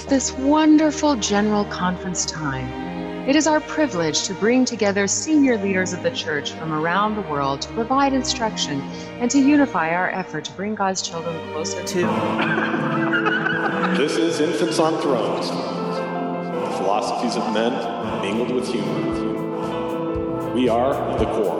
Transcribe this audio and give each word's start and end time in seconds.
At 0.00 0.08
this 0.08 0.32
wonderful 0.32 1.14
General 1.16 1.66
Conference 1.66 2.24
time, 2.24 2.66
it 3.28 3.36
is 3.36 3.46
our 3.46 3.60
privilege 3.60 4.22
to 4.22 4.32
bring 4.32 4.64
together 4.64 5.06
senior 5.06 5.58
leaders 5.58 5.92
of 5.92 6.02
the 6.02 6.10
church 6.10 6.52
from 6.52 6.72
around 6.72 7.16
the 7.16 7.20
world 7.20 7.60
to 7.60 7.68
provide 7.74 8.14
instruction 8.14 8.80
and 9.20 9.30
to 9.30 9.38
unify 9.38 9.90
our 9.90 10.08
effort 10.08 10.46
to 10.46 10.52
bring 10.52 10.74
God's 10.74 11.02
children 11.02 11.38
closer 11.52 11.84
to. 11.84 12.00
This 13.98 14.16
is 14.16 14.40
Infants 14.40 14.78
on 14.78 14.98
Thrones, 15.02 15.48
the 15.50 16.76
philosophies 16.78 17.36
of 17.36 17.52
men 17.52 17.74
mingled 18.22 18.52
with 18.52 18.72
humor. 18.72 20.54
We 20.54 20.70
are 20.70 20.94
the 21.18 21.26
Quorum. 21.26 21.59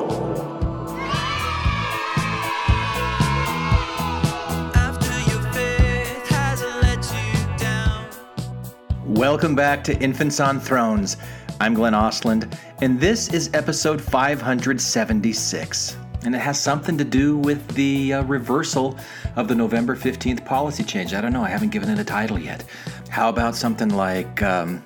Welcome 9.21 9.55
back 9.55 9.85
to 9.85 9.95
Infants 9.99 10.41
on 10.41 10.59
Thrones. 10.59 11.19
I'm 11.61 11.75
Glenn 11.75 11.93
Ostlund, 11.93 12.59
and 12.81 12.99
this 12.99 13.31
is 13.35 13.51
episode 13.53 14.01
576. 14.01 15.97
And 16.25 16.35
it 16.35 16.39
has 16.39 16.59
something 16.59 16.97
to 16.97 17.05
do 17.05 17.37
with 17.37 17.69
the 17.75 18.15
uh, 18.15 18.23
reversal 18.23 18.99
of 19.37 19.47
the 19.47 19.55
November 19.55 19.95
15th 19.95 20.43
policy 20.47 20.83
change. 20.83 21.13
I 21.13 21.21
don't 21.21 21.35
know, 21.35 21.45
I 21.45 21.51
haven't 21.51 21.69
given 21.69 21.91
it 21.91 21.99
a 21.99 22.05
title 22.05 22.39
yet. 22.39 22.65
How 23.11 23.29
about 23.29 23.55
something 23.55 23.91
like 23.91 24.43
um, 24.43 24.83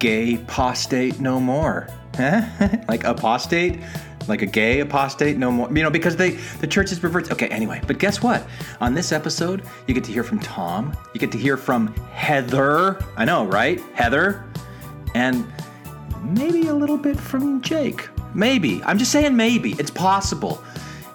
Gay 0.00 0.34
Apostate 0.34 1.20
No 1.20 1.38
More? 1.38 1.86
Like 2.88 3.04
apostate? 3.04 3.78
Like 4.30 4.42
a 4.42 4.46
gay 4.46 4.80
apostate 4.80 5.36
no 5.36 5.50
more? 5.50 5.68
You 5.68 5.82
know, 5.82 5.90
because 5.90 6.16
they 6.16 6.30
the 6.60 6.66
church 6.66 6.92
is 6.92 7.02
reversed. 7.02 7.32
Okay, 7.32 7.48
anyway, 7.48 7.82
but 7.86 7.98
guess 7.98 8.22
what? 8.22 8.46
On 8.80 8.94
this 8.94 9.10
episode, 9.10 9.64
you 9.86 9.92
get 9.92 10.04
to 10.04 10.12
hear 10.12 10.22
from 10.22 10.38
Tom. 10.38 10.96
You 11.12 11.20
get 11.20 11.32
to 11.32 11.38
hear 11.38 11.56
from 11.56 11.92
Heather. 12.12 13.04
I 13.16 13.24
know, 13.24 13.44
right? 13.44 13.80
Heather. 13.92 14.44
And 15.14 15.52
maybe 16.22 16.68
a 16.68 16.74
little 16.74 16.96
bit 16.96 17.18
from 17.18 17.60
Jake. 17.60 18.08
Maybe. 18.32 18.82
I'm 18.84 18.98
just 18.98 19.10
saying 19.10 19.36
maybe. 19.36 19.72
It's 19.80 19.90
possible. 19.90 20.62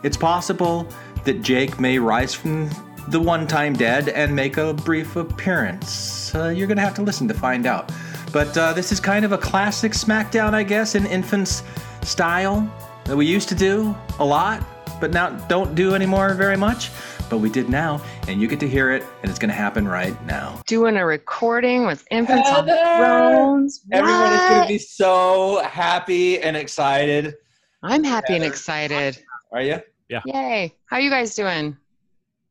It's 0.03 0.17
possible 0.17 0.87
that 1.23 1.41
Jake 1.41 1.79
may 1.79 1.97
rise 1.97 2.33
from 2.33 2.69
the 3.07 3.19
one 3.19 3.47
time 3.47 3.73
dead 3.73 4.09
and 4.09 4.35
make 4.35 4.57
a 4.57 4.73
brief 4.73 5.15
appearance. 5.15 6.35
Uh, 6.35 6.49
you're 6.49 6.67
to 6.67 6.81
have 6.81 6.95
to 6.95 7.01
listen 7.01 7.27
to 7.29 7.33
find 7.33 7.65
out. 7.65 7.91
But 8.33 8.57
uh, 8.57 8.73
this 8.73 8.91
is 8.91 8.99
kind 8.99 9.23
of 9.23 9.31
a 9.31 9.37
classic 9.37 9.93
SmackDown, 9.93 10.53
I 10.53 10.63
guess, 10.63 10.95
in 10.95 11.05
infants 11.05 11.63
style 12.03 12.69
that 13.05 13.15
we 13.15 13.25
used 13.25 13.47
to 13.49 13.55
do 13.55 13.95
a 14.19 14.25
lot, 14.25 14.65
but 14.99 15.11
now 15.11 15.29
don't 15.47 15.75
do 15.75 15.93
anymore 15.93 16.33
very 16.33 16.57
much. 16.57 16.89
But 17.29 17.37
we 17.37 17.49
did 17.49 17.69
now, 17.69 18.03
and 18.27 18.39
you 18.39 18.47
get 18.47 18.59
to 18.59 18.67
hear 18.67 18.91
it, 18.91 19.03
and 19.21 19.29
it's 19.29 19.39
going 19.39 19.49
to 19.49 19.55
happen 19.55 19.87
right 19.87 20.23
now. 20.25 20.61
Doing 20.67 20.97
a 20.97 21.05
recording 21.05 21.87
with 21.87 22.05
Infants 22.11 22.47
on 22.49 22.67
Heather! 22.67 22.97
Thrones. 22.97 23.81
Everyone 23.91 24.31
is 24.31 24.39
going 24.41 24.61
to 24.61 24.67
be 24.67 24.77
so 24.77 25.63
happy 25.63 26.39
and 26.39 26.55
excited. 26.55 27.35
I'm 27.81 28.03
happy 28.03 28.35
and 28.35 28.43
excited. 28.43 29.23
Are 29.51 29.61
you? 29.61 29.81
Yeah. 30.07 30.21
Yay. 30.25 30.75
How 30.85 30.97
you 30.97 31.09
guys 31.09 31.33
doing? 31.33 31.75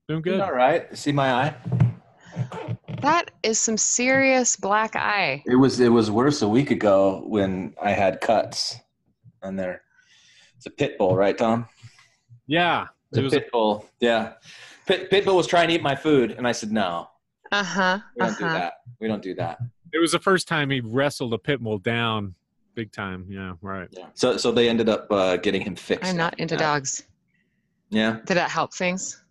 Doing 0.08 0.22
good. 0.22 0.40
All 0.40 0.52
right. 0.52 0.96
See 0.96 1.12
my 1.12 1.32
eye. 1.32 1.54
That 3.00 3.30
is 3.42 3.60
some 3.60 3.76
serious 3.76 4.56
black 4.56 4.96
eye. 4.96 5.44
It 5.46 5.56
was 5.56 5.78
it 5.78 5.90
was 5.90 6.10
worse 6.10 6.42
a 6.42 6.48
week 6.48 6.70
ago 6.70 7.22
when 7.26 7.74
I 7.80 7.92
had 7.92 8.20
cuts 8.20 8.76
on 9.42 9.56
there. 9.56 9.83
It's 10.64 10.72
a 10.72 10.76
pit 10.78 10.96
bull, 10.96 11.14
right, 11.14 11.36
Tom? 11.36 11.68
Yeah. 12.46 12.86
It's 13.10 13.18
It 13.18 13.20
a 13.20 13.24
was 13.24 13.32
pit 13.34 13.50
bull. 13.52 13.86
Yeah. 14.00 14.32
Pit, 14.86 15.10
pit 15.10 15.26
bull 15.26 15.36
was 15.36 15.46
trying 15.46 15.68
to 15.68 15.74
eat 15.74 15.82
my 15.82 15.94
food, 15.94 16.30
and 16.32 16.48
I 16.48 16.52
said, 16.52 16.72
"No, 16.72 17.10
Uh-huh. 17.52 17.98
we 18.16 18.24
don't 18.24 18.38
do 18.38 18.44
Uh-huh. 18.46 18.54
that. 18.54 18.72
We 18.98 19.06
don't 19.08 19.22
do 19.22 19.34
that." 19.34 19.58
it 19.92 19.98
was 20.00 20.12
the 20.12 20.18
first 20.18 20.48
time 20.48 20.70
he 20.70 20.80
wrestled 20.80 21.32
a 21.34 21.38
pit 21.38 21.60
bull 21.62 21.78
down 21.78 22.34
big 22.74 22.90
time. 22.92 23.26
Yeah, 23.28 23.52
right. 23.60 23.88
Yeah. 23.92 24.06
So 24.14 24.38
so 24.38 24.50
they 24.52 24.68
ended 24.70 24.88
up 24.88 25.06
uh, 25.12 25.36
getting 25.36 25.60
him 25.60 25.76
fixed. 25.76 26.10
I'm 26.10 26.16
not 26.16 26.38
into 26.40 26.54
Yeah. 26.54 26.60
dogs. 26.60 27.02
Yeah. 27.90 28.20
Did 28.24 28.36
that 28.38 28.50
help 28.50 28.72
things? 28.72 29.22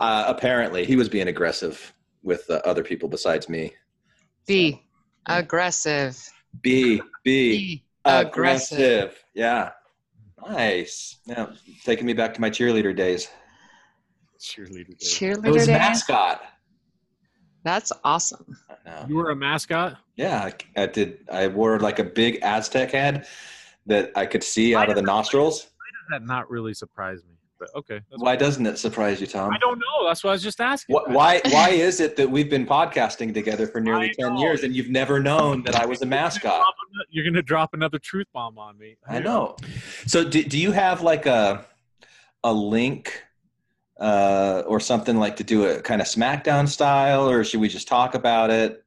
Uh, 0.00 0.24
apparently, 0.28 0.84
he 0.86 0.94
was 0.94 1.08
being 1.08 1.26
aggressive 1.28 1.92
with 2.22 2.48
uh, 2.48 2.60
other 2.64 2.84
people 2.84 3.08
besides 3.08 3.48
me. 3.48 3.74
Be 4.46 4.80
aggressive. 5.26 6.16
Be 6.62 7.00
be 7.24 7.50
Be 7.58 7.84
aggressive. 8.04 8.78
aggressive. 8.78 9.24
Yeah. 9.34 9.72
Nice. 10.48 11.18
Yeah. 11.26 11.46
Taking 11.84 12.06
me 12.06 12.12
back 12.12 12.34
to 12.34 12.40
my 12.40 12.50
cheerleader 12.50 12.94
days. 12.94 13.28
Cheerleader. 14.40 14.88
day. 14.88 14.92
It 14.92 15.00
Cheerleader 15.00 15.52
was 15.52 15.66
day. 15.66 15.72
mascot. 15.74 16.42
That's 17.64 17.92
awesome. 18.02 18.56
Uh-huh. 18.70 19.06
You 19.08 19.16
were 19.16 19.30
a 19.30 19.36
mascot? 19.36 19.98
Yeah, 20.16 20.50
I, 20.76 20.82
I 20.82 20.86
did. 20.86 21.18
I 21.30 21.46
wore 21.46 21.78
like 21.78 22.00
a 22.00 22.04
big 22.04 22.40
Aztec 22.42 22.90
head 22.90 23.26
that 23.86 24.10
I 24.16 24.26
could 24.26 24.42
see 24.42 24.74
out 24.74 24.88
of 24.90 24.96
the 24.96 25.02
nostrils. 25.02 25.68
That 26.10 26.24
not 26.26 26.50
really 26.50 26.74
surprised 26.74 27.24
me. 27.28 27.34
But 27.62 27.78
okay. 27.78 28.00
Why 28.16 28.34
doesn't 28.34 28.66
it 28.66 28.76
surprise 28.76 29.20
you, 29.20 29.28
Tom? 29.28 29.52
I 29.52 29.58
don't 29.58 29.78
know. 29.78 30.08
That's 30.08 30.24
what 30.24 30.30
I 30.30 30.32
was 30.32 30.42
just 30.42 30.60
asking. 30.60 30.92
What, 30.94 31.10
why? 31.10 31.40
Why 31.50 31.68
is 31.68 32.00
it 32.00 32.16
that 32.16 32.28
we've 32.28 32.50
been 32.50 32.66
podcasting 32.66 33.32
together 33.32 33.68
for 33.68 33.80
nearly 33.80 34.06
I 34.06 34.12
ten 34.20 34.34
know. 34.34 34.40
years 34.40 34.64
and 34.64 34.74
you've 34.74 34.90
never 34.90 35.20
known 35.20 35.62
that 35.62 35.76
I 35.76 35.86
was 35.86 36.02
a 36.02 36.06
mascot? 36.18 36.60
You're 37.10 37.24
gonna 37.24 37.40
drop 37.40 37.72
another 37.72 38.00
truth 38.00 38.26
bomb 38.34 38.58
on 38.58 38.76
me. 38.78 38.96
I 39.06 39.20
know. 39.20 39.54
So, 40.06 40.28
do, 40.28 40.42
do 40.42 40.58
you 40.58 40.72
have 40.72 41.02
like 41.02 41.26
a 41.26 41.64
a 42.42 42.52
link 42.52 43.22
uh, 44.00 44.64
or 44.66 44.80
something 44.80 45.16
like 45.18 45.36
to 45.36 45.44
do 45.44 45.66
a 45.66 45.80
kind 45.80 46.00
of 46.00 46.08
SmackDown 46.08 46.66
style, 46.66 47.30
or 47.30 47.44
should 47.44 47.60
we 47.60 47.68
just 47.68 47.86
talk 47.86 48.16
about 48.16 48.50
it? 48.50 48.84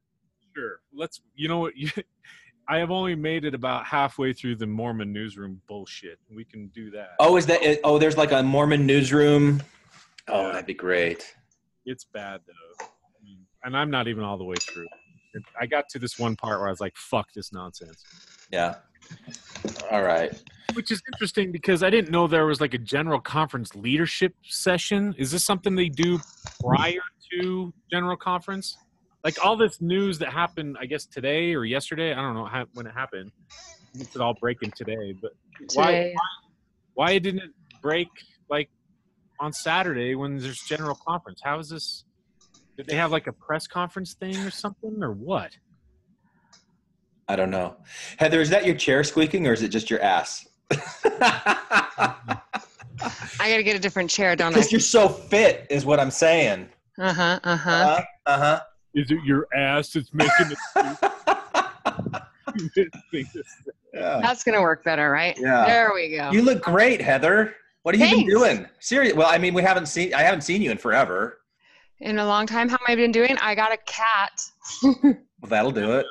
Sure. 0.54 0.80
Let's. 0.92 1.22
You 1.34 1.48
know 1.48 1.60
what? 1.60 1.72
I 2.68 2.78
have 2.78 2.90
only 2.90 3.14
made 3.14 3.44
it 3.44 3.54
about 3.54 3.86
halfway 3.86 4.32
through 4.32 4.56
the 4.56 4.66
Mormon 4.66 5.12
newsroom 5.12 5.60
bullshit. 5.68 6.18
We 6.34 6.44
can 6.44 6.68
do 6.68 6.90
that. 6.90 7.10
Oh, 7.20 7.36
is 7.36 7.46
that? 7.46 7.60
Oh, 7.84 7.98
there's 7.98 8.16
like 8.16 8.32
a 8.32 8.42
Mormon 8.42 8.86
newsroom. 8.86 9.62
Oh, 10.28 10.46
Yeah. 10.46 10.52
that'd 10.52 10.66
be 10.66 10.74
great. 10.74 11.34
It's 11.84 12.04
bad 12.04 12.40
though, 12.46 12.86
and 13.62 13.76
I'm 13.76 13.90
not 13.90 14.08
even 14.08 14.24
all 14.24 14.36
the 14.36 14.44
way 14.44 14.56
through. 14.60 14.88
I 15.60 15.66
got 15.66 15.88
to 15.90 15.98
this 16.00 16.18
one 16.18 16.34
part 16.34 16.58
where 16.58 16.66
I 16.66 16.70
was 16.70 16.80
like, 16.80 16.96
"Fuck 16.96 17.32
this 17.34 17.52
nonsense." 17.52 18.02
Yeah. 18.50 18.76
All 19.90 20.02
right. 20.02 20.32
Which 20.72 20.90
is 20.90 21.00
interesting 21.12 21.52
because 21.52 21.82
I 21.84 21.90
didn't 21.90 22.10
know 22.10 22.26
there 22.26 22.46
was 22.46 22.60
like 22.60 22.74
a 22.74 22.78
general 22.78 23.20
conference 23.20 23.74
leadership 23.76 24.34
session. 24.42 25.14
Is 25.16 25.30
this 25.30 25.44
something 25.44 25.74
they 25.76 25.88
do 25.88 26.18
prior 26.60 27.00
to 27.32 27.72
general 27.90 28.16
conference? 28.16 28.76
Like 29.26 29.44
all 29.44 29.56
this 29.56 29.80
news 29.80 30.20
that 30.20 30.32
happened, 30.32 30.76
I 30.80 30.86
guess 30.86 31.04
today 31.04 31.52
or 31.52 31.64
yesterday. 31.64 32.12
I 32.12 32.22
don't 32.22 32.34
know 32.34 32.44
how, 32.44 32.64
when 32.74 32.86
it 32.86 32.92
happened. 32.94 33.32
It's 33.98 34.14
all 34.14 34.36
breaking 34.40 34.70
today, 34.76 35.14
but 35.20 35.32
why 35.74 35.94
Today. 35.94 36.14
why 36.94 37.18
didn't 37.18 37.40
it 37.40 37.50
break 37.82 38.06
like 38.48 38.70
on 39.40 39.52
Saturday 39.52 40.14
when 40.14 40.38
there's 40.38 40.62
general 40.62 40.96
conference? 41.04 41.40
How 41.42 41.58
is 41.58 41.70
this? 41.70 42.04
Did 42.76 42.86
they 42.86 42.94
have 42.94 43.10
like 43.10 43.26
a 43.26 43.32
press 43.32 43.66
conference 43.66 44.14
thing 44.14 44.36
or 44.46 44.50
something 44.50 44.96
or 45.02 45.10
what? 45.10 45.50
I 47.26 47.34
don't 47.34 47.50
know. 47.50 47.74
Heather, 48.18 48.40
is 48.40 48.50
that 48.50 48.64
your 48.64 48.76
chair 48.76 49.02
squeaking 49.02 49.48
or 49.48 49.52
is 49.52 49.62
it 49.64 49.70
just 49.70 49.90
your 49.90 50.00
ass? 50.02 50.46
I 50.70 52.38
gotta 53.40 53.64
get 53.64 53.74
a 53.74 53.80
different 53.80 54.08
chair, 54.08 54.36
don't 54.36 54.52
I? 54.52 54.58
Because 54.58 54.70
you're 54.70 54.80
so 54.80 55.08
fit, 55.08 55.66
is 55.68 55.84
what 55.84 55.98
I'm 55.98 56.12
saying. 56.12 56.68
Uh-huh. 56.96 57.40
Uh-huh. 57.42 58.04
Uh 58.24 58.38
huh. 58.38 58.60
Is 58.96 59.10
it 59.10 59.22
your 59.24 59.46
ass 59.54 59.92
that's 59.92 60.12
making 60.12 60.50
it? 60.50 60.58
yeah. 60.74 60.96
That's 64.20 64.44
gonna 64.44 64.60
work 64.60 64.84
better, 64.84 65.10
right? 65.10 65.36
Yeah. 65.38 65.64
There 65.66 65.92
we 65.94 66.16
go. 66.16 66.30
You 66.30 66.42
look 66.42 66.62
great, 66.62 67.00
Heather. 67.00 67.54
What 67.82 67.94
have 67.94 68.10
you 68.10 68.16
been 68.16 68.26
doing? 68.26 68.66
Seriously. 68.80 69.16
Well, 69.16 69.28
I 69.30 69.38
mean, 69.38 69.54
we 69.54 69.62
haven't 69.62 69.86
seen. 69.86 70.12
I 70.12 70.22
haven't 70.22 70.42
seen 70.42 70.60
you 70.60 70.70
in 70.70 70.78
forever. 70.78 71.38
In 72.00 72.18
a 72.18 72.26
long 72.26 72.46
time, 72.46 72.68
how 72.68 72.76
have 72.78 72.88
I 72.88 72.96
been 72.96 73.12
doing? 73.12 73.36
I 73.40 73.54
got 73.54 73.72
a 73.72 73.78
cat. 73.86 74.42
Well, 75.42 75.50
that'll 75.50 75.70
do 75.70 75.92
it. 75.92 76.06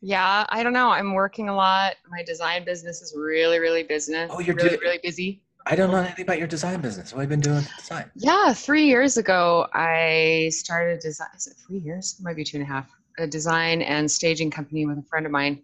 Yeah, 0.00 0.44
I 0.48 0.64
don't 0.64 0.72
know. 0.72 0.90
I'm 0.90 1.14
working 1.14 1.48
a 1.48 1.54
lot. 1.54 1.94
My 2.10 2.24
design 2.24 2.64
business 2.64 3.00
is 3.00 3.14
really, 3.16 3.60
really 3.60 3.84
business. 3.84 4.28
Oh, 4.34 4.40
you're 4.40 4.56
really, 4.56 4.70
doing- 4.70 4.80
really 4.80 4.98
busy. 5.02 5.40
I 5.66 5.76
don't 5.76 5.90
know 5.90 5.96
anything 5.98 6.24
about 6.24 6.38
your 6.38 6.46
design 6.46 6.80
business. 6.82 7.12
What 7.12 7.20
have 7.22 7.30
you 7.30 7.36
been 7.36 7.40
doing 7.40 7.56
with 7.56 7.70
design? 7.78 8.10
Yeah, 8.16 8.52
three 8.52 8.86
years 8.86 9.16
ago, 9.16 9.66
I 9.72 10.50
started 10.52 11.00
design. 11.00 11.28
Is 11.36 11.46
it 11.46 11.54
three 11.66 11.78
years? 11.78 12.16
It 12.18 12.22
might 12.22 12.36
be 12.36 12.44
two 12.44 12.58
and 12.58 12.64
a 12.64 12.68
half. 12.68 12.86
A 13.18 13.26
design 13.26 13.80
and 13.80 14.10
staging 14.10 14.50
company 14.50 14.84
with 14.86 14.98
a 14.98 15.02
friend 15.02 15.24
of 15.24 15.32
mine, 15.32 15.62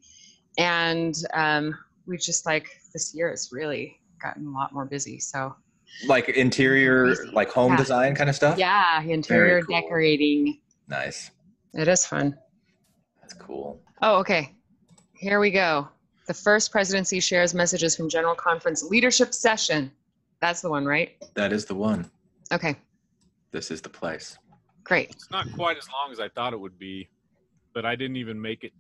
and 0.57 1.15
um, 1.35 1.77
we 2.07 2.17
just 2.17 2.47
like 2.47 2.69
this 2.95 3.13
year 3.15 3.29
has 3.31 3.51
really 3.53 3.99
gotten 4.23 4.47
a 4.47 4.51
lot 4.51 4.73
more 4.73 4.85
busy. 4.87 5.19
So 5.19 5.55
Like 6.07 6.29
interior, 6.31 7.15
Crazy. 7.17 7.31
like 7.33 7.51
home 7.51 7.73
Yeah. 7.73 7.79
design 7.79 8.15
kind 8.15 8.31
of 8.31 8.37
stuff. 8.37 8.57
yeah, 8.57 9.03
interior 9.03 9.63
cool. 9.63 9.81
decorating. 9.81 10.61
Nice. 10.89 11.31
It 11.75 11.89
is 11.89 12.07
fun. 12.07 12.39
That's 13.21 13.35
cool. 13.35 13.81
Oh, 14.01 14.19
okay. 14.21 14.55
Here 15.15 15.41
we 15.41 15.51
go. 15.51 15.89
The 16.27 16.35
first 16.35 16.71
presidency 16.71 17.21
shares 17.21 17.55
messages 17.55 17.97
from 17.97 18.09
General 18.09 18.35
Conference 18.35 18.83
leadership 18.83 19.35
session. 19.35 19.91
That's 20.41 20.61
the 20.61 20.71
one, 20.71 20.85
right? 20.87 21.17
That 21.35 21.53
is 21.53 21.65
the 21.65 21.75
one. 21.75 22.11
Okay, 22.53 22.77
This 23.53 23.71
is 23.71 23.81
the 23.81 23.89
place. 23.89 24.37
Great. 24.85 25.11
It's 25.11 25.31
not 25.31 25.47
quite 25.55 25.77
as 25.77 25.87
long 25.93 26.11
as 26.11 26.19
I 26.19 26.29
thought 26.29 26.53
it 26.53 26.59
would 26.59 26.79
be, 26.79 27.09
but 27.75 27.85
I 27.85 27.95
didn't 27.95 28.17
even 28.17 28.41
make 28.41 28.65
it. 28.65 28.73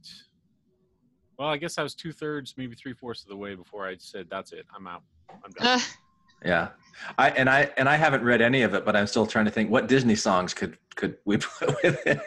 Well, 1.38 1.48
I 1.48 1.56
guess 1.56 1.78
I 1.78 1.82
was 1.82 1.94
two 1.94 2.12
thirds, 2.12 2.54
maybe 2.56 2.74
three 2.74 2.94
fourths 2.94 3.22
of 3.22 3.28
the 3.28 3.36
way 3.36 3.54
before 3.54 3.86
I 3.86 3.96
said, 3.98 4.26
"That's 4.28 4.52
it, 4.52 4.66
I'm 4.76 4.86
out, 4.86 5.02
I'm 5.44 5.52
done." 5.52 5.66
Uh, 5.66 5.80
Yeah, 6.44 6.68
I 7.18 7.30
and 7.30 7.48
I 7.48 7.70
and 7.76 7.88
I 7.88 7.96
haven't 7.96 8.24
read 8.24 8.40
any 8.40 8.62
of 8.62 8.74
it, 8.74 8.84
but 8.84 8.96
I'm 8.96 9.06
still 9.06 9.26
trying 9.26 9.44
to 9.44 9.50
think 9.50 9.70
what 9.70 9.86
Disney 9.88 10.16
songs 10.16 10.52
could 10.52 10.76
could 10.96 11.16
we 11.24 11.36
put 11.58 11.82
with 11.82 12.04
it. 12.06 12.20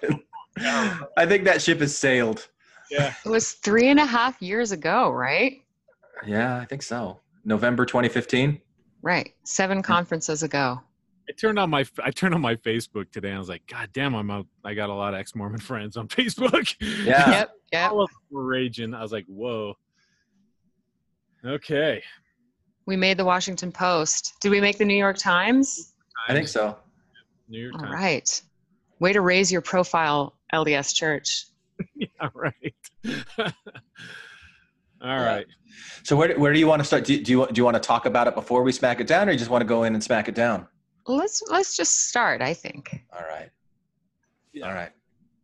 I 1.18 1.26
think 1.26 1.44
that 1.46 1.62
ship 1.62 1.80
has 1.82 1.98
sailed. 1.98 2.48
Yeah, 2.94 3.14
it 3.26 3.30
was 3.30 3.54
three 3.54 3.90
and 3.90 4.00
a 4.00 4.06
half 4.06 4.42
years 4.42 4.72
ago, 4.72 5.10
right? 5.12 5.62
Yeah, 6.26 6.58
I 6.58 6.66
think 6.66 6.82
so. 6.84 7.20
November 7.44 7.86
2015. 7.86 8.62
Right. 9.02 9.34
Seven 9.44 9.82
conferences 9.82 10.44
ago. 10.44 10.80
I 11.30 11.32
turned 11.34 11.58
on 11.60 11.70
my 11.70 11.86
I 12.04 12.12
turned 12.12 12.34
on 12.36 12.42
my 12.42 12.56
Facebook 12.56 13.12
today. 13.12 13.30
and 13.30 13.36
I 13.38 13.40
was 13.40 13.50
like, 13.50 13.66
"God 13.68 13.90
damn, 13.94 14.14
I'm 14.16 14.30
out. 14.32 14.46
I 14.64 14.74
got 14.74 14.90
a 14.90 14.94
lot 14.94 15.14
of 15.14 15.20
ex 15.20 15.36
Mormon 15.36 15.60
friends 15.72 15.98
on 15.98 16.08
Facebook." 16.08 16.74
Yeah. 17.06 17.30
Yep. 17.32 17.52
Yep. 17.74 17.92
all 17.92 18.02
of 18.04 18.10
them 18.10 18.20
were 18.30 18.46
raging. 18.46 18.94
I 18.94 19.02
was 19.02 19.12
like, 19.12 19.26
"Whoa." 19.28 19.74
Okay. 21.46 22.02
We 22.86 22.96
made 22.96 23.18
the 23.18 23.26
Washington 23.26 23.72
Post. 23.72 24.34
Did 24.42 24.50
we 24.50 24.62
make 24.62 24.78
the 24.78 24.86
New 24.86 24.96
York 24.98 25.18
Times? 25.18 25.94
I 26.28 26.34
think 26.34 26.48
so. 26.48 26.78
New 27.50 27.60
York 27.62 27.74
All 27.76 27.82
Times. 27.82 27.94
right. 27.94 28.42
Way 29.00 29.14
to 29.14 29.22
raise 29.22 29.52
your 29.52 29.62
profile, 29.62 30.38
LDS 30.54 30.94
Church. 30.94 31.46
Yeah, 31.96 32.30
right. 32.34 32.76
All 35.02 35.20
right. 35.20 35.46
So 36.04 36.16
where, 36.16 36.38
where 36.40 36.54
do 36.54 36.60
you 36.60 36.68
want 36.68 36.80
to 36.80 36.86
start? 36.86 37.04
Do, 37.06 37.22
do 37.22 37.32
you 37.32 37.48
do 37.48 37.60
you 37.60 37.66
want 37.66 37.76
to 37.76 37.80
talk 37.82 38.06
about 38.06 38.28
it 38.28 38.36
before 38.36 38.64
we 38.64 38.72
smack 38.72 39.02
it 39.02 39.08
down, 39.08 39.28
or 39.28 39.32
you 39.34 39.38
just 39.38 39.52
want 39.52 39.62
to 39.62 39.68
go 39.68 39.84
in 39.84 39.94
and 39.94 40.04
smack 40.04 40.28
it 40.30 40.36
down? 40.36 40.68
Let's 41.08 41.44
let's 41.50 41.76
just 41.76 42.08
start. 42.08 42.42
I 42.42 42.54
think. 42.54 43.04
All 43.12 43.26
right. 43.28 43.50
Yeah. 44.54 44.68
All 44.68 44.74
right. 44.74 44.92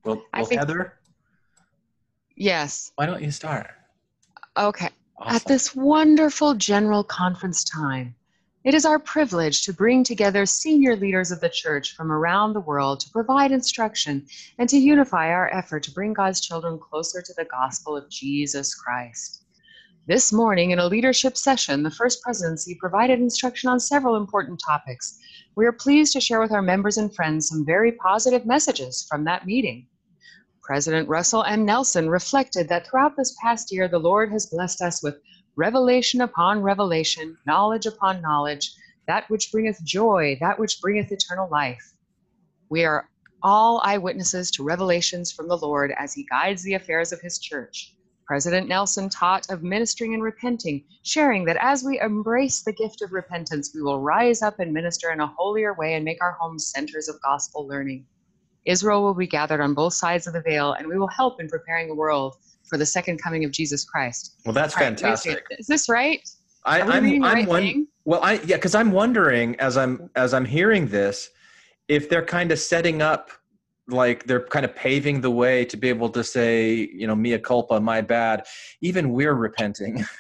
Well, 0.06 0.22
I 0.34 0.40
well 0.40 0.46
think- 0.46 0.60
Heather, 0.60 0.94
Yes. 2.36 2.92
why 2.96 3.06
don't 3.06 3.22
you 3.22 3.32
start? 3.32 3.68
Okay. 4.56 4.90
At 5.26 5.44
this 5.46 5.76
wonderful 5.76 6.54
general 6.56 7.04
conference 7.04 7.66
time, 7.66 8.16
it 8.66 8.74
is 8.74 8.86
our 8.86 9.00
privilege 9.00 9.64
to 9.64 9.74
bring 9.74 10.04
together 10.04 10.46
senior 10.46 10.96
leaders 10.96 11.32
of 11.32 11.40
the 11.40 11.48
church 11.48 11.96
from 11.96 12.12
around 12.12 12.52
the 12.52 12.60
world 12.60 13.00
to 13.00 13.10
provide 13.10 13.54
instruction 13.54 14.26
and 14.58 14.68
to 14.68 14.78
unify 14.78 15.30
our 15.30 15.50
effort 15.54 15.82
to 15.84 15.92
bring 15.92 16.12
God's 16.12 16.42
children 16.42 16.78
closer 16.78 17.22
to 17.22 17.34
the 17.38 17.46
gospel 17.46 17.96
of 17.96 18.10
Jesus 18.10 18.76
Christ. 18.76 19.46
This 20.08 20.34
morning, 20.34 20.72
in 20.72 20.80
a 20.80 20.88
leadership 20.88 21.38
session, 21.38 21.84
the 21.84 21.92
First 21.92 22.22
Presidency 22.22 22.76
provided 22.76 23.20
instruction 23.20 23.70
on 23.70 23.80
several 23.80 24.18
important 24.18 24.60
topics. 24.66 25.18
We 25.56 25.66
are 25.66 25.72
pleased 25.72 26.12
to 26.14 26.22
share 26.22 26.42
with 26.42 26.52
our 26.52 26.62
members 26.62 26.98
and 26.98 27.16
friends 27.16 27.48
some 27.48 27.66
very 27.66 27.94
positive 27.94 28.46
messages 28.46 29.06
from 29.08 29.24
that 29.24 29.46
meeting. 29.46 29.88
President 30.62 31.08
Russell 31.08 31.44
M. 31.46 31.64
Nelson 31.64 32.10
reflected 32.10 32.68
that 32.68 32.88
throughout 32.88 33.16
this 33.16 33.36
past 33.42 33.72
year, 33.72 33.88
the 33.88 34.00
Lord 34.00 34.32
has 34.32 34.48
blessed 34.48 34.82
us 34.82 35.02
with 35.02 35.16
revelation 35.60 36.22
upon 36.22 36.62
revelation, 36.62 37.38
knowledge 37.46 37.86
upon 37.86 38.22
knowledge, 38.22 38.72
that 39.08 39.30
which 39.30 39.52
bringeth 39.52 39.84
joy, 39.84 40.38
that 40.40 40.58
which 40.58 40.80
bringeth 40.80 41.12
eternal 41.12 41.50
life. 41.50 41.96
We 42.70 42.86
are 42.86 43.10
all 43.44 43.82
eyewitnesses 43.84 44.52
to 44.52 44.64
revelations 44.64 45.34
from 45.34 45.50
the 45.50 45.58
Lord 45.58 45.94
as 46.00 46.14
he 46.14 46.26
guides 46.30 46.64
the 46.64 46.76
affairs 46.76 47.12
of 47.12 47.20
his 47.20 47.40
church. 47.40 47.94
President 48.26 48.70
Nelson 48.70 49.10
taught 49.10 49.50
of 49.50 49.62
ministering 49.62 50.14
and 50.14 50.24
repenting, 50.24 50.86
sharing 51.04 51.44
that 51.44 51.58
as 51.60 51.84
we 51.84 52.00
embrace 52.00 52.62
the 52.62 52.72
gift 52.72 53.02
of 53.02 53.12
repentance, 53.12 53.72
we 53.76 53.82
will 53.82 54.00
rise 54.00 54.42
up 54.42 54.62
and 54.62 54.72
minister 54.72 55.12
in 55.12 55.20
a 55.20 55.28
holier 55.28 55.74
way 55.74 55.96
and 55.96 56.06
make 56.06 56.24
our 56.24 56.38
homes 56.40 56.72
centers 56.72 57.10
of 57.10 57.22
gospel 57.22 57.68
learning. 57.68 58.06
Israel 58.66 59.04
will 59.04 59.14
be 59.14 59.28
gathered 59.28 59.60
on 59.60 59.74
both 59.74 59.94
sides 59.94 60.26
of 60.26 60.32
the 60.32 60.42
veil, 60.42 60.72
and 60.72 60.88
we 60.88 60.98
will 60.98 61.08
help 61.08 61.42
in 61.42 61.50
preparing 61.50 61.90
the 61.90 61.96
world 61.96 62.38
for 62.70 62.78
the 62.78 62.86
second 62.86 63.22
coming 63.22 63.44
of 63.44 63.52
Jesus 63.52 63.84
Christ. 63.84 64.36
Well, 64.46 64.54
that's 64.54 64.76
All 64.78 64.84
right, 64.84 64.90
wait 65.02 65.14
a 65.14 65.18
second. 65.18 65.36
fantastic. 65.38 65.60
Is 65.60 65.68
this 65.68 65.90
right? 65.90 66.22
I, 66.66 66.82
Are 66.82 66.88
we 66.88 66.94
I'm, 66.94 67.04
reading 67.04 67.24
I'm 67.24 67.36
right 67.36 67.48
one, 67.48 67.88
well, 68.06 68.22
I 68.24 68.34
yeah, 68.34 68.56
because 68.56 68.76
I'm 68.76 68.92
wondering 68.92 69.56
as 69.60 69.78
I'm 69.78 70.10
as 70.16 70.34
I'm 70.34 70.46
hearing 70.46 70.88
this, 70.88 71.30
if 71.88 72.10
they're 72.10 72.26
kind 72.26 72.52
of 72.52 72.60
setting 72.60 73.02
up, 73.02 73.32
like 73.88 74.26
they're 74.26 74.46
kind 74.46 74.66
of 74.66 74.76
paving 74.76 75.22
the 75.22 75.32
way 75.32 75.66
to 75.66 75.78
be 75.78 75.90
able 75.90 76.10
to 76.10 76.24
say, 76.24 76.74
you 76.94 77.08
know, 77.08 77.16
mea 77.16 77.40
culpa, 77.40 77.80
my 77.80 78.02
bad. 78.02 78.46
Even 78.82 79.12
we're 79.12 79.34
repenting. 79.34 80.04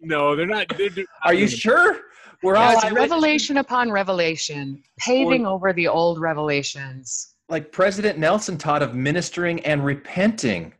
No, 0.00 0.36
they're 0.36 0.46
not. 0.46 0.66
They're, 0.76 0.88
do- 0.90 1.06
Are 1.24 1.34
you 1.34 1.48
sure? 1.48 2.00
We're 2.42 2.54
No, 2.54 2.60
all 2.60 2.72
it's 2.72 2.84
revelation 2.92 3.56
upon 3.58 3.90
revelation, 3.90 4.82
paving 4.98 5.46
over 5.46 5.72
the 5.72 5.88
old 5.88 6.20
revelations. 6.20 7.34
like 7.48 7.72
President 7.72 8.18
Nelson 8.18 8.58
taught 8.58 8.82
of 8.82 8.94
ministering 8.94 9.60
and 9.60 9.84
repenting 9.84 10.74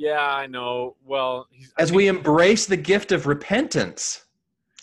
Yeah, 0.00 0.34
I 0.34 0.46
know. 0.46 0.96
Well, 1.04 1.46
he's, 1.50 1.74
I 1.78 1.82
as 1.82 1.92
we 1.92 2.08
embrace 2.08 2.64
the 2.64 2.76
gift 2.78 3.12
of 3.12 3.26
repentance. 3.26 4.24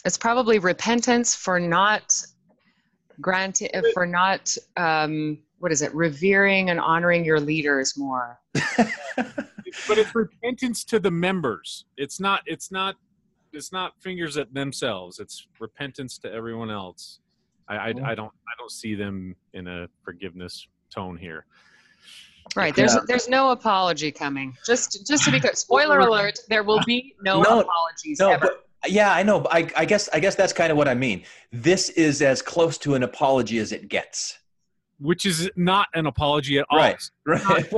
It's 0.05 0.15
probably 0.15 0.59
repentance 0.59 1.33
for 1.33 1.59
not 1.59 2.13
granting, 3.19 3.69
for 3.95 4.05
not, 4.05 4.55
um, 4.77 5.39
what 5.57 5.71
is 5.71 5.81
it, 5.81 5.91
revering 5.95 6.69
and 6.69 6.79
honoring 6.79 7.25
your 7.25 7.39
leaders 7.39 7.97
more. 7.97 8.39
but 8.53 9.97
it's 9.97 10.13
repentance 10.13 10.83
to 10.83 10.99
the 10.99 11.09
members. 11.09 11.85
It's 11.97 12.19
not. 12.19 12.43
It's 12.45 12.71
not. 12.71 12.95
It's 13.53 13.71
not 13.71 13.93
fingers 13.99 14.37
at 14.37 14.53
themselves. 14.53 15.17
It's 15.17 15.47
repentance 15.59 16.19
to 16.19 16.31
everyone 16.31 16.69
else. 16.69 17.21
I, 17.67 17.75
I, 17.75 17.87
I 17.87 17.91
don't. 18.13 18.31
I 18.31 18.53
don't 18.59 18.71
see 18.71 18.93
them 18.93 19.35
in 19.53 19.67
a 19.67 19.87
forgiveness 20.03 20.67
tone 20.91 21.17
here. 21.17 21.47
Right. 22.55 22.75
There's 22.75 22.93
Yeah. 22.95 23.01
there's 23.07 23.27
no 23.27 23.51
apology 23.51 24.11
coming. 24.11 24.55
Just 24.65 25.05
just 25.07 25.23
to 25.25 25.31
be 25.31 25.39
clear, 25.39 25.53
spoiler 25.55 25.99
alert, 25.99 26.39
there 26.49 26.63
will 26.63 26.81
be 26.85 27.13
no, 27.21 27.41
No, 27.41 27.59
apologies 27.61 28.19
No, 28.19 28.31
ever. 28.31 28.49
but 28.81 28.91
yeah, 28.91 29.11
I 29.13 29.23
know. 29.23 29.39
But 29.41 29.53
I, 29.53 29.69
I 29.75 29.85
guess 29.85 30.07
I 30.13 30.19
guess 30.19 30.35
that's 30.35 30.53
kind 30.53 30.71
of 30.71 30.77
what 30.77 30.87
I 30.87 30.93
mean. 30.93 31.23
This 31.51 31.89
is 31.89 32.21
as 32.21 32.41
close 32.41 32.77
to 32.79 32.95
an 32.95 33.03
apology 33.03 33.57
as 33.59 33.71
it 33.71 33.89
gets. 33.89 34.37
Which 34.99 35.27
is 35.27 35.47
not 35.55 35.87
an 35.93 36.07
apology 36.07 36.57
at 36.57 36.65
all. 36.71 36.79
Right. 36.79 36.99
Right. 37.27 37.69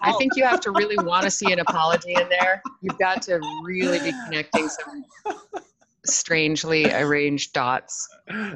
I 0.00 0.12
think 0.18 0.34
you 0.36 0.44
have 0.44 0.60
to 0.60 0.70
really 0.70 0.96
want 1.04 1.24
to 1.24 1.30
see 1.30 1.52
an 1.52 1.58
apology 1.58 2.14
in 2.14 2.26
there. 2.30 2.62
You've 2.80 2.98
got 2.98 3.20
to 3.22 3.38
really 3.64 3.98
be 3.98 4.12
connecting 4.26 4.68
some 4.68 5.04
strangely 6.14 6.92
arranged 6.92 7.52
dots. 7.52 8.08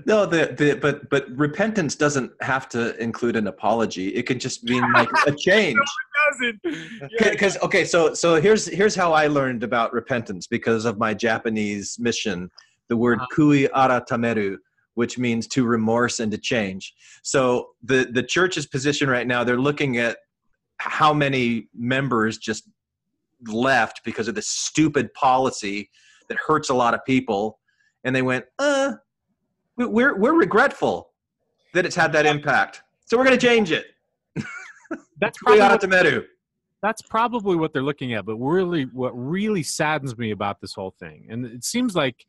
no, 0.06 0.26
the, 0.26 0.54
the 0.56 0.74
but 0.80 1.08
but 1.10 1.28
repentance 1.30 1.94
doesn't 1.96 2.30
have 2.40 2.68
to 2.70 2.96
include 3.02 3.36
an 3.36 3.46
apology. 3.46 4.08
It 4.08 4.24
can 4.26 4.38
just 4.38 4.64
mean 4.64 4.84
like 4.92 5.08
a 5.26 5.32
change. 5.48 5.78
Doesn't. 6.30 6.60
Yeah, 7.20 7.30
Because 7.30 7.58
okay, 7.62 7.84
so 7.84 8.14
so 8.14 8.40
here's 8.40 8.66
here's 8.66 8.94
how 8.94 9.12
I 9.12 9.26
learned 9.26 9.62
about 9.62 9.92
repentance 9.92 10.46
because 10.46 10.84
of 10.84 10.98
my 10.98 11.14
Japanese 11.14 11.96
mission. 11.98 12.50
The 12.88 12.96
word 12.96 13.18
Uh-huh. 13.20 13.26
kui 13.34 13.68
aratameru 13.68 14.56
which 14.94 15.16
means 15.16 15.46
to 15.46 15.64
remorse 15.64 16.20
and 16.20 16.30
to 16.30 16.36
change. 16.36 16.92
So 17.22 17.68
the 17.82 18.08
the 18.12 18.22
church's 18.22 18.66
position 18.66 19.08
right 19.08 19.26
now, 19.26 19.42
they're 19.42 19.56
looking 19.70 19.96
at 19.96 20.18
how 20.78 21.14
many 21.14 21.68
members 21.74 22.36
just 22.36 22.68
left 23.46 24.00
because 24.04 24.28
of 24.28 24.34
this 24.34 24.48
stupid 24.48 25.12
policy 25.14 25.88
that 26.32 26.38
hurts 26.46 26.70
a 26.70 26.74
lot 26.74 26.94
of 26.94 27.04
people, 27.04 27.58
and 28.04 28.16
they 28.16 28.22
went, 28.22 28.46
uh, 28.58 28.92
we- 29.76 29.86
we're 29.86 30.16
we're 30.16 30.34
regretful 30.34 31.10
that 31.74 31.84
it's 31.84 31.94
had 31.96 32.12
that 32.12 32.24
impact. 32.26 32.82
So 33.04 33.18
we're 33.18 33.24
going 33.24 33.38
to 33.38 33.46
change 33.46 33.70
it. 33.70 33.86
that's 35.20 35.38
probably 35.38 35.60
ara 35.60 35.72
what, 35.72 35.80
tameru. 35.82 36.24
that's 36.82 37.02
probably 37.02 37.56
what 37.56 37.72
they're 37.72 37.82
looking 37.82 38.14
at. 38.14 38.24
But 38.24 38.36
really, 38.36 38.84
what 38.84 39.12
really 39.12 39.62
saddens 39.62 40.16
me 40.16 40.30
about 40.30 40.60
this 40.60 40.74
whole 40.74 40.94
thing, 40.98 41.26
and 41.30 41.44
it 41.44 41.64
seems 41.64 41.94
like 41.94 42.26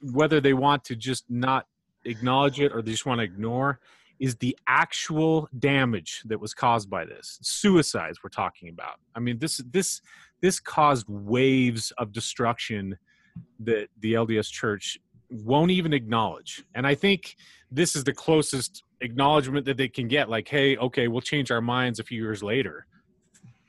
whether 0.00 0.40
they 0.40 0.52
want 0.54 0.84
to 0.84 0.96
just 0.96 1.24
not 1.30 1.66
acknowledge 2.04 2.60
it 2.60 2.72
or 2.72 2.82
they 2.82 2.90
just 2.90 3.06
want 3.06 3.20
to 3.20 3.24
ignore, 3.24 3.80
is 4.18 4.36
the 4.36 4.56
actual 4.66 5.48
damage 5.58 6.22
that 6.26 6.38
was 6.40 6.54
caused 6.54 6.90
by 6.90 7.04
this 7.04 7.38
suicides 7.42 8.18
we're 8.22 8.30
talking 8.30 8.68
about. 8.68 8.98
I 9.14 9.20
mean, 9.20 9.38
this 9.38 9.58
this 9.70 10.02
this 10.44 10.60
caused 10.60 11.06
waves 11.08 11.90
of 11.96 12.12
destruction 12.12 12.98
that 13.60 13.88
the 14.00 14.12
LDS 14.12 14.50
Church 14.50 14.98
won't 15.30 15.70
even 15.70 15.94
acknowledge, 15.94 16.62
and 16.74 16.86
I 16.86 16.94
think 16.94 17.36
this 17.70 17.96
is 17.96 18.04
the 18.04 18.12
closest 18.12 18.82
acknowledgement 19.00 19.64
that 19.64 19.78
they 19.78 19.88
can 19.88 20.06
get. 20.06 20.28
Like, 20.28 20.46
hey, 20.46 20.76
okay, 20.76 21.08
we'll 21.08 21.22
change 21.22 21.50
our 21.50 21.62
minds 21.62 21.98
a 21.98 22.04
few 22.04 22.20
years 22.20 22.42
later. 22.42 22.86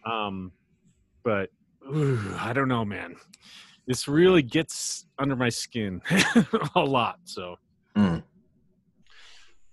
Um, 0.06 0.52
but 1.24 1.50
ooh, 1.96 2.20
I 2.38 2.52
don't 2.52 2.68
know, 2.68 2.84
man. 2.84 3.16
This 3.88 4.08
really 4.10 4.42
gets 4.44 5.06
under 5.18 5.36
my 5.38 5.50
skin 5.50 6.02
a 6.76 6.82
lot. 6.82 7.20
So, 7.24 7.56
Mm. 7.96 8.22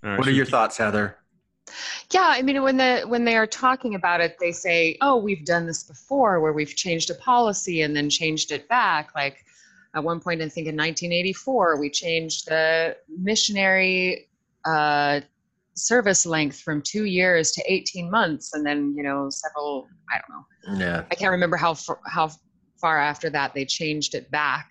All 0.05 0.11
right, 0.11 0.19
What 0.19 0.29
are 0.29 0.31
your 0.31 0.45
we- 0.45 0.51
thoughts, 0.53 0.77
Heather? 0.77 1.17
Yeah, 2.13 2.27
I 2.27 2.43
mean 2.43 2.63
when 2.63 2.77
the 2.77 3.03
when 3.07 3.25
they 3.25 3.37
are 3.37 3.47
talking 3.47 3.95
about 3.95 4.21
it, 4.21 4.37
they 4.41 4.53
say, 4.53 4.99
"Oh, 5.01 5.17
we've 5.17 5.45
done 5.45 5.67
this 5.67 5.83
before 5.83 6.41
where 6.41 6.53
we've 6.53 6.75
changed 6.75 7.11
a 7.11 7.15
policy 7.15 7.83
and 7.83 7.97
then 7.97 8.11
changed 8.11 8.53
it 8.53 8.69
back." 8.69 9.15
Like 9.15 9.45
at 9.95 10.03
one 10.05 10.21
point 10.21 10.43
I 10.43 10.49
think 10.49 10.67
in 10.67 10.77
1984, 10.77 11.79
we 11.81 11.91
changed 11.91 12.49
the 12.49 12.97
missionary 13.09 14.29
uh 14.65 15.21
service 15.75 16.27
length 16.27 16.61
from 16.61 16.83
two 16.83 17.05
years 17.05 17.51
to 17.53 17.63
18 17.67 18.11
months 18.11 18.53
and 18.53 18.65
then 18.65 18.95
you 18.97 19.03
know 19.03 19.29
several 19.31 19.89
i 20.11 20.19
don't 20.19 20.79
know 20.79 20.85
Yeah. 20.85 21.05
i 21.11 21.15
can't 21.15 21.31
remember 21.31 21.57
how 21.57 21.75
far, 21.75 21.99
how 22.07 22.31
far 22.81 22.99
after 22.99 23.31
that 23.31 23.55
they 23.55 23.65
changed 23.65 24.15
it 24.15 24.31
back 24.31 24.69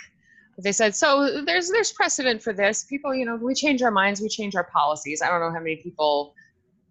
but 0.56 0.64
they 0.64 0.72
said 0.72 0.96
so 0.96 1.42
there's 1.44 1.70
there's 1.72 1.92
precedent 1.92 2.44
for 2.44 2.54
this 2.54 2.84
people 2.84 3.16
you 3.16 3.26
know 3.26 3.36
we 3.36 3.56
change 3.56 3.82
our 3.82 3.92
minds 3.92 4.22
we 4.22 4.30
change 4.30 4.56
our 4.56 4.66
policies 4.66 5.22
i 5.24 5.28
don't 5.28 5.40
know 5.40 5.52
how 5.52 5.60
many 5.60 5.78
people 5.78 6.36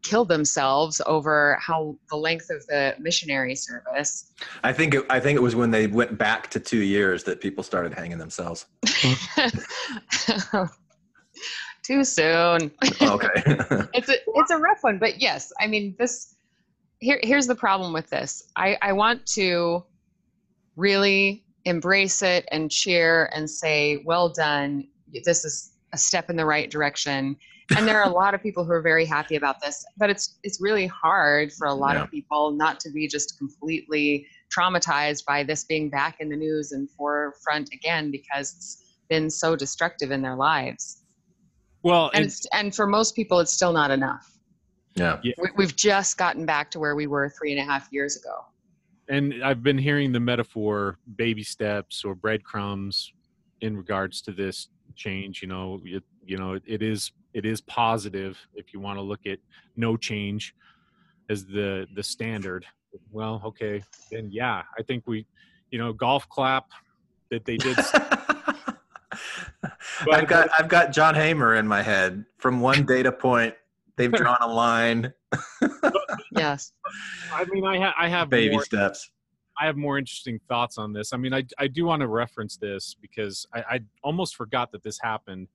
killed 0.02 0.28
themselves 0.28 1.00
over 1.06 1.58
how 1.60 1.96
the 2.10 2.16
length 2.16 2.50
of 2.50 2.66
the 2.66 2.94
missionary 2.98 3.54
service. 3.54 4.32
I 4.64 4.72
think 4.72 4.94
it, 4.94 5.04
I 5.10 5.20
think 5.20 5.36
it 5.36 5.42
was 5.42 5.54
when 5.54 5.70
they 5.70 5.86
went 5.86 6.16
back 6.18 6.48
to 6.50 6.60
two 6.60 6.82
years 6.82 7.24
that 7.24 7.40
people 7.40 7.62
started 7.62 7.94
hanging 7.94 8.18
themselves. 8.18 8.66
too 11.82 12.04
soon. 12.04 12.70
Okay. 13.02 13.28
it's 13.94 14.08
a 14.08 14.16
it's 14.34 14.50
a 14.50 14.58
rough 14.58 14.78
one 14.82 14.98
but 14.98 15.20
yes 15.20 15.52
i 15.60 15.66
mean 15.66 15.96
this 15.98 16.34
here 17.00 17.18
here's 17.22 17.46
the 17.46 17.54
problem 17.54 17.92
with 17.92 18.08
this. 18.10 18.42
I 18.56 18.76
i 18.82 18.92
want 18.92 19.26
to 19.34 19.84
really 20.76 21.44
embrace 21.64 22.22
it 22.22 22.46
and 22.52 22.70
cheer 22.70 23.30
and 23.34 23.48
say 23.50 24.02
well 24.04 24.28
done. 24.28 24.86
This 25.24 25.44
is 25.44 25.72
a 25.92 25.98
step 25.98 26.30
in 26.30 26.36
the 26.36 26.44
right 26.44 26.70
direction 26.70 27.36
and 27.76 27.86
there 27.86 28.00
are 28.02 28.08
a 28.08 28.12
lot 28.12 28.34
of 28.34 28.42
people 28.42 28.64
who 28.64 28.72
are 28.72 28.82
very 28.82 29.04
happy 29.04 29.36
about 29.36 29.60
this 29.60 29.84
but 29.96 30.10
it's 30.10 30.38
it's 30.42 30.60
really 30.60 30.86
hard 30.86 31.52
for 31.52 31.66
a 31.66 31.74
lot 31.74 31.94
Yeah. 31.94 32.02
of 32.04 32.10
people 32.10 32.52
not 32.52 32.80
to 32.80 32.90
be 32.90 33.06
just 33.08 33.38
completely 33.38 34.26
traumatized 34.56 35.24
by 35.24 35.44
this 35.44 35.64
being 35.64 35.88
back 35.90 36.16
in 36.20 36.28
the 36.28 36.36
news 36.36 36.72
and 36.72 36.90
forefront 36.90 37.72
again 37.72 38.10
because 38.10 38.54
it's 38.56 38.96
been 39.08 39.30
so 39.30 39.56
destructive 39.56 40.10
in 40.10 40.22
their 40.22 40.36
lives 40.36 41.02
Well, 41.82 42.06
and 42.14 42.16
and 42.16 42.26
it's, 42.26 42.46
and 42.52 42.74
for 42.74 42.86
most 42.86 43.14
people 43.14 43.40
it's 43.40 43.52
still 43.52 43.72
not 43.72 43.90
enough 43.90 44.38
yeah. 44.96 45.18
we, 45.22 45.50
we've 45.56 45.76
just 45.76 46.18
gotten 46.18 46.44
back 46.44 46.70
to 46.72 46.80
where 46.80 46.94
we 46.94 47.06
were 47.06 47.30
three 47.30 47.52
and 47.52 47.60
a 47.60 47.64
half 47.64 47.88
years 47.90 48.16
ago 48.16 48.44
and 49.08 49.42
I've 49.42 49.62
been 49.62 49.76
hearing 49.78 50.12
the 50.12 50.20
metaphor 50.20 50.96
baby 51.16 51.42
steps 51.42 52.04
or 52.04 52.14
breadcrumbs 52.14 53.12
in 53.60 53.76
regards 53.76 54.22
to 54.22 54.32
this 54.32 54.68
change. 54.94 55.42
You 55.42 55.48
know, 55.48 55.80
it, 55.84 56.04
you 56.24 56.36
know, 56.36 56.54
it, 56.54 56.62
it 56.64 56.80
is 56.82 57.10
it 57.34 57.44
is 57.44 57.60
positive 57.60 58.38
if 58.54 58.72
you 58.72 58.80
want 58.80 58.98
to 58.98 59.02
look 59.02 59.26
at 59.26 59.38
no 59.76 59.96
change 59.96 60.54
as 61.28 61.46
the 61.46 61.86
the 61.94 62.02
standard. 62.02 62.64
Well, 63.12 63.40
okay, 63.44 63.82
then 64.10 64.30
yeah, 64.32 64.62
I 64.78 64.82
think 64.82 65.04
we, 65.06 65.26
you 65.70 65.78
know, 65.78 65.92
golf 65.92 66.28
clap 66.28 66.66
that 67.30 67.44
they 67.44 67.56
did. 67.56 67.78
I've 70.10 70.26
got 70.26 70.48
I've 70.58 70.68
got 70.68 70.92
John 70.92 71.14
Hamer 71.14 71.54
in 71.54 71.68
my 71.68 71.82
head. 71.82 72.24
From 72.38 72.60
one 72.60 72.84
data 72.84 73.12
point, 73.12 73.54
they've 73.96 74.12
drawn 74.12 74.38
a 74.40 74.48
line. 74.48 75.12
yes 76.32 76.72
I 77.32 77.44
mean, 77.46 77.64
I 77.64 77.78
ha- 77.78 77.94
I 77.98 78.08
have 78.08 78.30
Baby 78.30 78.54
more, 78.54 78.64
steps. 78.64 79.10
I 79.60 79.66
have 79.66 79.76
more 79.76 79.98
interesting 79.98 80.40
thoughts 80.48 80.78
on 80.78 80.92
this. 80.92 81.12
I 81.12 81.16
mean, 81.16 81.34
I, 81.34 81.44
I 81.58 81.66
do 81.66 81.84
want 81.84 82.00
to 82.00 82.08
reference 82.08 82.56
this 82.56 82.96
because 83.00 83.46
I, 83.54 83.60
I 83.60 83.80
almost 84.02 84.36
forgot 84.36 84.72
that 84.72 84.82
this 84.82 84.98
happened. 85.00 85.48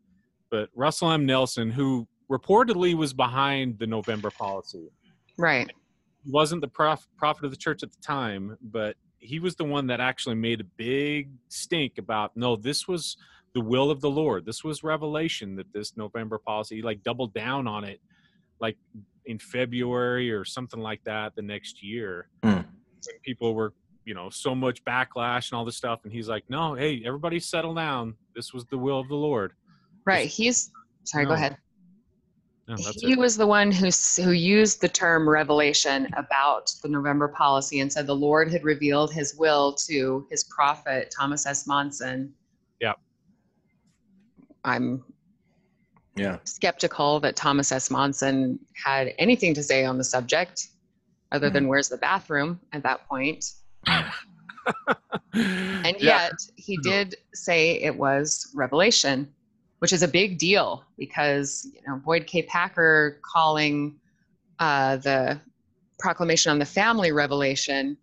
But 0.55 0.69
Russell 0.73 1.11
M. 1.11 1.25
Nelson, 1.25 1.69
who 1.69 2.07
reportedly 2.31 2.95
was 2.95 3.11
behind 3.11 3.77
the 3.77 3.85
November 3.85 4.31
policy, 4.31 4.87
right 5.37 5.69
wasn't 6.25 6.61
the 6.61 6.67
prof, 6.69 7.05
prophet 7.17 7.43
of 7.43 7.51
the 7.51 7.57
church 7.57 7.83
at 7.83 7.91
the 7.91 8.01
time, 8.01 8.57
but 8.61 8.95
he 9.19 9.39
was 9.39 9.57
the 9.57 9.65
one 9.65 9.87
that 9.87 9.99
actually 9.99 10.35
made 10.35 10.61
a 10.61 10.63
big 10.77 11.29
stink 11.49 11.97
about 11.97 12.31
no, 12.37 12.55
this 12.55 12.87
was 12.87 13.17
the 13.53 13.59
will 13.59 13.91
of 13.91 13.99
the 13.99 14.09
Lord. 14.09 14.45
This 14.45 14.63
was 14.63 14.81
revelation 14.81 15.57
that 15.57 15.73
this 15.73 15.97
November 15.97 16.37
policy, 16.37 16.77
he 16.77 16.81
like 16.81 17.03
doubled 17.03 17.33
down 17.33 17.67
on 17.67 17.83
it, 17.83 17.99
like 18.61 18.77
in 19.25 19.37
February 19.37 20.31
or 20.31 20.45
something 20.45 20.79
like 20.79 21.03
that 21.03 21.35
the 21.35 21.41
next 21.41 21.83
year. 21.83 22.29
Hmm. 22.43 22.49
When 22.53 23.19
people 23.25 23.53
were, 23.55 23.73
you 24.05 24.13
know, 24.13 24.29
so 24.29 24.55
much 24.55 24.85
backlash 24.85 25.51
and 25.51 25.57
all 25.57 25.65
this 25.65 25.75
stuff, 25.75 25.99
and 26.05 26.13
he's 26.13 26.29
like, 26.29 26.45
no, 26.47 26.75
hey, 26.75 27.03
everybody 27.05 27.41
settle 27.41 27.73
down. 27.73 28.15
This 28.33 28.53
was 28.53 28.63
the 28.67 28.77
will 28.77 29.01
of 29.01 29.09
the 29.09 29.15
Lord. 29.15 29.51
Right 30.05 30.27
he's 30.27 30.71
sorry 31.03 31.25
go 31.25 31.33
ahead 31.33 31.57
No, 32.67 32.75
he 32.75 33.13
it. 33.13 33.19
was 33.19 33.37
the 33.37 33.45
one 33.47 33.71
who 33.71 33.89
who 34.23 34.31
used 34.31 34.81
the 34.81 34.89
term 34.89 35.27
revelation 35.27 36.07
about 36.17 36.71
the 36.83 36.89
november 36.89 37.27
policy 37.27 37.79
and 37.79 37.91
said 37.91 38.07
the 38.07 38.15
lord 38.15 38.51
had 38.51 38.63
revealed 38.63 39.11
his 39.13 39.35
will 39.35 39.73
to 39.87 40.25
his 40.29 40.43
prophet 40.45 41.13
thomas 41.15 41.45
s 41.45 41.67
monson 41.67 42.33
Yeah. 42.79 42.93
i'm 44.63 45.03
Yeah. 46.15 46.37
skeptical 46.45 47.19
that 47.19 47.35
thomas 47.35 47.71
s 47.71 47.91
monson 47.91 48.59
had 48.73 49.13
anything 49.19 49.53
to 49.53 49.63
say 49.63 49.85
on 49.85 49.97
the 49.97 50.03
subject 50.03 50.69
other 51.31 51.49
than 51.49 51.63
hmm. 51.63 51.69
where's 51.69 51.89
the 51.89 51.97
bathroom 51.97 52.59
at 52.71 52.83
that 52.83 53.07
point. 53.07 53.43
point 53.85 54.05
And 55.33 55.97
Yeah. 55.99 56.29
yet 56.29 56.33
he 56.55 56.77
did 56.77 57.15
say 57.33 57.81
it 57.81 57.95
was 57.95 58.51
revelation, 58.55 59.34
which 59.85 59.93
is 59.93 60.01
a 60.01 60.07
big 60.07 60.39
deal 60.39 60.83
because 60.97 61.67
you 61.71 61.79
know 61.85 61.97
Boyd 62.03 62.25
K. 62.25 62.41
Packer 62.41 63.19
calling 63.21 63.95
uh, 64.57 64.95
the 64.95 65.39
proclamation 65.99 66.51
on 66.51 66.57
the 66.57 66.65
family 66.65 67.11
revelation 67.11 67.95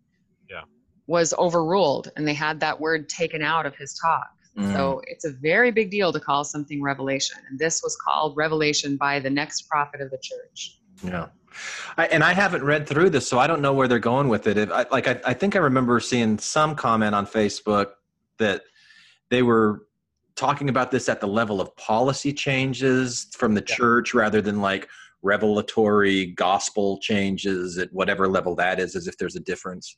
Yeah. 0.48 0.62
was 1.08 1.34
overruled, 1.38 2.12
and 2.14 2.22
they 2.28 2.34
had 2.34 2.60
that 2.60 2.78
word 2.78 3.08
taken 3.08 3.42
out 3.42 3.66
of 3.66 3.74
his 3.74 3.98
talk. 3.98 4.30
Mm. 4.56 4.72
So 4.72 5.02
it's 5.08 5.24
a 5.24 5.32
very 5.32 5.72
big 5.72 5.90
deal 5.90 6.12
to 6.12 6.20
call 6.20 6.44
something 6.44 6.80
revelation, 6.80 7.38
and 7.50 7.58
this 7.58 7.82
was 7.82 7.96
called 7.96 8.36
revelation 8.36 8.96
by 8.96 9.18
the 9.18 9.30
next 9.30 9.62
prophet 9.62 10.00
of 10.00 10.12
the 10.12 10.18
church. 10.22 10.78
Yeah. 11.02 11.30
I, 11.96 12.06
and 12.06 12.22
I 12.22 12.32
haven't 12.32 12.62
read 12.62 12.86
through 12.86 13.10
this, 13.10 13.26
so 13.26 13.40
I 13.40 13.48
don't 13.48 13.60
know 13.60 13.72
where 13.72 13.88
they're 13.88 13.98
going 13.98 14.28
with 14.28 14.46
it. 14.46 14.56
If, 14.56 14.70
I, 14.70 14.86
like, 14.92 15.08
I, 15.08 15.20
I 15.26 15.34
think 15.34 15.56
I 15.56 15.58
remember 15.58 15.98
seeing 15.98 16.38
some 16.38 16.76
comment 16.76 17.12
on 17.12 17.26
Facebook 17.26 17.94
that 18.38 18.62
they 19.30 19.42
were 19.42 19.88
talking 20.36 20.68
about 20.68 20.90
this 20.90 21.08
at 21.08 21.20
the 21.20 21.26
level 21.28 21.60
of 21.60 21.74
policy 21.76 22.32
changes 22.32 23.28
from 23.36 23.54
the 23.54 23.64
Yeah. 23.68 23.76
church 23.76 24.14
rather 24.14 24.40
than 24.40 24.60
like 24.60 24.88
revelatory 25.22 26.26
gospel 26.26 26.98
changes 27.00 27.78
at 27.78 27.92
whatever 27.92 28.26
level 28.28 28.54
that 28.56 28.80
is, 28.80 28.96
as 28.96 29.06
if 29.06 29.16
there's 29.18 29.36
a 29.36 29.40
difference. 29.40 29.96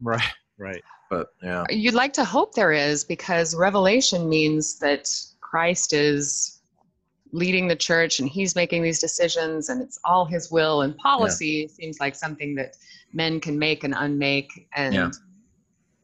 right, 0.00 0.20
right. 0.58 0.82
But 1.08 1.28
yeah. 1.42 1.64
You'd 1.70 1.94
like 1.94 2.12
to 2.14 2.24
hope 2.24 2.54
there 2.54 2.72
is 2.72 3.04
because 3.04 3.54
revelation 3.54 4.28
means 4.28 4.78
that 4.80 5.08
Christ 5.40 5.92
is 5.94 6.60
leading 7.32 7.66
the 7.68 7.76
church 7.76 8.20
and 8.20 8.28
he's 8.28 8.54
making 8.54 8.82
these 8.82 8.98
decisions 9.00 9.68
and 9.68 9.80
it's 9.82 9.98
all 10.04 10.24
his 10.26 10.50
will 10.50 10.82
and 10.82 10.96
policy 10.98 11.66
seems 11.68 11.98
like 12.00 12.14
something 12.14 12.54
that 12.56 12.76
men 13.12 13.40
can 13.40 13.58
make 13.58 13.84
and 13.84 13.94
unmake 13.96 14.68
and 14.74 14.94
Yeah. 14.94 15.10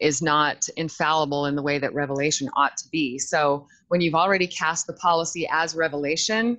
Is 0.01 0.21
not 0.23 0.69
infallible 0.77 1.47
in 1.47 1.55
the 1.55 1.63
way 1.63 1.79
that 1.79 1.95
revelation 1.95 2.49
ought 2.57 2.77
to 2.77 2.89
be. 2.91 3.19
So 3.19 3.67
when 3.89 4.01
you've 4.01 4.15
already 4.15 4.47
cast 4.47 4.87
the 4.87 4.95
policy 4.95 5.47
as 5.51 5.75
revelation, 5.75 6.59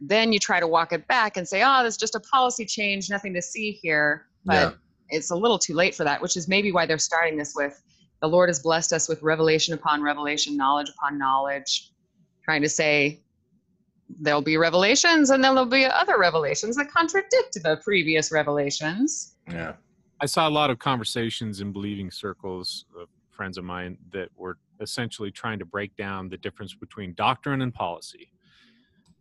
then 0.00 0.32
you 0.32 0.38
try 0.38 0.60
to 0.60 0.66
walk 0.66 0.92
it 0.92 1.06
back 1.08 1.36
and 1.36 1.46
say, 1.46 1.62
oh, 1.64 1.82
there's 1.82 1.96
just 1.96 2.14
a 2.14 2.20
policy 2.20 2.64
change, 2.64 3.10
nothing 3.10 3.34
to 3.34 3.42
see 3.42 3.72
here. 3.72 4.26
But 4.44 4.54
Yeah. 4.54 5.16
it's 5.18 5.30
a 5.30 5.36
little 5.36 5.58
too 5.58 5.74
late 5.74 5.94
for 5.94 6.04
that, 6.04 6.20
which 6.20 6.36
is 6.36 6.48
maybe 6.48 6.72
why 6.72 6.86
they're 6.86 6.98
starting 6.98 7.36
this 7.36 7.54
with 7.54 7.80
the 8.20 8.28
Lord 8.28 8.48
has 8.48 8.60
blessed 8.60 8.92
us 8.92 9.08
with 9.08 9.20
revelation 9.22 9.74
upon 9.74 10.00
revelation, 10.00 10.56
knowledge 10.56 10.88
upon 10.88 11.18
knowledge, 11.18 11.90
trying 12.44 12.62
to 12.62 12.68
say 12.68 13.20
there'll 14.20 14.42
be 14.42 14.56
revelations 14.56 15.30
and 15.30 15.42
then 15.42 15.54
there'll 15.54 15.68
be 15.68 15.84
other 15.84 16.18
revelations 16.18 16.76
that 16.76 16.90
contradict 16.90 17.58
the 17.62 17.80
previous 17.82 18.30
revelations. 18.30 19.34
Yeah. 19.50 19.72
I 20.22 20.26
saw 20.26 20.48
a 20.48 20.50
lot 20.50 20.70
of 20.70 20.78
conversations 20.78 21.60
in 21.60 21.72
believing 21.72 22.08
circles 22.08 22.84
of 22.96 23.08
friends 23.32 23.58
of 23.58 23.64
mine 23.64 23.98
that 24.12 24.28
were 24.36 24.56
essentially 24.80 25.32
trying 25.32 25.58
to 25.58 25.64
break 25.64 25.96
down 25.96 26.28
the 26.28 26.36
difference 26.36 26.74
between 26.74 27.12
doctrine 27.14 27.60
and 27.62 27.74
policy 27.74 28.30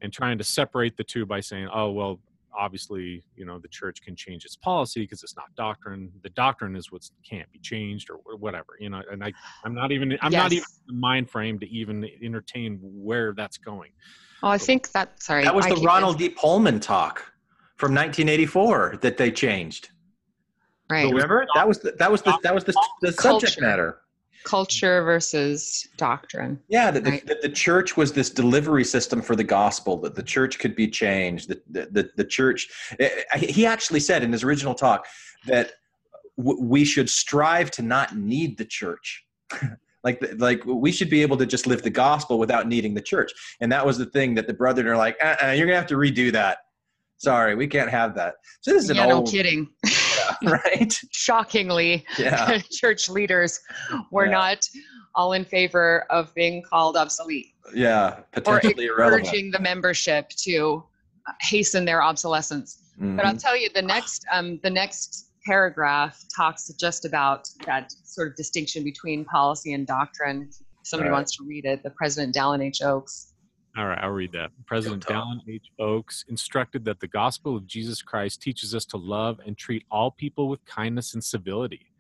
and 0.03 0.13
trying 0.13 0.37
to 0.37 0.43
separate 0.43 0.95
the 0.97 1.03
two 1.03 1.25
by 1.25 1.39
saying, 1.39 1.67
oh, 1.73 1.89
well, 1.89 2.19
obviously, 2.55 3.23
you 3.35 3.45
know, 3.45 3.57
the 3.57 3.67
church 3.67 4.03
can 4.03 4.15
change 4.15 4.45
its 4.45 4.55
policy 4.55 5.01
because 5.01 5.23
it's 5.23 5.35
not 5.35 5.45
doctrine. 5.55 6.11
The 6.21 6.29
doctrine 6.29 6.75
is 6.75 6.91
what 6.91 7.01
can't 7.27 7.51
be 7.51 7.57
changed 7.57 8.11
or 8.11 8.17
wh- 8.17 8.39
whatever, 8.39 8.77
you 8.79 8.89
know, 8.89 9.01
and 9.11 9.23
I, 9.23 9.33
I'm 9.65 9.73
not 9.73 9.91
even, 9.91 10.15
I'm 10.21 10.31
not 10.31 10.51
even 10.51 10.65
in 10.87 10.95
the 10.95 11.01
mind 11.01 11.31
frame 11.31 11.57
to 11.61 11.69
even 11.69 12.07
entertain 12.21 12.77
where 12.83 13.33
that's 13.33 13.57
going. 13.57 13.89
Oh, 14.43 14.49
I 14.49 14.59
think 14.59 14.91
that, 14.91 15.23
sorry. 15.23 15.45
That 15.45 15.55
was 15.55 15.65
I 15.65 15.69
the 15.69 15.75
keep- 15.77 15.85
Ronald 15.87 16.19
D. 16.19 16.29
Poelman 16.29 16.79
talk 16.79 17.31
from 17.77 17.95
1984 17.95 18.99
that 19.01 19.17
they 19.17 19.31
changed. 19.31 19.89
Right. 20.91 21.11
Remember? 21.13 21.45
That 21.55 21.67
was 21.67 21.79
the, 21.79 21.91
that 21.99 22.11
was 22.11 22.21
the, 22.21 22.37
that 22.43 22.53
was 22.53 22.63
the, 22.63 22.73
the 23.01 23.11
subject 23.11 23.53
Culture. 23.55 23.61
matter. 23.61 23.97
Culture 24.43 25.03
versus 25.03 25.87
doctrine. 25.97 26.59
Yeah, 26.67 26.89
that 26.91 27.03
the, 27.03 27.11
Right. 27.11 27.27
that 27.27 27.41
the 27.43 27.49
church 27.49 27.95
was 27.95 28.11
this 28.11 28.29
delivery 28.31 28.83
system 28.83 29.21
for 29.21 29.35
the 29.35 29.43
gospel. 29.43 29.97
That 30.01 30.15
the 30.15 30.23
church 30.23 30.57
could 30.59 30.75
be 30.75 30.87
changed. 30.87 31.49
That 31.49 31.61
the, 31.71 31.87
the, 31.91 32.09
the 32.17 32.25
church. 32.25 32.67
eh, 32.99 33.09
eh, 33.33 33.37
He 33.37 33.65
actually 33.65 33.99
said 33.99 34.23
in 34.23 34.31
his 34.31 34.43
original 34.43 34.73
talk 34.73 35.05
that 35.45 35.73
w- 36.37 36.59
we 36.61 36.83
should 36.85 37.09
strive 37.09 37.69
to 37.71 37.81
not 37.83 38.17
need 38.17 38.57
the 38.57 38.65
church. 38.65 39.23
like 40.03 40.19
like 40.39 40.65
we 40.65 40.91
should 40.91 41.09
be 41.11 41.21
able 41.21 41.37
to 41.37 41.45
just 41.45 41.67
live 41.67 41.83
the 41.83 41.89
gospel 41.91 42.39
without 42.39 42.67
needing 42.67 42.95
the 42.95 43.01
church. 43.01 43.31
And 43.59 43.71
that 43.71 43.85
was 43.85 43.99
the 43.99 44.07
thing 44.07 44.33
that 44.35 44.47
the 44.47 44.53
brethren 44.53 44.87
are 44.87 44.97
like, 44.97 45.17
uh-uh, 45.23 45.51
you're 45.51 45.67
gonna 45.67 45.77
have 45.77 45.87
to 45.87 45.95
redo 45.97 46.31
that. 46.31 46.57
Sorry, 47.17 47.53
we 47.53 47.67
can't 47.67 47.91
have 47.91 48.15
that. 48.15 48.33
So 48.61 48.73
this 48.73 48.85
is 48.85 48.89
an 48.89 48.95
Yeah, 48.95 49.05
no 49.05 49.17
old, 49.17 49.29
kidding. 49.29 49.69
right? 50.45 50.93
Shockingly, 51.11 52.05
Yeah. 52.17 52.59
church 52.71 53.09
leaders 53.09 53.59
were 54.11 54.25
Yeah. 54.25 54.31
not 54.31 54.69
all 55.15 55.33
in 55.33 55.43
favor 55.45 56.05
of 56.09 56.33
being 56.35 56.63
called 56.63 56.95
obsolete 56.97 57.47
Yeah, 57.73 58.19
or 58.19 58.25
potentially 58.31 58.85
irrelevant. 58.85 59.27
urging 59.27 59.51
the 59.51 59.59
membership 59.59 60.29
to 60.43 60.83
hasten 61.41 61.85
their 61.85 62.01
obsolescence. 62.01 62.77
But 62.97 63.25
I'll 63.25 63.33
Mhm. 63.33 63.41
tell 63.41 63.57
you, 63.57 63.69
the 63.73 63.81
next 63.81 64.25
um, 64.31 64.59
the 64.63 64.69
next 64.69 65.27
paragraph 65.45 66.23
talks 66.35 66.67
just 66.79 67.03
about 67.05 67.49
that 67.65 67.91
sort 68.03 68.27
of 68.29 68.35
distinction 68.35 68.83
between 68.83 69.25
policy 69.25 69.73
and 69.73 69.87
doctrine. 69.87 70.49
If 70.51 70.87
somebody 70.87 71.09
Right. 71.09 71.15
wants 71.15 71.35
to 71.37 71.43
read 71.43 71.65
it, 71.65 71.83
the 71.83 71.89
President 71.91 72.35
Dallin 72.35 72.63
H. 72.63 72.81
Oaks. 72.83 73.30
All 73.77 73.87
right, 73.87 73.99
I'll 74.01 74.09
read 74.09 74.33
that. 74.33 74.51
President 74.65 75.05
Dallin 75.05 75.39
H. 75.47 75.67
Oaks 75.79 76.25
instructed 76.27 76.83
that 76.85 76.99
the 76.99 77.07
gospel 77.07 77.55
of 77.55 77.65
Jesus 77.65 78.01
Christ 78.01 78.41
teaches 78.41 78.75
us 78.75 78.85
to 78.87 78.97
love 78.97 79.39
and 79.45 79.57
treat 79.57 79.85
all 79.89 80.11
people 80.11 80.49
with 80.49 80.63
kindness 80.65 81.13
and 81.13 81.23
civility, 81.23 81.93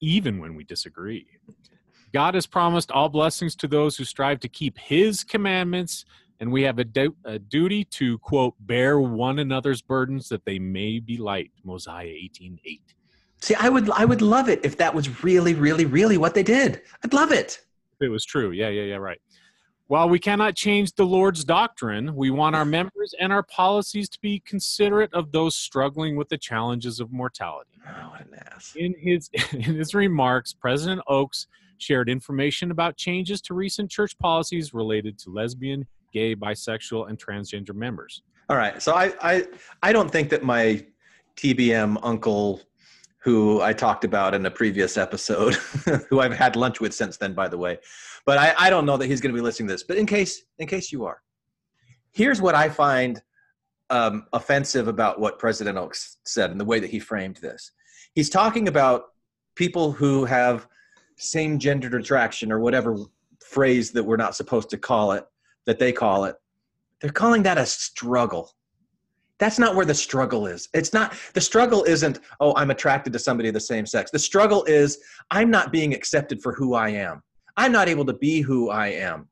even 0.00 0.38
when 0.38 0.54
we 0.54 0.64
disagree. 0.64 1.26
God 2.12 2.34
has 2.34 2.46
promised 2.46 2.90
all 2.90 3.08
blessings 3.08 3.54
to 3.56 3.68
those 3.68 3.96
who 3.96 4.04
strive 4.04 4.40
to 4.40 4.48
keep 4.48 4.78
his 4.78 5.22
commandments, 5.22 6.06
and 6.40 6.50
we 6.50 6.62
have 6.62 6.78
a, 6.78 6.84
du- 6.84 7.16
a 7.26 7.38
duty 7.38 7.84
to, 7.84 8.18
quote, 8.18 8.54
bear 8.60 8.98
one 8.98 9.38
another's 9.38 9.82
burdens 9.82 10.28
that 10.30 10.44
they 10.46 10.58
may 10.58 11.00
be 11.00 11.18
light. 11.18 11.50
Mosiah 11.64 12.06
18.8. 12.06 12.80
See, 13.42 13.54
I 13.54 13.68
would 13.68 13.90
I 13.90 14.04
would 14.04 14.20
love 14.20 14.48
it 14.48 14.60
if 14.64 14.76
that 14.78 14.94
was 14.94 15.22
really, 15.22 15.54
really, 15.54 15.86
really 15.86 16.18
what 16.18 16.34
they 16.34 16.42
did. 16.42 16.82
I'd 17.02 17.14
love 17.14 17.32
it. 17.32 17.58
It 18.00 18.08
was 18.08 18.24
true. 18.24 18.50
Yeah, 18.50 18.68
yeah, 18.68 18.82
yeah, 18.82 18.96
right. 18.96 19.18
While 19.90 20.08
we 20.08 20.20
cannot 20.20 20.54
change 20.54 20.92
the 20.92 21.04
Lord's 21.04 21.42
doctrine, 21.42 22.14
we 22.14 22.30
want 22.30 22.54
our 22.54 22.64
members 22.64 23.12
and 23.18 23.32
our 23.32 23.42
policies 23.42 24.08
to 24.10 24.20
be 24.20 24.38
considerate 24.38 25.12
of 25.12 25.32
those 25.32 25.56
struggling 25.56 26.14
with 26.14 26.28
the 26.28 26.38
challenges 26.38 27.00
of 27.00 27.10
mortality. 27.10 27.72
Oh, 27.88 28.10
what 28.10 28.20
an 28.20 28.38
ass. 28.52 28.76
In 28.76 28.94
his 28.96 29.30
in 29.52 29.62
his 29.62 29.92
remarks, 29.92 30.52
President 30.52 31.00
Oaks 31.08 31.48
shared 31.78 32.08
information 32.08 32.70
about 32.70 32.96
changes 32.96 33.40
to 33.40 33.54
recent 33.54 33.90
church 33.90 34.16
policies 34.18 34.72
related 34.72 35.18
to 35.18 35.30
lesbian, 35.30 35.84
gay, 36.12 36.36
bisexual, 36.36 37.08
and 37.08 37.18
transgender 37.18 37.74
members. 37.74 38.22
All 38.48 38.56
right. 38.56 38.80
So 38.80 38.94
I, 38.94 39.12
I 39.20 39.44
I 39.82 39.92
don't 39.92 40.08
think 40.08 40.30
that 40.30 40.44
my 40.44 40.86
TBM 41.36 41.98
uncle 42.04 42.60
who 43.22 43.60
I 43.60 43.72
talked 43.72 44.04
about 44.04 44.34
in 44.34 44.46
a 44.46 44.50
previous 44.50 44.96
episode, 44.96 45.54
who 46.08 46.20
I've 46.20 46.32
had 46.32 46.56
lunch 46.56 46.80
with 46.80 46.94
since 46.94 47.16
then, 47.16 47.34
by 47.34 47.48
the 47.48 47.58
way. 47.58 47.78
But 48.26 48.38
I, 48.38 48.54
I 48.58 48.70
don't 48.70 48.86
know 48.86 48.96
that 48.96 49.06
he's 49.06 49.20
going 49.20 49.34
to 49.34 49.38
be 49.38 49.42
listening 49.42 49.68
to 49.68 49.74
this. 49.74 49.82
But 49.82 49.96
in 49.96 50.06
case 50.06 50.42
in 50.58 50.66
case 50.66 50.92
you 50.92 51.04
are, 51.04 51.22
here's 52.12 52.40
what 52.40 52.54
I 52.54 52.68
find 52.68 53.22
um, 53.90 54.26
offensive 54.32 54.88
about 54.88 55.20
what 55.20 55.38
President 55.38 55.76
Oaks 55.76 56.18
said 56.24 56.50
and 56.50 56.60
the 56.60 56.64
way 56.64 56.80
that 56.80 56.90
he 56.90 56.98
framed 56.98 57.36
this. 57.36 57.72
He's 58.14 58.30
talking 58.30 58.68
about 58.68 59.06
people 59.56 59.92
who 59.92 60.24
have 60.24 60.66
same 61.16 61.58
gendered 61.58 61.94
attraction 61.94 62.50
or 62.50 62.60
whatever 62.60 62.96
phrase 63.44 63.90
that 63.92 64.02
we're 64.02 64.16
not 64.16 64.36
supposed 64.36 64.70
to 64.70 64.78
call 64.78 65.12
it, 65.12 65.24
that 65.66 65.78
they 65.78 65.92
call 65.92 66.24
it. 66.24 66.36
They're 67.00 67.10
calling 67.10 67.42
that 67.42 67.58
a 67.58 67.66
struggle. 67.66 68.52
That's 69.38 69.58
not 69.58 69.74
where 69.74 69.86
the 69.86 69.94
struggle 69.94 70.46
is. 70.46 70.68
It's 70.74 70.92
not, 70.92 71.14
the 71.32 71.40
struggle 71.40 71.82
isn't, 71.84 72.20
oh, 72.40 72.54
I'm 72.56 72.70
attracted 72.70 73.12
to 73.14 73.18
somebody 73.18 73.48
of 73.48 73.54
the 73.54 73.60
same 73.60 73.86
sex. 73.86 74.10
The 74.10 74.18
struggle 74.18 74.64
is, 74.64 74.98
I'm 75.30 75.50
not 75.50 75.72
being 75.72 75.94
accepted 75.94 76.42
for 76.42 76.52
who 76.52 76.74
I 76.74 76.90
am. 76.90 77.22
I'm 77.60 77.72
not 77.72 77.88
able 77.88 78.06
to 78.06 78.14
be 78.14 78.40
who 78.40 78.70
I 78.70 78.88
am. 78.88 79.28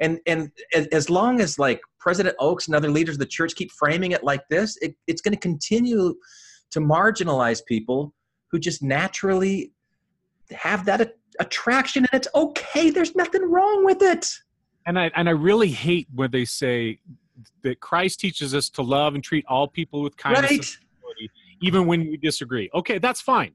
And, 0.00 0.18
and 0.26 0.50
as- 0.92 1.08
long 1.08 1.40
as 1.40 1.58
like 1.58 1.80
President 2.00 2.34
Oaks 2.40 2.66
and 2.66 2.74
other 2.74 2.90
leaders 2.90 3.14
of 3.14 3.20
the 3.20 3.26
church 3.26 3.54
keep 3.54 3.70
framing 3.70 4.10
it 4.12 4.24
like 4.24 4.42
this, 4.48 4.76
it, 4.82 4.96
it's 5.06 5.22
going 5.22 5.34
to 5.34 5.40
continue 5.40 6.14
to 6.70 6.80
marginalize 6.80 7.64
people 7.64 8.12
who 8.50 8.58
just 8.58 8.82
naturally 8.82 9.72
have 10.50 10.84
that 10.86 11.00
a- 11.00 11.12
attraction 11.40 12.04
and 12.10 12.20
it's 12.20 12.28
okay. 12.34 12.90
There's 12.90 13.14
nothing 13.14 13.48
wrong 13.48 13.84
with 13.84 14.02
it. 14.02 14.26
And 14.86 14.98
I 14.98 15.10
and 15.14 15.28
I 15.28 15.32
really 15.32 15.70
hate 15.70 16.08
when 16.14 16.30
they 16.30 16.44
say 16.44 16.98
that 17.62 17.78
Christ 17.80 18.18
teaches 18.20 18.54
us 18.54 18.68
to 18.70 18.82
love 18.82 19.14
and 19.14 19.22
treat 19.22 19.44
all 19.46 19.68
people 19.68 20.02
with 20.02 20.16
kindness 20.16 20.50
Right? 20.50 21.28
even 21.60 21.86
when 21.86 22.00
we 22.10 22.16
disagree. 22.16 22.68
Okay, 22.74 22.98
that's 22.98 23.20
fine. 23.20 23.52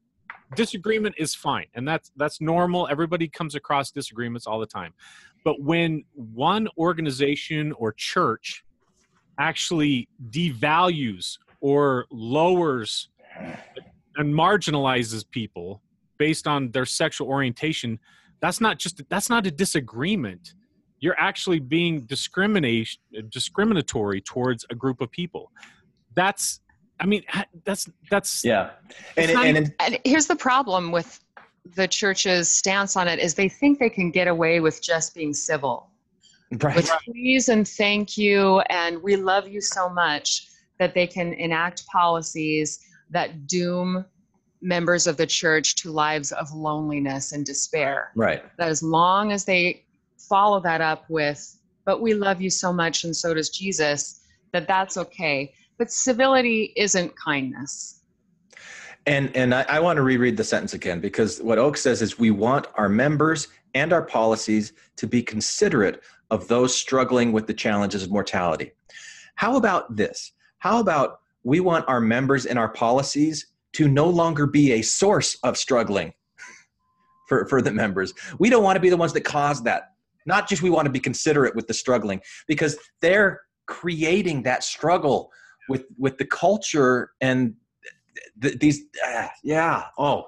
Disagreement 0.56 1.16
is 1.18 1.36
fine, 1.36 1.68
and 1.74 1.88
that's 1.88 2.12
that's 2.16 2.42
normal. 2.42 2.88
Everybody 2.90 3.28
comes 3.28 3.56
across 3.56 3.92
disagreements 3.92 4.48
all 4.48 4.60
the 4.60 4.66
time. 4.66 4.94
But 5.44 5.62
when 5.62 6.04
one 6.14 6.68
organization 6.78 7.74
or 7.74 7.92
church 7.94 8.64
actually 9.40 10.08
devalues 10.30 11.38
or 11.60 12.06
lowers 12.12 13.10
and 14.16 14.34
marginalizes 14.34 15.30
people 15.30 15.82
based 16.18 16.48
on 16.48 16.72
their 16.72 16.86
sexual 16.86 17.28
orientation, 17.28 18.00
that's 18.42 18.62
not 18.62 18.80
just 18.80 19.02
that's 19.10 19.30
not 19.30 19.46
a 19.48 19.52
disagreement. 19.52 20.54
You're 21.00 21.20
actually 21.20 21.60
being 21.60 22.02
discrimination 22.02 23.02
discriminatory 23.30 24.22
towards 24.22 24.66
a 24.70 24.76
group 24.76 25.02
of 25.02 25.12
people. 25.12 25.52
That's 26.16 26.62
I 27.04 27.06
mean 27.06 27.24
that's 27.66 27.90
that's 28.10 28.44
Yeah. 28.46 28.72
And, 29.18 29.26
It's 29.26 29.34
not 29.34 29.46
and, 29.46 29.58
even- 29.58 29.76
And 29.80 30.00
here's 30.06 30.28
the 30.28 30.36
problem 30.38 30.92
with 30.92 31.20
the 31.76 31.88
church's 31.88 32.50
stance 32.50 32.96
on 32.96 33.08
it 33.08 33.20
is 33.20 33.36
they 33.36 33.50
think 33.50 33.78
they 33.80 33.90
can 33.90 34.10
get 34.10 34.28
away 34.28 34.60
with 34.62 34.82
just 34.82 35.14
being 35.14 35.34
civil. 35.34 35.90
right. 36.62 36.76
with 36.76 36.90
please 37.06 37.50
and 37.50 37.68
thank 37.68 38.18
you 38.18 38.60
and 38.70 39.02
we 39.04 39.16
love 39.16 39.48
you 39.48 39.60
so 39.62 39.90
much 39.90 40.48
that 40.80 40.94
they 40.94 41.08
can 41.08 41.34
enact 41.34 41.86
policies 41.88 42.80
that 43.10 43.48
doom 43.48 44.06
members 44.62 45.08
of 45.08 45.18
the 45.18 45.26
church 45.26 45.76
to 45.76 45.92
lives 45.92 46.32
of 46.32 46.52
loneliness 46.54 47.32
and 47.34 47.46
despair 47.46 48.12
Right. 48.16 48.44
that 48.58 48.70
as 48.70 48.82
long 48.84 49.32
as 49.32 49.46
they 49.46 49.84
follow 50.30 50.60
that 50.62 50.80
up 50.80 51.06
with 51.10 51.58
but 51.86 52.02
we 52.02 52.14
love 52.14 52.40
you 52.42 52.50
so 52.50 52.72
much 52.72 53.04
and 53.04 53.16
so 53.16 53.34
does 53.34 53.50
jesus 53.50 54.22
that 54.52 54.68
that's 54.68 54.96
okay 54.98 55.54
but 55.84 55.92
civility 55.92 56.72
isn't 56.78 57.14
kindness 57.18 58.00
And 59.06 59.36
and 59.36 59.54
I, 59.54 59.66
I 59.68 59.80
want 59.82 59.98
to 59.98 60.02
reread 60.02 60.38
the 60.38 60.44
sentence 60.46 60.74
again 60.74 61.02
because 61.02 61.42
what 61.42 61.58
Oak 61.58 61.76
says 61.76 62.02
is 62.02 62.18
we 62.18 62.32
want 62.32 62.68
our 62.76 62.88
members 62.88 63.50
and 63.74 63.92
our 63.92 64.02
policies 64.02 64.72
to 64.96 65.08
be 65.08 65.22
considerate 65.22 66.02
of 66.32 66.48
those 66.48 66.74
struggling 66.74 67.34
with 67.34 67.48
the 67.48 67.54
challenges 67.54 68.02
of 68.02 68.12
mortality. 68.12 68.72
How 69.36 69.58
about 69.58 69.94
this? 69.94 70.32
How 70.60 70.80
about 70.80 71.20
we 71.44 71.60
want 71.60 71.84
our 71.90 72.00
members 72.00 72.46
and 72.46 72.58
our 72.58 72.70
policies 72.70 73.48
to 73.74 73.90
no 73.90 74.08
longer 74.08 74.48
be 74.48 74.72
a 74.72 74.82
source 74.82 75.38
of 75.44 75.58
struggling 75.58 76.14
for, 77.28 77.46
for 77.48 77.62
the 77.62 77.74
members. 77.74 78.14
We 78.40 78.50
don't 78.50 78.64
want 78.64 78.78
to 78.78 78.82
be 78.88 78.90
the 78.90 79.02
ones 79.04 79.12
that 79.14 79.26
cause 79.26 79.62
that. 79.64 79.90
Not 80.26 80.48
just 80.48 80.62
we 80.62 80.70
want 80.70 80.86
to 80.86 80.92
be 80.94 81.02
considerate 81.02 81.58
with 81.58 81.68
the 81.68 81.74
struggling 81.74 82.22
because 82.48 82.78
they're 83.02 83.42
creating 83.66 84.44
that 84.44 84.64
struggle 84.64 85.30
with 85.70 85.86
with 85.98 86.18
the 86.18 86.26
culture 86.26 87.12
and 87.22 87.54
th- 88.42 88.60
these 88.60 88.84
ah, 89.06 89.32
yeah 89.44 89.86
oh 89.98 90.26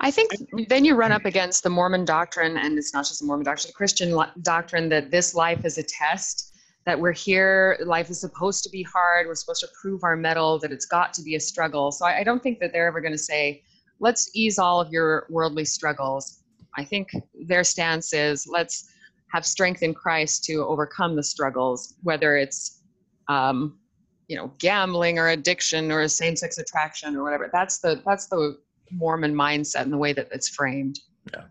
I 0.00 0.10
think 0.10 0.32
then 0.68 0.84
you 0.84 0.94
run 0.94 1.12
up 1.12 1.24
against 1.24 1.62
the 1.62 1.70
Mormon 1.70 2.04
doctrine, 2.04 2.56
and 2.56 2.76
it's 2.78 2.92
not 2.92 3.04
just 3.06 3.20
the 3.20 3.26
Mormon 3.26 3.44
doctrine, 3.44 3.68
the 3.68 3.74
Christian 3.74 4.16
li- 4.16 4.26
doctrine 4.42 4.88
that 4.88 5.10
this 5.10 5.34
life 5.34 5.64
is 5.64 5.78
a 5.78 5.82
test, 5.82 6.56
that 6.84 6.98
we're 6.98 7.12
here, 7.12 7.78
life 7.84 8.10
is 8.10 8.20
supposed 8.20 8.62
to 8.64 8.70
be 8.70 8.82
hard, 8.82 9.26
we're 9.26 9.34
supposed 9.34 9.60
to 9.60 9.68
prove 9.80 10.02
our 10.04 10.16
mettle, 10.16 10.58
that 10.58 10.72
it's 10.72 10.86
got 10.86 11.12
to 11.14 11.22
be 11.22 11.34
a 11.34 11.40
struggle. 11.40 11.92
So 11.92 12.06
I, 12.06 12.18
I 12.18 12.24
don't 12.24 12.42
think 12.42 12.58
that 12.60 12.72
they're 12.72 12.86
ever 12.86 13.00
going 13.00 13.12
to 13.12 13.18
say, 13.18 13.62
let's 14.00 14.30
ease 14.34 14.58
all 14.58 14.80
of 14.80 14.90
your 14.92 15.26
worldly 15.30 15.64
struggles. 15.64 16.42
I 16.76 16.84
think 16.84 17.08
their 17.46 17.64
stance 17.64 18.12
is, 18.12 18.46
let's 18.46 18.90
have 19.32 19.44
strength 19.46 19.82
in 19.82 19.94
Christ 19.94 20.44
to 20.44 20.64
overcome 20.64 21.16
the 21.16 21.22
struggles, 21.22 21.94
whether 22.02 22.36
it's, 22.36 22.82
um, 23.28 23.78
you 24.28 24.36
know, 24.36 24.52
gambling 24.58 25.18
or 25.18 25.28
addiction 25.28 25.90
or 25.92 26.06
same-sex 26.08 26.58
attraction 26.58 27.14
or 27.16 27.22
whatever. 27.22 27.48
That's 27.52 27.78
the 27.78 28.02
that's 28.06 28.26
the 28.26 28.58
Mormon 28.90 29.34
mindset 29.34 29.82
and 29.82 29.92
the 29.92 29.96
way 29.98 30.12
that 30.12 30.28
it's 30.32 30.48
framed. 30.48 31.00
yeah 31.32 31.42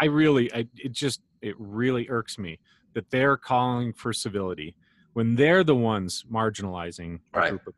I 0.00 0.04
really, 0.06 0.52
I, 0.52 0.66
it 0.76 0.92
just, 0.92 1.20
it 1.40 1.54
really 1.58 2.06
irks 2.10 2.38
me 2.38 2.58
that 2.94 3.10
they're 3.10 3.38
calling 3.38 3.92
for 3.94 4.12
civility 4.12 4.76
when 5.14 5.34
they're 5.34 5.64
the 5.64 5.74
ones 5.74 6.24
marginalizing 6.30 7.20
a 7.32 7.38
Right. 7.38 7.50
group 7.50 7.66
of 7.66 7.74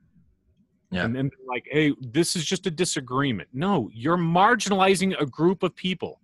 Yeah. 0.90 1.04
And 1.04 1.14
then 1.14 1.30
they're 1.30 1.46
like, 1.48 1.64
hey, 1.70 1.94
this 2.00 2.34
is 2.36 2.44
just 2.44 2.66
a 2.66 2.70
disagreement. 2.70 3.48
No, 3.52 3.88
you're 3.92 4.16
marginalizing 4.16 5.14
a 5.20 5.26
group 5.26 5.62
of 5.62 5.74
people. 5.76 6.20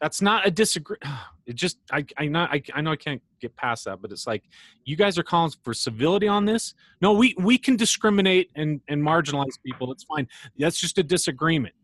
That's 0.00 0.22
not 0.22 0.46
a 0.46 0.50
disagree. 0.50 0.98
It 1.46 1.54
just, 1.56 1.78
I, 1.90 2.04
I 2.16 2.26
know, 2.26 2.42
I, 2.50 2.62
I 2.74 2.80
know, 2.80 2.92
I 2.92 2.96
can't 2.96 3.20
get 3.40 3.54
past 3.56 3.84
that, 3.86 4.00
but 4.00 4.12
it's 4.12 4.26
like, 4.26 4.44
you 4.84 4.96
guys 4.96 5.18
are 5.18 5.22
calling 5.22 5.52
for 5.64 5.74
civility 5.74 6.28
on 6.28 6.44
this. 6.44 6.74
No, 7.00 7.12
we 7.12 7.34
we 7.38 7.58
can 7.58 7.76
discriminate 7.76 8.50
and 8.54 8.80
and 8.88 9.02
marginalize 9.02 9.58
people. 9.64 9.90
It's 9.92 10.04
fine. 10.04 10.28
That's 10.58 10.78
just 10.78 10.98
a 10.98 11.02
disagreement. 11.02 11.74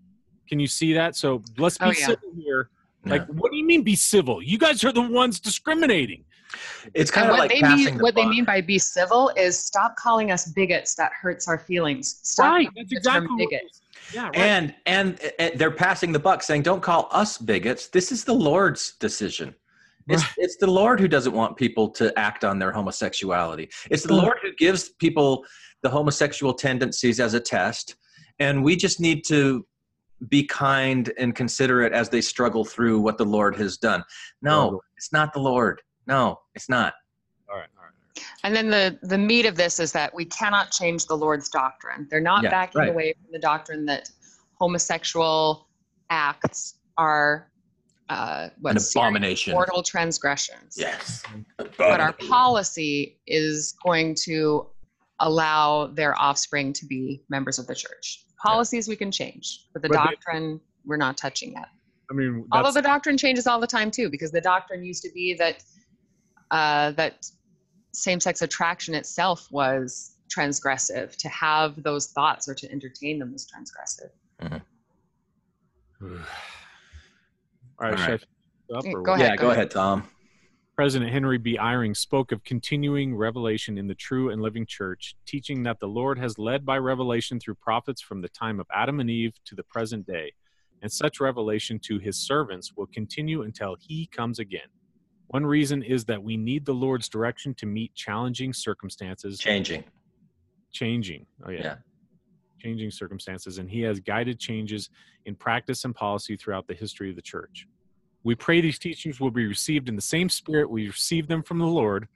Can 0.49 0.61
you 0.61 0.69
see 0.69 0.93
that? 0.95 1.17
So 1.17 1.43
let's 1.59 1.77
be 1.77 1.87
Oh, 1.87 1.89
yeah. 1.91 2.07
civil 2.07 2.31
here. 2.37 2.71
Yeah. 3.05 3.13
Like, 3.13 3.27
what 3.27 3.51
do 3.51 3.59
you 3.59 3.65
mean 3.65 3.83
be 3.83 3.97
civil? 3.97 4.43
You 4.43 4.59
guys 4.59 4.83
are 4.85 4.93
the 4.93 5.03
ones 5.03 5.41
discriminating. 5.41 6.25
It's 6.95 7.11
kind 7.11 7.27
And 7.27 7.33
of 7.33 7.39
what 7.39 7.41
like 7.41 7.51
they 7.51 7.61
passing 7.61 7.85
mean, 7.85 7.97
the 7.99 8.03
what 8.03 8.15
they 8.15 8.27
mean 8.27 8.45
by 8.45 8.61
be 8.63 8.79
civil 8.79 9.31
is 9.37 9.59
stop 9.59 9.97
calling 9.97 10.31
us 10.31 10.51
bigots. 10.53 10.95
That 10.95 11.13
hurts 11.13 11.47
our 11.47 11.59
feelings. 11.59 12.21
Stop 12.23 12.53
Right, 12.53 12.61
using 12.61 12.73
that's 12.77 12.93
exactly 12.93 13.29
what 13.29 13.51
bigot. 13.51 13.63
Yeah, 14.13 14.25
right. 14.27 14.37
and 14.37 14.75
and 14.87 15.21
uh, 15.39 15.51
they're 15.57 15.71
passing 15.71 16.13
the 16.13 16.19
buck 16.19 16.43
saying 16.43 16.63
don't 16.63 16.83
call 16.83 17.09
us 17.13 17.39
bigots. 17.39 17.89
This 17.89 18.11
is 18.13 18.25
the 18.25 18.35
lord's 18.35 18.93
decision. 19.01 19.55
It's, 20.09 20.23
Right. 20.23 20.33
it's 20.39 20.57
the 20.57 20.67
lord 20.71 21.01
who 21.01 21.09
doesn't 21.09 21.35
want 21.35 21.57
people 21.57 21.91
to 21.91 22.19
act 22.19 22.43
on 22.45 22.59
their 22.59 22.73
homosexuality. 22.73 23.69
It's 23.91 24.05
the 24.05 24.15
Mm. 24.15 24.23
lord 24.23 24.39
who 24.43 24.55
gives 24.57 24.89
people 24.89 25.45
the 25.83 25.91
homosexual 25.91 26.55
tendencies 26.55 27.21
as 27.21 27.35
a 27.35 27.41
test 27.41 27.97
and 28.39 28.65
we 28.65 28.75
just 28.77 29.01
need 29.01 29.25
to 29.27 29.67
be 30.29 30.45
kind 30.45 31.13
and 31.19 31.35
considerate 31.35 31.93
as 31.93 32.09
they 32.09 32.21
struggle 32.21 32.65
through 32.65 32.99
what 33.01 33.19
the 33.19 33.25
lord 33.25 33.55
has 33.57 33.77
done. 33.77 34.03
No 34.43 34.81
it's 34.97 35.13
not 35.13 35.33
the 35.35 35.41
lord. 35.41 35.83
No 36.07 36.41
it's 36.55 36.69
not 36.71 36.95
all 37.51 37.57
right, 37.57 37.69
all 37.79 37.85
right. 37.85 37.93
And 38.45 38.55
then 38.55 38.69
the 38.71 38.99
the 39.03 39.19
meat 39.19 39.47
of 39.47 39.57
this 39.57 39.79
is 39.81 39.93
that 39.93 40.15
we 40.15 40.25
cannot 40.25 40.71
change 40.71 41.07
the 41.07 41.17
Lord's 41.17 41.49
doctrine. 41.49 42.07
They're 42.11 42.21
not 42.21 42.43
Yeah, 42.45 42.51
backing 42.51 42.81
right. 42.81 42.89
away 42.91 43.13
from 43.15 43.33
the 43.33 43.39
doctrine 43.39 43.85
that 43.87 44.09
homosexual 44.55 45.69
acts 46.11 46.75
are 46.97 47.51
uh, 48.11 48.49
what 48.61 48.75
an 48.77 48.83
abomination 48.95 49.53
mortal 49.53 49.83
transgressions. 49.83 50.75
yes 50.79 51.23
But 51.77 52.01
our 52.01 52.15
policy 52.15 53.21
is 53.27 53.75
going 53.85 54.15
to 54.25 54.67
allow 55.21 55.89
their 55.89 56.19
offspring 56.19 56.73
to 56.73 56.87
be 56.87 57.23
members 57.29 57.59
of 57.59 57.67
the 57.67 57.75
church. 57.75 58.25
Policies 58.43 58.89
we 58.89 58.97
can 58.97 59.11
change, 59.13 59.67
but 59.75 59.83
the 59.83 59.89
But 59.89 59.99
they- 59.99 60.05
doctrine 60.15 60.61
we're 60.87 60.97
not 60.97 61.19
touching 61.19 61.53
yet. 61.53 61.69
I 62.11 62.15
mean, 62.15 62.47
Although 62.53 62.71
the 62.73 62.81
doctrine 62.81 63.19
changes 63.19 63.47
all 63.47 63.61
the 63.61 63.67
time 63.67 63.91
too, 63.91 64.09
because 64.09 64.31
the 64.31 64.41
doctrine 64.41 64.83
used 64.83 65.03
to 65.03 65.11
be 65.13 65.35
that 65.35 65.63
uh, 66.51 66.93
that 66.93 67.27
same-sex 67.99 68.43
attraction 68.43 68.95
itself 68.95 69.49
was 69.51 70.17
transgressive. 70.35 71.17
To 71.17 71.29
have 71.29 71.83
those 71.83 72.09
thoughts 72.09 72.49
or 72.49 72.55
to 72.55 72.71
entertain 72.71 73.19
them 73.19 73.33
was 73.33 73.47
transgressive. 73.47 74.11
Mm-hmm. 74.43 76.15
all 77.81 77.91
right, 77.91 77.91
All 77.93 77.97
should 77.97 78.09
I 78.09 78.11
right. 78.13 78.21
finish 78.21 78.23
up 78.77 78.85
Yeah, 78.85 78.93
or 78.93 79.03
go 79.03 79.15
ahead. 79.15 79.29
yeah 79.31 79.37
go 79.37 79.51
ahead 79.51 79.71
tom 79.71 80.09
President 80.77 81.11
Henry 81.11 81.39
B. 81.39 81.57
Eyring 81.61 81.97
spoke 81.97 82.31
of 82.31 82.45
continuing 82.45 83.17
revelation 83.17 83.79
in 83.79 83.89
the 83.89 83.97
true 83.97 84.31
and 84.31 84.41
living 84.41 84.65
church, 84.65 85.17
teaching 85.27 85.65
that 85.65 85.81
the 85.81 85.89
Lord 85.89 86.21
has 86.21 86.39
led 86.39 86.65
by 86.65 86.79
revelation 86.79 87.41
through 87.41 87.57
prophets 87.57 88.01
from 88.01 88.21
the 88.21 88.29
time 88.29 88.61
of 88.61 88.67
Adam 88.73 89.01
and 89.01 89.11
Eve 89.11 89.33
to 89.47 89.57
the 89.57 89.65
present 89.65 90.07
day, 90.07 90.33
and 90.81 90.93
such 90.93 91.19
revelation 91.19 91.81
to 91.81 91.99
his 91.99 92.17
servants 92.17 92.75
will 92.77 92.87
continue 92.87 93.43
until 93.43 93.75
he 93.81 94.07
comes 94.07 94.39
again. 94.39 94.69
One 95.29 95.45
reason 95.45 95.83
is 95.83 96.05
that 96.07 96.23
we 96.23 96.37
need 96.37 96.65
the 96.65 96.73
Lord's 96.73 97.09
direction 97.09 97.55
to 97.55 97.67
meet 97.67 97.95
challenging 97.95 98.53
circumstances, 98.53 99.39
changing 99.39 99.85
changing. 100.73 101.27
Oh, 101.45 101.51
yeah. 101.51 101.61
Yeah. 101.63 101.77
Changing 102.61 102.91
circumstances, 102.91 103.59
and 103.59 103.71
he 103.71 103.83
has 103.83 104.01
guided 104.01 104.41
changes 104.41 104.91
in 105.27 105.37
practice 105.37 105.85
and 105.85 105.95
policy 105.95 106.37
throughout 106.37 106.67
the 106.67 106.75
history 106.75 107.09
of 107.09 107.17
the 107.17 107.23
church. 107.23 107.69
We 108.25 108.35
pray 108.35 108.61
these 108.61 108.81
teachings 108.81 109.21
will 109.21 109.31
be 109.31 109.47
received 109.47 109.89
in 109.89 109.95
the 109.95 110.03
same 110.03 110.29
spirit 110.29 110.69
we 110.69 110.89
received 110.89 111.29
them 111.29 111.43
from 111.43 111.59
the 111.59 111.67
Lord, 111.67 112.09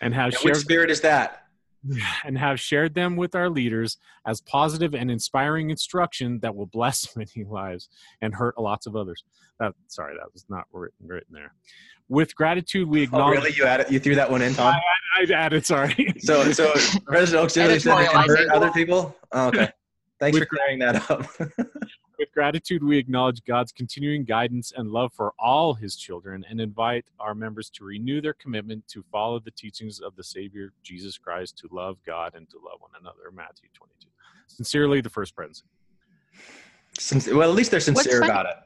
and 0.00 0.14
have 0.14 0.26
And 0.26 0.34
which 0.34 0.42
shared 0.42 0.56
spirit 0.58 0.90
is 0.90 1.00
that 1.00 1.45
and 2.24 2.38
have 2.38 2.60
shared 2.60 2.94
them 2.94 3.16
with 3.16 3.34
our 3.34 3.50
leaders 3.50 3.98
as 4.26 4.40
positive 4.40 4.94
and 4.94 5.10
inspiring 5.10 5.70
instruction 5.70 6.38
that 6.40 6.54
will 6.54 6.66
bless 6.66 7.16
many 7.16 7.44
lives 7.48 7.88
and 8.20 8.34
hurt 8.34 8.58
lots 8.58 8.86
of 8.86 8.96
others. 8.96 9.24
That 9.58 9.74
sorry, 9.88 10.14
that 10.18 10.32
was 10.32 10.44
not 10.48 10.64
written, 10.72 11.06
written 11.06 11.32
there. 11.32 11.52
With 12.08 12.36
gratitude, 12.36 12.88
we 12.88 13.00
oh 13.00 13.04
acknowledge. 13.04 13.38
really 13.38 13.52
you 13.56 13.64
added 13.64 13.90
you 13.90 13.98
threw 13.98 14.14
that 14.14 14.30
one 14.30 14.42
in 14.42 14.54
tom 14.54 14.74
I 15.16 15.32
added. 15.32 15.64
Sorry. 15.64 16.14
So, 16.18 16.52
so 16.52 16.72
President 17.06 17.44
Oaks 17.44 17.56
really 17.56 17.78
said 17.78 17.96
they 17.96 18.06
convert 18.06 18.38
Editorializing. 18.38 18.52
other 18.52 18.70
people? 18.70 19.16
Oh, 19.32 19.48
okay. 19.48 19.70
Thanks 20.20 20.38
for 20.38 20.46
clearing 20.46 20.78
that 20.80 21.10
up. 21.10 21.26
With 22.18 22.32
gratitude, 22.32 22.82
we 22.82 22.96
acknowledge 22.96 23.44
God's 23.44 23.72
continuing 23.72 24.24
guidance 24.24 24.72
and 24.74 24.90
love 24.90 25.12
for 25.12 25.34
all 25.38 25.74
his 25.74 25.96
children 25.96 26.46
and 26.48 26.60
invite 26.60 27.04
our 27.20 27.34
members 27.34 27.68
to 27.70 27.84
renew 27.84 28.22
their 28.22 28.32
commitment 28.32 28.88
to 28.88 29.04
follow 29.12 29.38
the 29.38 29.50
teachings 29.50 30.00
of 30.00 30.16
the 30.16 30.24
Savior, 30.24 30.72
Jesus 30.82 31.18
Christ, 31.18 31.58
to 31.58 31.68
love 31.70 31.98
God 32.06 32.34
and 32.34 32.48
to 32.48 32.56
love 32.56 32.80
one 32.80 32.92
another. 32.98 33.30
Matthew 33.34 33.68
22. 33.74 34.08
Sincerely, 34.46 35.02
the 35.02 35.10
first 35.10 35.34
presidency. 35.36 35.64
Since, 36.98 37.28
well, 37.28 37.50
at 37.50 37.54
least 37.54 37.70
they're 37.70 37.80
sincere 37.80 38.22
about 38.22 38.46
it. 38.46 38.56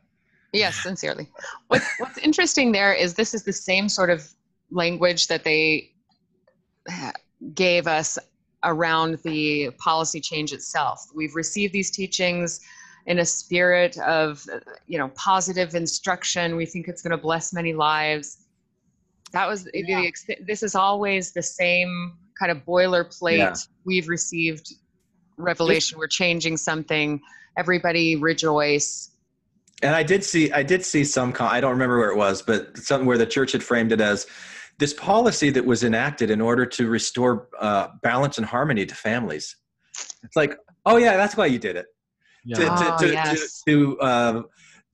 Yes, 0.53 0.77
sincerely. 0.77 1.29
What's, 1.67 1.87
what's 1.99 2.19
interesting 2.19 2.71
there 2.71 2.93
is 2.93 3.15
this 3.15 3.35
is 3.35 3.43
the 3.43 3.53
same 3.53 3.89
sort 3.89 4.11
of 4.11 4.29
language 4.71 5.27
that 5.27 5.43
they 5.43 5.91
gave 7.55 7.89
us 7.89 8.17
around 8.63 9.19
the 9.25 9.71
policy 9.79 10.21
change 10.21 10.53
itself. 10.53 11.09
We've 11.15 11.35
received 11.35 11.73
these 11.73 11.91
teachings 11.91 12.61
in 13.07 13.19
a 13.19 13.25
spirit 13.25 13.99
of, 13.99 14.45
you 14.87 14.99
know, 14.99 15.09
positive 15.15 15.75
instruction. 15.75 16.57
We 16.57 16.67
think 16.67 16.89
it's 16.89 17.03
going 17.03 17.13
to 17.13 17.23
bless 17.23 17.53
many 17.53 17.73
lives. 17.73 18.39
That 19.33 19.49
was 19.49 19.65
the 19.65 20.13
this 20.45 20.63
is 20.63 20.75
always 20.75 21.33
the 21.33 21.43
same 21.43 22.17
kind 22.39 22.51
of 22.51 22.65
boilerplate. 22.65 23.39
Yeah. 23.39 23.55
We've 23.85 24.09
received 24.09 24.73
revelation. 25.37 25.99
We're 25.99 26.09
changing 26.09 26.57
something. 26.57 27.21
Everybody 27.57 28.17
rejoice. 28.17 29.11
And 29.83 29.95
I 29.95 30.03
did 30.03 30.25
see, 30.25 30.53
I 30.53 30.63
did 30.63 30.85
see 30.85 31.05
some. 31.05 31.35
I 31.39 31.61
don't 31.61 31.71
remember 31.71 31.99
where 31.99 32.11
it 32.11 32.17
was, 32.17 32.43
but 32.43 32.77
something 32.77 33.07
where 33.07 33.19
the 33.19 33.27
church 33.27 33.53
had 33.53 33.63
framed 33.63 33.93
it 33.93 34.01
as 34.01 34.27
this 34.79 34.93
policy 34.93 35.51
that 35.51 35.65
was 35.65 35.85
enacted 35.85 36.31
in 36.31 36.41
order 36.41 36.67
to 36.67 36.89
restore 36.89 37.49
uh, 37.59 37.89
balance 38.03 38.37
and 38.37 38.47
harmony 38.47 38.85
to 38.85 38.95
families. 38.95 39.57
It's 40.23 40.37
like, 40.37 40.59
oh 40.85 40.97
yeah, 40.97 41.17
that's 41.17 41.37
why 41.37 41.47
you 41.47 41.59
did 41.59 41.77
it 41.77 41.87
Yeah. 42.44 42.57
to 42.57 42.64
to 42.64 42.94
Oh, 42.94 42.98
to, 42.98 43.12
yes. 43.12 43.62
to, 43.66 43.96
to, 43.96 44.00
uh, 44.00 44.42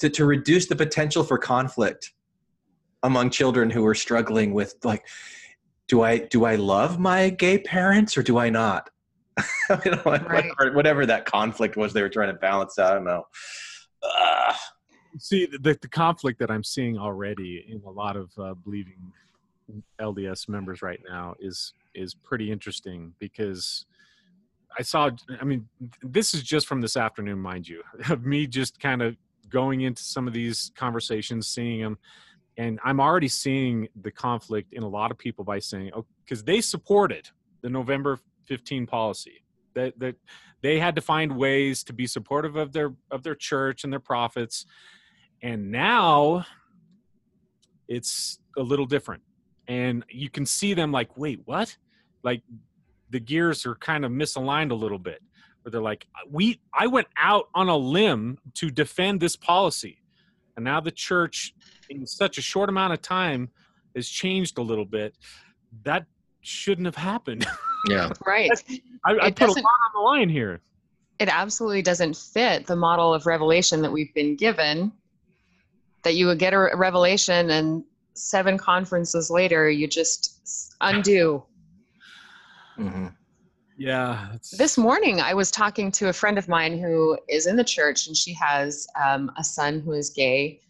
to 0.00 0.11
to 0.11 0.24
reduce 0.24 0.66
the 0.66 0.76
potential 0.76 1.22
for 1.24 1.38
conflict 1.38 2.12
among 3.02 3.30
children 3.30 3.70
who 3.70 3.85
are 3.87 3.94
struggling 3.94 4.52
with 4.52 4.74
like 4.85 5.06
do 5.88 6.02
i 6.02 6.18
do 6.18 6.44
i 6.44 6.56
love 6.56 6.98
my 6.98 7.30
gay 7.30 7.59
parents 7.59 8.16
or 8.16 8.22
do 8.22 8.38
i 8.38 8.48
not 8.50 8.90
you 9.85 9.90
know, 9.92 10.02
Right. 10.04 10.24
whatever, 10.26 10.72
whatever 10.74 11.06
that 11.06 11.24
conflict 11.26 11.76
was 11.76 11.92
they 11.92 12.02
were 12.02 12.09
trying 12.09 12.32
to 12.32 12.38
balance 12.38 12.78
out 12.78 12.92
i 12.92 12.94
don't 12.94 13.04
know 13.04 13.24
uh, 14.02 14.54
see 15.18 15.46
the, 15.46 15.78
the 15.80 15.88
conflict 15.88 16.38
that 16.40 16.50
i'm 16.50 16.64
seeing 16.64 16.98
already 16.98 17.64
in 17.68 17.80
a 17.87 17.90
lot 17.90 18.16
of 18.16 18.30
uh, 18.38 18.54
believing 18.54 19.12
lds 20.00 20.48
members 20.48 20.82
right 20.82 21.00
now 21.09 21.35
is 21.38 21.74
is 21.94 22.14
pretty 22.14 22.50
interesting 22.50 23.12
because 23.18 23.87
i 24.79 24.83
saw 24.83 25.11
i 25.41 25.45
mean 25.45 25.69
this 26.03 26.35
is 26.35 26.43
just 26.43 26.67
from 26.67 26.81
this 26.81 26.97
afternoon 26.97 27.39
mind 27.39 27.67
you 27.69 27.83
of 28.11 28.25
me 28.25 28.47
just 28.47 28.79
kind 28.81 29.03
of 29.03 29.17
going 29.49 29.83
into 29.83 30.03
some 30.03 30.27
of 30.27 30.33
these 30.33 30.73
conversations 30.77 31.47
seeing 31.47 31.81
them 31.81 31.99
and 32.57 32.79
i'm 32.85 33.01
already 33.01 33.29
seeing 33.29 33.89
the 34.03 34.11
conflict 34.11 34.73
in 34.73 34.83
a 34.83 34.89
lot 34.89 35.11
of 35.11 35.19
people 35.19 35.45
by 35.45 35.59
saying 35.59 35.91
oh 35.95 36.05
because 36.25 36.43
they 36.45 36.61
supported 36.61 37.29
the 37.62 37.71
november 37.71 38.19
15 38.47 38.87
policy 38.87 39.43
that 39.75 39.99
that 39.99 40.17
they 40.62 40.79
had 40.79 40.97
to 40.97 41.03
find 41.03 41.37
ways 41.37 41.85
to 41.85 41.93
be 41.93 42.07
supportive 42.07 42.57
of 42.57 42.73
their 42.73 42.93
of 43.11 43.23
their 43.23 43.35
church 43.35 43.85
and 43.85 43.93
their 43.93 44.01
prophets 44.01 44.67
and 45.43 45.71
now 45.71 46.45
it's 47.89 48.39
a 48.57 48.62
little 48.62 48.87
different 48.87 49.23
and 49.69 50.05
you 50.11 50.31
can 50.31 50.47
see 50.47 50.75
them 50.75 50.93
like 50.93 51.17
wait 51.17 51.41
what? 51.45 51.77
Like 52.23 52.43
the 53.11 53.21
gears 53.21 53.66
are 53.66 53.75
kind 53.77 54.05
of 54.05 54.11
misaligned 54.11 54.71
a 54.71 54.75
little 54.75 54.99
bit 54.99 55.23
where 55.62 55.71
they're 55.71 55.81
like 55.81 56.07
uh, 56.14 56.27
we 56.31 56.61
i 56.75 56.87
went 56.87 57.07
out 57.16 57.49
on 57.55 57.69
a 57.69 57.77
limb 57.77 58.38
to 58.55 58.71
defend 58.71 59.21
this 59.21 59.37
policy 59.37 59.99
and 60.57 60.64
now 60.64 60.81
the 60.81 60.90
church 60.90 61.55
in 61.90 62.07
such 62.07 62.38
a 62.38 62.42
short 62.42 62.69
amount 62.69 62.92
of 62.92 63.03
time 63.03 63.51
has 63.95 64.09
changed 64.09 64.59
a 64.59 64.62
little 64.62 64.85
bit. 64.85 65.14
That 65.83 66.07
shouldn't 66.40 66.87
have 66.87 66.97
happened. 66.97 67.47
Yeah. 67.88 68.11
Right. 68.27 68.51
i, 69.05 69.12
I 69.12 69.27
It 69.29 69.37
put 69.37 69.49
a 69.49 69.53
lot 69.53 69.59
on 69.59 69.90
the 69.95 70.01
line 70.01 70.29
here. 70.29 70.61
It 71.19 71.29
absolutely 71.29 71.83
doesn't 71.83 72.16
fit 72.16 72.66
the 72.66 72.77
model 72.77 73.14
of 73.14 73.27
revelation 73.27 73.81
that 73.83 73.92
we've 73.92 74.12
been 74.12 74.37
given 74.37 74.92
that 76.03 76.14
you 76.14 76.27
would 76.27 76.38
get 76.38 76.53
a 76.53 76.71
revelation 76.75 77.51
and 77.51 77.85
seven 78.14 78.57
conferences 78.59 79.31
later 79.31 79.69
you 79.69 79.87
just 79.87 80.75
undo 80.81 81.42
Mhm. 82.79 83.15
yeah 83.77 84.33
it's, 84.35 84.57
this 84.57 84.77
morning 84.77 85.21
i 85.21 85.35
was 85.35 85.51
talking 85.51 85.91
to 85.93 86.09
a 86.09 86.12
friend 86.12 86.39
of 86.39 86.49
mine 86.49 86.79
who 86.79 87.19
is 87.29 87.47
in 87.47 87.57
the 87.57 87.65
church 87.65 88.07
and 88.07 88.17
she 88.17 88.33
has 88.35 88.87
um, 89.03 89.31
a 89.37 89.45
son 89.45 89.81
who 89.81 89.93
is 89.93 90.11
gay 90.11 90.61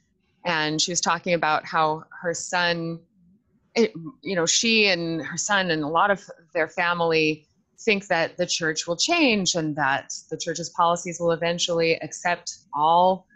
and 0.44 0.80
she 0.80 0.92
was 0.92 1.00
talking 1.00 1.34
about 1.34 1.64
how 1.64 2.04
her 2.22 2.34
son 2.34 3.00
it, 3.74 3.92
you 4.22 4.34
know 4.34 4.46
she 4.46 4.86
and 4.86 5.22
her 5.22 5.36
son 5.36 5.70
and 5.70 5.82
a 5.82 5.88
lot 5.88 6.10
of 6.10 6.22
their 6.54 6.68
family 6.68 7.46
think 7.80 8.06
that 8.06 8.36
the 8.36 8.46
church 8.46 8.86
will 8.86 8.96
change 8.96 9.54
and 9.54 9.76
that 9.76 10.12
the 10.30 10.36
church's 10.36 10.70
policies 10.70 11.20
will 11.20 11.32
eventually 11.32 11.94
accept 11.96 12.58
all 12.72 13.26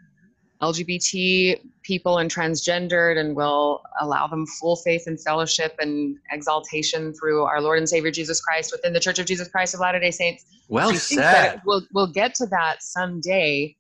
LGBT 0.63 1.61
people 1.83 2.19
and 2.19 2.31
transgendered 2.31 3.19
and 3.19 3.35
will 3.35 3.83
allow 4.01 4.27
them 4.27 4.47
full 4.47 4.77
faith 4.77 5.05
and 5.07 5.21
fellowship 5.21 5.75
and 5.79 6.19
exaltation 6.31 7.15
through 7.15 7.45
our 7.45 7.61
Lord 7.61 7.79
and 7.79 7.89
Savior 7.89 8.11
Jesus 8.11 8.41
Christ 8.41 8.71
within 8.73 8.93
the 8.93 9.01
Church 9.01 9.19
of 9.19 9.27
Jesus 9.27 9.49
Christ 9.49 9.75
of 9.75 9.81
Latter 9.81 9.99
day 9.99 10.11
Saints. 10.11 10.45
Well 10.69 10.93
she 10.93 11.17
said. 11.17 11.63
We'll, 11.65 11.83
we'll 11.95 12.13
get 12.13 12.35
to 12.37 12.47
that 12.47 12.83
someday. 12.83 13.77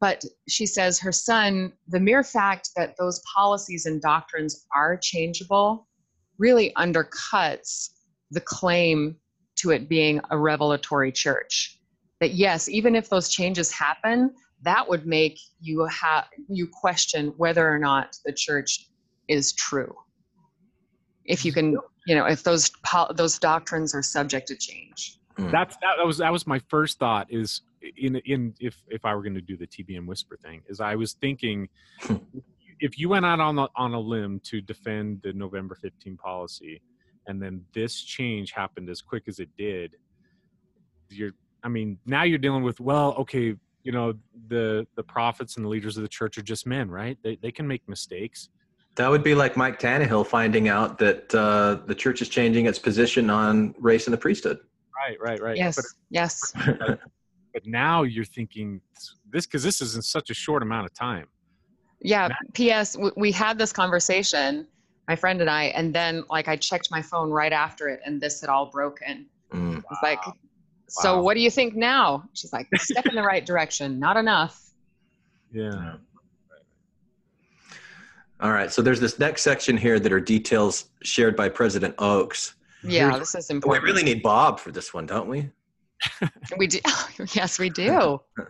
But 0.00 0.24
she 0.48 0.66
says 0.66 0.98
her 1.00 1.12
son, 1.12 1.72
the 1.88 2.00
mere 2.00 2.22
fact 2.22 2.70
that 2.76 2.96
those 2.98 3.22
policies 3.34 3.86
and 3.86 4.00
doctrines 4.00 4.66
are 4.74 4.96
changeable 4.96 5.86
really 6.38 6.72
undercuts 6.76 7.90
the 8.30 8.40
claim 8.40 9.16
to 9.56 9.70
it 9.70 9.88
being 9.88 10.20
a 10.30 10.38
revelatory 10.38 11.12
church. 11.12 11.78
That 12.20 12.32
yes, 12.32 12.68
even 12.68 12.94
if 12.94 13.08
those 13.08 13.28
changes 13.28 13.70
happen, 13.70 14.34
that 14.62 14.88
would 14.88 15.06
make 15.06 15.38
you 15.60 15.84
have 15.86 16.26
you 16.48 16.66
question 16.68 17.34
whether 17.36 17.68
or 17.68 17.78
not 17.78 18.16
the 18.24 18.32
church 18.32 18.88
is 19.28 19.52
true. 19.52 19.94
If 21.24 21.44
you 21.44 21.52
can, 21.52 21.76
you 22.06 22.14
know, 22.14 22.26
if 22.26 22.42
those 22.42 22.70
pol- 22.82 23.12
those 23.14 23.38
doctrines 23.38 23.94
are 23.94 24.02
subject 24.02 24.48
to 24.48 24.56
change. 24.56 25.18
Mm. 25.38 25.50
That's 25.50 25.76
that, 25.76 25.96
that 25.98 26.06
was 26.06 26.18
that 26.18 26.32
was 26.32 26.46
my 26.46 26.60
first 26.70 26.98
thought 26.98 27.26
is 27.30 27.62
in 27.96 28.16
in 28.24 28.54
if 28.60 28.82
if 28.88 29.04
I 29.04 29.14
were 29.14 29.22
going 29.22 29.34
to 29.34 29.40
do 29.40 29.56
the 29.56 29.66
TBM 29.66 30.06
whisper 30.06 30.38
thing 30.42 30.62
is 30.68 30.80
I 30.80 30.94
was 30.96 31.12
thinking 31.14 31.68
hmm. 32.00 32.16
if 32.80 32.98
you 32.98 33.08
went 33.08 33.26
out 33.26 33.40
on 33.40 33.58
a, 33.58 33.68
on 33.76 33.92
a 33.92 34.00
limb 34.00 34.40
to 34.44 34.60
defend 34.60 35.20
the 35.22 35.32
November 35.32 35.74
15 35.74 36.16
policy 36.16 36.80
and 37.26 37.40
then 37.40 37.62
this 37.74 38.02
change 38.02 38.52
happened 38.52 38.88
as 38.88 39.02
quick 39.02 39.24
as 39.28 39.38
it 39.38 39.50
did 39.58 39.96
you're 41.10 41.32
I 41.62 41.68
mean 41.68 41.98
now 42.06 42.22
you're 42.22 42.38
dealing 42.38 42.62
with 42.62 42.80
well 42.80 43.14
okay 43.18 43.54
you 43.86 43.92
know 43.92 44.12
the 44.48 44.86
the 44.96 45.02
prophets 45.02 45.56
and 45.56 45.64
the 45.64 45.68
leaders 45.68 45.96
of 45.96 46.02
the 46.02 46.08
church 46.08 46.36
are 46.36 46.42
just 46.42 46.66
men 46.66 46.90
right 46.90 47.16
they 47.22 47.36
they 47.36 47.52
can 47.52 47.66
make 47.66 47.82
mistakes 47.88 48.48
That 48.96 49.08
would 49.12 49.22
be 49.22 49.34
like 49.42 49.56
Mike 49.56 49.78
Tannehill 49.78 50.26
finding 50.26 50.66
out 50.68 50.98
that 50.98 51.32
uh, 51.34 51.86
the 51.86 51.94
church 51.94 52.18
is 52.20 52.28
changing 52.28 52.66
its 52.66 52.80
position 52.80 53.30
on 53.30 53.74
race 53.78 54.06
and 54.08 54.12
the 54.16 54.18
priesthood. 54.26 54.58
right 55.02 55.18
right 55.20 55.40
right 55.40 55.56
Yes, 55.56 55.76
but 55.76 55.84
yes. 56.10 56.52
but 57.54 57.64
now 57.64 58.02
you're 58.02 58.24
thinking 58.38 58.80
this 59.32 59.46
because 59.46 59.62
this 59.62 59.80
is 59.80 59.94
in 59.96 60.02
such 60.02 60.28
a 60.30 60.34
short 60.34 60.62
amount 60.62 60.84
of 60.88 60.92
time 60.92 61.26
Yeah. 62.00 62.28
P.S. 62.54 62.96
We 63.16 63.30
had 63.32 63.54
this 63.62 63.72
conversation, 63.72 64.66
my 65.08 65.16
friend 65.16 65.40
and 65.40 65.50
I, 65.60 65.64
and 65.78 65.94
then 65.98 66.24
like 66.36 66.48
I 66.48 66.56
checked 66.56 66.88
my 66.90 67.02
phone 67.10 67.30
right 67.30 67.52
after 67.52 67.84
it, 67.88 68.00
and 68.04 68.20
this 68.20 68.40
had 68.40 68.50
all 68.50 68.66
broken. 68.78 69.26
Mm. 69.52 69.78
It's 69.78 70.02
like, 70.02 70.22
so 70.88 71.16
Wow. 71.16 71.22
what 71.22 71.34
do 71.34 71.40
you 71.40 71.50
think 71.50 71.74
now? 71.74 72.28
She's 72.34 72.52
like, 72.52 72.68
step 72.76 73.06
in 73.06 73.14
the 73.14 73.22
right 73.22 73.44
direction, 73.44 73.98
not 73.98 74.16
enough. 74.16 74.70
yeah 75.52 75.94
All 78.40 78.52
right. 78.52 78.70
So 78.70 78.82
there's 78.82 79.00
this 79.00 79.18
next 79.18 79.42
section 79.42 79.76
here 79.76 79.98
that 79.98 80.12
are 80.12 80.20
details 80.20 80.86
shared 81.02 81.36
by 81.36 81.48
President 81.48 81.94
Oaks. 81.98 82.54
Yeah, 82.84 83.08
Here's- 83.10 83.18
this 83.20 83.34
is 83.34 83.50
important. 83.50 83.82
We 83.82 83.90
really 83.90 84.02
need 84.04 84.22
Bob 84.22 84.60
for 84.60 84.70
this 84.70 84.92
one, 84.92 85.06
don't 85.06 85.28
we? 85.28 85.50
we 86.58 86.66
do. 86.66 86.78
yes, 87.34 87.58
we 87.58 87.70
do. 87.70 88.20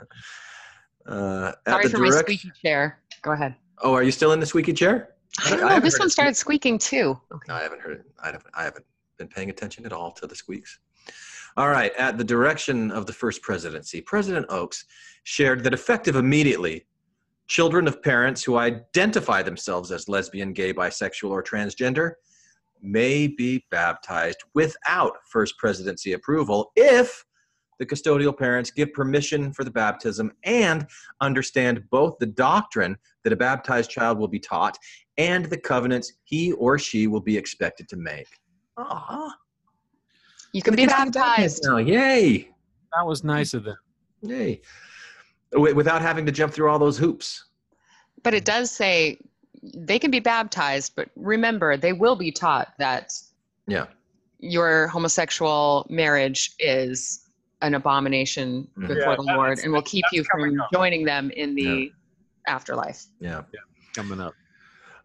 Uh, 1.09 1.53
Sorry 1.69 1.85
the 1.85 1.91
for 1.91 1.99
my 1.99 2.11
squeaky 2.11 2.51
chair. 2.65 2.99
Go 3.23 3.31
ahead. 3.31 3.55
Oh, 3.81 3.95
are 3.95 4.03
you 4.03 4.11
still 4.11 4.33
in 4.33 4.41
the 4.41 4.47
squeaky 4.47 4.73
chair? 4.73 5.15
I 5.45 5.51
don't 5.51 5.61
know. 5.61 5.69
haven't 5.69 5.85
This 5.85 6.01
one 6.01 6.09
it 6.09 6.11
started 6.11 6.37
squeaking 6.37 6.79
too. 6.79 7.17
Okay. 7.33 7.45
No, 7.47 7.55
I 7.55 7.63
haven't 7.63 7.81
heard 7.81 8.01
it. 8.01 8.07
I 8.21 8.27
haven't. 8.27 8.45
I 8.55 8.65
haven't 8.65 8.85
been 9.17 9.29
paying 9.29 9.49
attention 9.49 9.87
at 9.87 9.93
all 9.93 10.11
to 10.15 10.27
the 10.27 10.35
squeaks. 10.35 10.81
All 11.57 11.71
right. 11.71 11.93
At 11.97 12.19
the 12.19 12.25
direction 12.25 12.91
of 12.91 13.07
the 13.07 13.13
first 13.13 13.41
presidency, 13.41 14.03
President 14.03 14.47
Oaks 14.51 14.85
shared 15.25 15.65
that 15.65 15.73
effective 15.73 16.17
immediately, 16.17 16.87
children 17.49 17.89
of 17.89 18.03
parents 18.03 18.45
who 18.45 18.59
identify 18.59 19.43
themselves 19.43 19.91
as 19.91 20.09
lesbian, 20.09 20.53
gay, 20.53 20.75
bisexual, 20.75 21.31
or 21.31 21.43
transgender 21.43 22.13
may 22.83 23.27
be 23.27 23.65
baptized 23.71 24.43
without 24.55 25.15
first 25.31 25.57
presidency 25.57 26.13
approval 26.13 26.73
if 26.77 27.25
the 27.79 27.87
custodial 27.87 28.37
parents 28.37 28.71
give 28.71 28.93
permission 28.93 29.53
for 29.53 29.65
the 29.65 29.71
baptism 29.71 30.33
and 30.45 30.87
understand 31.21 31.85
both 31.91 32.17
the 32.19 32.27
doctrine 32.27 32.97
that 33.25 33.33
a 33.33 33.37
baptized 33.37 33.91
child 33.91 34.19
will 34.19 34.29
be 34.29 34.39
taught 34.39 34.79
and 35.19 35.47
the 35.47 35.59
covenants 35.59 36.13
he 36.25 36.53
or 36.53 36.79
she 36.79 37.07
will 37.07 37.21
be 37.21 37.37
expected 37.37 37.89
to 37.89 37.97
make. 37.97 38.29
Aw. 38.77 39.35
You 40.57 40.63
can 40.63 40.75
be 40.75 40.87
The 40.87 40.93
kids 40.93 40.95
can 40.95 41.11
baptized. 41.11 41.65
now. 41.65 41.77
Yay. 41.77 42.49
that 42.97 43.07
was 43.07 43.23
nice 43.23 43.53
of 43.53 43.63
them 43.65 43.77
Yay. 44.23 44.63
Without 45.53 46.01
having 46.01 46.25
to 46.25 46.33
jump 46.33 46.55
through 46.55 46.71
all 46.71 46.79
those 46.79 46.97
hoops. 46.97 47.45
But 48.23 48.33
it 48.33 48.47
does 48.47 48.71
say 48.71 49.19
they 49.75 49.99
can 49.99 50.11
be 50.11 50.19
baptized, 50.21 50.95
but 50.97 51.11
remember, 51.15 51.77
they 51.77 51.93
will 51.93 52.17
be 52.17 52.33
taught 52.33 52.73
that 52.79 53.13
Yeah. 53.67 53.87
your 54.39 54.87
homosexual 54.89 55.87
marriage 55.91 56.53
is 56.59 57.27
an 57.61 57.75
abomination 57.75 58.67
Mhm. 58.79 58.89
before 58.89 59.11
Yeah, 59.11 59.17
the 59.17 59.23
Lord 59.23 59.59
and 59.59 59.73
will 59.75 59.83
keep 59.83 60.07
you 60.11 60.25
from 60.25 60.59
joining 60.73 61.05
them 61.05 61.31
in 61.33 61.55
the 61.55 61.93
afterlife. 62.47 63.05
Yeah. 63.21 63.43
coming 63.95 64.21
up 64.21 64.33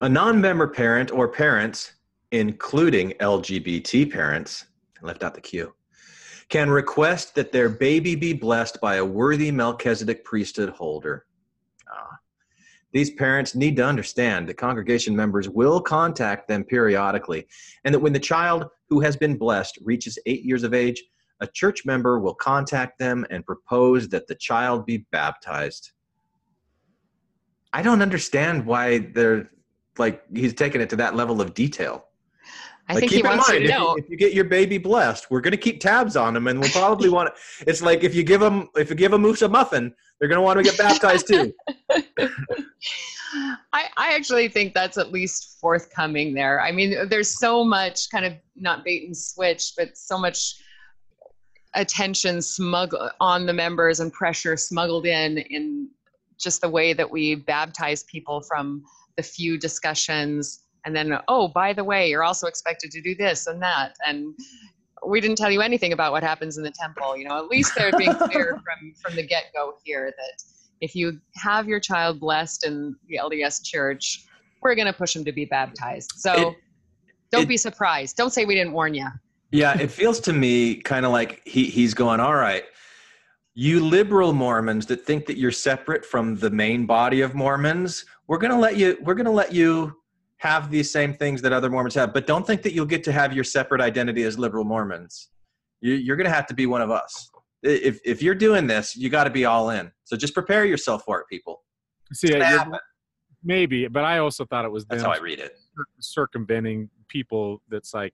A 0.01 0.07
non 0.09 0.39
member 0.41 0.67
parent 0.67 1.11
or 1.11 1.27
parents, 1.27 1.91
including 2.31 3.13
LGBT 3.19 4.05
parents, 4.05 4.65
I 5.01 5.07
left 5.07 5.23
out 5.23 5.33
the 5.33 5.41
Q, 5.41 5.73
can 6.49 6.69
request 6.69 7.35
that 7.35 7.51
their 7.51 7.69
baby 7.69 8.15
be 8.15 8.33
blessed 8.33 8.79
by 8.81 8.95
a 8.95 9.05
worthy 9.05 9.51
Melchizedek 9.51 10.23
priesthood 10.23 10.69
holder. 10.69 11.25
Ah. 11.91 12.17
These 12.91 13.11
parents 13.11 13.55
need 13.55 13.75
to 13.77 13.85
understand 13.85 14.49
that 14.49 14.55
congregation 14.55 15.15
members 15.15 15.49
will 15.49 15.81
contact 15.81 16.47
them 16.47 16.63
periodically, 16.63 17.47
and 17.85 17.93
that 17.93 17.99
when 17.99 18.13
the 18.13 18.19
child 18.19 18.65
who 18.89 18.99
has 18.99 19.15
been 19.15 19.37
blessed 19.37 19.79
reaches 19.81 20.19
eight 20.25 20.43
years 20.43 20.63
of 20.63 20.73
age, 20.73 21.01
a 21.39 21.47
church 21.47 21.85
member 21.85 22.19
will 22.19 22.35
contact 22.35 22.99
them 22.99 23.25
and 23.29 23.45
propose 23.45 24.09
that 24.09 24.27
the 24.27 24.35
child 24.35 24.85
be 24.85 25.05
baptized. 25.11 25.91
I 27.73 27.81
don't 27.81 28.01
understand 28.01 28.65
why 28.65 28.99
they're 28.99 29.49
like 29.97 30.23
he's 30.33 30.53
taking 30.53 30.81
it 30.81 30.89
to 30.89 30.95
that 30.97 31.15
level 31.15 31.41
of 31.41 31.53
detail. 31.53 32.05
I 32.89 32.93
Like, 32.93 33.01
think 33.01 33.11
he 33.11 33.19
in 33.19 33.25
wants 33.25 33.49
mind, 33.49 33.59
to 33.59 33.65
if 33.65 33.69
know. 33.69 33.95
You, 33.95 34.03
if 34.03 34.09
you 34.09 34.17
get 34.17 34.33
your 34.33 34.45
baby 34.45 34.77
blessed, 34.77 35.29
we're 35.29 35.41
going 35.41 35.51
to 35.51 35.57
keep 35.57 35.79
tabs 35.79 36.15
on 36.15 36.35
him, 36.35 36.47
and 36.47 36.59
we'll 36.59 36.69
probably 36.71 37.09
want 37.17 37.29
to. 37.33 37.65
It's 37.67 37.81
like 37.81 38.03
if 38.03 38.13
you 38.15 38.23
give 38.23 38.41
them 38.41 38.69
if 38.75 38.89
you 38.89 38.95
give 38.95 39.13
a 39.13 39.17
moose 39.17 39.41
a 39.41 39.49
muffin, 39.49 39.93
they're 40.19 40.29
going 40.29 40.37
to 40.37 40.43
want 40.43 40.57
to 40.57 40.63
get 40.63 40.77
baptized 40.77 41.27
too. 41.27 41.53
I, 43.73 43.85
I 43.95 44.13
actually 44.13 44.49
think 44.49 44.73
that's 44.73 44.97
at 44.97 45.11
least 45.11 45.57
forthcoming 45.61 46.33
there. 46.33 46.59
I 46.61 46.71
mean, 46.71 47.07
there's 47.07 47.39
so 47.39 47.63
much 47.63 48.09
kind 48.09 48.25
of 48.25 48.33
not 48.55 48.83
bait 48.83 49.05
and 49.05 49.15
switch, 49.15 49.71
but 49.77 49.97
so 49.97 50.17
much 50.17 50.55
attention 51.73 52.41
smuggled 52.41 53.11
on 53.21 53.45
the 53.45 53.53
members 53.53 54.01
and 54.01 54.11
pressure 54.11 54.57
smuggled 54.57 55.05
in 55.05 55.37
in 55.37 55.89
just 56.37 56.59
the 56.61 56.69
way 56.69 56.91
that 56.91 57.09
we 57.09 57.35
baptize 57.35 58.03
people 58.03 58.41
from 58.41 58.83
the 59.15 59.23
few 59.23 59.57
discussions 59.57 60.60
and 60.85 60.95
then 60.95 61.17
oh 61.27 61.47
by 61.47 61.73
the 61.73 61.83
way 61.83 62.09
you're 62.09 62.23
also 62.23 62.47
expected 62.47 62.91
to 62.91 63.01
do 63.01 63.15
this 63.15 63.47
and 63.47 63.61
that 63.61 63.95
and 64.05 64.33
we 65.07 65.19
didn't 65.19 65.37
tell 65.37 65.51
you 65.51 65.61
anything 65.61 65.93
about 65.93 66.11
what 66.11 66.23
happens 66.23 66.57
in 66.57 66.63
the 66.63 66.71
temple 66.71 67.17
you 67.17 67.27
know? 67.27 67.37
At 67.37 67.47
least 67.47 67.73
they're 67.75 67.91
being 67.97 68.13
clear 68.13 68.59
from 68.65 68.93
from 69.01 69.15
the 69.15 69.25
get-go 69.25 69.75
here 69.83 70.13
that 70.15 70.43
if 70.81 70.95
you 70.95 71.19
have 71.35 71.67
your 71.67 71.79
child 71.79 72.19
blessed 72.19 72.65
in 72.65 72.95
the 73.07 73.17
lds 73.17 73.63
church 73.63 74.25
we're 74.61 74.75
going 74.75 74.87
to 74.87 74.93
push 74.93 75.13
them 75.13 75.25
to 75.25 75.31
be 75.31 75.45
baptized. 75.45 76.11
So 76.17 76.33
It- 76.49 76.57
don't 77.31 77.43
it- 77.43 77.47
be 77.47 77.57
surprised. 77.57 78.15
Don't 78.17 78.31
say 78.31 78.45
we 78.45 78.55
didn't 78.55 78.73
warn 78.73 78.93
you 78.93 79.07
Yeah, 79.51 79.77
it 79.77 79.89
feels 79.89 80.19
to 80.21 80.33
me 80.33 80.75
kind 80.75 81.05
of 81.05 81.11
like 81.11 81.41
he, 81.45 81.65
he's 81.65 81.93
going, 81.93 82.19
all 82.19 82.35
right, 82.35 82.63
you 83.53 83.83
liberal 83.83 84.33
Mormons 84.33 84.85
that 84.87 85.05
think 85.05 85.25
that 85.25 85.37
you're 85.37 85.51
separate 85.51 86.05
from 86.05 86.35
the 86.37 86.49
main 86.49 86.85
body 86.85 87.21
of 87.21 87.33
Mormons, 87.35 88.05
we're 88.27 88.37
gonna 88.37 88.59
let 88.59 88.77
you 88.77 88.97
we're 89.01 89.13
gonna 89.15 89.31
let 89.31 89.51
you 89.53 89.93
have 90.41 90.71
these 90.71 90.89
same 90.89 91.13
things 91.13 91.39
that 91.43 91.53
other 91.53 91.69
Mormons 91.69 91.93
have, 91.95 92.13
but 92.13 92.25
don't 92.25 92.45
think 92.47 92.63
that 92.63 92.73
you'll 92.73 92.85
get 92.95 93.03
to 93.03 93.11
have 93.11 93.31
your 93.31 93.43
separate 93.43 93.79
identity 93.79 94.23
as 94.23 94.39
liberal 94.39 94.63
Mormons. 94.65 95.29
You, 95.81 95.93
you're 95.93 96.15
gonna 96.17 96.29
have 96.31 96.47
to 96.47 96.55
be 96.55 96.65
one 96.65 96.81
of 96.81 96.89
us. 96.89 97.29
If 97.63 97.99
if 98.03 98.23
you're 98.23 98.33
doing 98.35 98.65
this, 98.65 98.95
you 98.95 99.09
got 99.09 99.25
to 99.25 99.29
be 99.29 99.45
all 99.45 99.69
in. 99.69 99.91
So 100.03 100.17
just 100.17 100.33
prepare 100.33 100.65
yourself 100.65 101.03
for 101.05 101.19
it, 101.21 101.27
people. 101.29 101.61
see 102.13 102.27
gonna 102.29 102.39
you're- 102.45 102.57
happen. 102.57 102.73
maybe 103.43 103.87
but 103.87 104.03
i 104.03 104.17
also 104.19 104.43
thought 104.45 104.65
it 104.65 104.71
was 104.71 104.85
That's 104.85 105.01
them 105.03 105.11
how 105.11 105.17
I 105.17 105.19
read 105.21 105.39
it. 105.39 105.53
circumventing 105.99 106.89
people 107.07 107.61
that's 107.69 107.93
like 107.93 108.13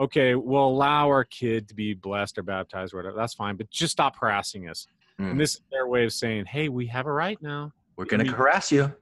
okay 0.00 0.34
we'll 0.34 0.66
allow 0.66 1.06
our 1.06 1.24
kid 1.24 1.68
to 1.68 1.74
be 1.74 1.94
blessed 1.94 2.38
or 2.38 2.42
baptized 2.42 2.92
or 2.94 2.96
whatever 2.98 3.16
that's 3.16 3.34
fine 3.34 3.56
but 3.56 3.70
just 3.70 3.92
stop 3.92 4.14
harassing 4.20 4.68
us 4.68 4.86
Mm. 5.20 5.30
and 5.30 5.40
this 5.40 5.52
is 5.54 5.60
their 5.70 5.86
way 5.86 6.04
of 6.04 6.12
saying 6.12 6.44
hey 6.46 6.68
we 6.68 6.86
have 6.88 7.06
a 7.06 7.12
right 7.12 7.40
now 7.40 7.70
We're 7.96 8.06
gonna 8.06 8.24
harass 8.24 8.72
you. 8.72 8.92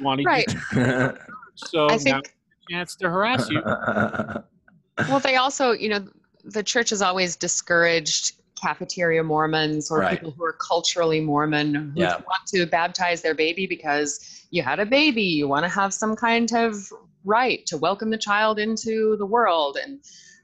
want 0.00 0.20
to 0.20 0.26
right 0.26 1.16
so 1.56 1.88
i 1.88 1.92
now 1.92 1.98
think 1.98 2.26
a 2.26 2.72
chance 2.72 2.96
to 2.96 3.08
harass 3.08 3.50
you 3.50 3.60
well 5.08 5.20
they 5.20 5.36
also 5.36 5.72
you 5.72 5.88
know 5.88 6.06
the 6.44 6.62
church 6.62 6.90
has 6.90 7.02
always 7.02 7.36
discouraged 7.36 8.32
cafeteria 8.60 9.22
Mormons 9.22 9.90
or 9.90 9.98
Right. 9.98 10.10
people 10.18 10.30
who 10.30 10.44
are 10.44 10.52
culturally 10.54 11.20
Mormon 11.20 11.74
who 11.74 12.00
Yeah. 12.00 12.14
want 12.16 12.46
to 12.48 12.64
baptize 12.66 13.20
their 13.20 13.34
baby 13.34 13.66
because 13.66 14.46
you 14.50 14.62
had 14.62 14.78
a 14.78 14.86
baby, 14.86 15.22
you 15.22 15.48
want 15.48 15.64
to 15.64 15.68
have 15.68 15.92
some 15.92 16.14
kind 16.14 16.52
of 16.52 16.76
right 17.24 17.64
to 17.66 17.76
welcome 17.76 18.10
the 18.10 18.18
child 18.18 18.58
into 18.58 19.16
the 19.18 19.26
world 19.26 19.78
and 19.82 20.00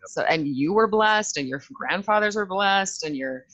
so 0.07 0.23
and 0.23 0.49
you 0.49 0.73
were 0.73 0.88
blessed 0.88 1.37
and 1.37 1.47
your 1.49 1.62
grandfathers 1.73 2.35
were 2.37 2.47
blessed 2.47 3.05
and 3.05 3.16
your 3.16 3.44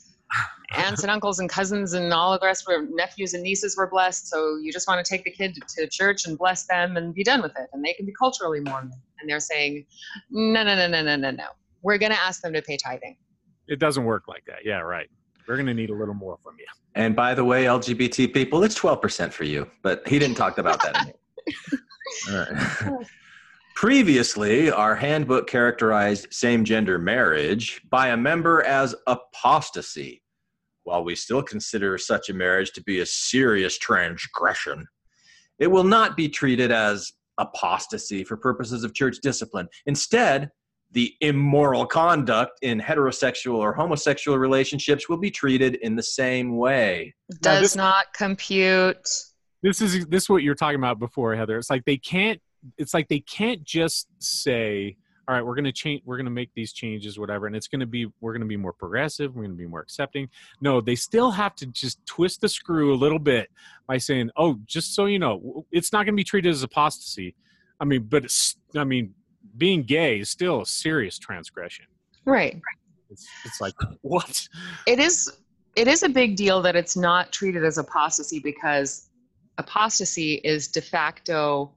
aunts 0.77 1.03
and 1.03 1.11
uncles 1.11 1.39
and 1.39 1.49
cousins 1.49 1.93
and 1.93 2.13
all 2.13 2.33
of 2.33 2.41
the 2.41 2.47
rest 2.47 2.67
were 2.67 2.87
nephews 2.91 3.35
and 3.35 3.43
nieces 3.43 3.77
were 3.77 3.87
blessed 3.87 4.29
so 4.29 4.57
you 4.57 4.73
just 4.73 4.89
want 4.89 5.05
to 5.05 5.09
take 5.09 5.25
the 5.25 5.31
kid 5.31 5.57
to 5.69 5.87
church 5.89 6.27
and 6.27 6.37
bless 6.39 6.67
them 6.67 6.97
and 6.97 7.15
be 7.15 7.23
done 7.23 7.41
with 7.43 7.53
it 7.59 7.69
and 7.73 7.85
they 7.85 7.93
can 7.93 8.05
be 8.07 8.13
culturally 8.19 8.61
mormon 8.61 8.93
and 9.21 9.31
they're 9.31 9.41
saying 9.41 9.85
no 10.31 10.65
no 10.65 10.75
no 10.75 10.89
no 10.89 11.03
no 11.03 11.17
no 11.17 11.31
no 11.31 11.47
we're 11.83 11.99
going 11.99 12.13
to 12.13 12.21
ask 12.21 12.41
them 12.41 12.53
to 12.53 12.63
pay 12.63 12.77
tithing 12.77 13.17
It 13.69 13.79
doesn't 13.79 14.05
work 14.05 14.27
like 14.27 14.45
that. 14.47 14.61
Yeah, 14.65 14.81
right. 14.81 15.09
We're 15.47 15.57
gonna 15.59 15.75
need 15.75 15.91
a 15.91 15.95
little 15.95 16.15
more 16.15 16.39
from 16.43 16.57
you. 16.59 16.65
And 16.95 17.15
by 17.15 17.35
the 17.35 17.45
way, 17.45 17.65
LGBT 17.65 18.33
people, 18.33 18.65
it's 18.65 18.79
12% 18.79 19.33
for 19.33 19.45
you, 19.45 19.71
but 19.83 20.07
he 20.09 20.19
didn't 20.19 20.37
talk 20.37 20.59
about 20.59 20.83
that. 20.83 21.15
All 22.31 22.47
right. 22.91 23.07
Previously, 23.75 24.71
our 24.71 24.95
handbook 24.95 25.49
characterized 25.49 26.29
same 26.31 26.65
gender 26.65 26.99
marriage 26.99 27.83
by 27.91 28.09
a 28.09 28.17
member 28.17 28.63
as 28.63 28.95
apostasy. 29.09 30.23
While 30.85 31.03
we 31.03 31.17
still 31.17 31.43
consider 31.43 31.99
such 31.99 32.29
a 32.29 32.35
marriage 32.35 32.73
to 32.73 32.83
be 32.83 33.01
a 33.01 33.07
serious 33.07 33.79
transgression, 33.79 34.87
it 35.59 35.67
will 35.67 35.85
not 35.85 36.17
be 36.17 36.29
treated 36.29 36.71
as 36.71 37.13
apostasy 37.39 38.23
for 38.23 38.37
purposes 38.37 38.85
of 38.85 38.95
church 38.95 39.17
discipline. 39.23 39.67
Instead, 39.87 40.51
the 40.93 41.13
immoral 41.21 41.85
conduct 41.85 42.61
in 42.63 42.81
heterosexual 42.81 43.57
or 43.57 43.73
homosexual 43.73 44.39
relationships 44.39 45.09
will 45.09 45.19
be 45.19 45.31
treated 45.31 45.75
in 45.77 45.97
the 45.97 46.03
same 46.03 46.57
way. 46.57 47.13
does 47.41 47.61
this- 47.61 47.77
not 47.77 48.13
compute 48.15 49.09
This 49.63 49.81
is 49.81 50.07
this 50.07 50.25
is 50.25 50.29
what 50.29 50.43
you're 50.43 50.55
talking 50.55 50.79
about 50.79 50.99
before, 51.01 51.35
Heather. 51.35 51.59
It's 51.59 51.71
like 51.71 51.85
they 51.87 51.97
can't. 51.97 52.41
It's 52.79 52.95
like 52.95 53.09
they 53.09 53.21
can't 53.21 53.63
just 53.65 54.09
say, 54.19 54.97
"All 55.29 55.35
right, 55.35 55.45
we're 55.45 55.55
gonna 55.55 55.73
change. 55.73 56.03
We're 56.05 56.17
gonna 56.17 56.31
make 56.31 56.51
these 56.55 56.73
changes, 56.73 57.19
whatever," 57.19 57.47
and 57.47 57.57
it's 57.57 57.69
gonna 57.69 57.87
be 57.87 58.07
we're 58.21 58.33
gonna 58.33 58.47
be 58.47 58.57
more 58.57 58.73
progressive. 58.73 59.35
We're 59.35 59.45
gonna 59.45 59.55
be 59.55 59.67
more 59.67 59.81
accepting. 59.81 60.29
No, 60.61 60.81
they 60.81 60.95
still 60.95 61.31
have 61.31 61.55
to 61.57 61.67
just 61.67 62.05
twist 62.07 62.41
the 62.41 62.49
screw 62.49 62.95
a 62.95 62.97
little 62.97 63.19
bit 63.19 63.51
by 63.87 63.99
saying, 63.99 64.31
"Oh, 64.37 64.59
just 64.67 64.95
so 64.95 65.07
you 65.07 65.19
know, 65.19 65.67
it's 65.73 65.93
not 65.93 66.05
gonna 66.05 66.17
be 66.17 66.25
treated 66.25 66.51
as 66.51 66.63
apostasy." 66.63 67.35
I 67.81 67.85
mean, 67.85 68.05
but 68.05 68.25
it's, 68.25 68.57
I 68.77 68.85
mean, 68.85 69.15
being 69.57 69.83
gay 69.83 70.21
is 70.21 70.31
still 70.31 70.63
a 70.63 70.67
serious 70.67 71.19
transgression. 71.19 71.87
right 72.25 72.61
It's 73.11 73.27
it's 73.45 73.61
like 73.61 73.75
what? 74.03 74.49
it 74.87 74.99
is 74.99 75.31
it 75.77 75.89
is 75.89 76.03
a 76.03 76.09
big 76.09 76.37
deal 76.37 76.63
that 76.63 76.77
it's 76.77 76.97
not 76.97 77.33
treated 77.33 77.65
as 77.65 77.79
apostasy 77.79 78.41
because 78.41 79.11
apostasy 79.59 80.35
is 80.45 80.69
de 80.69 80.81
facto 80.81 81.71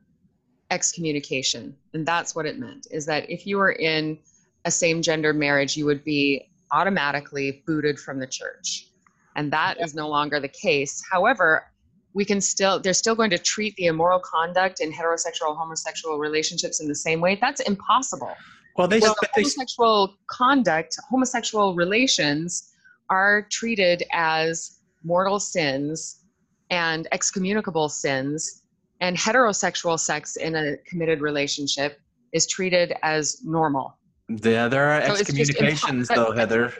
excommunication. 0.71 1.75
And 1.93 2.05
that's 2.05 2.35
what 2.35 2.45
it 2.45 2.59
meant 2.59 2.87
is 2.91 3.05
that 3.05 3.29
if 3.29 3.47
you 3.47 3.57
were 3.57 3.71
in 3.71 4.17
a 4.65 4.71
same 4.71 5.01
gender 5.01 5.33
marriage 5.33 5.77
you 5.77 5.85
would 5.85 6.03
be 6.03 6.49
automatically 6.71 7.63
booted 7.65 7.99
from 7.99 8.19
the 8.19 8.27
church. 8.27 8.89
And 9.35 9.51
that 9.53 9.79
is 9.79 9.95
no 9.95 10.09
longer 10.09 10.39
the 10.39 10.49
case. 10.49 11.01
However 11.09 11.65
we 12.13 12.25
can 12.25 12.41
still 12.41 12.79
they're 12.79 12.93
still 12.93 13.15
going 13.15 13.29
to 13.29 13.37
treat 13.37 13.75
the 13.75 13.85
immoral 13.85 14.19
conduct 14.19 14.81
in 14.81 14.91
heterosexual 14.91 15.55
homosexual 15.55 16.17
relationships 16.17 16.81
in 16.81 16.87
the 16.87 16.95
same 16.95 17.21
way. 17.21 17.37
That's 17.39 17.61
impossible. 17.61 18.33
Well, 18.75 18.87
they, 18.87 18.99
well, 18.99 19.15
they 19.35 19.41
homosexual 19.41 20.15
conduct, 20.29 20.97
homosexual 21.09 21.75
relations 21.75 22.71
are 23.09 23.47
treated 23.51 24.03
as 24.13 24.79
mortal 25.03 25.39
sins 25.39 26.21
and 26.69 27.07
excommunicable 27.11 27.89
sins, 27.89 28.63
and 29.01 29.17
heterosexual 29.17 29.99
sex 29.99 30.35
in 30.35 30.55
a 30.55 30.77
committed 30.87 31.21
relationship 31.21 31.99
is 32.33 32.47
treated 32.47 32.93
as 33.03 33.41
normal. 33.43 33.97
Yeah, 34.29 34.67
there 34.67 34.85
are 34.89 35.01
So 35.05 35.13
excommunications, 35.13 36.09
impo- 36.09 36.15
though, 36.15 36.31
Heather. 36.31 36.73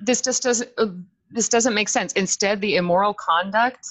This 0.00 0.20
just 0.20 0.42
doesn't. 0.42 0.70
Uh, 0.78 0.88
this 1.30 1.48
doesn't 1.48 1.74
make 1.74 1.88
sense. 1.88 2.12
Instead, 2.12 2.60
the 2.60 2.76
immoral 2.76 3.14
conduct. 3.14 3.86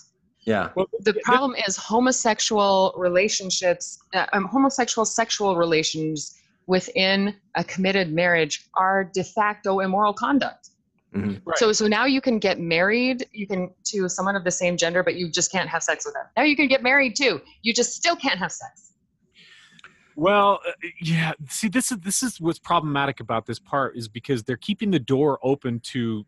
Yeah. 0.45 0.69
Well, 0.75 0.87
The 1.01 1.13
problem 1.23 1.55
is 1.67 1.75
homosexual 1.77 2.93
relationships, 2.97 3.99
uh, 4.13 4.25
um, 4.33 4.45
homosexual 4.45 5.05
sexual 5.05 5.55
relations 5.55 6.37
within 6.67 7.35
a 7.55 7.63
committed 7.63 8.13
marriage 8.13 8.67
are 8.75 9.03
de 9.03 9.23
facto 9.23 9.79
immoral 9.79 10.13
conduct. 10.13 10.69
Mhm. 11.13 11.41
Right. 11.45 11.57
So 11.57 11.71
so 11.71 11.87
now 11.87 12.05
you 12.05 12.21
can 12.21 12.39
get 12.39 12.59
married, 12.59 13.27
you 13.31 13.45
can 13.47 13.69
to 13.85 14.09
someone 14.09 14.35
of 14.35 14.43
the 14.43 14.51
same 14.51 14.77
gender, 14.77 15.03
but 15.03 15.15
you 15.15 15.29
just 15.29 15.51
can't 15.51 15.69
have 15.69 15.83
sex 15.83 16.05
with 16.05 16.13
them. 16.15 16.25
Now 16.35 16.43
you 16.43 16.55
can 16.55 16.67
get 16.67 16.81
married 16.83 17.15
too. 17.15 17.41
You 17.61 17.73
just 17.73 17.93
still 17.95 18.15
can't 18.15 18.39
have 18.39 18.51
sex. 18.51 18.93
Well, 20.15 20.59
uh, 20.67 20.71
yeah. 21.01 21.33
See, 21.49 21.67
this 21.67 21.91
is 21.91 21.97
this 21.99 22.21
is 22.23 22.39
what's 22.39 22.59
problematic 22.59 23.19
about 23.19 23.45
this 23.45 23.59
part 23.59 23.97
is 23.97 24.07
because 24.07 24.43
they're 24.43 24.57
keeping 24.57 24.91
the 24.91 24.99
door 24.99 25.39
open 25.43 25.79
to 25.91 26.25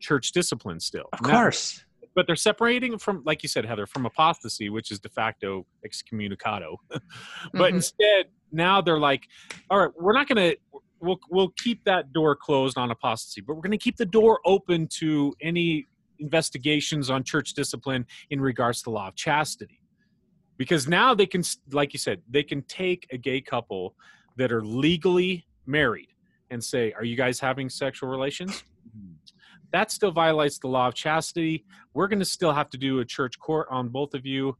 church 0.00 0.32
discipline 0.32 0.80
still. 0.80 1.08
Of 1.12 1.22
Now- 1.22 1.30
course. 1.42 1.82
but 2.14 2.26
they're 2.26 2.34
separating 2.34 2.96
from, 2.96 3.22
like 3.26 3.42
you 3.42 3.48
said, 3.48 3.66
Heather, 3.66 3.86
from 3.86 4.06
apostasy, 4.06 4.70
which 4.70 4.90
is 4.90 4.98
de 4.98 5.08
facto 5.10 5.66
excommunicado. 5.86 6.76
but 7.52 7.72
Mhm. 7.72 7.74
instead, 7.74 8.26
now 8.50 8.80
they're 8.80 8.98
like, 8.98 9.28
all 9.68 9.78
right, 9.80 9.90
we're 10.00 10.14
not 10.14 10.26
going 10.26 10.52
to. 10.52 10.56
We'll, 11.06 11.20
we'll 11.30 11.52
keep 11.56 11.84
that 11.84 12.12
door 12.12 12.36
closed 12.36 12.76
on 12.76 12.90
apostasy, 12.90 13.40
but 13.40 13.54
we're 13.54 13.62
going 13.62 13.70
to 13.70 13.78
keep 13.78 13.96
the 13.96 14.06
door 14.06 14.40
open 14.44 14.88
to 14.98 15.34
any 15.40 15.86
investigations 16.18 17.10
on 17.10 17.22
church 17.22 17.54
discipline 17.54 18.06
in 18.30 18.40
regards 18.40 18.78
to 18.78 18.84
the 18.84 18.90
law 18.90 19.08
of 19.08 19.14
chastity. 19.14 19.80
Because 20.56 20.88
now 20.88 21.14
they 21.14 21.26
can 21.26 21.42
like 21.70 21.92
you 21.92 21.98
said 21.98 22.22
they 22.28 22.42
can 22.42 22.62
take 22.62 23.06
a 23.12 23.18
gay 23.18 23.42
couple 23.42 23.94
that 24.36 24.50
are 24.50 24.64
legally 24.64 25.46
married 25.66 26.08
and 26.50 26.62
say 26.64 26.92
are 26.92 27.04
you 27.04 27.16
guys 27.16 27.38
having 27.38 27.68
sexual 27.68 28.08
relations? 28.08 28.64
Mm-hmm. 28.96 29.12
That 29.72 29.90
still 29.90 30.12
violates 30.12 30.58
the 30.58 30.68
law 30.68 30.88
of 30.88 30.94
chastity. 30.94 31.64
We're 31.92 32.08
going 32.08 32.20
to 32.20 32.24
still 32.24 32.52
have 32.52 32.70
to 32.70 32.78
do 32.78 33.00
a 33.00 33.04
church 33.04 33.38
court 33.38 33.66
on 33.70 33.88
both 33.88 34.14
of 34.14 34.24
you. 34.24 34.56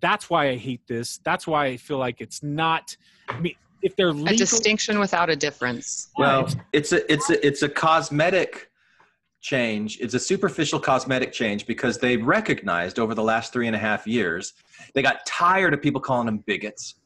That's 0.00 0.30
why 0.30 0.50
i 0.50 0.56
hate 0.56 0.86
this. 0.86 1.18
That's 1.24 1.46
why 1.46 1.66
i 1.66 1.76
feel 1.76 1.98
like 1.98 2.20
it's 2.20 2.42
not 2.42 2.96
i 3.28 3.40
mean 3.40 3.56
if 3.82 3.96
they're 3.96 4.10
A 4.10 4.36
distinction 4.36 4.98
without 4.98 5.30
a 5.30 5.36
difference. 5.36 6.08
Well, 6.16 6.48
it's 6.72 6.92
a 6.92 7.10
it's 7.12 7.30
a 7.30 7.46
it's 7.46 7.62
a 7.62 7.68
cosmetic 7.68 8.70
change. 9.40 9.98
It's 10.00 10.14
a 10.14 10.18
superficial 10.20 10.80
cosmetic 10.80 11.32
change 11.32 11.66
because 11.66 11.98
they 11.98 12.16
recognized 12.16 12.98
over 12.98 13.14
the 13.14 13.22
last 13.22 13.52
three 13.52 13.66
and 13.66 13.76
a 13.76 13.78
half 13.78 14.06
years 14.06 14.54
they 14.94 15.02
got 15.02 15.24
tired 15.26 15.74
of 15.74 15.82
people 15.82 16.00
calling 16.00 16.26
them 16.26 16.38
bigots, 16.46 16.96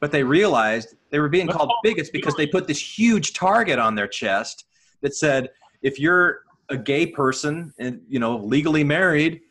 but 0.00 0.12
they 0.12 0.22
realized 0.22 0.94
they 1.10 1.18
were 1.18 1.28
being 1.28 1.46
called 1.46 1.70
oh, 1.72 1.80
bigots 1.82 2.10
because 2.10 2.34
they 2.34 2.46
put 2.46 2.66
this 2.66 2.80
huge 2.98 3.32
target 3.32 3.78
on 3.78 3.94
their 3.94 4.08
chest 4.08 4.66
that 5.00 5.14
said 5.14 5.50
if 5.82 5.98
you're 5.98 6.42
a 6.70 6.76
gay 6.76 7.06
person 7.06 7.72
and 7.78 8.00
you 8.08 8.18
know 8.18 8.36
legally 8.38 8.82
married 8.82 9.42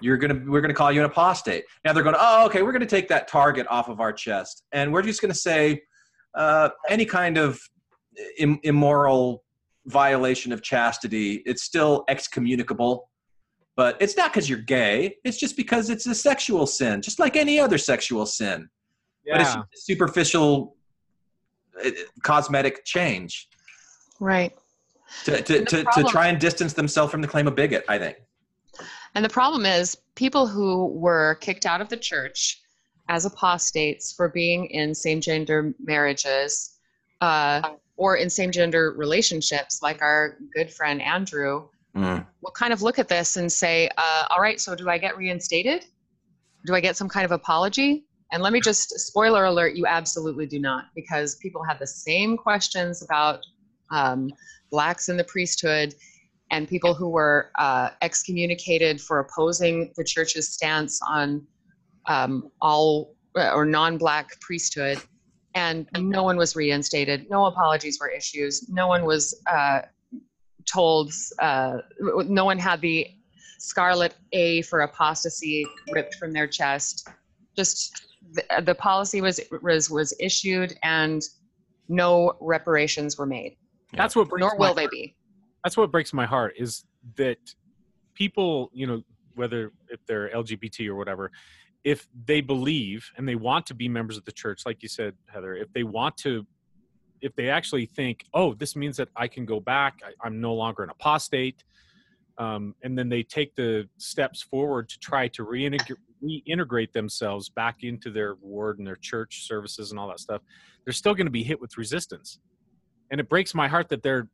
you're 0.00 0.16
gonna 0.16 0.42
we're 0.46 0.60
gonna 0.60 0.74
call 0.74 0.90
you 0.90 1.00
an 1.00 1.06
apostate 1.06 1.64
now 1.84 1.92
they're 1.92 2.02
going 2.02 2.16
oh 2.18 2.46
okay 2.46 2.62
we're 2.62 2.72
gonna 2.72 2.84
take 2.84 3.06
that 3.08 3.28
target 3.28 3.64
off 3.70 3.88
of 3.88 4.00
our 4.00 4.12
chest 4.12 4.64
and 4.72 4.92
we're 4.92 5.02
just 5.02 5.22
gonna 5.22 5.32
say 5.32 5.80
uh, 6.38 6.70
any 6.88 7.04
kind 7.04 7.36
of 7.36 7.60
Im- 8.38 8.60
immoral 8.62 9.44
violation 9.86 10.52
of 10.52 10.62
chastity, 10.62 11.42
it's 11.44 11.62
still 11.62 12.04
excommunicable. 12.08 13.10
But 13.76 13.96
it's 14.00 14.16
not 14.16 14.32
because 14.32 14.48
you're 14.48 14.58
gay. 14.58 15.16
It's 15.24 15.38
just 15.38 15.56
because 15.56 15.88
it's 15.90 16.06
a 16.06 16.14
sexual 16.14 16.66
sin, 16.66 17.02
just 17.02 17.18
like 17.18 17.36
any 17.36 17.60
other 17.60 17.78
sexual 17.78 18.26
sin. 18.26 18.68
Yeah. 19.24 19.34
But 19.34 19.40
it's 19.42 19.54
a 19.54 19.64
superficial 19.74 20.76
uh, 21.84 21.90
cosmetic 22.24 22.84
change 22.84 23.48
Right. 24.20 24.52
to, 25.24 25.42
to, 25.42 25.58
And 25.58 25.66
the 25.66 25.70
to, 25.70 26.02
to 26.02 26.04
try 26.08 26.26
and 26.26 26.40
distance 26.40 26.72
themselves 26.72 27.12
from 27.12 27.20
the 27.20 27.28
claim 27.28 27.46
of 27.46 27.54
bigot, 27.54 27.84
I 27.88 27.98
think. 27.98 28.16
And 29.14 29.24
the 29.24 29.28
problem 29.28 29.64
is, 29.64 29.96
people 30.16 30.46
who 30.48 30.86
were 30.86 31.36
kicked 31.40 31.66
out 31.66 31.80
of 31.80 31.88
the 31.88 31.96
church 31.96 32.60
as 33.08 33.24
apostates 33.24 34.12
for 34.12 34.28
being 34.28 34.66
in 34.66 34.94
same 34.94 35.20
gender 35.20 35.72
marriages 35.82 36.78
uh, 37.20 37.62
or 37.96 38.16
in 38.16 38.30
same 38.30 38.52
gender 38.52 38.94
relationships, 38.96 39.80
like 39.82 40.02
our 40.02 40.38
good 40.54 40.70
friend 40.72 41.00
Andrew, 41.02 41.68
Mm. 41.96 42.24
will 42.42 42.52
kind 42.52 42.72
of 42.72 42.82
look 42.82 42.98
at 42.98 43.08
this 43.08 43.36
and 43.38 43.50
say, 43.50 43.88
uh, 43.96 44.26
All 44.30 44.40
right, 44.40 44.60
so 44.60 44.74
do 44.74 44.88
I 44.88 44.98
get 44.98 45.16
reinstated? 45.16 45.86
Do 46.66 46.74
I 46.74 46.80
get 46.80 46.96
some 46.96 47.08
kind 47.08 47.24
of 47.24 47.32
apology? 47.32 48.04
And 48.30 48.42
let 48.42 48.52
me 48.52 48.60
just 48.60 48.90
spoiler 49.00 49.46
alert 49.46 49.74
you 49.74 49.86
absolutely 49.86 50.46
do 50.46 50.58
not, 50.60 50.84
because 50.94 51.36
people 51.36 51.64
have 51.64 51.78
the 51.78 51.86
same 51.86 52.36
questions 52.36 53.02
about 53.02 53.40
um, 53.90 54.30
blacks 54.70 55.08
in 55.08 55.16
the 55.16 55.24
priesthood 55.24 55.94
and 56.50 56.68
people 56.68 56.94
who 56.94 57.08
were 57.08 57.50
uh, 57.58 57.90
excommunicated 58.02 59.00
for 59.00 59.20
opposing 59.20 59.92
the 59.96 60.04
church's 60.04 60.50
stance 60.50 61.00
on 61.08 61.44
um, 62.08 62.50
all 62.60 63.14
uh, 63.36 63.52
or 63.54 63.64
non-black 63.64 64.40
priesthood 64.40 64.98
and 65.54 65.86
no 65.98 66.22
one 66.22 66.36
was 66.36 66.56
reinstated 66.56 67.28
no 67.30 67.46
apologies 67.46 67.98
were 68.00 68.08
issued 68.10 68.52
no 68.68 68.86
one 68.86 69.04
was 69.04 69.40
uh, 69.50 69.80
told 70.66 71.12
uh, 71.40 71.78
no 72.00 72.44
one 72.44 72.58
had 72.58 72.80
the 72.80 73.06
scarlet 73.58 74.14
A 74.32 74.62
for 74.62 74.80
apostasy 74.80 75.66
ripped 75.92 76.14
from 76.14 76.32
their 76.32 76.46
chest. 76.46 77.08
Just 77.56 78.06
the, 78.32 78.62
the 78.62 78.74
policy 78.74 79.20
was 79.20 79.40
was 79.62 79.90
was 79.90 80.14
issued 80.20 80.76
and 80.82 81.22
no 81.88 82.34
reparations 82.40 83.16
were 83.16 83.26
made, 83.26 83.56
That's 83.94 84.14
what 84.14 84.28
breaks 84.28 84.40
nor 84.40 84.56
my 84.58 84.68
will 84.68 84.74
they 84.74 84.86
be. 84.88 85.16
that's 85.64 85.76
what 85.76 85.90
breaks 85.90 86.12
my 86.12 86.26
heart 86.26 86.54
is 86.58 86.84
that 87.16 87.38
people 88.14 88.70
you 88.72 88.86
know 88.86 89.02
whether 89.34 89.72
if 89.88 90.04
they're 90.06 90.28
lgbt 90.30 90.86
or 90.88 90.96
whatever 90.96 91.30
if 91.88 92.06
they 92.26 92.40
believe 92.40 93.10
and 93.16 93.28
they 93.28 93.34
want 93.34 93.64
to 93.66 93.74
be 93.74 93.88
members 93.88 94.16
of 94.16 94.24
the 94.24 94.32
church 94.32 94.62
like 94.66 94.82
you 94.82 94.88
said 94.88 95.14
heather 95.26 95.54
if 95.54 95.72
they 95.72 95.84
want 95.84 96.16
to 96.16 96.46
if 97.20 97.34
they 97.36 97.48
actually 97.48 97.86
think 97.86 98.24
oh 98.34 98.54
this 98.54 98.76
means 98.76 98.96
that 98.96 99.08
i 99.16 99.26
can 99.26 99.44
go 99.44 99.58
back 99.60 100.00
I, 100.04 100.26
i'm 100.26 100.40
no 100.40 100.54
longer 100.54 100.82
an 100.82 100.90
apostate 100.90 101.64
um, 102.38 102.76
and 102.84 102.96
then 102.96 103.08
they 103.08 103.24
take 103.24 103.56
the 103.56 103.88
steps 103.96 104.42
forward 104.42 104.88
to 104.90 104.98
try 105.00 105.26
to 105.26 105.44
reintegrate 105.44 106.92
themselves 106.92 107.48
back 107.48 107.78
into 107.82 108.10
their 108.12 108.36
ward 108.36 108.78
and 108.78 108.86
their 108.86 108.96
church 108.96 109.48
services 109.48 109.90
and 109.90 109.98
all 109.98 110.08
that 110.08 110.20
stuff 110.20 110.42
they're 110.88 110.94
still 110.94 111.14
going 111.14 111.26
to 111.26 111.30
be 111.30 111.42
hit 111.42 111.60
with 111.60 111.76
resistance. 111.76 112.38
And 113.10 113.20
it 113.20 113.28
breaks 113.28 113.54
my 113.54 113.68
heart 113.68 113.90
that 113.90 114.02
they're 114.02 114.30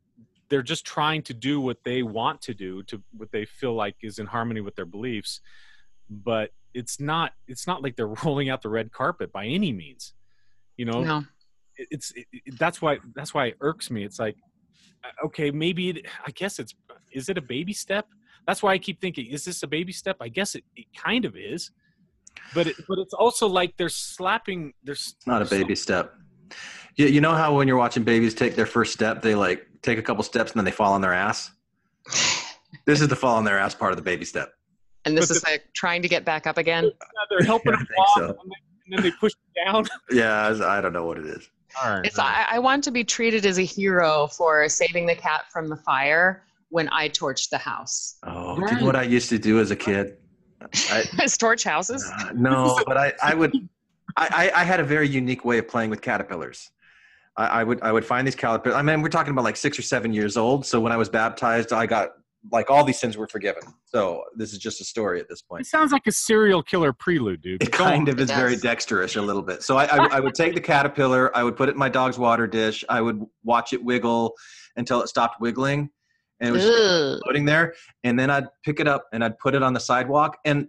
they're 0.47 0.61
just 0.61 0.85
trying 0.85 1.21
to 1.23 1.33
do 1.33 1.59
what 1.59 1.79
they 1.83 2.01
want 2.01 2.41
to 2.43 2.53
do 2.53 2.81
to 2.83 3.03
what 3.17 3.29
they 3.33 3.43
feel 3.43 3.73
like 3.73 3.95
is 4.03 4.19
in 4.19 4.25
harmony 4.25 4.61
with 4.61 4.73
their 4.75 4.85
beliefs 4.85 5.41
but 6.09 6.51
it's 6.75 6.99
not 6.99 7.31
it's 7.47 7.65
not 7.65 7.81
like 7.81 7.95
they're 7.95 8.07
rolling 8.23 8.49
out 8.49 8.61
the 8.61 8.69
red 8.69 8.91
carpet 8.91 9.31
by 9.31 9.45
any 9.45 9.71
means 9.71 10.13
you 10.77 10.85
know 10.85 11.01
No. 11.03 11.17
it- 11.77 11.87
it's 11.91 12.11
it, 12.11 12.25
it- 12.31 12.59
that's 12.59 12.81
why 12.81 12.99
that's 13.15 13.33
why 13.33 13.47
it 13.47 13.57
irks 13.61 13.89
me 13.89 14.03
it's 14.03 14.19
like 14.19 14.35
uh, 15.03 15.25
okay 15.27 15.49
maybe 15.51 15.89
it, 15.91 16.05
i 16.27 16.31
guess 16.31 16.59
it's 16.59 16.73
is 17.11 17.29
it 17.29 17.37
a 17.37 17.41
baby 17.41 17.73
step 17.73 18.05
that's 18.47 18.61
why 18.61 18.71
i 18.73 18.77
keep 18.77 18.99
thinking 19.01 19.25
is 19.27 19.43
this 19.45 19.63
a 19.63 19.67
baby 19.67 19.91
step 19.91 20.17
i 20.21 20.27
guess 20.27 20.53
it, 20.55 20.63
it 20.75 20.85
kind 20.95 21.25
of 21.25 21.35
is 21.35 21.71
but 22.53 22.67
it, 22.67 22.75
but 22.87 22.99
it's 22.99 23.13
also 23.13 23.47
like 23.47 23.75
they're 23.77 23.89
slapping 23.89 24.73
there's 24.83 25.15
It's 25.17 25.25
not 25.27 25.41
a 25.41 25.45
baby 25.45 25.73
step. 25.73 26.13
You, 26.97 27.07
you 27.07 27.21
know 27.21 27.33
how 27.33 27.55
when 27.55 27.65
you're 27.65 27.77
watching 27.77 28.03
babies 28.03 28.33
take 28.33 28.55
their 28.57 28.65
first 28.65 28.91
step, 28.91 29.21
they 29.21 29.35
like 29.35 29.65
take 29.81 29.97
a 29.97 30.01
couple 30.01 30.21
steps 30.21 30.51
and 30.51 30.59
then 30.59 30.65
they 30.65 30.71
fall 30.71 30.91
on 30.93 30.99
their 31.01 31.13
ass? 31.13 31.51
This 32.85 32.99
is 32.99 33.07
the 33.07 33.15
fall 33.15 33.37
on 33.37 33.45
their 33.45 33.57
ass 33.57 33.73
part 33.73 33.93
of 33.93 33.97
the 33.97 34.03
baby 34.03 34.25
step. 34.25 34.49
And 35.05 35.17
this 35.17 35.27
But 35.29 35.37
is 35.37 35.43
like 35.43 35.65
trying 35.73 36.01
to 36.01 36.07
get 36.07 36.25
back 36.25 36.47
up 36.47 36.57
again. 36.57 36.91
they're 37.29 37.45
helping 37.45 37.73
I 37.75 37.77
them 37.77 37.87
walk 37.97 38.07
so. 38.17 38.23
and, 38.25 38.37
then, 38.37 38.51
and 38.85 38.97
then 38.97 39.03
they 39.03 39.11
push 39.11 39.33
them 39.33 39.65
down 39.65 39.85
Yeah, 40.11 40.57
I 40.65 40.81
don't 40.81 40.93
know 40.93 41.05
what 41.05 41.17
it 41.17 41.25
is. 41.25 41.49
all 41.83 41.95
right 41.95 42.05
It's 42.05 42.19
I, 42.19 42.45
I 42.49 42.59
want 42.59 42.83
to 42.85 42.91
be 42.91 43.03
treated 43.03 43.45
as 43.45 43.59
a 43.59 43.63
hero 43.63 44.27
for 44.27 44.67
saving 44.69 45.05
the 45.05 45.15
cat 45.15 45.45
from 45.51 45.67
the 45.69 45.77
fire 45.77 46.43
when 46.69 46.89
I 46.91 47.09
torched 47.09 47.49
the 47.49 47.57
house. 47.57 48.17
Oh, 48.23 48.55
do 48.55 48.73
you 48.73 48.79
know 48.81 48.85
what 48.85 48.95
I 48.95 49.03
used 49.03 49.29
to 49.29 49.39
do 49.39 49.59
as 49.59 49.71
a 49.71 49.75
kid? 49.75 50.17
I, 50.89 51.03
torch 51.37 51.63
houses. 51.63 52.11
Uh, 52.19 52.31
no, 52.33 52.79
but 52.87 52.97
I, 52.97 53.13
I 53.23 53.35
would, 53.35 53.53
I, 54.17 54.51
I 54.55 54.61
I 54.61 54.63
had 54.63 54.79
a 54.79 54.83
very 54.83 55.07
unique 55.07 55.45
way 55.45 55.59
of 55.59 55.67
playing 55.67 55.89
with 55.91 56.01
caterpillars. 56.01 56.71
I, 57.37 57.45
I 57.47 57.63
would, 57.63 57.81
I 57.81 57.91
would 57.91 58.03
find 58.05 58.25
these 58.25 58.35
caterpillars. 58.35 58.75
I 58.77 58.81
mean, 58.81 59.01
we're 59.01 59.09
talking 59.09 59.31
about 59.31 59.43
like 59.43 59.57
six 59.57 59.77
or 59.77 59.83
seven 59.83 60.11
years 60.11 60.37
old. 60.37 60.65
So 60.65 60.79
when 60.79 60.91
I 60.91 60.97
was 60.97 61.07
baptized, 61.07 61.71
I 61.71 61.85
got 61.85 62.13
like 62.51 62.69
all 62.69 62.83
these 62.83 62.99
sins 62.99 63.17
were 63.17 63.27
forgiven. 63.27 63.63
So 63.85 64.23
this 64.35 64.53
is 64.53 64.59
just 64.59 64.81
a 64.81 64.83
story 64.83 65.19
at 65.19 65.27
this 65.29 65.41
point. 65.41 65.61
It 65.61 65.67
sounds 65.67 65.91
like 65.91 66.07
a 66.07 66.11
serial 66.11 66.61
killer 66.61 66.93
prelude, 66.93 67.41
dude. 67.41 67.63
It 67.63 67.71
kind 67.71 68.07
of 68.09 68.19
is 68.19 68.29
It 68.29 68.35
very 68.35 68.53
does. 68.53 68.61
dexterous 68.61 69.15
a 69.15 69.21
little 69.21 69.41
bit. 69.41 69.63
So 69.63 69.77
I, 69.77 69.85
I, 69.85 70.05
I 70.17 70.19
would 70.19 70.35
take 70.35 70.53
the 70.53 70.61
caterpillar, 70.61 71.35
I 71.35 71.43
would 71.43 71.55
put 71.55 71.69
it 71.69 71.73
in 71.73 71.77
my 71.79 71.89
dog's 71.89 72.19
water 72.19 72.47
dish, 72.47 72.83
I 72.89 73.01
would 73.01 73.23
watch 73.43 73.73
it 73.73 73.83
wiggle 73.83 74.33
until 74.75 75.01
it 75.01 75.07
stopped 75.07 75.41
wiggling, 75.41 75.89
and 76.39 76.49
it 76.49 76.51
was 76.51 76.65
Ugh. 76.65 77.19
floating 77.23 77.45
there 77.45 77.73
and 78.03 78.19
then 78.19 78.29
i'd 78.29 78.45
pick 78.65 78.81
it 78.81 78.87
up 78.89 79.05
and 79.13 79.23
i'd 79.23 79.37
put 79.39 79.55
it 79.55 79.63
on 79.63 79.71
the 79.73 79.79
sidewalk 79.79 80.37
and 80.43 80.67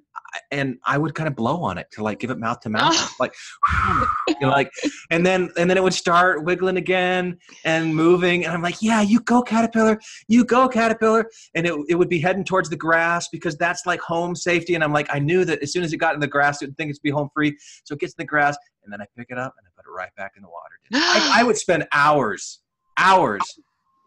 and 0.50 0.78
i 0.86 0.98
would 0.98 1.14
kind 1.14 1.28
of 1.28 1.34
blow 1.34 1.62
on 1.62 1.78
it 1.78 1.86
to 1.90 2.02
like 2.02 2.18
give 2.18 2.30
it 2.30 2.38
mouth 2.38 2.60
to 2.60 2.68
mouth 2.68 2.92
Oh. 2.94 3.14
like 3.20 3.34
you 4.28 4.34
know, 4.40 4.48
like 4.48 4.70
and 5.10 5.24
then 5.24 5.50
and 5.56 5.68
then 5.68 5.76
it 5.76 5.82
would 5.82 5.94
start 5.94 6.44
wiggling 6.44 6.76
again 6.76 7.38
and 7.64 7.94
moving 7.94 8.44
and 8.44 8.54
i'm 8.54 8.62
like 8.62 8.80
yeah 8.80 9.02
you 9.02 9.20
go 9.20 9.42
caterpillar 9.42 9.98
you 10.28 10.44
go 10.44 10.68
caterpillar 10.68 11.28
and 11.54 11.66
it, 11.66 11.74
it 11.88 11.94
would 11.94 12.08
be 12.08 12.18
heading 12.18 12.44
towards 12.44 12.68
the 12.68 12.76
grass 12.76 13.28
because 13.28 13.56
that's 13.56 13.86
like 13.86 14.00
home 14.00 14.34
safety 14.34 14.74
and 14.74 14.84
i'm 14.84 14.92
like 14.92 15.08
i 15.12 15.18
knew 15.18 15.44
that 15.44 15.62
as 15.62 15.72
soon 15.72 15.82
as 15.82 15.92
it 15.92 15.98
got 15.98 16.14
in 16.14 16.20
the 16.20 16.26
grass 16.26 16.62
it 16.62 16.66
would 16.66 16.76
think 16.76 16.90
it's 16.90 16.98
be 16.98 17.10
home 17.10 17.28
free 17.34 17.56
so 17.84 17.94
it 17.94 18.00
gets 18.00 18.12
in 18.14 18.22
the 18.22 18.26
grass 18.26 18.56
and 18.84 18.92
then 18.92 19.00
i 19.00 19.06
pick 19.16 19.28
it 19.30 19.38
up 19.38 19.54
and 19.58 19.66
i 19.66 19.70
put 19.76 19.88
it 19.88 19.94
right 19.94 20.14
back 20.16 20.32
in 20.36 20.42
the 20.42 20.48
water 20.48 20.78
I, 20.92 21.40
I 21.40 21.44
would 21.44 21.56
spend 21.56 21.86
hours 21.92 22.60
hours 22.98 23.42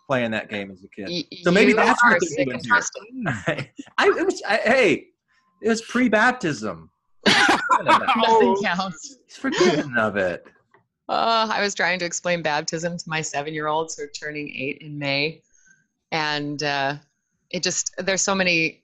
playing 0.08 0.32
that 0.32 0.50
game 0.50 0.72
as 0.72 0.84
a 0.84 0.88
kid 0.88 1.26
So 1.44 1.52
maybe 1.52 1.70
you 1.72 1.76
that's 1.76 2.04
what 2.04 2.20
they're 2.20 2.46
doing 2.46 2.60
here. 2.64 3.68
I, 4.00 4.08
it 4.08 4.26
was 4.26 4.42
I, 4.48 4.56
hey, 4.58 5.08
it 5.62 5.70
was 5.70 5.82
pre-baptism. 5.82 6.90
Nothing 7.84 8.56
counts. 8.64 9.18
He's 9.26 9.38
forgiven 9.38 9.98
of 9.98 10.16
it. 10.16 10.46
Uh, 11.08 11.48
I 11.52 11.62
was 11.62 11.74
trying 11.74 12.00
to 12.00 12.06
explain 12.06 12.42
baptism 12.42 12.98
to 12.98 13.04
my 13.08 13.22
seven-year-olds 13.22 13.98
who 13.98 14.04
are 14.04 14.08
turning 14.08 14.54
eight 14.56 14.78
in 14.82 14.98
May, 15.00 15.42
and 16.12 16.62
uh, 16.62 16.96
it 17.50 17.64
just 17.64 17.92
there's 17.98 18.22
so 18.22 18.36
many 18.36 18.84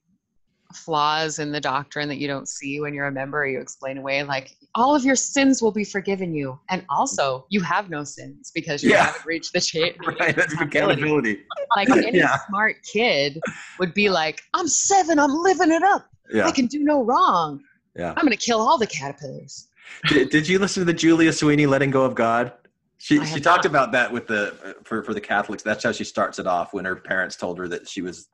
flaws 0.74 1.40
in 1.40 1.52
the 1.52 1.62
doctrine 1.62 2.10
that 2.10 2.18
you 2.18 2.28
don't 2.28 2.50
see 2.50 2.80
when 2.82 2.94
you're 2.94 3.08
a 3.08 3.12
member. 3.12 3.46
You 3.48 3.60
explain 3.60 3.98
away 3.98 4.24
like 4.24 4.58
all 4.76 4.94
of 4.96 5.06
your 5.06 5.16
sins 5.16 5.62
will 5.62 5.72
be 5.72 5.84
forgiven 5.86 6.34
you, 6.34 6.60
and 6.70 6.86
also 6.90 7.46
you 7.50 7.62
have 7.62 7.90
no 7.90 8.04
sins 8.04 8.52
because 8.54 8.84
you 8.84 8.92
Yeah. 8.92 9.06
haven't 9.06 9.26
reached 9.26 9.54
the 9.54 9.62
cha- 9.62 9.96
Right, 10.20 10.36
that's 10.36 10.54
accountability. 10.54 11.44
Like 11.76 11.90
any 11.90 12.18
Yeah. 12.18 12.38
smart 12.48 12.76
kid 12.84 13.40
would 13.80 13.94
be 13.94 14.10
like, 14.10 14.42
"I'm 14.54 14.68
seven. 14.68 15.18
I'm 15.20 15.34
living 15.34 15.72
it 15.72 15.84
up. 15.84 16.06
I 16.44 16.52
can 16.52 16.66
do 16.68 16.80
no 16.84 17.04
wrong. 17.04 17.62
yeah. 17.96 18.14
I'm 18.18 18.26
gonna 18.26 18.36
kill 18.36 18.60
all 18.60 18.78
the 18.78 18.88
caterpillars." 18.88 19.68
Did, 20.10 20.30
did 20.30 20.48
you 20.48 20.58
listen 20.60 20.82
to 20.82 20.86
the 20.86 20.94
Julia 20.94 21.32
Sweeney 21.32 21.66
"Letting 21.68 21.92
Go 21.92 22.04
of 22.04 22.16
God"? 22.16 22.52
She 22.98 23.20
I 23.20 23.26
she 23.26 23.40
talked 23.40 23.66
not. 23.66 23.70
about 23.70 23.92
that 23.94 24.12
with 24.12 24.26
the 24.28 24.76
for 24.84 25.04
for 25.04 25.14
the 25.14 25.22
Catholics. 25.22 25.64
That's 25.64 25.84
how 25.84 25.92
she 25.92 26.04
starts 26.04 26.40
it 26.40 26.48
off 26.48 26.74
when 26.74 26.86
her 26.86 26.96
parents 26.96 27.36
told 27.36 27.58
her 27.60 27.68
that 27.68 27.88
she 27.88 28.02
was 28.02 28.28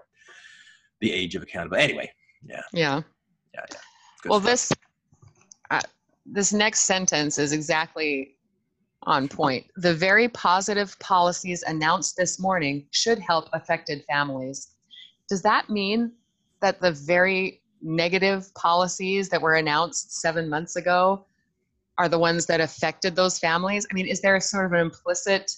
the 1.02 1.12
age 1.12 1.36
of 1.36 1.44
accountability. 1.44 1.84
Anyway, 1.94 2.12
Yeah. 2.48 2.62
yeah, 2.74 3.02
yeah. 3.54 3.66
Good 4.22 4.30
well, 4.30 4.39
stuff. 4.39 4.52
this 4.52 4.72
this 6.26 6.53
next 6.53 6.82
sentence 6.82 7.38
is 7.38 7.51
exactly 7.51 8.36
on 9.03 9.28
point. 9.28 9.65
The 9.78 9.93
very 9.93 10.28
positive 10.28 10.97
policies 10.99 11.63
announced 11.63 12.15
this 12.15 12.39
morning 12.39 12.86
should 12.91 13.19
help 13.19 13.49
affected 13.53 14.03
families. 14.09 14.76
Does 15.28 15.41
that 15.41 15.69
mean 15.69 16.11
that 16.61 16.80
the 16.82 16.91
very 16.91 17.61
negative 17.82 18.53
policies 18.53 19.30
that 19.30 19.41
were 19.41 19.55
announced 19.55 20.22
seven 20.22 20.47
months 20.47 20.76
ago 20.76 21.26
are 21.97 22.07
the 22.07 22.19
ones 22.19 22.45
that 22.45 22.61
affected 22.61 23.15
those 23.15 23.39
families? 23.39 23.88
I 23.89 23.95
mean, 23.95 24.07
is 24.07 24.22
there 24.22 24.36
a 24.36 24.41
sort 24.41 24.65
of 24.65 24.74
an 24.74 24.80
implicit 24.80 25.51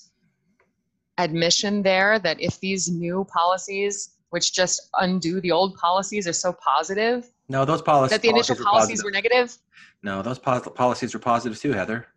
admission 1.18 1.84
there 1.84 2.20
that 2.20 2.40
if 2.40 2.60
these 2.60 2.90
new 2.90 3.26
policies, 3.26 4.16
which 4.30 4.54
just 4.54 4.90
undo 5.00 5.42
the 5.42 5.52
old 5.52 5.76
policies, 5.76 6.28
are 6.28 6.34
so 6.34 6.54
positive, 6.54 7.30
no, 7.50 7.66
those 7.66 7.82
policies. 7.82 8.12
that 8.18 8.22
the 8.22 8.30
initial 8.30 8.56
were 8.56 8.64
policies 8.64 9.02
positive. 9.02 9.06
were 9.06 9.12
negative? 9.12 9.58
No, 10.02 10.22
those 10.22 10.40
pos- 10.40 10.68
policies 10.76 11.14
were 11.14 11.20
positive 11.20 11.60
too, 11.60 11.72
Heather. 11.74 12.08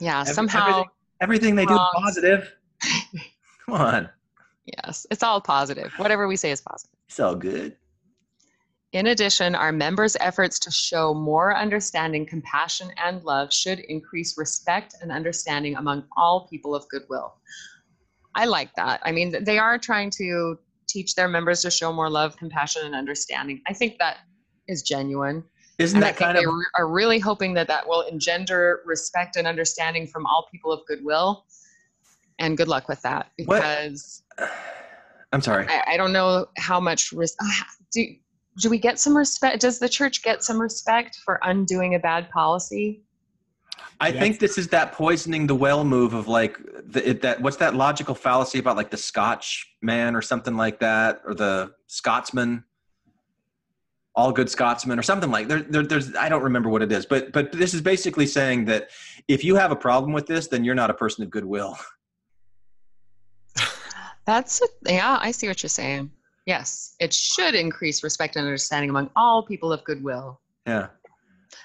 Yeah, 0.00 0.20
Every- 0.20 0.34
somehow, 0.34 0.66
everything, 0.68 0.90
everything 1.20 1.54
they 1.56 1.66
do 1.66 1.74
is 1.74 1.80
positive. 1.94 2.52
Come 3.66 3.74
on, 3.74 4.08
yes, 4.64 5.06
it's 5.10 5.22
all 5.22 5.40
positive. 5.40 5.92
Whatever 5.96 6.28
we 6.28 6.36
say 6.36 6.50
is 6.50 6.60
positive. 6.60 6.94
it's 7.08 7.18
all 7.20 7.34
good. 7.34 7.76
In 8.92 9.08
addition, 9.08 9.54
our 9.54 9.72
members' 9.72 10.16
efforts 10.20 10.58
to 10.60 10.70
show 10.70 11.12
more 11.12 11.54
understanding, 11.56 12.24
compassion, 12.24 12.90
and 13.04 13.22
love 13.24 13.52
should 13.52 13.80
increase 13.80 14.38
respect 14.38 14.94
and 15.02 15.10
understanding 15.12 15.76
among 15.76 16.04
all 16.16 16.46
people 16.48 16.74
of 16.74 16.88
goodwill. 16.88 17.34
I 18.34 18.44
like 18.46 18.72
that. 18.76 19.00
I 19.04 19.12
mean, 19.12 19.44
they 19.44 19.58
are 19.58 19.76
trying 19.78 20.10
to 20.10 20.58
teach 20.88 21.14
their 21.14 21.28
members 21.28 21.60
to 21.62 21.70
show 21.70 21.92
more 21.92 22.08
love, 22.08 22.36
compassion, 22.36 22.82
and 22.86 22.94
understanding. 22.94 23.60
I 23.66 23.72
think 23.74 23.98
that 23.98 24.18
is 24.68 24.82
genuine. 24.82 25.44
Isn't 25.78 25.98
And 25.98 26.02
that 26.04 26.16
kind 26.16 26.38
of 26.38 26.44
they 26.44 26.50
are 26.78 26.88
really 26.88 27.18
hoping 27.18 27.52
that 27.54 27.68
that 27.68 27.86
will 27.86 28.02
engender 28.02 28.80
respect 28.86 29.36
and 29.36 29.46
understanding 29.46 30.06
from 30.06 30.24
all 30.26 30.48
people 30.50 30.72
of 30.72 30.80
goodwill. 30.86 31.44
And 32.38 32.56
good 32.56 32.68
luck 32.68 32.88
with 32.88 33.00
that 33.02 33.30
What- 33.44 33.56
because 33.56 34.22
I'm 35.32 35.40
sorry. 35.42 35.66
I, 35.68 35.82
I 35.94 35.96
don't 35.96 36.12
know 36.12 36.46
how 36.56 36.80
much 36.80 37.12
res- 37.12 37.36
ah, 37.42 37.66
do 37.92 38.04
do 38.58 38.70
we 38.70 38.78
get 38.78 38.98
some 38.98 39.14
respect? 39.14 39.60
Does 39.60 39.78
the 39.78 39.88
church 39.88 40.22
get 40.22 40.42
some 40.42 40.58
respect 40.58 41.16
for 41.24 41.38
undoing 41.42 41.94
a 41.94 41.98
bad 41.98 42.30
policy? 42.30 43.02
I 44.00 44.08
Yes. 44.08 44.18
think 44.22 44.38
this 44.38 44.56
is 44.56 44.68
that 44.68 44.92
poisoning 44.92 45.46
the 45.46 45.54
well 45.54 45.84
move 45.84 46.14
of 46.14 46.26
like 46.26 46.58
the, 46.86 47.10
it, 47.10 47.22
that. 47.22 47.40
What's 47.42 47.58
that 47.58 47.74
logical 47.74 48.14
fallacy 48.14 48.58
about 48.58 48.76
like 48.76 48.90
the 48.90 48.96
Scotch 48.96 49.66
man 49.82 50.14
or 50.16 50.22
something 50.22 50.56
like 50.56 50.80
that, 50.80 51.20
or 51.26 51.34
the 51.34 51.72
Scotsman, 51.86 52.64
all 54.16 54.32
good 54.32 54.48
Scotsmen 54.48 54.98
or 54.98 55.02
something 55.02 55.30
like 55.30 55.46
there, 55.46 55.60
there. 55.62 55.82
There's 55.82 56.16
I 56.16 56.28
don't 56.28 56.42
remember 56.42 56.70
what 56.70 56.82
it 56.82 56.90
is, 56.90 57.04
but 57.04 57.32
but 57.32 57.52
this 57.52 57.74
is 57.74 57.82
basically 57.82 58.26
saying 58.26 58.64
that 58.64 58.88
if 59.28 59.44
you 59.44 59.54
have 59.56 59.70
a 59.70 59.76
problem 59.76 60.12
with 60.12 60.26
this, 60.26 60.48
then 60.48 60.64
you're 60.64 60.74
not 60.74 60.90
a 60.90 60.94
person 60.94 61.22
of 61.22 61.30
goodwill. 61.30 61.78
That's 64.26 64.60
a, 64.62 64.66
yeah, 64.90 65.18
I 65.20 65.30
see 65.30 65.46
what 65.46 65.62
you're 65.62 65.68
saying. 65.68 66.10
Yes, 66.46 66.96
it 66.98 67.12
should 67.12 67.54
increase 67.54 68.02
respect 68.02 68.36
and 68.36 68.44
understanding 68.44 68.90
among 68.90 69.10
all 69.16 69.44
people 69.44 69.72
of 69.72 69.84
goodwill. 69.84 70.40
Yeah. 70.66 70.88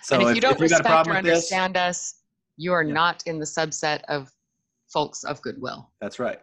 So 0.03 0.19
and 0.19 0.29
if, 0.29 0.35
you 0.35 0.41
don't 0.41 0.59
you 0.59 0.67
got 0.67 0.81
a 0.81 0.83
respect 0.83 1.07
or 1.07 1.13
with 1.13 1.23
this, 1.23 1.33
understand 1.37 1.77
us, 1.77 2.15
you 2.57 2.73
are 2.73 2.83
Yeah. 2.83 2.93
not 2.93 3.23
in 3.25 3.39
the 3.39 3.45
subset 3.45 4.01
of 4.09 4.31
folks 4.91 5.23
of 5.23 5.41
goodwill. 5.41 5.89
that's 6.01 6.19
right. 6.19 6.41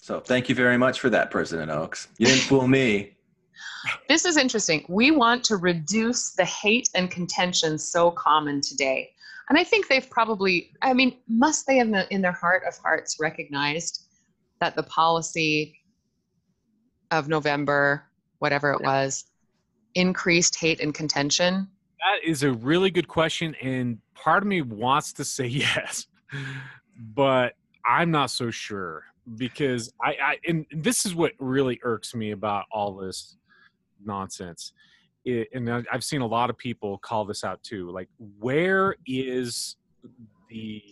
So 0.00 0.20
thank 0.20 0.48
you 0.48 0.54
very 0.54 0.78
much 0.78 1.00
for 1.00 1.10
that, 1.10 1.30
President 1.30 1.70
Oaks. 1.70 2.08
You 2.18 2.26
didn't 2.26 2.42
fool 2.42 2.66
me. 2.68 3.17
This 4.08 4.24
is 4.24 4.36
interesting. 4.36 4.84
We 4.88 5.10
want 5.10 5.44
to 5.44 5.56
reduce 5.56 6.32
the 6.32 6.44
hate 6.44 6.88
and 6.94 7.10
contention 7.10 7.78
so 7.78 8.10
common 8.10 8.60
today. 8.60 9.10
And 9.48 9.58
I 9.58 9.64
think 9.64 9.88
they've 9.88 10.08
probably, 10.08 10.72
I 10.82 10.92
mean, 10.92 11.16
must 11.28 11.66
they 11.66 11.78
have 11.78 11.86
in 11.86 11.92
the- 11.92 12.12
in 12.12 12.20
their 12.20 12.32
heart 12.32 12.64
of 12.66 12.76
hearts 12.78 13.16
recognized 13.18 14.06
that 14.60 14.76
the 14.76 14.82
policy 14.82 15.80
of 17.10 17.28
November, 17.28 18.04
whatever 18.38 18.72
it 18.72 18.82
was, 18.82 19.24
increased 19.94 20.56
hate 20.56 20.80
and 20.80 20.94
contention? 20.94 21.68
That 22.00 22.28
is 22.28 22.42
a 22.42 22.52
really 22.52 22.90
good 22.90 23.08
question, 23.08 23.54
and 23.56 23.98
part 24.14 24.42
of 24.42 24.48
me 24.48 24.62
wants 24.62 25.12
to 25.14 25.24
say 25.24 25.46
yes, 25.46 26.06
but 27.14 27.54
I'm 27.84 28.10
not 28.10 28.30
so 28.30 28.50
sure 28.50 29.04
because 29.36 29.92
I, 30.02 30.16
I 30.22 30.38
and 30.46 30.66
this 30.70 31.04
is 31.06 31.14
what 31.14 31.32
really 31.38 31.80
irks 31.82 32.14
me 32.14 32.30
about 32.30 32.64
all 32.70 32.94
this 32.94 33.36
nonsense. 34.04 34.72
It, 35.24 35.48
and 35.52 35.68
I've 35.92 36.04
seen 36.04 36.20
a 36.20 36.26
lot 36.26 36.50
of 36.50 36.56
people 36.56 36.98
call 36.98 37.24
this 37.24 37.44
out 37.44 37.62
too. 37.62 37.90
Like, 37.90 38.08
where 38.38 38.96
is 39.06 39.76
the 40.48 40.82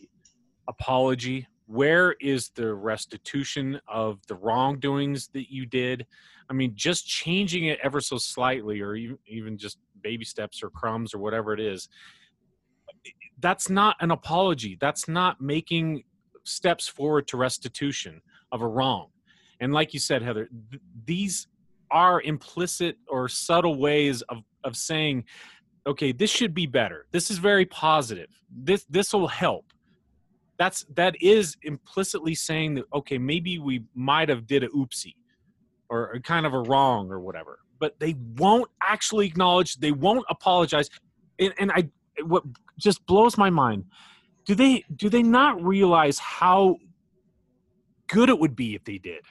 apology? 0.69 1.47
Where 1.67 2.17
is 2.21 2.51
the 2.55 2.75
restitution 2.75 3.81
of 3.89 4.19
the 4.27 4.35
wrongdoings 4.35 5.29
that 5.29 5.51
you 5.51 5.67
did? 5.67 6.07
I 6.49 6.53
mean, 6.53 6.73
just 6.75 7.07
changing 7.07 7.67
it 7.67 7.79
ever 7.83 8.01
so 8.01 8.19
slightly, 8.19 8.81
or 8.81 8.95
even, 8.95 9.19
even 9.27 9.59
just 9.59 9.79
baby 10.03 10.25
steps 10.25 10.63
or 10.63 10.71
crumbs 10.71 11.13
or 11.15 11.19
whatever 11.19 11.53
it 11.53 11.61
is, 11.61 11.89
that's 13.41 13.69
not 13.69 13.97
an 14.01 14.11
apology. 14.11 14.77
That's 14.81 15.09
not 15.09 15.41
making 15.41 16.05
steps 16.45 16.87
forward 16.87 17.27
to 17.29 17.37
restitution 17.37 18.23
of 18.53 18.63
a 18.63 18.67
wrong. 18.69 19.09
And 19.61 19.73
like 19.73 19.93
you 19.93 20.01
said, 20.01 20.23
Heather, 20.23 20.49
th- 20.71 20.83
these 21.05 21.49
are 21.91 22.21
implicit 22.23 22.97
or 23.09 23.29
subtle 23.29 23.79
ways 23.79 24.23
of, 24.23 24.39
of 24.65 24.77
saying, 24.77 25.25
okay, 25.87 26.13
this 26.13 26.31
should 26.31 26.55
be 26.55 26.67
better. 26.67 27.07
This 27.13 27.31
is 27.31 27.39
very 27.39 27.65
positive. 27.67 28.29
This 28.51 28.85
this 28.89 29.13
will 29.13 29.29
help. 29.29 29.67
That's 30.59 30.85
that 30.95 31.17
is 31.21 31.57
implicitly 31.63 32.35
saying 32.35 32.75
that 32.75 32.85
okay, 32.93 33.19
maybe 33.19 33.59
we 33.59 33.85
might 33.95 34.29
have 34.29 34.47
did 34.47 34.65
a 34.65 34.69
oopsie 34.69 35.15
or 35.89 36.13
a 36.13 36.21
kind 36.21 36.47
of 36.47 36.55
a 36.55 36.61
wrong 36.61 37.11
or 37.11 37.21
whatever. 37.21 37.59
But 37.79 37.99
they 38.01 38.17
won't 38.37 38.71
actually 38.83 39.27
acknowledge. 39.27 39.77
They 39.77 39.93
won't 39.93 40.25
apologize. 40.31 40.89
And, 41.39 41.53
and 41.59 41.71
I 41.73 41.91
what 42.25 42.43
just 42.79 43.05
blows 43.07 43.37
my 43.37 43.51
mind. 43.51 43.85
Do 44.47 44.55
they 44.55 44.85
do 44.95 45.09
they 45.09 45.23
not 45.23 45.63
realize 45.63 46.19
how 46.19 46.77
good 48.09 48.29
it 48.29 48.39
would 48.39 48.57
be 48.57 48.75
if 48.75 48.85
they 48.85 48.99
did? 48.99 49.23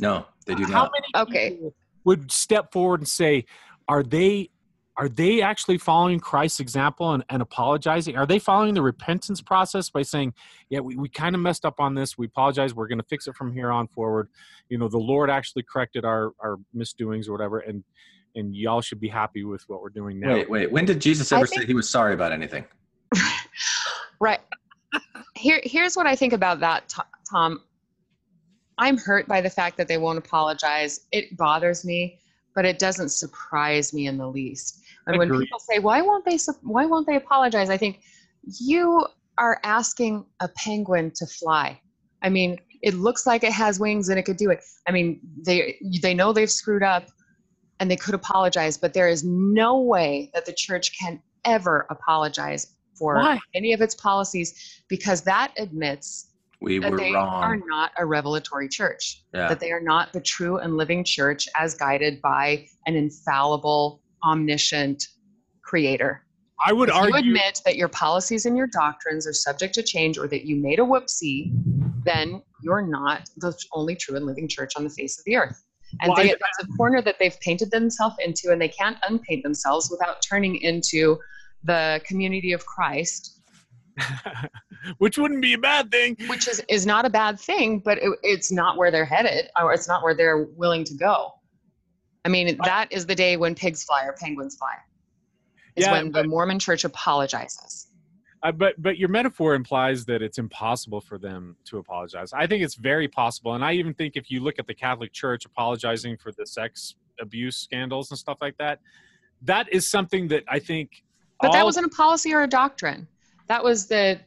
No, 0.00 0.26
they 0.46 0.54
do 0.54 0.64
How 0.64 0.84
not. 0.84 0.92
many 0.92 1.24
Okay. 1.28 1.50
people 1.50 1.74
would 2.04 2.30
step 2.30 2.72
forward 2.72 3.00
and 3.00 3.08
say, 3.08 3.44
are 3.88 4.02
they 4.02 4.50
are 4.96 5.08
they 5.08 5.42
actually 5.42 5.76
following 5.76 6.20
Christ's 6.20 6.60
example 6.60 7.14
and, 7.14 7.24
and 7.28 7.42
apologizing? 7.42 8.16
Are 8.16 8.26
they 8.26 8.38
following 8.38 8.74
the 8.74 8.82
repentance 8.82 9.40
process 9.40 9.90
by 9.90 10.02
saying, 10.02 10.34
Yeah, 10.70 10.80
we, 10.80 10.94
we 10.94 11.08
kind 11.08 11.34
of 11.34 11.40
messed 11.40 11.64
up 11.64 11.80
on 11.80 11.94
this. 11.94 12.16
We 12.16 12.26
apologize. 12.26 12.74
We're 12.74 12.86
gonna 12.86 13.02
fix 13.02 13.26
it 13.26 13.34
from 13.34 13.52
here 13.52 13.72
on 13.72 13.88
forward. 13.88 14.28
You 14.68 14.78
know, 14.78 14.88
the 14.88 14.98
Lord 14.98 15.30
actually 15.30 15.64
corrected 15.64 16.04
our, 16.04 16.30
our 16.38 16.58
misdoings 16.72 17.28
or 17.28 17.32
whatever, 17.32 17.58
and 17.58 17.82
and 18.36 18.54
y'all 18.54 18.80
should 18.80 19.00
be 19.00 19.08
happy 19.08 19.44
with 19.44 19.64
what 19.68 19.80
we're 19.82 19.88
doing 19.90 20.20
now. 20.20 20.34
Wait, 20.34 20.50
wait. 20.50 20.72
When 20.72 20.84
did 20.84 21.00
Jesus 21.00 21.30
ever 21.32 21.46
think- 21.46 21.62
say 21.62 21.66
he 21.66 21.74
was 21.74 21.88
sorry 21.88 22.14
about 22.14 22.32
anything? 22.32 22.64
Right. 24.20 24.40
Here, 25.36 25.60
here's 25.64 25.96
what 25.96 26.06
I 26.06 26.16
think 26.16 26.32
about 26.32 26.60
that, 26.60 26.94
Tom. 27.30 27.60
I'm 28.78 28.96
hurt 28.96 29.26
by 29.28 29.40
the 29.40 29.50
fact 29.50 29.76
that 29.76 29.88
they 29.88 29.98
won't 29.98 30.18
apologize. 30.18 31.00
It 31.12 31.36
bothers 31.36 31.84
me, 31.84 32.18
but 32.54 32.64
it 32.64 32.78
doesn't 32.78 33.10
surprise 33.10 33.92
me 33.92 34.06
in 34.06 34.18
the 34.18 34.28
least. 34.28 34.82
And 35.06 35.18
when 35.18 35.28
people 35.28 35.58
say, 35.58 35.78
"Why 35.78 36.00
won't 36.00 36.24
they? 36.24 36.38
Why 36.62 36.86
won't 36.86 37.06
they 37.06 37.16
apologize?" 37.16 37.70
I 37.70 37.76
think 37.76 38.00
you 38.60 39.06
are 39.38 39.60
asking 39.64 40.24
a 40.40 40.48
penguin 40.48 41.10
to 41.16 41.26
fly. 41.26 41.80
I 42.22 42.30
mean, 42.30 42.58
it 42.82 42.94
looks 42.94 43.26
like 43.26 43.44
it 43.44 43.52
has 43.52 43.78
wings 43.78 44.08
and 44.08 44.18
it 44.18 44.22
could 44.22 44.36
do 44.36 44.50
it. 44.50 44.60
I 44.86 44.92
mean, 44.92 45.20
they 45.44 45.78
they 46.02 46.14
know 46.14 46.32
they've 46.32 46.50
screwed 46.50 46.82
up, 46.82 47.08
and 47.80 47.90
they 47.90 47.96
could 47.96 48.14
apologize, 48.14 48.78
but 48.78 48.94
there 48.94 49.08
is 49.08 49.24
no 49.24 49.80
way 49.80 50.30
that 50.34 50.46
the 50.46 50.52
church 50.52 50.98
can 50.98 51.20
ever 51.44 51.86
apologize 51.90 52.74
for 52.94 53.16
Why? 53.16 53.38
any 53.54 53.72
of 53.72 53.80
its 53.80 53.94
policies 53.94 54.82
because 54.88 55.22
that 55.22 55.52
admits 55.58 56.30
We 56.60 56.78
that 56.78 56.90
were 56.90 56.98
they 56.98 57.14
are 57.14 57.56
not 57.68 57.90
a 57.98 58.06
revelatory 58.06 58.68
church. 58.68 59.22
Yeah. 59.34 59.48
that 59.48 59.60
they 59.60 59.72
are 59.72 59.80
not 59.80 60.12
the 60.12 60.20
true 60.20 60.58
and 60.58 60.76
living 60.76 61.04
church 61.04 61.48
as 61.56 61.74
guided 61.74 62.20
by 62.22 62.66
an 62.86 62.94
infallible 62.96 64.00
omniscient 64.24 65.04
creator. 65.62 66.22
I 66.64 66.72
would 66.72 66.88
if 66.88 66.94
you 66.94 67.14
admit 67.14 67.60
that 67.64 67.76
your 67.76 67.88
policies 67.88 68.46
and 68.46 68.56
your 68.56 68.68
doctrines 68.68 69.26
are 69.26 69.32
subject 69.32 69.74
to 69.74 69.82
change 69.82 70.18
or 70.18 70.28
that 70.28 70.44
you 70.46 70.56
made 70.56 70.78
a 70.78 70.82
whoopsie 70.82 71.52
then 72.04 72.42
you're 72.62 72.82
not 72.86 73.28
the 73.38 73.56
only 73.72 73.96
true 73.96 74.14
and 74.16 74.26
living 74.26 74.46
church 74.46 74.72
on 74.76 74.84
the 74.84 74.90
face 74.90 75.18
of 75.18 75.24
the 75.24 75.36
earth. 75.36 75.64
And 76.02 76.08
Well, 76.10 76.16
they, 76.16 76.32
I- 76.32 76.34
that's 76.34 76.62
a 76.62 76.76
corner 76.76 77.00
that 77.02 77.16
they've 77.18 77.38
painted 77.40 77.70
themselves 77.70 78.16
into 78.24 78.50
and 78.52 78.60
they 78.60 78.68
can't 78.68 78.96
unpaint 79.08 79.42
themselves 79.42 79.88
without 79.90 80.16
turning 80.22 80.56
into 80.56 81.18
the 81.64 82.00
community 82.06 82.52
of 82.52 82.64
christ 82.66 83.40
which 84.98 85.18
wouldn't 85.18 85.42
be 85.42 85.54
a 85.54 85.58
bad 85.58 85.90
thing. 85.90 86.16
which 86.28 86.48
is 86.48 86.62
is 86.68 86.86
not 86.86 87.04
a 87.04 87.10
bad 87.10 87.38
thing, 87.38 87.78
but 87.78 87.98
it, 87.98 88.10
it's 88.22 88.50
not 88.50 88.76
where 88.76 88.90
they're 88.90 89.04
headed, 89.04 89.50
or 89.60 89.72
it's 89.72 89.88
not 89.88 90.02
where 90.02 90.14
they're 90.14 90.44
willing 90.56 90.84
to 90.84 90.94
go. 90.94 91.32
I 92.24 92.28
mean, 92.28 92.58
that 92.64 92.90
is 92.90 93.06
the 93.06 93.14
day 93.14 93.36
when 93.36 93.54
pigs 93.54 93.84
fly 93.84 94.04
or 94.04 94.14
penguins 94.18 94.56
fly. 94.56 94.74
Is 95.76 95.86
Yeah, 95.86 95.92
when 95.92 96.12
the 96.12 96.24
Mormon 96.24 96.58
Church 96.58 96.84
apologizes. 96.84 97.88
Uh, 98.42 98.52
but 98.52 98.80
but 98.80 98.98
your 98.98 99.08
metaphor 99.08 99.54
implies 99.54 100.04
that 100.04 100.22
it's 100.22 100.38
impossible 100.38 101.00
for 101.00 101.18
them 101.18 101.56
to 101.64 101.78
apologize. 101.78 102.32
I 102.32 102.46
think 102.46 102.62
it's 102.62 102.74
very 102.74 103.08
possible, 103.08 103.54
and 103.54 103.64
I 103.64 103.72
even 103.72 103.94
think 103.94 104.16
if 104.16 104.30
you 104.30 104.40
look 104.40 104.58
at 104.58 104.66
the 104.66 104.74
Catholic 104.74 105.12
Church 105.12 105.46
apologizing 105.46 106.18
for 106.18 106.30
the 106.32 106.46
sex 106.46 106.94
abuse 107.20 107.56
scandals 107.56 108.10
and 108.10 108.18
stuff 108.18 108.38
like 108.40 108.56
that, 108.58 108.80
that 109.42 109.72
is 109.72 109.88
something 109.88 110.28
that 110.28 110.44
I 110.48 110.58
think. 110.58 111.02
But 111.40 111.52
that 111.52 111.64
wasn't 111.64 111.86
a 111.86 111.90
policy 111.90 112.32
or 112.32 112.42
a 112.42 112.46
doctrine. 112.46 113.08
That 113.48 113.62
was 113.62 113.86
the 113.86 114.20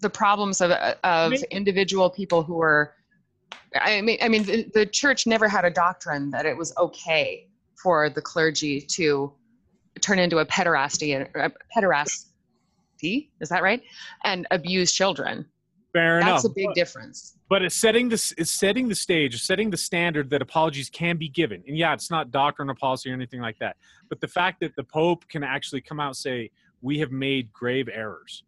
the 0.00 0.10
problems 0.10 0.60
of 0.60 0.70
of 0.70 1.32
individual 1.50 2.10
people 2.10 2.42
who 2.42 2.54
were. 2.54 2.94
I 3.74 4.00
mean, 4.02 4.18
I 4.22 4.28
mean, 4.28 4.44
the, 4.44 4.70
the 4.72 4.86
church 4.86 5.26
never 5.26 5.48
had 5.48 5.64
a 5.64 5.70
doctrine 5.70 6.30
that 6.30 6.46
it 6.46 6.56
was 6.56 6.72
okay 6.78 7.48
for 7.82 8.08
the 8.08 8.22
clergy 8.22 8.80
to 8.80 9.32
turn 10.00 10.18
into 10.18 10.38
a 10.38 10.46
pederasty, 10.46 11.14
a 11.34 11.52
pederasty, 11.76 13.28
is 13.40 13.48
that 13.48 13.62
right? 13.62 13.82
And 14.24 14.46
abuse 14.50 14.92
children. 14.92 15.46
fair 15.92 16.18
enough. 16.18 16.42
That's 16.42 16.44
a 16.44 16.50
big 16.50 16.66
but- 16.66 16.74
difference. 16.74 17.36
but 17.48 17.62
it's 17.62 17.74
setting 17.76 18.08
this 18.08 18.32
it's 18.36 18.50
setting 18.50 18.88
the 18.88 18.94
stage 18.94 19.40
setting 19.42 19.70
the 19.70 19.76
standard 19.76 20.30
that 20.30 20.42
apologies 20.42 20.88
can 20.90 21.16
be 21.16 21.28
given 21.28 21.62
and 21.68 21.76
yeah 21.76 21.92
it's 21.92 22.10
not 22.10 22.30
doctrine 22.30 22.68
or 22.70 22.74
policy 22.74 23.10
or 23.10 23.14
anything 23.14 23.40
like 23.40 23.58
that 23.58 23.76
but 24.08 24.20
the 24.20 24.26
fact 24.26 24.58
that 24.60 24.74
the 24.76 24.82
pope 24.82 25.28
can 25.28 25.44
actually 25.44 25.80
come 25.80 26.00
out 26.00 26.08
and 26.08 26.16
say 26.16 26.50
we 26.84 26.98
have 26.98 27.10
made 27.10 27.50
grave 27.52 27.88
errors. 27.90 28.44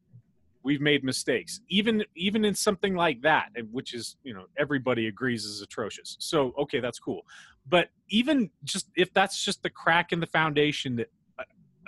We've 0.62 0.80
made 0.80 1.02
mistakes 1.04 1.60
even 1.68 2.04
even 2.16 2.44
in 2.44 2.54
something 2.54 2.94
like 2.94 3.22
that 3.22 3.46
which 3.70 3.94
is 3.94 4.16
you 4.24 4.34
know 4.34 4.46
everybody 4.58 5.06
agrees 5.06 5.44
is 5.44 5.62
atrocious. 5.62 6.16
So 6.18 6.52
okay 6.58 6.80
that's 6.80 6.98
cool. 6.98 7.22
But 7.68 7.88
even 8.08 8.50
just 8.64 8.90
if 8.96 9.14
that's 9.14 9.44
just 9.44 9.62
the 9.62 9.70
crack 9.70 10.12
in 10.12 10.20
the 10.20 10.26
foundation 10.26 10.96
that 10.96 11.08
a, 11.38 11.44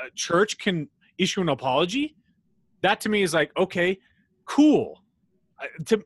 a 0.06 0.10
church 0.14 0.58
can 0.58 0.88
issue 1.18 1.40
an 1.40 1.48
apology 1.48 2.14
that 2.82 3.00
to 3.02 3.08
me 3.08 3.22
is 3.22 3.34
like 3.34 3.50
okay 3.56 3.98
cool. 4.44 5.02
I- 5.60 5.82
to 5.86 6.04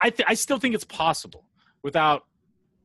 I 0.00 0.10
th- 0.10 0.28
I 0.32 0.34
still 0.34 0.58
think 0.58 0.76
it's 0.76 0.84
possible 0.84 1.44
without 1.82 2.27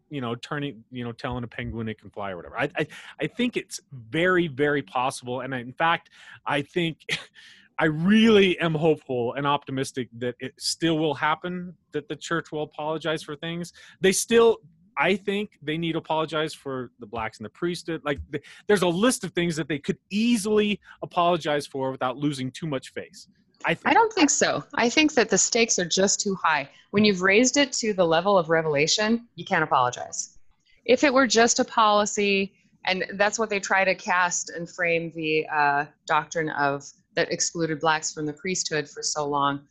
you 0.09 0.21
know 0.21 0.35
turning 0.35 0.83
you 0.91 1.03
know 1.03 1.11
telling 1.11 1.43
a 1.43 1.47
penguin 1.47 1.89
it 1.89 1.99
can 1.99 2.09
fly 2.09 2.31
or 2.31 2.37
whatever. 2.37 2.57
I 2.57 2.69
I, 2.77 2.87
I 3.21 3.27
think 3.27 3.57
it's 3.57 3.79
very 3.91 4.47
very 4.47 4.81
possible, 4.81 5.41
and 5.41 5.53
in 5.53 5.73
fact, 5.73 6.09
I 6.45 6.61
think 6.61 7.05
I 7.79 7.85
really 7.85 8.59
am 8.59 8.75
hopeful 8.75 9.33
and 9.33 9.47
optimistic 9.47 10.09
that 10.19 10.35
it 10.39 10.53
still 10.59 10.97
will 10.99 11.15
happen. 11.15 11.73
That 11.91 12.07
the 12.07 12.15
church 12.15 12.51
will 12.51 12.63
apologize 12.63 13.23
for 13.23 13.35
things. 13.35 13.73
They 14.01 14.11
still. 14.11 14.57
I 14.95 15.15
think 15.15 15.57
they 15.63 15.75
need 15.79 15.93
to 15.93 15.97
apologize 15.97 16.53
for 16.53 16.91
the 16.99 17.07
blacks 17.07 17.39
and 17.39 17.45
the 17.45 17.49
priesthood. 17.49 18.01
Like, 18.05 18.19
there's 18.67 18.83
a 18.83 18.87
list 18.87 19.23
of 19.23 19.31
things 19.31 19.55
that 19.55 19.67
they 19.67 19.79
could 19.79 19.97
easily 20.11 20.79
apologize 21.01 21.65
for 21.65 21.89
without 21.89 22.17
losing 22.17 22.51
too 22.51 22.67
much 22.67 22.91
face. 22.91 23.27
I, 23.65 23.77
I 23.85 23.93
don't 23.93 24.11
think 24.13 24.29
so. 24.29 24.63
I 24.75 24.89
think 24.89 25.13
that 25.13 25.29
the 25.29 25.37
stakes 25.37 25.79
are 25.79 25.85
just 25.85 26.19
too 26.19 26.35
high. 26.35 26.69
When 26.91 27.05
you've 27.05 27.21
raised 27.21 27.57
it 27.57 27.71
to 27.73 27.93
the 27.93 28.05
level 28.05 28.37
of 28.37 28.49
revelation, 28.49 29.27
you 29.35 29.45
can't 29.45 29.63
apologize. 29.63 30.37
If 30.85 31.03
it 31.03 31.13
were 31.13 31.27
just 31.27 31.59
a 31.59 31.65
policy, 31.65 32.53
and 32.85 33.05
that's 33.13 33.39
what 33.39 33.49
they 33.49 33.59
try 33.59 33.85
to 33.85 33.95
cast 33.95 34.49
and 34.49 34.69
frame 34.69 35.11
the 35.15 35.45
uh, 35.47 35.85
doctrine 36.05 36.49
of 36.49 36.85
that 37.15 37.31
excluded 37.31 37.79
blacks 37.79 38.13
from 38.13 38.25
the 38.25 38.33
priesthood 38.33 38.89
for 38.89 39.01
so 39.01 39.25
long 39.25 39.61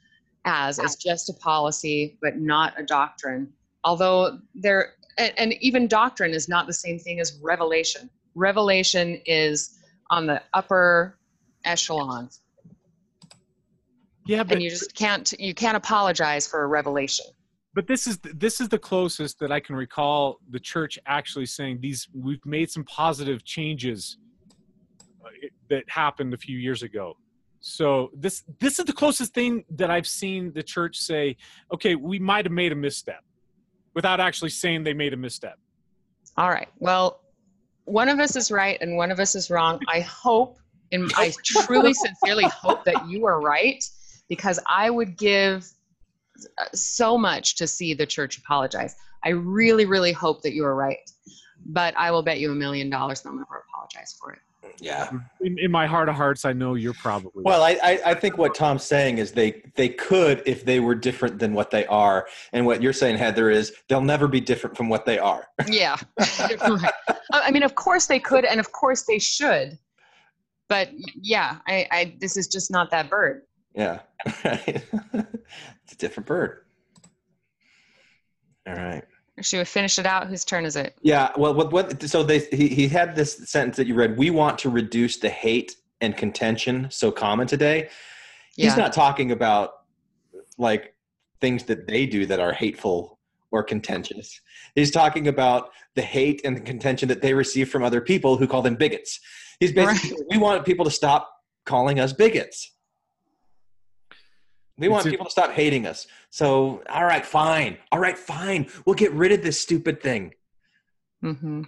as, 0.44 0.78
as 0.78 0.96
just 0.96 1.28
a 1.28 1.34
policy, 1.34 2.18
but 2.22 2.38
not 2.38 2.78
a 2.78 2.82
doctrine. 2.82 3.52
Although 3.84 4.38
there, 4.54 4.94
and, 5.18 5.32
and 5.36 5.52
even 5.54 5.86
doctrine 5.86 6.32
is 6.32 6.48
not 6.48 6.66
the 6.66 6.72
same 6.72 6.98
thing 6.98 7.20
as 7.20 7.38
revelation. 7.42 8.08
Revelation 8.34 9.20
is 9.26 9.78
on 10.10 10.26
the 10.26 10.40
upper 10.54 11.18
echelon 11.64 12.30
yeah, 14.26 14.42
but 14.42 14.54
and 14.54 14.62
you 14.62 14.70
just 14.70 14.94
can't 14.94 15.32
you 15.38 15.54
can't 15.54 15.76
apologize 15.76 16.46
for 16.46 16.62
a 16.62 16.66
revelation 16.66 17.26
but 17.74 17.86
this 17.86 18.06
is 18.06 18.18
this 18.18 18.60
is 18.60 18.68
the 18.68 18.78
closest 18.78 19.38
that 19.38 19.50
I 19.50 19.60
can 19.60 19.76
recall 19.76 20.38
the 20.50 20.60
church 20.60 20.98
actually 21.06 21.46
saying 21.46 21.78
these 21.80 22.08
we've 22.14 22.44
made 22.44 22.70
some 22.70 22.84
positive 22.84 23.44
changes 23.44 24.18
uh, 25.24 25.28
that 25.70 25.84
happened 25.88 26.34
a 26.34 26.36
few 26.36 26.58
years 26.58 26.82
ago. 26.82 27.16
So 27.60 28.10
this 28.14 28.44
this 28.60 28.78
is 28.78 28.84
the 28.84 28.92
closest 28.92 29.32
thing 29.32 29.64
that 29.70 29.90
I've 29.90 30.06
seen 30.06 30.52
the 30.52 30.62
church 30.62 30.98
say, 30.98 31.36
okay, 31.72 31.94
we 31.94 32.18
might 32.18 32.44
have 32.44 32.52
made 32.52 32.72
a 32.72 32.76
misstep 32.76 33.24
without 33.94 34.20
actually 34.20 34.50
saying 34.50 34.84
they 34.84 34.94
made 34.94 35.12
a 35.12 35.16
misstep. 35.16 35.58
all 36.38 36.48
right 36.48 36.68
well 36.78 37.20
one 37.84 38.08
of 38.08 38.18
us 38.18 38.36
is 38.36 38.50
right 38.50 38.78
and 38.80 38.96
one 38.96 39.10
of 39.10 39.20
us 39.20 39.34
is 39.34 39.50
wrong 39.50 39.78
i 39.88 40.00
hope 40.00 40.56
and 40.92 41.12
i 41.16 41.30
truly 41.44 41.92
sincerely 41.92 42.44
hope 42.44 42.84
that 42.84 43.06
you 43.06 43.26
are 43.26 43.40
right 43.40 43.84
because 44.32 44.58
i 44.66 44.88
would 44.88 45.18
give 45.18 45.68
uh, 46.58 46.64
so 46.72 47.18
much 47.18 47.54
to 47.56 47.66
see 47.66 47.92
the 47.92 48.06
church 48.06 48.38
apologize. 48.38 48.96
I 49.22 49.28
really 49.28 49.84
really 49.84 50.12
hope 50.12 50.40
that 50.42 50.54
you 50.54 50.64
are 50.64 50.74
right 50.74 51.04
but 51.66 51.94
i 51.98 52.10
will 52.10 52.22
bet 52.22 52.40
you 52.40 52.50
a 52.50 52.54
million 52.54 52.88
dollars 52.88 53.20
they'll 53.20 53.34
never 53.34 53.64
apologize 53.68 54.16
for 54.18 54.32
it. 54.32 54.38
Yeah. 54.80 55.10
In, 55.40 55.58
in 55.58 55.70
my 55.70 55.86
heart 55.86 56.08
of 56.08 56.14
hearts, 56.14 56.44
I 56.44 56.52
know 56.52 56.74
you're 56.74 56.94
probably 56.94 57.42
Well, 57.44 57.62
I, 57.62 57.78
I, 57.82 58.00
I 58.06 58.14
think 58.14 58.38
what 58.38 58.54
Tom's 58.54 58.84
saying 58.84 59.18
is 59.18 59.32
they 59.32 59.62
they 59.74 59.88
could 59.88 60.40
if 60.46 60.64
they 60.64 60.80
were 60.80 60.94
different 60.94 61.38
than 61.38 61.52
what 61.52 61.70
they 61.70 61.84
are, 61.86 62.26
and 62.52 62.64
what 62.64 62.80
you're 62.80 62.92
saying, 62.92 63.18
Heather, 63.18 63.50
is 63.50 63.72
they'll 63.88 64.00
never 64.00 64.28
be 64.28 64.40
different 64.40 64.76
from 64.76 64.88
what 64.88 65.04
they 65.04 65.18
are. 65.18 65.48
yeah. 65.66 65.96
I 67.32 67.50
mean 67.52 67.64
of 67.64 67.74
course 67.74 68.06
they 68.06 68.20
could 68.20 68.44
and 68.44 68.58
of 68.60 68.72
course 68.72 69.02
they 69.02 69.18
should. 69.18 69.78
But 70.68 70.88
yeah 71.20 71.58
i, 71.66 71.86
I 71.90 72.16
this 72.18 72.36
is 72.38 72.48
just 72.48 72.70
not 72.70 72.90
that 72.92 73.10
bird 73.10 73.42
Yeah. 73.74 74.00
it's 74.26 75.92
a 75.92 75.96
different 75.98 76.26
bird. 76.26 76.60
All 78.66 78.74
right. 78.74 79.02
should 79.40 79.58
we 79.58 79.64
finish 79.64 79.98
it 79.98 80.06
out 80.06 80.28
whose 80.28 80.44
turn 80.44 80.64
is 80.64 80.76
it 80.76 80.94
Yeah. 81.02 81.30
Well, 81.36 81.54
what, 81.54 81.72
what, 81.72 82.02
so 82.02 82.22
they, 82.22 82.40
he, 82.40 82.68
he 82.68 82.88
had 82.88 83.16
this 83.16 83.50
sentence 83.50 83.76
that 83.76 83.86
you 83.86 83.94
read 83.94 84.16
We 84.16 84.30
want 84.30 84.58
to 84.60 84.70
reduce 84.70 85.18
the 85.18 85.30
hate 85.30 85.76
and 86.00 86.16
contention 86.16 86.88
so 86.90 87.10
common 87.10 87.46
today. 87.46 87.88
Yeah. 88.56 88.66
He's 88.66 88.76
not 88.76 88.92
talking 88.92 89.32
about 89.32 89.72
like 90.58 90.94
things 91.40 91.64
that 91.64 91.86
they 91.86 92.06
do 92.06 92.26
that 92.26 92.40
are 92.40 92.52
hateful 92.52 93.18
or 93.50 93.62
contentious. 93.62 94.40
He's 94.74 94.90
talking 94.90 95.28
about 95.28 95.70
the 95.94 96.02
hate 96.02 96.40
and 96.44 96.56
the 96.56 96.60
contention 96.60 97.08
that 97.08 97.20
they 97.20 97.34
receive 97.34 97.68
from 97.68 97.82
other 97.82 98.00
people 98.00 98.36
who 98.36 98.46
call 98.46 98.62
them 98.62 98.76
bigots. 98.76 99.20
He's 99.60 99.72
basically, 99.72 100.24
we 100.30 100.38
want 100.38 100.64
people 100.64 100.84
to 100.84 100.90
stop 100.90 101.30
calling 101.66 102.00
us 102.00 102.12
bigots. 102.12 102.71
We 104.78 104.88
want 104.88 105.06
people 105.06 105.26
to 105.26 105.30
stop 105.30 105.50
hating 105.52 105.86
us. 105.86 106.06
So, 106.30 106.82
all 106.88 107.04
right, 107.04 107.24
fine. 107.24 107.76
All 107.92 107.98
right, 107.98 108.16
fine. 108.18 108.68
We'll 108.86 108.94
get 108.94 109.12
rid 109.12 109.32
of 109.32 109.42
this 109.42 109.60
stupid 109.60 110.02
thing. 110.02 110.34
hmm 111.20 111.62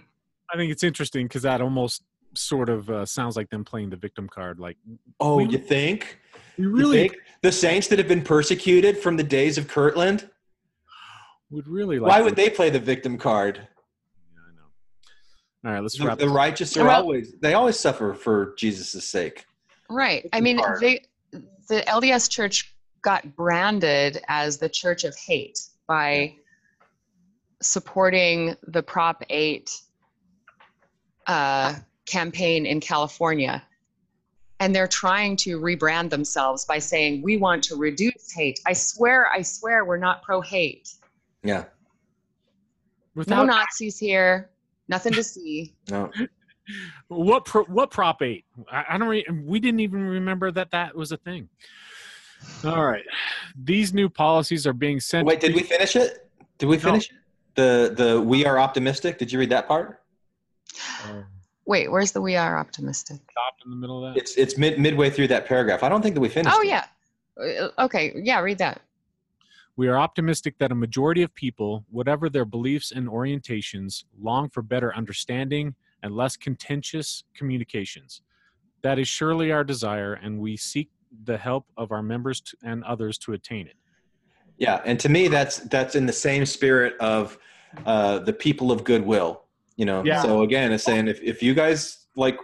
I 0.53 0.57
think 0.57 0.71
it's 0.71 0.83
interesting 0.83 1.25
because 1.27 1.41
that 1.43 1.59
almost 1.61 2.03
sort 2.35 2.69
of 2.69 2.89
uh, 2.89 3.05
sounds 3.05 3.35
like 3.35 3.49
them 3.49 3.63
playing 3.65 3.89
the 3.89 3.95
victim 3.95 4.27
card. 4.27 4.59
Like 4.59 4.77
Oh, 5.19 5.37
We- 5.37 5.47
you 5.49 5.57
think? 5.57 6.19
You 6.57 6.69
really 6.69 7.09
think? 7.09 7.15
The 7.41 7.51
saints 7.51 7.87
that 7.89 7.99
have 7.99 8.07
been 8.07 8.21
persecuted 8.21 8.97
from 8.97 9.17
the 9.17 9.23
days 9.23 9.57
of 9.57 9.67
Kirtland? 9.67 10.29
would 11.51 11.67
really 11.67 11.99
like. 11.99 12.09
Why 12.11 12.21
would 12.21 12.35
they 12.35 12.49
play 12.49 12.69
the 12.69 12.79
victim 12.79 13.17
card? 13.17 13.57
Yeah, 13.57 14.39
I 14.41 14.55
know. 14.55 15.69
All 15.69 15.73
right, 15.75 15.81
let's 15.81 15.97
The, 15.97 16.05
wrap. 16.05 16.17
the 16.19 16.25
this 16.25 16.33
righteous 16.33 16.77
are 16.77 16.85
Well- 16.85 17.01
always 17.01 17.33
they 17.41 17.53
always 17.53 17.79
suffer 17.79 18.13
for 18.13 18.53
Jesus' 18.57 19.07
sake. 19.07 19.45
Right. 19.89 20.27
I 20.33 20.41
mean, 20.41 20.57
hard. 20.57 20.79
they, 20.81 21.03
the 21.31 21.83
LDS 21.87 22.29
Church 22.29 22.74
got 23.05 23.35
branded 23.35 24.19
as 24.27 24.57
the 24.57 24.67
Church 24.67 25.03
of 25.03 25.15
Hate 25.15 25.59
by 25.87 26.35
supporting 27.61 28.55
the 28.67 28.81
Prop 28.81 29.23
8 29.29 29.69
uh, 31.27 31.75
campaign 32.07 32.65
in 32.65 32.79
California. 32.79 33.63
And 34.59 34.75
they're 34.75 34.87
trying 34.87 35.35
to 35.37 35.59
rebrand 35.59 36.09
themselves 36.09 36.65
by 36.65 36.79
saying, 36.79 37.21
we 37.21 37.37
want 37.37 37.63
to 37.65 37.75
reduce 37.75 38.31
hate. 38.31 38.59
I 38.65 38.73
swear, 38.73 39.27
I 39.27 39.43
swear, 39.43 39.85
we're 39.85 39.97
not 39.97 40.23
pro 40.23 40.41
hate. 40.41 40.89
Yeah. 41.43 41.65
No 43.27 43.45
Nazis 43.45 43.99
here, 43.99 44.49
nothing 44.87 45.13
to 45.13 45.23
see. 45.23 45.75
No. 45.91 46.09
what 47.09 47.45
pro, 47.45 47.65
what 47.65 47.91
prop 47.91 48.23
eight? 48.23 48.45
I, 48.71 48.85
I 48.89 48.97
don't. 48.97 49.07
Re, 49.07 49.25
we 49.43 49.59
didn't 49.59 49.81
even 49.81 50.01
remember 50.01 50.51
that 50.51 50.71
that 50.71 50.95
was 50.95 51.11
a 51.11 51.17
thing. 51.17 51.47
All 52.63 52.83
right, 52.85 53.03
these 53.63 53.93
new 53.93 54.09
policies 54.09 54.65
are 54.65 54.73
being 54.73 54.99
sent. 54.99 55.27
Wait, 55.27 55.39
did 55.39 55.53
we 55.55 55.61
finish 55.63 55.95
it? 55.95 56.29
Did 56.57 56.67
we 56.67 56.77
No. 56.77 56.81
finish 56.83 57.09
it? 57.09 57.15
The 57.55 57.93
the 57.95 58.21
we 58.21 58.45
are 58.45 58.57
optimistic. 58.59 59.17
Did 59.17 59.31
you 59.31 59.39
read 59.39 59.49
that 59.51 59.67
part? 59.67 60.01
Uh, 61.05 61.21
Wait, 61.67 61.89
where's 61.91 62.11
the 62.11 62.21
we 62.21 62.35
are 62.35 62.57
optimistic? 62.57 63.17
stopped 63.31 63.63
in 63.65 63.71
the 63.71 63.77
middle 63.77 64.05
of 64.05 64.13
that. 64.13 64.19
It's 64.19 64.35
it's 64.35 64.57
mid 64.57 64.79
midway 64.79 65.09
through 65.09 65.27
that 65.29 65.45
paragraph. 65.45 65.83
I 65.83 65.89
don't 65.89 66.01
think 66.01 66.15
that 66.15 66.21
we 66.21 66.29
finished. 66.29 66.55
Oh, 66.57 66.61
it. 66.61 66.67
yeah. 66.67 66.85
Uh, 67.39 67.69
Okay. 67.85 68.13
Yeah, 68.15 68.39
read 68.41 68.57
that. 68.59 68.81
We 69.77 69.87
are 69.89 69.97
optimistic 69.97 70.57
that 70.59 70.71
a 70.71 70.75
majority 70.75 71.21
of 71.21 71.33
people, 71.35 71.85
whatever 71.91 72.29
their 72.29 72.45
beliefs 72.45 72.91
and 72.91 73.07
orientations, 73.09 74.05
long 74.19 74.47
for 74.49 74.61
better 74.61 74.95
understanding 74.95 75.75
and 76.01 76.15
less 76.15 76.37
contentious 76.37 77.23
communications. 77.35 78.21
That 78.83 78.99
is 78.99 79.07
surely 79.07 79.51
our 79.51 79.63
desire, 79.65 80.13
and 80.13 80.39
we 80.39 80.55
seek 80.55 80.89
the 81.23 81.37
help 81.37 81.65
of 81.77 81.91
our 81.91 82.03
members 82.03 82.41
to, 82.41 82.57
and 82.63 82.83
others 82.83 83.17
to 83.19 83.33
attain 83.33 83.67
it. 83.67 83.75
Yeah, 84.57 84.81
and 84.85 84.99
to 84.99 85.09
me, 85.09 85.27
that's 85.27 85.57
that's 85.59 85.95
in 85.95 86.05
the 86.05 86.13
same 86.13 86.45
spirit 86.45 86.93
of 86.99 87.37
uh, 87.85 88.19
the 88.19 88.33
people 88.33 88.71
of 88.71 88.83
goodwill. 88.83 89.43
You 89.75 89.85
know. 89.85 90.03
Yeah. 90.05 90.21
So 90.21 90.43
again, 90.43 90.71
it's 90.71 90.83
saying 90.83 91.07
if 91.07 91.21
if 91.21 91.43
you 91.43 91.53
guys 91.53 92.07
like 92.15 92.37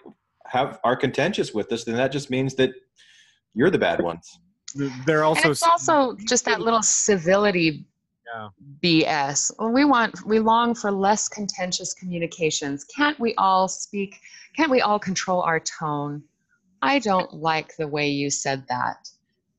have 0.46 0.80
are 0.84 0.96
contentious 0.96 1.54
with 1.54 1.72
us, 1.72 1.86
then 1.86 1.96
that 1.96 2.12
just 2.12 2.30
means 2.30 2.56
that 2.56 2.72
you're 3.54 3.70
the 3.70 3.78
bad 3.78 4.02
ones. 4.02 4.40
They're 5.06 5.24
also 5.24 5.42
and 5.44 5.52
it's 5.52 5.64
also 5.64 6.16
just 6.28 6.46
that 6.46 6.62
little 6.62 6.82
civility 6.82 7.86
Yeah. 8.34 8.50
BS. 8.84 9.52
Well, 9.60 9.72
we 9.72 9.84
want, 9.84 10.26
we 10.26 10.40
long 10.40 10.74
for 10.74 10.92
less 10.92 11.28
contentious 11.28 11.94
communications. 11.94 12.86
Can't 12.86 13.20
we 13.20 13.36
all 13.36 13.68
speak? 13.68 14.16
Can't 14.56 14.72
we 14.72 14.82
all 14.82 15.00
control 15.00 15.42
our 15.42 15.60
tone? 15.60 16.24
I 16.82 17.00
don't 17.00 17.34
like 17.34 17.76
the 17.78 17.88
way 17.88 18.10
you 18.10 18.30
said 18.30 18.66
that. 18.70 19.08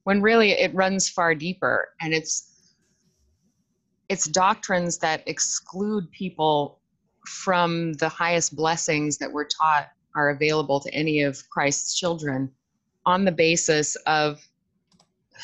When 0.05 0.20
really 0.20 0.51
it 0.53 0.75
runs 0.75 1.09
far 1.09 1.35
deeper, 1.35 1.91
and 2.01 2.12
it's 2.12 2.49
it's 4.09 4.25
doctrines 4.27 4.99
that 4.99 5.23
exclude 5.27 6.11
people 6.11 6.81
from 7.27 7.93
the 7.95 8.09
highest 8.09 8.57
blessings 8.57 9.16
that 9.18 9.33
we're 9.33 9.47
taught 9.47 9.89
are 10.16 10.31
available 10.31 10.81
to 10.81 10.93
any 10.93 11.23
of 11.23 11.49
Christ's 11.49 11.99
children 11.99 12.51
on 13.07 13.25
the 13.25 13.33
basis 13.33 13.97
of 14.07 14.41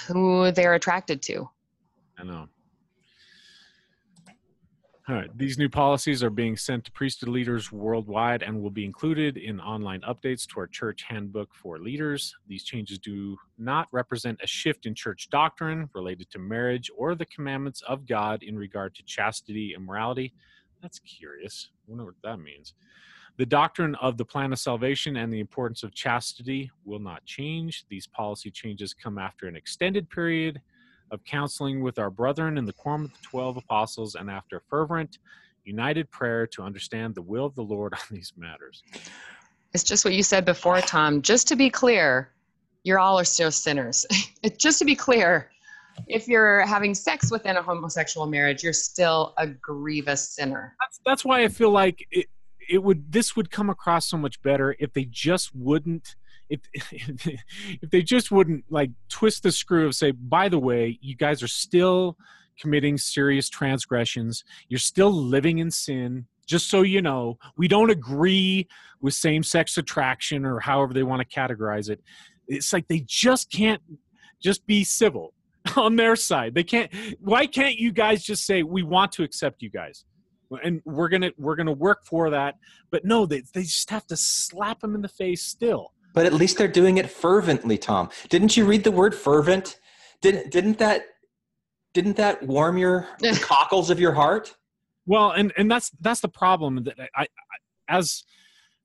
who 0.06 0.50
they're 0.50 0.74
attracted 0.74 1.22
to. 1.22 1.48
I 2.18 2.24
know. 2.24 2.48
All 5.08 5.14
right. 5.14 5.38
These 5.38 5.56
new 5.56 5.70
policies 5.70 6.22
are 6.22 6.28
being 6.28 6.54
sent 6.54 6.84
to 6.84 6.92
priesthood 6.92 7.30
leaders 7.30 7.72
worldwide 7.72 8.42
and 8.42 8.60
will 8.60 8.68
be 8.68 8.84
included 8.84 9.38
in 9.38 9.58
online 9.58 10.02
updates 10.02 10.46
to 10.48 10.60
our 10.60 10.66
church 10.66 11.02
handbook 11.08 11.54
for 11.54 11.78
leaders. 11.78 12.36
These 12.46 12.64
changes 12.64 12.98
do 12.98 13.38
not 13.56 13.88
represent 13.90 14.38
a 14.42 14.46
shift 14.46 14.84
in 14.84 14.94
church 14.94 15.30
doctrine 15.30 15.88
related 15.94 16.28
to 16.32 16.38
marriage 16.38 16.90
or 16.94 17.14
the 17.14 17.24
commandments 17.24 17.80
of 17.88 18.06
God 18.06 18.42
in 18.42 18.58
regard 18.58 18.94
to 18.96 19.02
chastity 19.04 19.72
and 19.72 19.86
morality. 19.86 20.34
That's 20.82 20.98
curious. 20.98 21.70
I 21.72 21.90
wonder 21.90 22.04
what 22.04 22.14
that 22.22 22.36
means. 22.36 22.74
The 23.38 23.46
doctrine 23.46 23.94
of 24.02 24.18
the 24.18 24.26
plan 24.26 24.52
of 24.52 24.58
salvation 24.58 25.16
and 25.16 25.32
the 25.32 25.40
importance 25.40 25.84
of 25.84 25.94
chastity 25.94 26.70
will 26.84 26.98
not 26.98 27.24
change. 27.24 27.86
These 27.88 28.06
policy 28.06 28.50
changes 28.50 28.92
come 28.92 29.16
after 29.16 29.46
an 29.46 29.56
extended 29.56 30.10
period 30.10 30.60
of 31.10 31.24
counseling 31.24 31.82
with 31.82 31.98
our 31.98 32.10
brethren 32.10 32.58
in 32.58 32.64
the 32.64 32.72
quorum 32.72 33.04
of 33.04 33.12
the 33.12 33.18
12 33.22 33.56
apostles 33.58 34.14
and 34.14 34.30
after 34.30 34.62
fervent, 34.68 35.18
united 35.64 36.10
prayer 36.10 36.46
to 36.46 36.62
understand 36.62 37.14
the 37.14 37.22
will 37.22 37.46
of 37.46 37.54
the 37.54 37.62
Lord 37.62 37.94
on 37.94 38.00
these 38.10 38.32
matters. 38.36 38.82
It's 39.74 39.84
just 39.84 40.04
what 40.04 40.14
you 40.14 40.22
said 40.22 40.44
before, 40.44 40.80
Tom. 40.80 41.20
Just 41.20 41.46
to 41.48 41.56
be 41.56 41.68
clear, 41.68 42.30
you're 42.84 42.98
all 42.98 43.18
are 43.18 43.24
still 43.24 43.50
sinners. 43.50 44.06
Just 44.56 44.78
to 44.78 44.86
be 44.86 44.94
clear, 44.94 45.50
if 46.06 46.26
you're 46.26 46.64
having 46.64 46.94
sex 46.94 47.30
within 47.30 47.56
a 47.56 47.62
homosexual 47.62 48.26
marriage, 48.26 48.62
you're 48.62 48.72
still 48.72 49.34
a 49.36 49.46
grievous 49.46 50.30
sinner. 50.30 50.74
That's 50.80 51.00
that's 51.04 51.24
why 51.24 51.42
I 51.42 51.48
feel 51.48 51.70
like 51.70 52.06
it 52.10 52.26
it 52.68 52.82
would 52.82 53.12
this 53.12 53.36
would 53.36 53.50
come 53.50 53.68
across 53.68 54.08
so 54.08 54.16
much 54.16 54.40
better 54.42 54.76
if 54.78 54.92
they 54.92 55.04
just 55.04 55.54
wouldn't 55.54 56.16
if 56.50 56.60
if 56.72 57.90
they 57.90 58.02
just 58.02 58.30
wouldn't 58.30 58.64
like 58.70 58.90
twist 59.08 59.42
the 59.42 59.52
screw 59.52 59.86
of 59.86 59.94
say 59.94 60.10
by 60.10 60.48
the 60.48 60.58
way 60.58 60.98
you 61.00 61.14
guys 61.14 61.42
are 61.42 61.48
still 61.48 62.16
committing 62.58 62.98
serious 62.98 63.48
transgressions. 63.48 64.44
You're 64.68 64.78
still 64.78 65.12
living 65.12 65.58
in 65.58 65.70
sin. 65.70 66.26
Just 66.46 66.70
so 66.70 66.82
you 66.82 67.02
know 67.02 67.38
we 67.56 67.68
don't 67.68 67.90
agree 67.90 68.68
with 69.00 69.14
same-sex 69.14 69.76
attraction 69.76 70.44
or 70.44 70.58
however 70.58 70.94
they 70.94 71.02
want 71.02 71.20
to 71.20 71.40
categorize 71.40 71.90
it. 71.90 72.00
It's 72.48 72.72
like 72.72 72.88
they 72.88 73.04
just 73.06 73.52
can't 73.52 73.82
just 74.42 74.66
be 74.66 74.82
civil 74.82 75.34
on 75.76 75.96
their 75.96 76.16
side. 76.16 76.54
They 76.54 76.64
can't 76.64 76.90
why 77.20 77.46
can't 77.46 77.76
you 77.76 77.92
guys 77.92 78.24
just 78.24 78.46
say 78.46 78.62
we 78.62 78.82
want 78.82 79.12
to 79.12 79.24
accept 79.24 79.62
you 79.62 79.70
guys 79.70 80.04
and 80.64 80.80
we're 80.86 81.10
gonna 81.10 81.32
we're 81.36 81.56
gonna 81.56 81.72
work 81.72 82.06
for 82.06 82.30
that. 82.30 82.54
But 82.90 83.04
no 83.04 83.26
they, 83.26 83.42
they 83.52 83.62
just 83.62 83.90
have 83.90 84.06
to 84.06 84.16
slap 84.16 84.80
them 84.80 84.94
in 84.94 85.02
the 85.02 85.08
face 85.08 85.42
still 85.42 85.92
But 86.14 86.26
at 86.26 86.32
least 86.32 86.58
they're 86.58 86.68
doing 86.68 86.96
it 86.96 87.10
fervently, 87.10 87.78
Tom. 87.78 88.10
Didn't 88.28 88.56
you 88.56 88.64
read 88.64 88.84
the 88.84 88.90
word 88.90 89.14
fervent? 89.14 89.78
Didn't 90.20 90.50
didn't 90.50 90.78
that 90.78 91.04
didn't 91.94 92.16
that 92.16 92.42
warm 92.42 92.78
your 92.78 93.06
the 93.20 93.38
cockles 93.42 93.90
of 93.90 94.00
your 94.00 94.12
heart? 94.12 94.54
well 95.08 95.32
and 95.32 95.52
and 95.56 95.68
that's 95.68 95.90
that's 96.00 96.20
the 96.20 96.28
problem 96.28 96.84
that 96.84 96.94
I, 97.16 97.22
I 97.22 97.26
as 97.88 98.22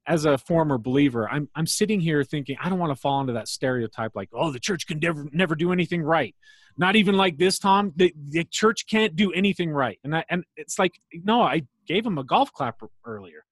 as 0.08 0.26
a 0.26 0.38
former 0.38 0.80
believer 0.80 1.30
i'm 1.30 1.48
i'm 1.56 1.68
sitting 1.68 2.00
here 2.00 2.24
thinking 2.24 2.58
i 2.64 2.70
don't 2.70 2.80
want 2.80 2.92
to 2.92 3.00
fall 3.00 3.22
into 3.22 3.34
that 3.34 3.48
stereotype 3.48 4.14
like 4.16 4.30
oh 4.34 4.52
the 4.52 4.60
church 4.60 4.88
can 4.88 5.00
never 5.00 5.28
never 5.32 5.56
do 5.56 5.72
anything 5.72 6.02
right 6.02 6.34
not 6.78 6.96
even 6.96 7.16
like 7.16 7.38
this 7.38 7.60
tom 7.60 7.94
the, 7.96 8.12
the 8.30 8.44
church 8.46 8.88
can't 8.88 9.16
do 9.16 9.32
anything 9.34 9.70
right 9.70 10.00
and 10.04 10.16
I, 10.16 10.26
and 10.30 10.44
it's 10.56 10.80
like 10.80 11.00
no 11.12 11.42
i 11.42 11.62
gave 11.86 12.06
him 12.06 12.18
a 12.18 12.24
golf 12.24 12.52
clap 12.52 12.82
earlier 13.06 13.46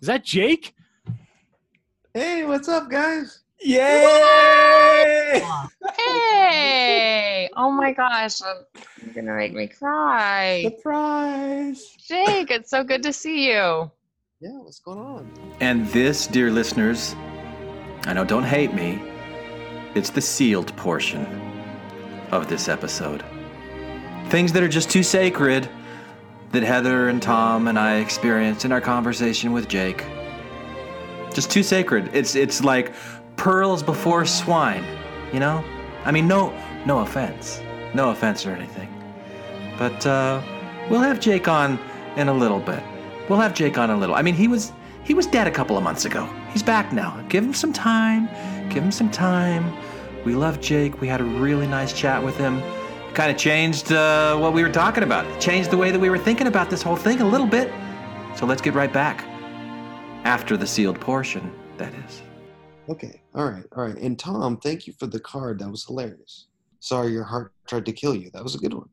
is 0.00 0.08
that 0.08 0.24
jake 0.24 0.74
Hey, 2.16 2.46
what's 2.46 2.66
up, 2.66 2.88
guys? 2.88 3.40
Yay! 3.60 5.44
Hey! 5.98 7.50
Oh 7.54 7.70
my 7.70 7.92
gosh, 7.92 8.40
you're 8.40 9.12
gonna 9.14 9.36
make 9.36 9.52
me 9.52 9.66
cry. 9.66 10.62
Surprise! 10.62 11.94
Jake, 12.08 12.50
it's 12.50 12.70
so 12.70 12.82
good 12.82 13.02
to 13.02 13.12
see 13.12 13.48
you. 13.48 13.90
Yeah, 14.40 14.56
what's 14.62 14.78
going 14.78 14.98
on? 14.98 15.30
And 15.60 15.86
this, 15.88 16.26
dear 16.26 16.50
listeners, 16.50 17.14
I 18.06 18.14
know 18.14 18.24
don't 18.24 18.44
hate 18.44 18.72
me, 18.72 18.98
it's 19.94 20.08
the 20.08 20.22
sealed 20.22 20.74
portion 20.74 21.26
of 22.30 22.48
this 22.48 22.66
episode. 22.66 23.26
Things 24.30 24.54
that 24.54 24.62
are 24.62 24.68
just 24.68 24.88
too 24.88 25.02
sacred 25.02 25.68
that 26.52 26.62
Heather 26.62 27.10
and 27.10 27.20
Tom 27.20 27.68
and 27.68 27.78
I 27.78 27.96
experienced 27.96 28.64
in 28.64 28.72
our 28.72 28.80
conversation 28.80 29.52
with 29.52 29.68
Jake. 29.68 30.02
Just 31.36 31.50
too 31.50 31.62
sacred. 31.62 32.08
It's 32.14 32.34
it's 32.34 32.64
like 32.64 32.94
pearls 33.36 33.82
before 33.82 34.24
swine, 34.24 34.84
you 35.34 35.38
know? 35.38 35.62
I 36.06 36.10
mean 36.10 36.26
no 36.26 36.52
no 36.86 37.00
offense. 37.00 37.60
No 37.92 38.08
offense 38.08 38.46
or 38.46 38.52
anything. 38.52 38.88
But 39.78 40.06
uh, 40.06 40.40
we'll 40.88 41.00
have 41.00 41.20
Jake 41.20 41.46
on 41.46 41.78
in 42.16 42.28
a 42.28 42.32
little 42.32 42.60
bit. 42.60 42.82
We'll 43.28 43.38
have 43.38 43.52
Jake 43.52 43.76
on 43.76 43.90
a 43.90 43.96
little. 43.98 44.14
I 44.14 44.22
mean, 44.22 44.34
he 44.34 44.48
was 44.48 44.72
he 45.04 45.12
was 45.12 45.26
dead 45.26 45.46
a 45.46 45.50
couple 45.50 45.76
of 45.76 45.84
months 45.84 46.06
ago. 46.06 46.26
He's 46.52 46.62
back 46.62 46.90
now. 46.92 47.22
Give 47.28 47.44
him 47.44 47.52
some 47.52 47.72
time. 47.72 48.28
Give 48.70 48.82
him 48.82 48.90
some 48.90 49.10
time. 49.10 49.76
We 50.24 50.34
love 50.34 50.60
Jake. 50.60 51.02
We 51.02 51.06
had 51.06 51.20
a 51.20 51.24
really 51.24 51.66
nice 51.66 51.92
chat 51.92 52.22
with 52.24 52.36
him. 52.38 52.62
Kind 53.12 53.30
of 53.30 53.36
changed 53.36 53.92
uh, 53.92 54.38
what 54.38 54.54
we 54.54 54.62
were 54.62 54.72
talking 54.72 55.02
about. 55.02 55.24
Changed 55.38 55.70
the 55.70 55.76
way 55.76 55.90
that 55.90 56.00
we 56.00 56.08
were 56.08 56.18
thinking 56.18 56.46
about 56.46 56.70
this 56.70 56.82
whole 56.82 56.96
thing 56.96 57.20
a 57.20 57.28
little 57.28 57.46
bit. 57.46 57.70
So 58.36 58.46
let's 58.46 58.62
get 58.62 58.72
right 58.72 58.92
back. 58.92 59.35
After 60.26 60.56
the 60.56 60.66
sealed 60.66 61.00
portion, 61.00 61.52
that 61.78 61.94
is. 61.94 62.20
Okay, 62.88 63.20
all 63.36 63.48
right, 63.48 63.62
all 63.76 63.84
right. 63.86 63.96
And 63.96 64.18
Tom, 64.18 64.56
thank 64.58 64.88
you 64.88 64.92
for 64.98 65.06
the 65.06 65.20
card. 65.20 65.60
That 65.60 65.70
was 65.70 65.84
hilarious. 65.84 66.48
Sorry 66.80 67.12
your 67.12 67.22
heart 67.22 67.52
tried 67.68 67.86
to 67.86 67.92
kill 67.92 68.16
you. 68.16 68.28
That 68.32 68.42
was 68.42 68.56
a 68.56 68.58
good 68.58 68.74
one. 68.74 68.88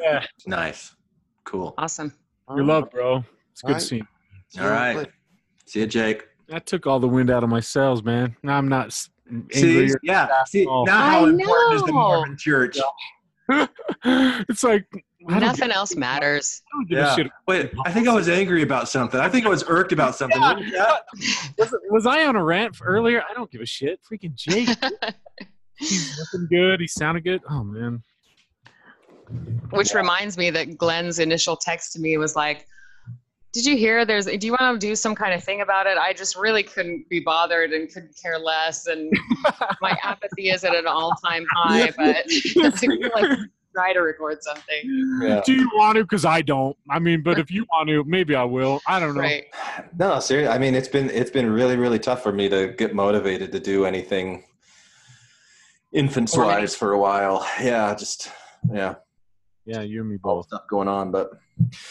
Yeah. 0.00 0.24
Nice. 0.46 0.94
Cool. 1.44 1.74
Awesome. 1.78 2.12
All 2.48 2.56
your 2.56 2.64
love 2.66 2.90
bro 2.90 3.24
it's 3.52 3.60
good 3.62 3.68
Alright. 3.68 3.82
seeing 3.82 4.06
See 4.48 4.60
All 4.60 4.66
you 4.66 4.72
right. 4.72 4.96
later. 4.96 5.14
See 5.66 5.80
you, 5.80 5.86
Jake. 5.86 6.24
that 6.48 6.64
took 6.66 6.86
all 6.86 7.00
the 7.00 7.08
wind 7.08 7.30
out 7.30 7.42
of 7.42 7.48
my 7.50 7.60
sails 7.60 8.02
man 8.02 8.36
now 8.42 8.56
i'm 8.58 8.68
not 8.68 8.86
s- 8.88 9.08
See, 9.52 9.90
yeah. 10.02 10.28
See, 10.46 10.64
now 10.66 10.84
how 10.86 11.24
I 11.24 11.28
important 11.30 11.74
is 11.74 11.82
the. 11.84 11.92
Mormon 11.92 12.36
church? 12.38 12.76
it's 14.04 14.62
like 14.62 14.86
I 14.92 14.98
don't, 14.98 15.04
Nothing 15.26 15.70
else 15.70 15.96
matters. 15.96 16.62
I 16.74 16.84
Yeah. 16.88 17.16
Wait, 17.46 17.72
I 17.84 17.92
think 17.92 18.08
I 18.08 18.14
was 18.14 18.28
angry 18.28 18.62
about 18.62 18.88
something. 18.88 19.20
I 19.20 19.28
think 19.28 19.46
I 19.46 19.48
was 19.48 19.64
irked 19.66 19.92
about 19.92 20.14
something. 20.14 20.40
What 20.40 20.58
was? 20.58 21.00
Was, 21.58 21.74
was 21.90 22.06
I 22.06 22.26
on 22.26 22.36
a 22.36 22.44
rant 22.44 22.76
earlier? 22.82 23.22
I 23.28 23.32
don't 23.34 23.50
give 23.50 23.60
a 23.60 23.66
shit. 23.66 24.00
Freaking 24.10 24.34
Jake. 24.34 24.68
He's 25.78 26.18
looking 26.18 26.48
good. 26.48 26.80
He 26.80 26.86
sounded 26.86 27.24
good. 27.24 27.40
Oh 27.48 27.64
man. 27.64 28.02
Which 29.70 29.94
reminds 29.94 30.36
me 30.36 30.50
that 30.50 30.76
Glenn's 30.76 31.18
initial 31.18 31.56
text 31.56 31.92
to 31.94 32.00
me 32.00 32.16
was 32.18 32.36
like, 32.36 32.66
"Did 33.52 33.64
you 33.64 33.76
hear? 33.76 34.04
There's. 34.04 34.26
Do 34.26 34.46
you 34.46 34.52
want 34.52 34.80
to 34.80 34.86
do 34.86 34.94
some 34.94 35.14
kind 35.14 35.32
of 35.32 35.42
thing 35.42 35.62
about 35.62 35.86
it? 35.86 35.96
I 35.96 36.12
just 36.12 36.36
really 36.36 36.62
couldn't 36.62 37.08
be 37.08 37.20
bothered 37.20 37.72
and 37.72 37.90
couldn't 37.92 38.16
care 38.20 38.38
less, 38.38 38.86
and 38.86 39.10
my 39.80 39.96
apathy 40.02 40.50
is 40.50 40.64
at 40.64 40.74
an 40.74 40.86
all-time 40.86 41.46
high. 41.52 41.90
But 41.96 42.24
I 42.28 43.10
like 43.14 43.38
try 43.74 43.92
to 43.92 44.00
record 44.00 44.42
something, 44.42 45.18
Yeah. 45.22 45.42
Do 45.44 45.52
you 45.52 45.68
want 45.74 45.96
to? 45.96 46.04
Because 46.04 46.24
I 46.24 46.40
don't. 46.42 46.76
I 46.88 46.98
mean, 46.98 47.22
but 47.22 47.38
if 47.44 47.50
you 47.50 47.66
want 47.72 47.88
to, 47.88 48.04
maybe 48.04 48.34
I 48.34 48.44
will. 48.44 48.80
I 48.86 49.00
don't 49.00 49.14
know. 49.14 49.20
right? 49.20 49.44
No, 49.98 50.20
seriously. 50.20 50.52
I 50.54 50.58
mean, 50.58 50.74
it's 50.74 50.88
been 50.88 51.10
it's 51.10 51.30
been 51.30 51.50
really 51.50 51.76
really 51.76 51.98
tough 51.98 52.22
for 52.22 52.32
me 52.32 52.48
to 52.48 52.68
get 52.78 52.94
motivated 52.94 53.52
to 53.52 53.60
do 53.60 53.84
anything 53.84 54.44
infants 55.92 56.36
wise 56.36 56.74
for 56.74 56.92
a 56.92 56.98
while. 56.98 57.46
Yeah, 57.60 57.94
just 57.94 58.30
yeah, 58.72 58.94
Yeah, 59.66 59.82
you 59.82 60.00
and 60.00 60.10
me 60.10 60.16
both. 60.16 60.46
stuff 60.46 60.62
going 60.68 60.88
on. 60.88 61.10
But 61.10 61.30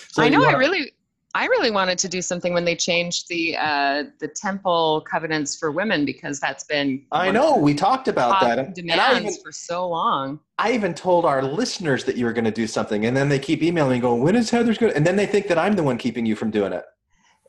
so 0.10 0.24
I 0.24 0.26
you 0.28 0.32
know. 0.32 0.44
I 0.44 0.46
wanna- 0.48 0.58
really, 0.58 0.92
I 1.36 1.46
really 1.48 1.72
wanted 1.72 1.98
to 2.00 2.08
do 2.08 2.22
something 2.22 2.54
when 2.54 2.64
they 2.64 2.76
changed 2.76 3.28
the 3.28 3.58
uh, 3.58 4.04
the 4.20 4.28
temple 4.28 5.04
covenants 5.10 5.58
for 5.58 5.72
women 5.72 6.06
because 6.06 6.40
that's 6.40 6.64
been 6.64 7.04
I 7.12 7.32
know 7.32 7.58
we 7.58 7.74
talked 7.74 8.08
about 8.08 8.40
that, 8.42 8.60
and, 8.60 8.68
and 8.68 8.76
demands 8.76 9.02
I 9.02 9.20
even 9.20 9.34
for 9.44 9.52
so 9.52 9.88
long. 9.88 10.40
I 10.60 10.74
even 10.74 10.94
told 10.94 11.26
our 11.26 11.42
listeners 11.42 12.04
that 12.06 12.18
you 12.18 12.26
were 12.26 12.34
going 12.34 12.46
to 12.46 12.52
do 12.52 12.68
something, 12.68 13.06
and 13.08 13.18
then 13.18 13.30
they 13.30 13.40
keep 13.40 13.64
emailing 13.64 13.94
me 13.94 14.00
going, 14.00 14.22
"When 14.22 14.36
is 14.36 14.52
Heather's 14.52 14.78
going?" 14.78 14.94
And 14.94 15.06
then 15.06 15.16
they 15.16 15.26
think 15.26 15.48
that 15.48 15.58
I'm 15.58 15.76
the 15.76 15.84
one 15.84 15.98
keeping 15.98 16.26
you 16.26 16.36
from 16.36 16.52
doing 16.52 16.72
it. 16.72 16.86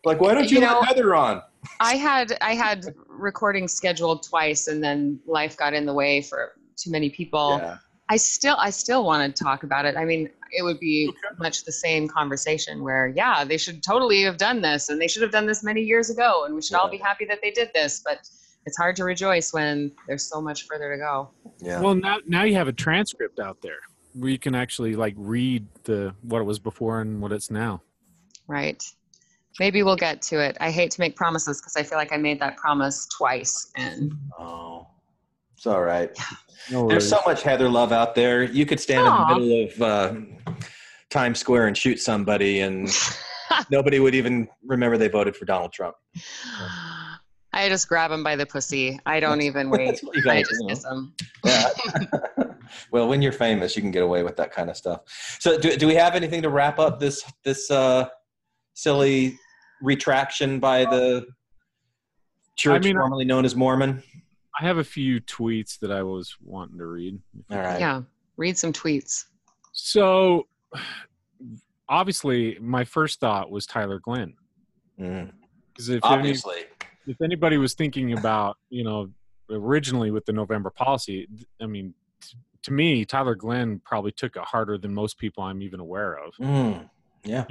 Like, 0.05 0.20
why 0.20 0.35
don't 0.35 0.51
you, 0.51 0.61
You 0.61 0.66
let 0.66 0.85
Heather 0.87 1.14
on? 1.14 1.43
I 1.80 1.97
had 1.97 2.37
I 2.41 2.55
had 2.55 2.87
recording 3.07 3.68
scheduled 3.68 4.22
twice, 4.22 4.66
and 4.66 4.82
then 4.82 5.20
life 5.26 5.57
got 5.59 5.74
in 5.74 5.85
the 5.85 5.95
way 5.95 6.22
for 6.22 6.53
too 6.76 6.91
many 6.91 7.11
people. 7.11 7.59
yeah. 7.61 7.76
I 8.09 8.16
still 8.16 8.57
I 8.59 8.70
still 8.70 9.05
want 9.05 9.34
to 9.34 9.44
talk 9.44 9.62
about 9.62 9.86
it. 9.86 9.96
I 9.96 10.05
mean, 10.05 10.28
it 10.52 10.62
would 10.62 10.78
be 10.78 11.11
much 11.38 11.64
the 11.64 11.72
same 11.72 12.07
conversation 12.09 12.82
where 12.82 13.09
yeah, 13.09 13.44
they 13.44 13.57
should 13.57 13.82
totally 13.82 14.22
have 14.22 14.36
done 14.36 14.61
this, 14.61 14.88
and 14.88 15.00
they 15.00 15.09
should 15.09 15.22
have 15.22 15.32
done 15.32 15.46
this 15.46 15.64
many 15.64 15.80
years 15.80 16.11
ago, 16.11 16.44
and 16.44 16.55
we 16.55 16.62
should 16.62 16.76
all 16.76 16.88
be 16.88 16.98
happy 16.98 17.24
that 17.26 17.40
they 17.42 17.50
did 17.50 17.70
this. 17.74 18.02
But 18.05 18.28
it's 18.66 18.76
hard 18.76 18.96
to 18.96 19.05
rejoice 19.05 19.52
when 19.52 19.92
there's 20.07 20.28
so 20.28 20.40
much 20.40 20.66
further 20.66 20.92
to 20.92 20.98
go. 20.98 21.30
Yeah. 21.61 21.80
Well, 21.80 21.94
now 21.94 22.18
now 22.26 22.44
you 22.44 22.55
have 22.55 22.68
a 22.68 22.72
transcript 22.72 23.40
out 23.40 23.62
there 23.62 23.80
where 24.12 24.30
you 24.30 24.38
can 24.38 24.55
actually 24.55 24.94
like 24.96 25.14
read 25.16 25.66
the 25.84 26.14
what 26.22 26.40
it 26.40 26.44
was 26.44 26.59
before 26.59 27.00
and 27.00 27.20
what 27.20 27.32
it's 27.32 27.50
now. 27.50 27.82
Right. 28.46 28.84
Maybe 29.61 29.82
we'll 29.82 29.96
get 29.96 30.20
to 30.22 30.40
it. 30.40 30.57
I 30.61 30.70
hate 30.70 30.90
to 30.92 31.00
make 31.00 31.16
promises 31.16 31.61
because 31.61 31.76
I 31.76 31.84
feel 31.84 31.96
like 31.96 32.12
I 32.12 32.16
made 32.16 32.40
that 32.40 32.57
promise 32.57 33.07
twice, 33.07 33.70
and 33.76 34.12
oh, 34.38 34.88
it's 35.64 35.72
all 35.74 35.82
right. 35.82 36.10
No 36.70 36.86
There's 36.86 37.08
so 37.08 37.20
much 37.24 37.42
Heather 37.42 37.70
love 37.70 37.90
out 37.90 38.14
there. 38.14 38.42
You 38.42 38.66
could 38.66 38.78
stand 38.78 39.08
Aw. 39.08 39.32
in 39.32 39.40
the 39.40 39.46
middle 39.46 39.64
of 39.64 39.82
uh, 39.82 40.54
Times 41.08 41.38
Square 41.38 41.68
and 41.68 41.76
shoot 41.76 41.98
somebody, 42.00 42.60
and 42.60 42.94
nobody 43.70 43.98
would 43.98 44.14
even 44.14 44.46
remember 44.66 44.98
they 44.98 45.08
voted 45.08 45.34
for 45.34 45.46
Donald 45.46 45.72
Trump. 45.72 45.96
I 47.54 47.70
just 47.70 47.88
grab 47.88 48.10
them 48.10 48.22
by 48.22 48.36
the 48.36 48.44
pussy. 48.44 49.00
I 49.06 49.20
don't 49.20 49.40
even 49.40 49.70
wait. 49.70 50.02
You 50.14 50.30
I 50.30 50.42
just 50.42 50.60
do. 50.60 50.66
kiss 50.68 50.82
them. 50.82 51.14
Yeah. 51.46 51.70
well, 52.90 53.08
when 53.08 53.22
you're 53.22 53.32
famous, 53.32 53.74
you 53.74 53.80
can 53.80 53.90
get 53.90 54.02
away 54.02 54.22
with 54.22 54.36
that 54.36 54.52
kind 54.52 54.68
of 54.68 54.76
stuff. 54.76 55.00
So, 55.40 55.56
do, 55.58 55.78
do 55.78 55.86
we 55.86 55.94
have 55.94 56.14
anything 56.14 56.42
to 56.42 56.50
wrap 56.50 56.78
up 56.78 57.00
this 57.00 57.24
this 57.42 57.70
uh, 57.70 58.06
silly 58.74 59.38
retraction 59.80 60.60
by 60.60 60.84
the 60.84 61.26
church 62.54 62.82
I 62.82 62.88
mean, 62.88 62.96
formerly 62.96 63.24
known 63.24 63.46
as 63.46 63.56
Mormon? 63.56 64.02
I 64.59 64.64
have 64.64 64.78
a 64.78 64.84
few 64.84 65.20
tweets 65.20 65.78
that 65.80 65.90
I 65.90 66.02
was 66.02 66.36
wanting 66.42 66.78
to 66.78 66.86
read. 66.86 67.18
All 67.50 67.59
right. 67.59 67.80
Yeah. 67.80 68.02
Read 68.36 68.57
some 68.57 68.72
tweets. 68.72 69.24
So, 69.72 70.46
obviously, 71.88 72.59
my 72.61 72.84
first 72.84 73.20
thought 73.20 73.50
was 73.50 73.66
Tyler 73.66 73.98
Glenn. 73.98 74.34
Mm. 75.00 75.32
If 75.78 76.00
Obviously. 76.05 76.64
if 77.07 77.20
anybody 77.20 77.59
was 77.59 77.74
thinking 77.74 78.16
about, 78.16 78.57
you 78.70 78.84
know, 78.84 79.11
originally 79.50 80.11
with 80.12 80.24
the 80.24 80.32
November 80.32 80.70
policy, 80.70 81.28
I 81.61 81.66
mean, 81.66 81.94
t- 82.20 82.38
to 82.62 82.72
me, 82.72 83.05
Tyler 83.05 83.34
Glenn 83.34 83.80
probably 83.84 84.12
took 84.12 84.36
it 84.36 84.42
harder 84.42 84.78
than 84.78 84.94
most 84.94 85.18
people 85.18 85.42
I'm 85.42 85.62
even 85.62 85.80
aware 85.80 86.16
of. 86.16 86.34
Mm, 86.40 86.88
yeah. 87.24 87.44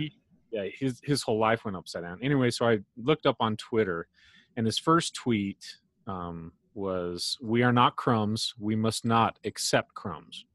Yeah, 0.51 0.65
his 0.79 1.01
his 1.03 1.23
whole 1.23 1.39
life 1.39 1.65
went 1.65 1.75
upside 1.75 2.03
down. 2.03 2.19
Anyway, 2.21 2.51
so 2.51 2.67
I 2.69 2.79
looked 2.95 3.25
up 3.25 3.37
on 3.39 3.57
Twitter, 3.57 4.07
and 4.55 4.67
his 4.67 4.77
first 4.77 5.15
tweet 5.15 5.77
um, 6.05 6.51
was, 6.73 7.37
"We 7.41 7.63
are 7.63 7.73
not 7.73 7.95
crumbs. 7.95 8.53
We 8.59 8.75
must 8.75 9.05
not 9.05 9.39
accept 9.43 9.93
crumbs." 9.93 10.45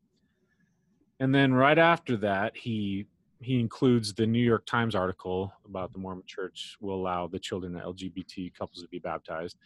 And 1.20 1.34
then 1.34 1.52
right 1.52 1.78
after 1.78 2.16
that, 2.18 2.56
he 2.56 3.06
he 3.40 3.60
includes 3.60 4.12
the 4.12 4.26
New 4.26 4.42
York 4.42 4.66
Times 4.66 4.94
article 4.94 5.52
about 5.64 5.92
the 5.92 5.98
Mormon 5.98 6.24
Church 6.26 6.76
will 6.80 6.96
allow 6.96 7.26
the 7.28 7.38
children 7.38 7.76
of 7.76 7.94
LGBT 7.94 8.52
couples 8.54 8.82
to 8.82 8.88
be 8.88 8.98
baptized. 8.98 9.56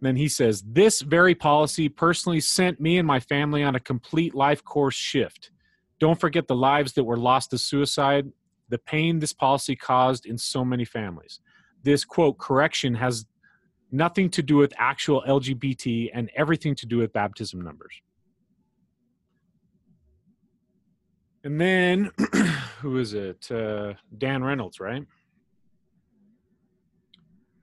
Then 0.00 0.16
he 0.16 0.28
says, 0.28 0.62
This 0.66 1.00
very 1.00 1.34
policy 1.34 1.88
personally 1.88 2.40
sent 2.40 2.80
me 2.80 2.98
and 2.98 3.06
my 3.06 3.20
family 3.20 3.62
on 3.62 3.74
a 3.74 3.80
complete 3.80 4.34
life 4.34 4.62
course 4.64 4.94
shift. 4.94 5.50
Don't 6.00 6.20
forget 6.20 6.48
the 6.48 6.56
lives 6.56 6.92
that 6.94 7.04
were 7.04 7.16
lost 7.16 7.50
to 7.50 7.58
suicide, 7.58 8.30
the 8.68 8.78
pain 8.78 9.18
this 9.18 9.32
policy 9.32 9.76
caused 9.76 10.26
in 10.26 10.36
so 10.38 10.64
many 10.64 10.84
families. 10.84 11.40
This 11.84 12.04
quote, 12.04 12.38
correction 12.38 12.94
has 12.94 13.26
nothing 13.92 14.30
to 14.30 14.42
do 14.42 14.56
with 14.56 14.72
actual 14.78 15.22
LGBT 15.28 16.10
and 16.14 16.30
everything 16.34 16.74
to 16.76 16.86
do 16.86 16.98
with 16.98 17.12
baptism 17.12 17.60
numbers. 17.60 17.94
And 21.44 21.60
then, 21.60 22.10
who 22.80 22.98
is 22.98 23.14
it? 23.14 23.50
Uh, 23.50 23.94
Dan 24.16 24.42
Reynolds, 24.44 24.80
right? 24.80 25.04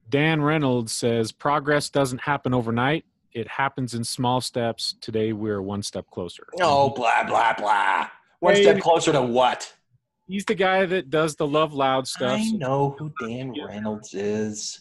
Dan 0.10 0.42
Reynolds 0.42 0.92
says 0.92 1.32
progress 1.32 1.90
doesn't 1.90 2.22
happen 2.22 2.54
overnight. 2.54 3.06
It 3.32 3.48
happens 3.48 3.94
in 3.94 4.04
small 4.04 4.42
steps. 4.42 4.96
Today, 5.02 5.34
we're 5.34 5.62
one 5.62 5.84
step 5.84 6.08
closer. 6.12 6.48
Oh, 6.62 6.90
blah, 6.90 7.24
blah, 7.26 7.54
blah. 7.54 8.08
One 8.40 8.56
Hey. 8.56 8.64
step 8.64 8.80
closer 8.82 9.12
to 9.12 9.22
what? 9.22 9.72
He's 10.28 10.46
the 10.46 10.56
guy 10.56 10.86
that 10.86 11.10
does 11.10 11.36
the 11.36 11.48
love 11.48 11.74
loud 11.74 12.08
stuff. 12.08 12.40
I 12.40 12.52
know 12.52 12.96
who 13.00 13.12
Dan 13.20 13.54
Reynolds 13.66 14.14
is. 14.14 14.80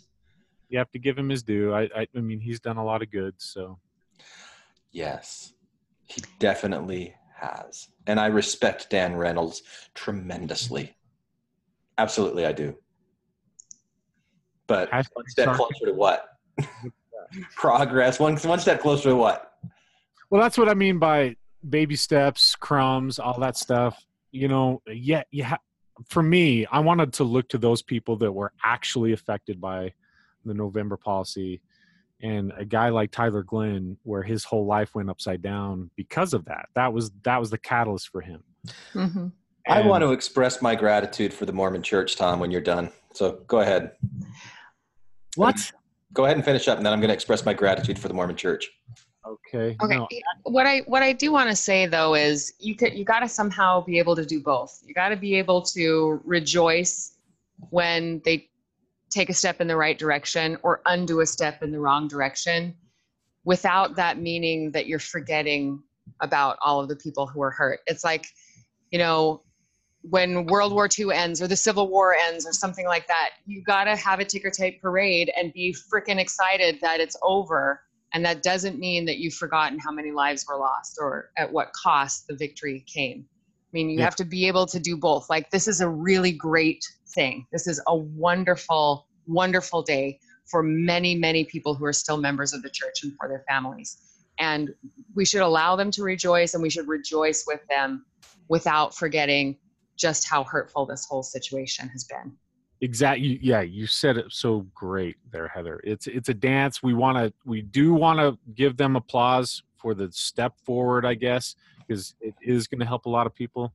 You 0.68 0.78
have 0.78 0.90
to 0.90 0.98
give 0.98 1.16
him 1.16 1.28
his 1.28 1.42
due. 1.42 1.72
I, 1.72 1.88
I, 1.96 2.06
I 2.14 2.20
mean, 2.20 2.40
he's 2.40 2.60
done 2.60 2.76
a 2.76 2.84
lot 2.84 3.02
of 3.02 3.10
good. 3.10 3.34
So 3.38 3.78
Yes, 4.90 5.52
he 6.06 6.22
definitely 6.38 7.14
has. 7.36 7.88
And 8.06 8.18
I 8.18 8.26
respect 8.26 8.90
Dan 8.90 9.16
Reynolds 9.16 9.62
tremendously. 9.94 10.96
Absolutely, 11.98 12.46
I 12.46 12.52
do. 12.52 12.74
But 14.66 14.90
Hashtag 14.90 15.06
one 15.14 15.28
step 15.28 15.54
closer 15.54 15.86
to 15.86 15.92
what? 15.92 16.26
Progress. 17.56 18.18
One, 18.18 18.36
one 18.38 18.58
step 18.58 18.80
closer 18.80 19.10
to 19.10 19.16
what? 19.16 19.52
Well, 20.30 20.40
that's 20.40 20.58
what 20.58 20.68
I 20.68 20.74
mean 20.74 20.98
by 20.98 21.36
baby 21.68 21.96
steps, 21.96 22.54
crumbs, 22.54 23.18
all 23.18 23.38
that 23.40 23.56
stuff. 23.56 24.02
You 24.30 24.48
know, 24.48 24.82
yeah, 24.86 25.22
you 25.30 25.44
ha- 25.44 25.58
for 26.08 26.22
me, 26.22 26.66
I 26.66 26.80
wanted 26.80 27.14
to 27.14 27.24
look 27.24 27.48
to 27.50 27.58
those 27.58 27.82
people 27.82 28.16
that 28.18 28.32
were 28.32 28.52
actually 28.62 29.12
affected 29.12 29.60
by 29.60 29.92
the 30.48 30.54
November 30.54 30.96
policy. 30.96 31.60
And 32.20 32.52
a 32.56 32.64
guy 32.64 32.88
like 32.88 33.12
Tyler 33.12 33.44
Glenn, 33.44 33.96
where 34.02 34.22
his 34.24 34.42
whole 34.42 34.66
life 34.66 34.94
went 34.94 35.08
upside 35.08 35.40
down 35.40 35.90
because 35.94 36.34
of 36.34 36.44
that. 36.46 36.66
That 36.74 36.92
was 36.92 37.12
that 37.22 37.38
was 37.38 37.50
the 37.50 37.58
catalyst 37.58 38.08
for 38.08 38.20
him. 38.20 38.42
Mhm. 38.92 39.32
I 39.68 39.82
want 39.82 40.02
to 40.02 40.12
express 40.12 40.62
my 40.62 40.74
gratitude 40.74 41.32
for 41.32 41.44
the 41.44 41.52
Mormon 41.52 41.82
Church, 41.82 42.16
Tom, 42.16 42.40
when 42.40 42.50
you're 42.50 42.60
done. 42.60 42.90
So 43.12 43.42
go 43.46 43.60
ahead. 43.60 43.92
what? 45.36 45.72
Go 46.14 46.24
ahead 46.24 46.36
and 46.36 46.44
finish 46.44 46.66
up, 46.68 46.78
and 46.78 46.86
then 46.86 46.92
I'm 46.92 47.00
going 47.00 47.08
to 47.08 47.14
express 47.14 47.44
my 47.44 47.52
gratitude 47.52 47.98
for 47.98 48.08
the 48.08 48.14
Mormon 48.14 48.34
Church. 48.34 48.70
Okay. 49.26 49.76
Okay. 49.82 49.96
no, 49.96 50.08
What 50.44 50.66
I 50.66 50.80
what 50.86 51.02
I 51.02 51.12
do 51.12 51.32
want 51.32 51.50
to 51.50 51.56
say 51.56 51.86
though 51.86 52.14
is 52.14 52.54
you 52.58 52.74
could 52.74 52.94
you 52.94 53.04
got 53.04 53.20
to 53.20 53.28
somehow 53.28 53.82
be 53.82 53.98
able 53.98 54.16
to 54.16 54.24
do 54.24 54.40
both. 54.40 54.80
You 54.84 54.94
got 54.94 55.10
to 55.10 55.16
be 55.16 55.34
able 55.34 55.62
to 55.62 56.20
rejoice 56.24 57.18
when 57.70 58.22
they 58.24 58.47
take 59.10 59.30
a 59.30 59.34
step 59.34 59.60
in 59.60 59.66
the 59.68 59.76
right 59.76 59.98
direction 59.98 60.56
or 60.62 60.82
undo 60.86 61.20
a 61.20 61.26
step 61.26 61.62
in 61.62 61.72
the 61.72 61.80
wrong 61.80 62.08
direction 62.08 62.74
without 63.44 63.96
that 63.96 64.18
meaning 64.18 64.70
that 64.72 64.86
you're 64.86 64.98
forgetting 64.98 65.82
about 66.20 66.58
all 66.64 66.80
of 66.80 66.88
the 66.88 66.96
people 66.96 67.26
who 67.26 67.38
were 67.40 67.50
hurt. 67.50 67.80
It's 67.86 68.04
like, 68.04 68.26
you 68.90 68.98
know, 68.98 69.42
when 70.02 70.46
World 70.46 70.72
War 70.72 70.88
II 70.98 71.12
ends 71.12 71.42
or 71.42 71.46
the 71.46 71.56
Civil 71.56 71.88
War 71.88 72.14
ends 72.14 72.46
or 72.46 72.52
something 72.52 72.86
like 72.86 73.06
that, 73.08 73.30
you 73.46 73.62
got 73.62 73.84
to 73.84 73.96
have 73.96 74.20
a 74.20 74.24
ticker 74.24 74.50
tape 74.50 74.80
parade 74.80 75.30
and 75.36 75.52
be 75.52 75.74
freaking 75.92 76.18
excited 76.18 76.78
that 76.82 77.00
it's 77.00 77.16
over. 77.22 77.80
And 78.14 78.24
that 78.24 78.42
doesn't 78.42 78.78
mean 78.78 79.04
that 79.06 79.18
you've 79.18 79.34
forgotten 79.34 79.78
how 79.78 79.92
many 79.92 80.12
lives 80.12 80.46
were 80.48 80.56
lost 80.56 80.98
or 81.00 81.30
at 81.36 81.52
what 81.52 81.72
cost 81.72 82.26
the 82.26 82.36
victory 82.36 82.84
came. 82.86 83.26
I 83.28 83.70
mean, 83.72 83.90
you 83.90 83.98
Yeah. 83.98 84.04
have 84.04 84.16
to 84.16 84.24
be 84.24 84.46
able 84.46 84.66
to 84.66 84.80
do 84.80 84.96
both. 84.96 85.28
Like, 85.28 85.50
this 85.50 85.68
is 85.68 85.80
a 85.80 85.88
really 85.88 86.32
great 86.32 86.82
thing. 87.10 87.46
This 87.52 87.66
is 87.66 87.80
a 87.86 87.96
wonderful, 87.96 89.06
wonderful 89.26 89.82
day 89.82 90.18
for 90.46 90.62
many, 90.62 91.14
many 91.14 91.44
people 91.44 91.74
who 91.74 91.84
are 91.84 91.92
still 91.92 92.16
members 92.16 92.52
of 92.52 92.62
the 92.62 92.70
church 92.70 93.02
and 93.02 93.12
for 93.16 93.28
their 93.28 93.44
families. 93.48 93.98
And 94.38 94.70
we 95.14 95.24
should 95.24 95.42
allow 95.42 95.76
them 95.76 95.90
to 95.92 96.02
rejoice 96.02 96.54
and 96.54 96.62
we 96.62 96.70
should 96.70 96.88
rejoice 96.88 97.44
with 97.46 97.60
them 97.68 98.04
without 98.48 98.94
forgetting 98.94 99.58
just 99.96 100.28
how 100.28 100.44
hurtful 100.44 100.86
this 100.86 101.06
whole 101.08 101.22
situation 101.22 101.88
has 101.88 102.04
been. 102.04 102.32
exactly 102.80 103.40
yeah 103.42 103.60
you 103.60 103.86
said 103.86 104.16
it 104.16 104.26
so 104.28 104.64
great 104.72 105.16
there 105.32 105.48
heather 105.48 105.80
it's 105.82 106.06
it's 106.06 106.28
a 106.28 106.34
dance 106.34 106.80
we 106.80 106.94
want 106.94 107.18
to 107.18 107.32
we 107.44 107.60
do 107.60 107.92
want 107.92 108.20
to 108.20 108.38
give 108.54 108.76
them 108.76 108.94
applause 108.94 109.64
for 109.76 109.94
the 109.94 110.08
step 110.12 110.54
forward 110.64 111.04
i 111.04 111.14
guess 111.14 111.56
because 111.80 112.14
it 112.20 112.34
is 112.40 112.68
going 112.68 112.78
to 112.78 112.86
help 112.86 113.06
a 113.06 113.10
lot 113.10 113.26
of 113.26 113.34
people 113.34 113.72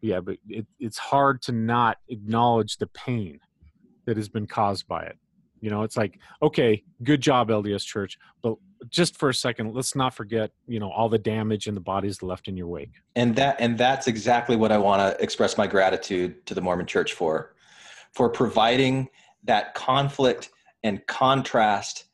yeah 0.00 0.20
but 0.20 0.36
it, 0.48 0.66
it's 0.78 0.98
hard 0.98 1.42
to 1.42 1.52
not 1.52 1.98
acknowledge 2.08 2.76
the 2.76 2.86
pain 2.88 3.40
that 4.06 4.16
has 4.16 4.28
been 4.28 4.46
caused 4.46 4.88
by 4.88 5.02
it. 5.02 5.18
You 5.60 5.70
know 5.70 5.82
it's 5.82 5.96
like 5.96 6.18
okay 6.40 6.82
good 7.02 7.20
job 7.20 7.48
lds 7.48 7.84
church 7.84 8.16
but 8.42 8.54
just 8.88 9.18
for 9.18 9.28
a 9.28 9.34
second 9.34 9.74
let's 9.74 9.96
not 9.96 10.14
forget 10.14 10.52
you 10.68 10.78
know 10.78 10.90
all 10.90 11.08
the 11.08 11.18
damage 11.18 11.66
and 11.66 11.76
the 11.76 11.80
bodies 11.80 12.22
left 12.22 12.46
in 12.48 12.56
your 12.56 12.68
wake. 12.68 12.92
And 13.16 13.34
that 13.36 13.56
and 13.60 13.76
that's 13.76 14.06
exactly 14.06 14.56
what 14.56 14.70
i 14.70 14.78
want 14.78 15.00
to 15.00 15.22
express 15.22 15.58
my 15.58 15.66
gratitude 15.66 16.46
to 16.46 16.54
the 16.54 16.60
mormon 16.60 16.86
church 16.86 17.12
for 17.12 17.54
for 18.12 18.28
providing 18.28 19.08
that 19.44 19.74
conflict 19.74 20.50
and 20.84 21.04
contrast 21.06 22.04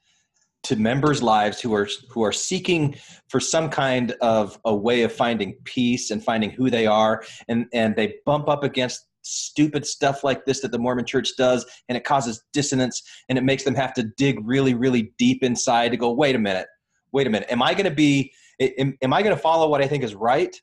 to 0.65 0.77
members 0.77 1.23
lives 1.23 1.61
who 1.61 1.75
are 1.75 1.89
who 2.11 2.23
are 2.23 2.33
seeking 2.33 2.97
for 3.29 3.41
some 3.41 3.69
kind 3.69 4.13
of 4.21 4.59
a 4.65 4.75
way 4.75 5.03
of 5.03 5.13
finding 5.13 5.55
peace 5.65 6.11
and 6.11 6.23
finding 6.23 6.51
who 6.51 6.71
they 6.71 6.87
are. 6.87 7.25
And 7.49 7.67
and 7.73 7.95
they 7.97 8.15
bump 8.27 8.49
up 8.49 8.65
against 8.65 9.07
stupid 9.23 9.87
stuff 9.87 10.23
like 10.23 10.45
this 10.45 10.61
that 10.61 10.71
the 10.71 10.79
mormon 10.79 11.07
church 11.07 11.31
does 11.39 11.65
and 11.89 11.97
it 11.97 12.05
causes 12.05 12.43
dissonance 12.53 13.03
and 13.31 13.39
it 13.39 13.41
makes 13.43 13.65
them 13.65 13.75
have 13.75 13.95
to 13.95 14.03
dig 14.19 14.39
really 14.47 14.75
really 14.75 15.15
deep 15.17 15.43
inside 15.43 15.91
to 15.91 15.97
go 15.97 16.13
wait 16.13 16.35
a 16.35 16.39
minute. 16.39 16.67
Wait 17.13 17.27
a 17.27 17.31
minute. 17.31 17.49
Am 17.51 17.63
i 17.63 17.73
going 17.73 17.89
to 17.89 17.95
be 17.95 18.33
am, 18.61 18.97
am 19.03 19.13
i 19.13 19.23
going 19.23 19.35
to 19.35 19.41
follow 19.41 19.69
what 19.69 19.83
i 19.83 19.87
think 19.87 20.05
is 20.05 20.15
right? 20.15 20.55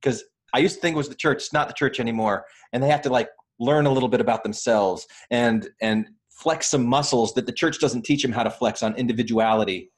Because 0.00 0.24
I 0.52 0.58
used 0.58 0.76
to 0.76 0.80
think 0.80 0.94
it 0.94 0.96
was 0.96 1.08
the 1.08 1.14
church. 1.14 1.38
It's 1.38 1.52
not 1.52 1.68
the 1.68 1.74
church 1.74 2.00
anymore, 2.00 2.44
and 2.72 2.82
they 2.82 2.88
have 2.88 3.02
to 3.02 3.10
like 3.10 3.28
learn 3.58 3.86
a 3.86 3.92
little 3.92 4.08
bit 4.08 4.20
about 4.20 4.42
themselves. 4.42 5.06
And 5.30 5.68
and 5.80 6.08
flex 6.40 6.68
some 6.68 6.86
muscles 6.86 7.34
that 7.34 7.46
the 7.46 7.52
church 7.52 7.78
doesn't 7.78 8.02
teach 8.02 8.22
them 8.22 8.32
how 8.32 8.42
to 8.42 8.50
flex 8.50 8.82
on 8.82 8.94
individuality. 8.96 9.90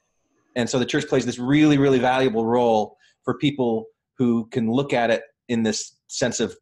And 0.57 0.69
so 0.69 0.79
the 0.79 0.87
church 0.87 1.07
plays 1.07 1.25
this 1.25 1.39
really 1.39 1.79
really 1.79 1.99
valuable 1.99 2.45
role 2.45 2.97
for 3.25 3.39
people 3.39 3.87
who 4.19 4.47
can 4.51 4.71
look 4.71 4.93
at 4.93 5.11
it 5.11 5.23
in 5.49 5.63
this 5.63 5.97
sense 6.09 6.41
of 6.41 6.57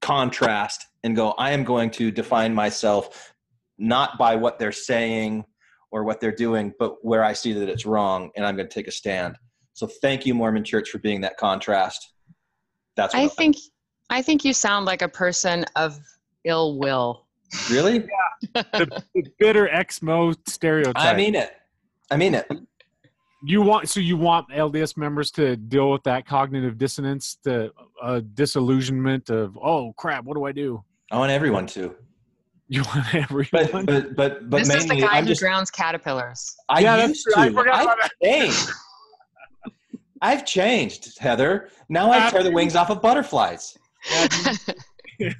contrast 0.00 0.86
and 1.04 1.16
go, 1.16 1.30
I 1.32 1.52
am 1.52 1.64
going 1.64 1.90
to 1.92 2.10
define 2.10 2.54
myself 2.54 3.34
not 3.78 4.18
by 4.18 4.36
what 4.36 4.58
they're 4.58 4.72
saying 4.72 5.44
or 5.90 6.04
what 6.04 6.20
they're 6.20 6.34
doing, 6.34 6.72
but 6.78 7.04
where 7.04 7.24
I 7.24 7.32
see 7.32 7.52
that 7.52 7.68
it's 7.68 7.86
wrong, 7.86 8.30
and 8.36 8.44
I'm 8.44 8.56
going 8.56 8.68
to 8.68 8.74
take 8.74 8.86
a 8.86 8.92
stand. 8.92 9.36
So 9.72 9.86
thank 9.86 10.26
you, 10.26 10.34
Mormon 10.34 10.64
Church, 10.64 10.90
for 10.90 10.98
being 10.98 11.20
that 11.22 11.36
contrast. 11.36 12.12
That's 12.96 13.14
what 13.14 13.22
I 13.22 13.28
think 13.28 13.56
I 14.10 14.22
think 14.22 14.44
you 14.44 14.52
sound 14.52 14.86
like 14.86 15.02
a 15.02 15.08
person 15.08 15.64
of 15.76 15.98
ill 16.44 16.78
will. 16.78 17.26
Really. 17.70 18.00
the, 18.54 19.02
the 19.14 19.22
bitter 19.38 19.68
ex-mo 19.68 20.34
stereotype 20.46 20.96
I 20.96 21.14
mean 21.16 21.34
it. 21.34 21.52
I 22.10 22.16
mean 22.16 22.34
it. 22.34 22.46
You 23.42 23.62
want 23.62 23.88
so 23.88 24.00
you 24.00 24.16
want 24.16 24.50
LDS 24.50 24.96
members 24.96 25.30
to 25.32 25.56
deal 25.56 25.90
with 25.90 26.02
that 26.04 26.26
cognitive 26.26 26.76
dissonance, 26.76 27.38
the 27.42 27.72
uh, 28.02 28.20
disillusionment 28.34 29.30
of 29.30 29.56
oh 29.56 29.92
crap, 29.94 30.24
what 30.24 30.34
do 30.34 30.44
I 30.44 30.52
do? 30.52 30.82
I 31.10 31.18
want 31.18 31.32
everyone 31.32 31.66
to. 31.68 31.94
You 32.68 32.84
want 32.84 33.14
everyone. 33.14 33.86
but 33.86 34.14
but 34.14 34.50
but 34.50 34.64
this 34.64 34.74
is 34.74 34.86
the 34.86 34.96
guy 34.96 35.08
I'm 35.16 35.24
who 35.24 35.30
just. 35.30 35.40
drowns 35.40 35.70
caterpillars. 35.70 36.54
I 36.68 36.80
Yeah, 36.80 37.06
used 37.06 37.26
to. 37.32 37.40
I 37.40 37.50
forgot 37.50 37.82
about 37.82 37.98
I've 38.02 38.10
changed. 38.22 38.70
I've 40.22 40.44
changed, 40.44 41.18
Heather. 41.18 41.70
Now 41.88 42.10
I 42.12 42.28
tear 42.30 42.42
the 42.42 42.50
wings 42.52 42.76
off 42.76 42.90
of 42.90 43.00
butterflies. 43.00 43.76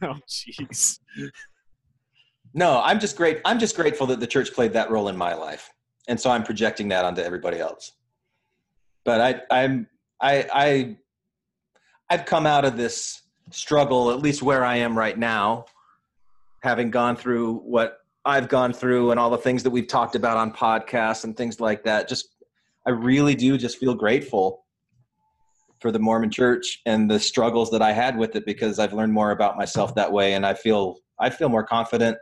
oh 0.02 0.16
jeez. 0.28 0.98
No, 2.53 2.80
I'm 2.82 2.98
just 2.98 3.16
great. 3.16 3.40
I'm 3.44 3.59
just 3.59 3.76
grateful 3.76 4.07
that 4.09 4.20
the 4.20 4.26
church 4.26 4.53
played 4.53 4.72
that 4.72 4.90
role 4.90 5.09
in 5.09 5.16
my 5.16 5.34
life, 5.34 5.70
and 6.09 6.20
so 6.20 6.30
I'm 6.30 6.42
projecting 6.42 6.88
that 6.88 7.05
onto 7.05 7.20
everybody 7.20 7.59
else. 7.59 7.92
But 9.05 9.20
I, 9.20 9.62
I'm, 9.62 9.86
I, 10.20 10.46
I, 10.53 10.96
I've 12.11 12.26
come 12.26 12.46
out 12.46 12.64
of 12.64 12.76
this 12.76 13.22
struggle, 13.51 14.11
at 14.11 14.20
least 14.20 14.42
where 14.42 14.64
I 14.64 14.76
am 14.76 14.98
right 14.98 15.16
now, 15.16 15.66
having 16.62 16.90
gone 16.90 17.16
through 17.16 17.59
what 17.59 17.98
I've 18.24 18.48
gone 18.48 18.72
through 18.72 19.12
and 19.12 19.20
all 19.20 19.30
the 19.30 19.38
things 19.38 19.62
that 19.62 19.70
we've 19.70 19.88
talked 19.88 20.14
about 20.14 20.36
on 20.36 20.53
podcasts 20.53 21.24
and 21.24 21.36
things 21.36 21.61
like 21.61 21.84
that. 21.84 22.09
Just, 22.09 22.28
I 22.86 22.90
really 22.90 23.34
do 23.34 23.57
just 23.57 23.78
feel 23.78 23.94
grateful 23.94 24.64
for 25.80 25.90
the 25.90 25.98
Mormon 25.98 26.30
Church 26.30 26.80
and 26.84 27.11
the 27.11 27.18
struggles 27.18 27.70
that 27.70 27.80
I 27.80 27.92
had 27.92 28.18
with 28.18 28.36
it 28.36 28.44
because 28.44 28.78
I've 28.78 28.92
learned 28.92 29.14
more 29.14 29.30
about 29.30 29.57
myself 29.57 29.94
that 29.94 30.12
way, 30.12 30.34
and 30.34 30.44
I 30.44 30.55
feel 30.55 30.96
I 31.18 31.30
feel 31.30 31.48
more 31.48 31.64
confident 31.64 32.18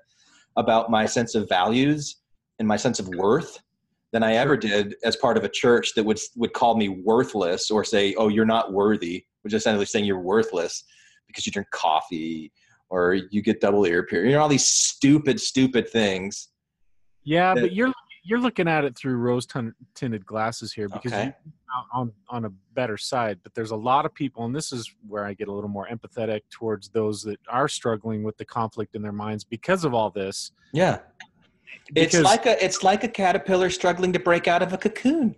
about 0.58 0.90
my 0.90 1.06
sense 1.06 1.34
of 1.34 1.48
values 1.48 2.16
and 2.58 2.68
my 2.68 2.76
sense 2.76 2.98
of 2.98 3.08
worth 3.16 3.58
than 4.12 4.22
I 4.22 4.34
ever 4.34 4.56
did 4.56 4.96
as 5.04 5.16
part 5.16 5.36
of 5.38 5.44
a 5.44 5.48
church 5.48 5.92
that 5.94 6.04
would 6.04 6.18
would 6.36 6.52
call 6.52 6.76
me 6.76 6.88
worthless 6.88 7.70
or 7.70 7.84
say, 7.84 8.14
"Oh, 8.16 8.28
you're 8.28 8.44
not 8.56 8.72
worthy," 8.72 9.24
which 9.42 9.54
is 9.54 9.62
essentially 9.62 9.86
saying 9.86 10.04
you're 10.04 10.20
worthless 10.20 10.84
because 11.26 11.46
you 11.46 11.52
drink 11.52 11.70
coffee 11.70 12.52
or 12.90 13.14
you 13.30 13.40
get 13.42 13.60
double 13.60 13.84
ear 13.86 14.02
piercing. 14.02 14.30
You 14.30 14.36
know 14.36 14.42
all 14.42 14.48
these 14.48 14.68
stupid, 14.68 15.40
stupid 15.40 15.88
things. 15.88 16.48
Yeah, 17.24 17.54
that- 17.54 17.60
but 17.60 17.72
you're 17.72 17.92
you're 18.28 18.40
looking 18.40 18.68
at 18.68 18.84
it 18.84 18.94
through 18.94 19.16
rose 19.16 19.46
tinted 19.94 20.26
glasses 20.26 20.70
here 20.72 20.88
because 20.88 21.12
Okay. 21.12 21.32
on 21.94 22.12
on 22.28 22.44
a 22.44 22.50
better 22.74 22.98
side. 22.98 23.38
But 23.42 23.54
there's 23.54 23.70
a 23.70 23.76
lot 23.76 24.04
of 24.04 24.12
people, 24.14 24.44
and 24.44 24.54
this 24.54 24.70
is 24.70 24.94
where 25.06 25.24
I 25.24 25.32
get 25.32 25.48
a 25.48 25.52
little 25.52 25.70
more 25.70 25.88
empathetic 25.88 26.42
towards 26.50 26.90
those 26.90 27.22
that 27.22 27.40
are 27.48 27.68
struggling 27.68 28.22
with 28.22 28.36
the 28.36 28.44
conflict 28.44 28.94
in 28.94 29.02
their 29.02 29.12
minds 29.12 29.44
because 29.44 29.84
of 29.84 29.94
all 29.94 30.10
this. 30.10 30.52
Yeah, 30.72 30.98
it's 31.94 32.18
like 32.18 32.44
a 32.44 32.62
it's 32.62 32.82
like 32.82 33.02
a 33.02 33.08
caterpillar 33.08 33.70
struggling 33.70 34.12
to 34.12 34.18
break 34.18 34.46
out 34.46 34.62
of 34.62 34.72
a 34.74 34.78
cocoon. 34.78 35.34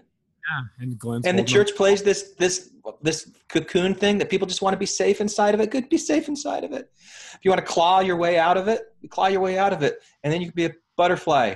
Yeah, 0.50 0.84
and 0.84 0.98
Glenn's 0.98 1.26
and 1.26 1.38
the 1.38 1.44
church 1.44 1.76
plays 1.76 2.02
this 2.02 2.32
this 2.38 2.70
this 3.02 3.30
cocoon 3.48 3.94
thing 3.94 4.18
that 4.18 4.28
people 4.30 4.48
just 4.48 4.62
want 4.62 4.74
to 4.74 4.78
be 4.78 4.86
safe 4.86 5.20
inside 5.20 5.54
of 5.54 5.60
it. 5.60 5.70
Good, 5.70 5.88
be 5.88 5.98
safe 5.98 6.26
inside 6.26 6.64
of 6.64 6.72
it. 6.72 6.90
If 7.34 7.38
you 7.44 7.50
want 7.52 7.64
to 7.64 7.72
claw 7.72 8.00
your 8.00 8.16
way 8.16 8.36
out 8.36 8.56
of 8.56 8.66
it, 8.66 8.82
claw 9.10 9.28
your 9.28 9.40
way 9.40 9.58
out 9.58 9.72
of 9.72 9.82
it, 9.84 10.00
and 10.24 10.32
then 10.32 10.40
you 10.40 10.48
can 10.48 10.56
be 10.56 10.64
a 10.66 10.72
butterfly. 10.96 11.54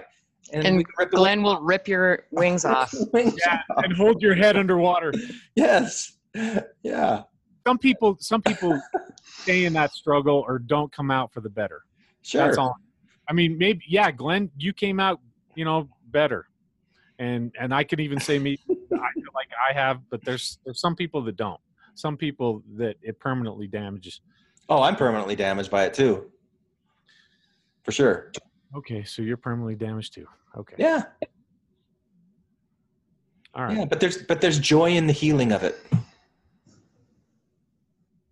And 0.53 0.77
we 0.77 0.85
rip 0.99 1.11
Glenn 1.11 1.43
will 1.43 1.61
rip 1.61 1.89
your 1.89 2.25
wings 2.31 2.65
off. 2.77 2.95
wings 3.13 3.35
Yeah, 3.45 3.61
off. 3.71 3.85
and 3.85 3.97
hold 3.97 4.23
your 4.23 4.35
head 4.35 4.57
underwater. 4.57 5.13
Yes. 5.55 6.17
Yeah. 6.83 7.23
Some 7.67 7.79
people, 7.79 8.17
some 8.21 8.43
people 8.43 8.79
stay 9.25 9.65
in 9.65 9.73
that 9.73 9.93
struggle 9.93 10.45
or 10.47 10.59
don't 10.59 10.93
come 10.93 11.11
out 11.11 11.33
for 11.33 11.41
the 11.41 11.49
better. 11.49 11.83
Sure. 12.23 12.45
That's 12.45 12.59
all. 12.59 12.75
I 13.29 13.33
mean, 13.33 13.57
maybe 13.57 13.83
yeah, 13.89 14.11
Glenn, 14.11 14.51
you 14.59 14.73
came 14.75 15.01
out, 15.01 15.21
you 15.55 15.65
know, 15.65 15.89
better, 16.09 16.47
and 17.19 17.53
and 17.59 17.73
I 17.75 17.83
could 17.85 18.01
even 18.01 18.21
say 18.21 18.39
me, 18.39 18.59
I 18.71 18.73
feel 19.15 19.33
like 19.35 19.49
I 19.71 19.73
have, 19.73 20.01
but 20.11 20.23
there's 20.25 20.59
there's 20.65 20.79
some 20.81 20.95
people 20.95 21.23
that 21.23 21.37
don't. 21.37 21.61
Some 21.95 22.17
people 22.19 22.63
that 22.77 22.97
it 23.03 23.19
permanently 23.19 23.67
damages. 23.67 24.21
Oh, 24.69 24.83
I'm 24.83 24.97
permanently 24.97 25.37
damaged 25.37 25.71
by 25.71 25.85
it 25.85 25.95
too. 25.95 26.31
For 27.85 27.93
sure. 27.93 28.33
Okay, 28.77 29.05
so 29.05 29.23
you're 29.23 29.37
permanently 29.37 29.75
damaged 29.77 30.15
too. 30.15 30.27
Okay, 30.57 30.75
Yeah. 30.79 31.05
all 33.55 33.65
right. 33.65 33.77
Yeah. 33.79 33.85
But 33.85 34.01
there's 34.01 34.19
but 34.23 34.41
there's 34.41 34.59
joy 34.59 34.91
in 34.91 35.07
the 35.07 35.13
healing 35.13 35.53
of 35.53 35.63
it. 35.63 35.79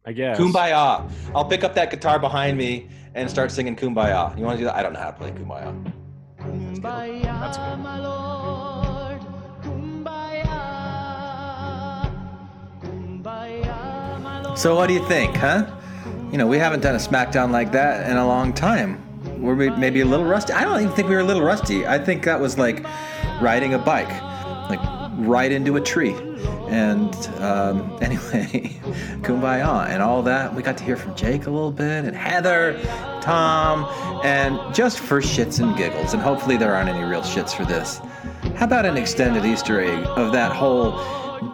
I 0.05 0.13
guess. 0.13 0.37
Kumbaya. 0.39 1.09
I'll 1.35 1.45
pick 1.45 1.63
up 1.63 1.75
that 1.75 1.91
guitar 1.93 2.19
behind 2.19 2.59
me 2.59 2.89
and 3.15 3.31
start 3.31 3.53
singing 3.53 3.77
Kumbaya. 3.77 4.37
You 4.37 4.45
want 4.45 4.57
to 4.57 4.61
do 4.63 4.65
that? 4.65 4.75
I 4.75 4.83
don't 4.83 4.93
know 4.95 4.99
how 5.01 5.13
to 5.13 5.17
play 5.17 5.31
Kumbaya. 5.31 5.73
That's 6.39 7.57
good. 7.57 7.79
my 7.79 8.01
Lord. 8.01 9.21
Kumbaya. 9.63 10.59
Kumbaya, 12.83 14.21
my 14.23 14.41
Lord. 14.43 14.59
So 14.59 14.75
what 14.75 14.89
do 14.89 14.95
you 14.95 15.07
think, 15.07 15.37
huh? 15.37 15.67
You 16.33 16.39
know, 16.39 16.49
we 16.49 16.59
haven't 16.59 16.81
done 16.81 16.97
a 16.97 16.99
SmackDown 16.99 17.53
like 17.53 17.71
that 17.73 18.11
in 18.11 18.17
a 18.17 18.27
long 18.27 18.53
time. 18.53 19.01
We're 19.43 19.77
maybe 19.77 20.01
a 20.01 20.05
little 20.05 20.25
rusty. 20.25 20.53
I 20.53 20.63
don't 20.63 20.81
even 20.81 20.95
think 20.95 21.09
we 21.09 21.17
were 21.17 21.21
a 21.21 21.25
little 21.25 21.43
rusty. 21.43 21.85
I 21.85 21.99
think 21.99 22.25
that 22.25 22.41
was 22.41 22.59
like 22.59 22.85
riding 23.41 23.75
a 23.75 23.79
bike, 23.79 24.09
like 24.71 24.81
right 25.19 25.51
into 25.51 25.77
a 25.77 25.81
tree. 25.81 26.15
And 26.69 27.15
um, 27.41 27.99
anyway, 28.01 28.79
kumbaya 29.23 29.89
and 29.89 30.01
all 30.01 30.23
that. 30.23 30.55
We 30.55 30.63
got 30.63 30.79
to 30.79 30.85
hear 30.85 30.97
from 30.97 31.17
Jake 31.17 31.47
a 31.47 31.51
little 31.51 31.73
bit, 31.73 32.05
and 32.05 32.17
Heather, 32.17 32.81
Tom, 33.21 33.85
and 34.25 34.73
just 34.73 35.01
for 35.01 35.21
shits 35.21 35.61
and 35.61 35.77
giggles. 35.77 36.15
And 36.15 36.23
hopefully 36.23 36.57
there 36.57 36.75
aren't 36.75 36.89
any 36.89 37.03
real 37.05 37.23
shits 37.23 37.53
for 37.53 37.65
this. 37.65 37.99
How 38.55 38.67
about 38.67 38.87
an 38.87 38.97
extended 38.97 39.45
Easter 39.45 39.81
egg 39.81 40.05
of 40.17 40.33
that 40.33 40.53
whole 40.53 40.93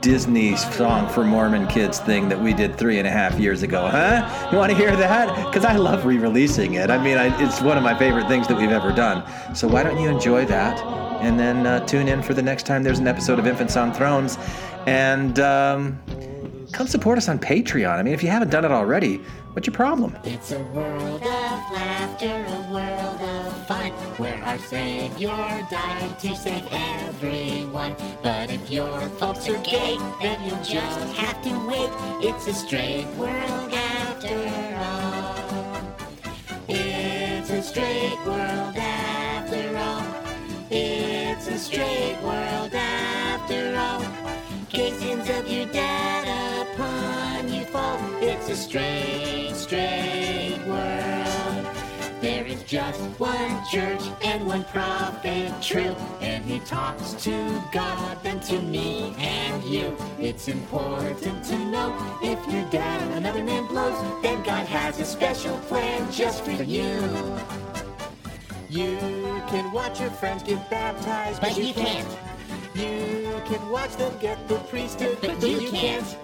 Disney 0.01 0.57
song 0.57 1.09
for 1.09 1.25
Mormon 1.25 1.67
kids 1.67 1.99
thing 1.99 2.29
that 2.29 2.41
we 2.41 2.53
did 2.53 2.77
three 2.77 2.99
and 2.99 3.07
a 3.07 3.11
half 3.11 3.39
years 3.39 3.63
ago, 3.63 3.89
huh? 3.89 4.49
You 4.53 4.59
want 4.59 4.71
to 4.71 4.77
hear 4.77 4.95
that? 4.97 5.47
Because 5.47 5.65
I 5.65 5.77
love 5.77 6.05
re-releasing 6.05 6.75
it. 6.75 6.91
I 6.91 7.03
mean, 7.03 7.17
I, 7.17 7.27
it's 7.43 7.61
one 7.61 7.77
of 7.77 7.83
my 7.83 7.99
favorite 7.99 8.29
things 8.29 8.47
that 8.49 8.57
we've 8.57 8.71
ever 8.71 8.93
done. 8.93 9.25
So 9.55 9.67
why 9.67 9.83
don't 9.83 10.01
you 10.01 10.09
enjoy 10.09 10.45
that, 10.47 10.79
and 11.23 11.39
then 11.39 11.67
uh, 11.67 11.87
tune 11.87 12.09
in 12.09 12.23
for 12.23 12.35
the 12.35 12.43
next 12.43 12.67
time 12.67 12.83
there's 12.83 12.99
an 12.99 13.09
episode 13.09 13.39
of 13.39 13.47
Infants 13.47 13.77
on 13.77 13.93
Thrones, 13.93 14.39
and 14.87 15.39
um, 15.41 15.99
come 16.73 16.87
support 16.87 17.19
us 17.19 17.29
on 17.29 17.39
Patreon. 17.39 17.99
I 17.99 18.03
mean, 18.03 18.15
if 18.15 18.23
you 18.23 18.29
haven't 18.29 18.51
done 18.51 18.65
it 18.65 18.71
already, 18.71 19.21
what's 19.59 19.67
your 19.67 19.75
problem? 19.75 20.17
It's 20.23 20.53
a 20.53 20.63
world 20.73 21.21
of 21.21 21.73
laughter, 21.73 22.47
a 22.47 22.73
world 22.73 23.21
of 23.21 23.67
fun, 23.67 23.91
where 24.17 24.41
our 24.45 24.57
Savior 24.59 25.35
died 25.69 26.17
to 26.21 26.37
save 26.37 26.63
everyone. 26.71 27.97
But 28.23 28.53
if 28.53 28.71
your 28.71 29.01
folks 29.19 29.49
are 29.49 29.59
gay, 29.65 29.99
then 30.23 30.41
you'll 30.47 30.63
just 30.63 31.01
have 31.17 31.43
to 31.43 31.51
wait. 31.67 31.91
It's 32.23 32.47
a 32.47 32.55
straight 32.55 33.09
world 33.17 33.73
after 33.73 34.37
all. 34.87 35.35
It's 36.69 37.51
a 37.51 37.61
straight 37.61 38.19
world 38.25 38.77
after 38.77 39.77
all. 39.77 40.07
It's 40.71 41.49
a 41.49 41.59
straight 41.59 42.19
world 42.23 42.73
after 42.73 43.75
all. 43.77 44.05
Casings 44.69 45.29
of 45.31 45.49
your 45.49 45.67
dad 45.73 46.29
upon 46.63 47.53
you 47.53 47.65
fall. 47.65 47.99
It's 48.21 48.49
a 48.51 48.57
straight, 48.57 49.48
straight 49.69 50.59
world. 50.67 51.67
There 52.23 52.47
is 52.47 52.63
just 52.63 52.99
one 53.21 53.63
church 53.71 54.01
and 54.25 54.47
one 54.47 54.65
prophet 54.65 55.53
true, 55.61 55.95
and 56.23 56.43
he 56.43 56.59
talks 56.61 57.13
to 57.25 57.63
God 57.71 58.17
and 58.25 58.43
to 58.45 58.59
me 58.63 59.15
and 59.19 59.63
you. 59.65 59.95
It's 60.19 60.49
important 60.49 61.45
to 61.45 61.59
know 61.59 61.95
if 62.23 62.39
your 62.51 62.65
dad 62.71 63.13
another 63.13 63.45
man 63.45 63.67
blows, 63.67 64.01
then 64.23 64.43
God 64.43 64.67
has 64.67 65.01
a 65.01 65.05
special 65.05 65.59
plan 65.69 66.11
just 66.11 66.45
for 66.45 66.53
you. 66.53 66.99
You 68.71 68.97
can 69.49 69.71
watch 69.73 70.01
your 70.01 70.11
friends 70.11 70.45
get 70.45 70.71
baptized, 70.71 71.43
but 71.43 71.59
you 71.59 71.75
can't. 71.75 72.09
You 72.75 73.43
can 73.45 73.69
watch 73.69 73.97
them 73.97 74.15
get 74.19 74.49
the 74.49 74.57
priesthood, 74.71 75.19
but 75.21 75.43
you 75.43 75.71
can't. 75.71 76.17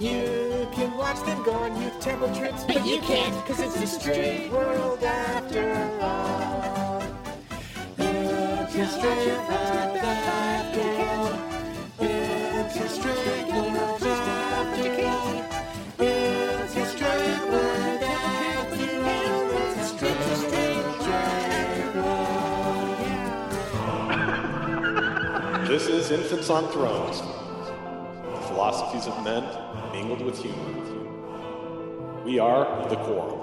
You 0.00 0.66
can 0.72 0.96
watch 0.96 1.24
them 1.24 1.40
go 1.44 1.52
on 1.52 1.80
youth 1.80 2.00
temple 2.00 2.34
trips, 2.34 2.64
but 2.64 2.84
you 2.84 2.98
can't, 2.98 3.32
cause 3.46 3.60
it's 3.60 3.80
a 3.80 3.86
straight 3.86 4.50
world 4.50 5.04
after 5.04 5.72
all. 6.00 7.00
It's 7.96 8.74
a 8.74 8.86
straight 8.88 9.28
world 9.28 9.96
after 9.96 10.82
all. 11.00 11.30
It's 12.00 12.76
a 12.76 12.88
straight 12.88 13.46
world 13.52 14.02
after 14.02 15.06
all. 15.06 15.44
It's 16.00 16.76
a 16.76 16.86
straight 16.86 17.40
world 17.48 18.02
after 18.02 19.04
all. 19.04 19.50
It's 19.52 19.76
a 19.78 19.84
straight, 19.96 20.20
straight, 20.42 20.86
straight 21.02 21.94
world. 25.54 25.68
This 25.68 25.86
is 25.86 26.10
Infants 26.10 26.50
on 26.50 26.66
Thrones. 26.72 27.22
The 28.64 28.70
philosophies 28.70 29.06
of 29.06 29.22
men 29.22 29.44
mingled 29.92 30.22
with 30.22 30.40
humor. 30.40 32.24
We 32.24 32.38
are 32.38 32.88
the 32.88 32.96
Quorum. 32.96 33.40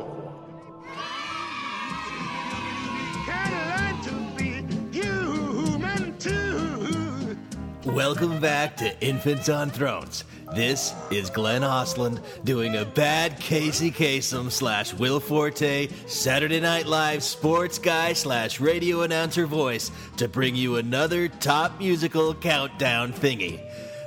Welcome 7.86 8.39
back 8.39 8.76
to 8.78 8.99
Infants 8.99 9.47
on 9.47 9.69
Thrones. 9.69 10.24
This 10.55 10.95
is 11.11 11.30
Glenn 11.30 11.61
Ostlund 11.61 12.19
doing 12.43 12.78
a 12.78 12.86
bad 12.86 13.39
Casey 13.39 13.91
Kasem 13.91 14.51
slash 14.51 14.91
Will 14.95 15.19
Forte 15.19 15.89
Saturday 16.07 16.59
Night 16.59 16.88
Live 16.88 17.22
sports 17.22 17.78
guy 17.78 18.13
slash 18.13 18.59
radio 18.59 19.03
announcer 19.03 19.45
voice 19.45 19.91
to 20.17 20.28
bring 20.28 20.55
you 20.55 20.78
another 20.78 21.28
top 21.28 21.78
musical 21.78 22.34
countdown 22.34 23.13
thingy. 23.13 23.61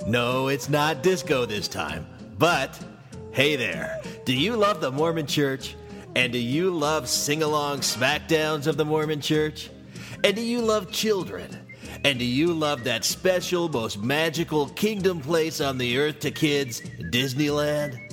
No, 0.06 0.48
it's 0.48 0.68
not 0.68 1.02
disco 1.02 1.46
this 1.46 1.66
time, 1.66 2.06
but 2.36 2.78
hey 3.32 3.56
there, 3.56 4.02
do 4.26 4.34
you 4.34 4.54
love 4.54 4.82
the 4.82 4.92
Mormon 4.92 5.26
Church? 5.26 5.76
And 6.14 6.30
do 6.30 6.38
you 6.38 6.70
love 6.70 7.08
sing 7.08 7.42
along 7.42 7.80
smackdowns 7.80 8.66
of 8.66 8.76
the 8.76 8.84
Mormon 8.84 9.22
Church? 9.22 9.70
And 10.22 10.36
do 10.36 10.42
you 10.42 10.60
love 10.60 10.92
children? 10.92 11.58
And 12.04 12.18
do 12.18 12.24
you 12.26 12.52
love 12.52 12.84
that 12.84 13.04
special, 13.04 13.70
most 13.70 13.98
magical 13.98 14.68
kingdom 14.68 15.20
place 15.20 15.62
on 15.62 15.78
the 15.78 15.96
earth 15.96 16.20
to 16.20 16.30
kids, 16.30 16.82
Disneyland? 16.82 18.03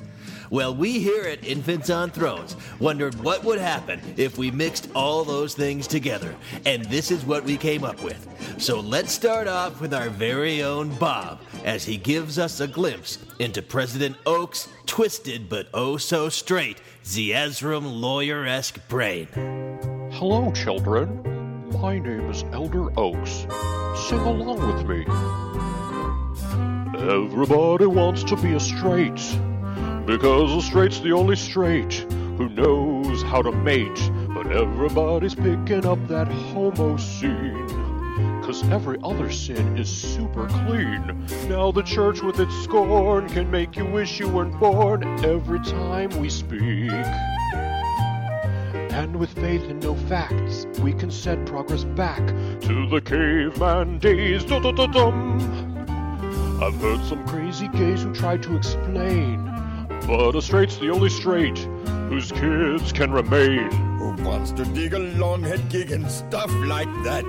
Well, 0.52 0.76
we 0.76 1.00
here 1.00 1.24
at 1.24 1.48
Infants 1.48 1.90
on 1.90 2.12
Thrones 2.12 2.58
wondered 2.78 3.16
what 3.24 3.46
would 3.46 3.58
happen 3.58 4.02
if 4.18 4.38
we 4.38 4.52
mixed 4.52 4.90
all 4.94 5.24
those 5.24 5.54
things 5.54 5.88
together, 5.88 6.36
and 6.66 6.84
this 6.88 7.10
is 7.10 7.24
what 7.24 7.46
we 7.46 7.56
came 7.56 7.86
up 7.86 8.04
with. 8.04 8.28
So 8.58 8.82
let's 8.82 9.14
start 9.14 9.48
off 9.48 9.80
with 9.80 9.94
our 9.94 10.10
very 10.10 10.62
own 10.62 10.94
Bob 10.96 11.40
as 11.64 11.86
he 11.86 11.96
gives 11.96 12.38
us 12.38 12.60
a 12.60 12.68
glimpse 12.68 13.18
into 13.40 13.62
President 13.62 14.18
Oak's 14.26 14.68
twisted 14.86 15.48
but 15.48 15.70
oh 15.74 15.96
so 15.96 16.28
straight 16.28 16.82
Zeezrom 17.06 18.02
lawyer 18.02 18.46
esque 18.46 18.86
brain. 18.90 19.30
Hello, 20.12 20.52
children. 20.52 21.70
My 21.80 21.98
name 21.98 22.30
is 22.30 22.44
Elder 22.52 22.90
Oaks. 23.00 23.48
Sing 24.10 24.20
along 24.20 24.76
with 24.76 24.86
me. 24.86 25.06
Everybody 27.10 27.86
wants 27.86 28.26
to 28.26 28.36
be 28.36 28.54
a 28.56 28.60
straight, 28.60 29.18
because 30.06 30.52
a 30.54 30.62
straight's 30.68 31.00
the 31.00 31.12
only 31.12 31.36
straight 31.36 31.94
who 32.38 32.50
knows 32.50 33.22
how 33.24 33.42
to 33.42 33.52
mate. 33.52 34.12
But 34.34 34.52
everybody's 34.52 35.36
picking 35.36 35.86
up 35.86 36.08
that 36.08 36.28
homo 36.28 36.98
scene. 36.98 37.68
Cause 38.44 38.64
every 38.70 38.98
other 39.04 39.30
sin 39.32 39.78
is 39.78 39.90
super 39.90 40.48
clean. 40.48 41.26
Now 41.48 41.72
the 41.72 41.84
church 41.84 42.22
with 42.22 42.40
its 42.40 42.56
scorn 42.64 43.30
can 43.30 43.50
make 43.52 43.76
you 43.76 43.86
wish 43.86 44.20
you 44.20 44.28
weren't 44.28 44.60
born 44.60 45.04
every 45.24 45.60
time 45.60 46.10
we 46.20 46.30
speak. 46.30 46.92
And 48.92 49.16
with 49.16 49.32
faith 49.32 49.64
and 49.64 49.82
no 49.82 49.96
facts, 49.96 50.66
we 50.82 50.94
can 50.94 51.12
set 51.12 51.46
progress 51.46 51.84
back 51.84 52.26
to 52.62 52.90
the 52.90 53.00
caveman 53.02 54.00
days. 54.00 54.44
Dum-dum-dum-dum. 54.44 55.62
I've 56.62 56.76
heard 56.76 57.04
some 57.06 57.26
crazy 57.28 57.68
gays 57.70 58.04
who 58.04 58.14
tried 58.14 58.44
to 58.44 58.56
explain, 58.56 59.51
but 60.12 60.36
a 60.36 60.42
straight's 60.42 60.76
the 60.76 60.90
only 60.90 61.10
straight 61.10 61.58
whose 62.10 62.34
kids 62.34 62.92
can 62.92 63.14
remain. 63.14 63.72
Who 63.98 64.12
wants 64.24 64.52
to 64.52 64.66
dig 64.66 64.94
a 64.94 65.00
long 65.00 65.42
head 65.42 65.70
gig 65.70 65.90
and 65.90 66.12
stuff 66.12 66.52
like 66.66 66.90
that? 67.06 67.24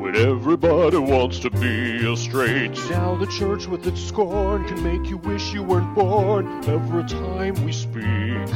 When 0.00 0.16
everybody 0.16 0.96
wants 0.96 1.38
to 1.38 1.50
be 1.50 2.04
a 2.04 2.16
straight. 2.16 2.74
Now 2.90 3.14
the 3.14 3.26
church 3.26 3.68
with 3.68 3.86
its 3.86 4.02
scorn 4.02 4.66
can 4.66 4.82
make 4.82 5.08
you 5.08 5.18
wish 5.18 5.52
you 5.52 5.62
weren't 5.62 5.94
born 5.94 6.64
every 6.68 7.04
time 7.04 7.54
we 7.64 7.70
speak. 7.70 8.48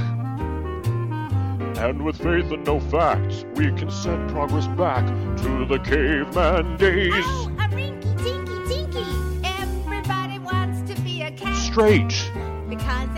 And 1.78 2.04
with 2.04 2.16
faith 2.16 2.50
and 2.50 2.66
no 2.66 2.80
facts, 2.80 3.44
we 3.54 3.66
can 3.66 3.88
set 3.88 4.18
progress 4.30 4.66
back 4.76 5.06
to 5.42 5.64
the 5.64 5.78
caveman 5.78 6.76
days. 6.76 7.12
Oh, 7.14 7.52
a 7.60 7.68
rinky 7.68 8.16
tinky 8.24 8.74
tinky. 8.74 9.06
Everybody 9.44 10.40
wants 10.40 10.92
to 10.92 11.00
be 11.02 11.22
a 11.22 11.30
cat. 11.30 11.54
Straight. 11.54 12.32
Because 12.68 13.08
a 13.16 13.17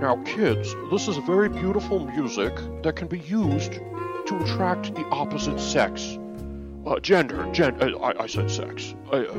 Now, 0.00 0.16
kids, 0.26 0.74
this 0.90 1.08
is 1.08 1.16
very 1.16 1.48
beautiful 1.48 2.06
music 2.06 2.54
that 2.82 2.96
can 2.96 3.08
be 3.08 3.20
used 3.20 3.72
to 4.26 4.38
attract 4.42 4.94
the 4.94 5.06
opposite 5.06 5.58
sex. 5.58 6.18
Uh, 6.86 7.00
gender, 7.00 7.50
gen- 7.50 7.82
uh, 7.82 7.96
I, 7.98 8.24
I 8.24 8.26
said 8.26 8.50
sex. 8.50 8.94
I, 9.10 9.16
uh, 9.16 9.32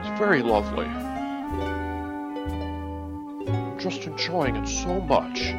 it's 0.00 0.18
very 0.18 0.42
lovely. 0.42 0.86
I'm 3.46 3.78
just 3.78 4.04
enjoying 4.04 4.56
it 4.56 4.66
so 4.66 5.00
much. 5.00 5.54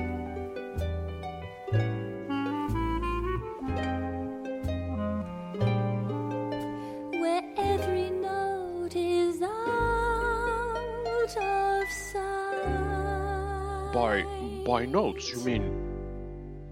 By 14.70 14.86
notes, 14.86 15.32
you 15.32 15.40
mean 15.40 15.64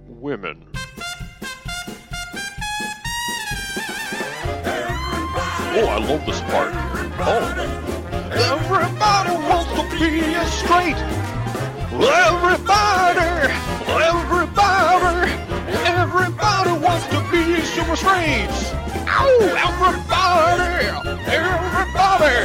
women. 0.07 0.67
Oh, 5.73 5.87
I 5.89 5.97
love 5.97 6.23
this 6.27 6.39
part. 6.41 6.73
Oh. 7.17 7.41
Everybody 8.53 9.31
wants 9.49 9.71
to 9.73 9.81
be 9.97 10.35
a 10.35 10.45
straight. 10.45 11.01
Everybody, 11.97 13.49
everybody, 14.05 15.31
everybody 15.89 16.73
wants 16.77 17.07
to 17.07 17.19
be 17.31 17.61
super 17.65 17.95
straight. 17.95 18.53
Ow! 19.09 19.41
Everybody, 19.65 20.85
everybody, 21.33 22.37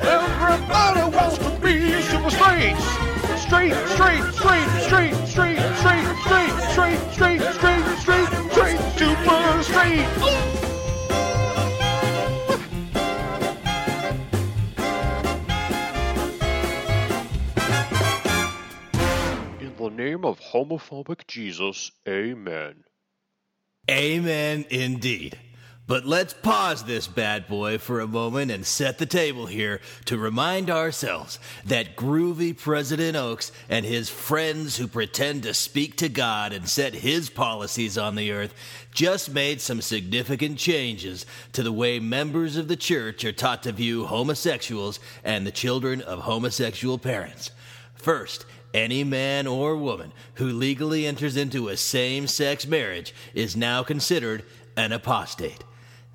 everybody 0.00 1.02
wants 1.14 1.36
to 1.36 1.50
be 1.60 2.00
super 2.00 2.30
straight. 2.30 3.07
Straight, 3.48 3.72
straight, 3.72 4.22
straight, 4.34 4.68
straight, 4.78 5.14
straight, 5.26 5.58
straight, 5.78 6.04
straight, 6.18 6.50
straight, 6.70 7.00
straight, 7.14 7.40
straight, 7.40 7.84
straight, 7.96 8.28
straight, 8.52 8.80
super 8.98 9.62
straight. 9.62 10.06
In 19.60 19.72
the 19.78 19.90
name 19.90 20.26
of 20.26 20.38
homophobic 20.40 21.26
Jesus, 21.26 21.90
amen. 22.06 22.84
Amen 23.90 24.66
indeed. 24.68 25.38
But 25.88 26.04
let's 26.04 26.34
pause 26.34 26.84
this 26.84 27.06
bad 27.06 27.48
boy 27.48 27.78
for 27.78 28.00
a 28.00 28.06
moment 28.06 28.50
and 28.50 28.66
set 28.66 28.98
the 28.98 29.06
table 29.06 29.46
here 29.46 29.80
to 30.04 30.18
remind 30.18 30.68
ourselves 30.68 31.38
that 31.64 31.96
groovy 31.96 32.54
President 32.54 33.16
Oaks 33.16 33.52
and 33.70 33.86
his 33.86 34.10
friends 34.10 34.76
who 34.76 34.86
pretend 34.86 35.44
to 35.44 35.54
speak 35.54 35.96
to 35.96 36.10
God 36.10 36.52
and 36.52 36.68
set 36.68 36.92
his 36.92 37.30
policies 37.30 37.96
on 37.96 38.16
the 38.16 38.30
earth 38.32 38.52
just 38.92 39.32
made 39.32 39.62
some 39.62 39.80
significant 39.80 40.58
changes 40.58 41.24
to 41.54 41.62
the 41.62 41.72
way 41.72 41.98
members 41.98 42.56
of 42.56 42.68
the 42.68 42.76
church 42.76 43.24
are 43.24 43.32
taught 43.32 43.62
to 43.62 43.72
view 43.72 44.04
homosexuals 44.04 45.00
and 45.24 45.46
the 45.46 45.50
children 45.50 46.02
of 46.02 46.20
homosexual 46.20 46.98
parents. 46.98 47.50
First, 47.94 48.44
any 48.74 49.04
man 49.04 49.46
or 49.46 49.74
woman 49.74 50.12
who 50.34 50.52
legally 50.52 51.06
enters 51.06 51.38
into 51.38 51.68
a 51.68 51.78
same 51.78 52.26
sex 52.26 52.66
marriage 52.66 53.14
is 53.32 53.56
now 53.56 53.82
considered 53.82 54.44
an 54.76 54.92
apostate. 54.92 55.64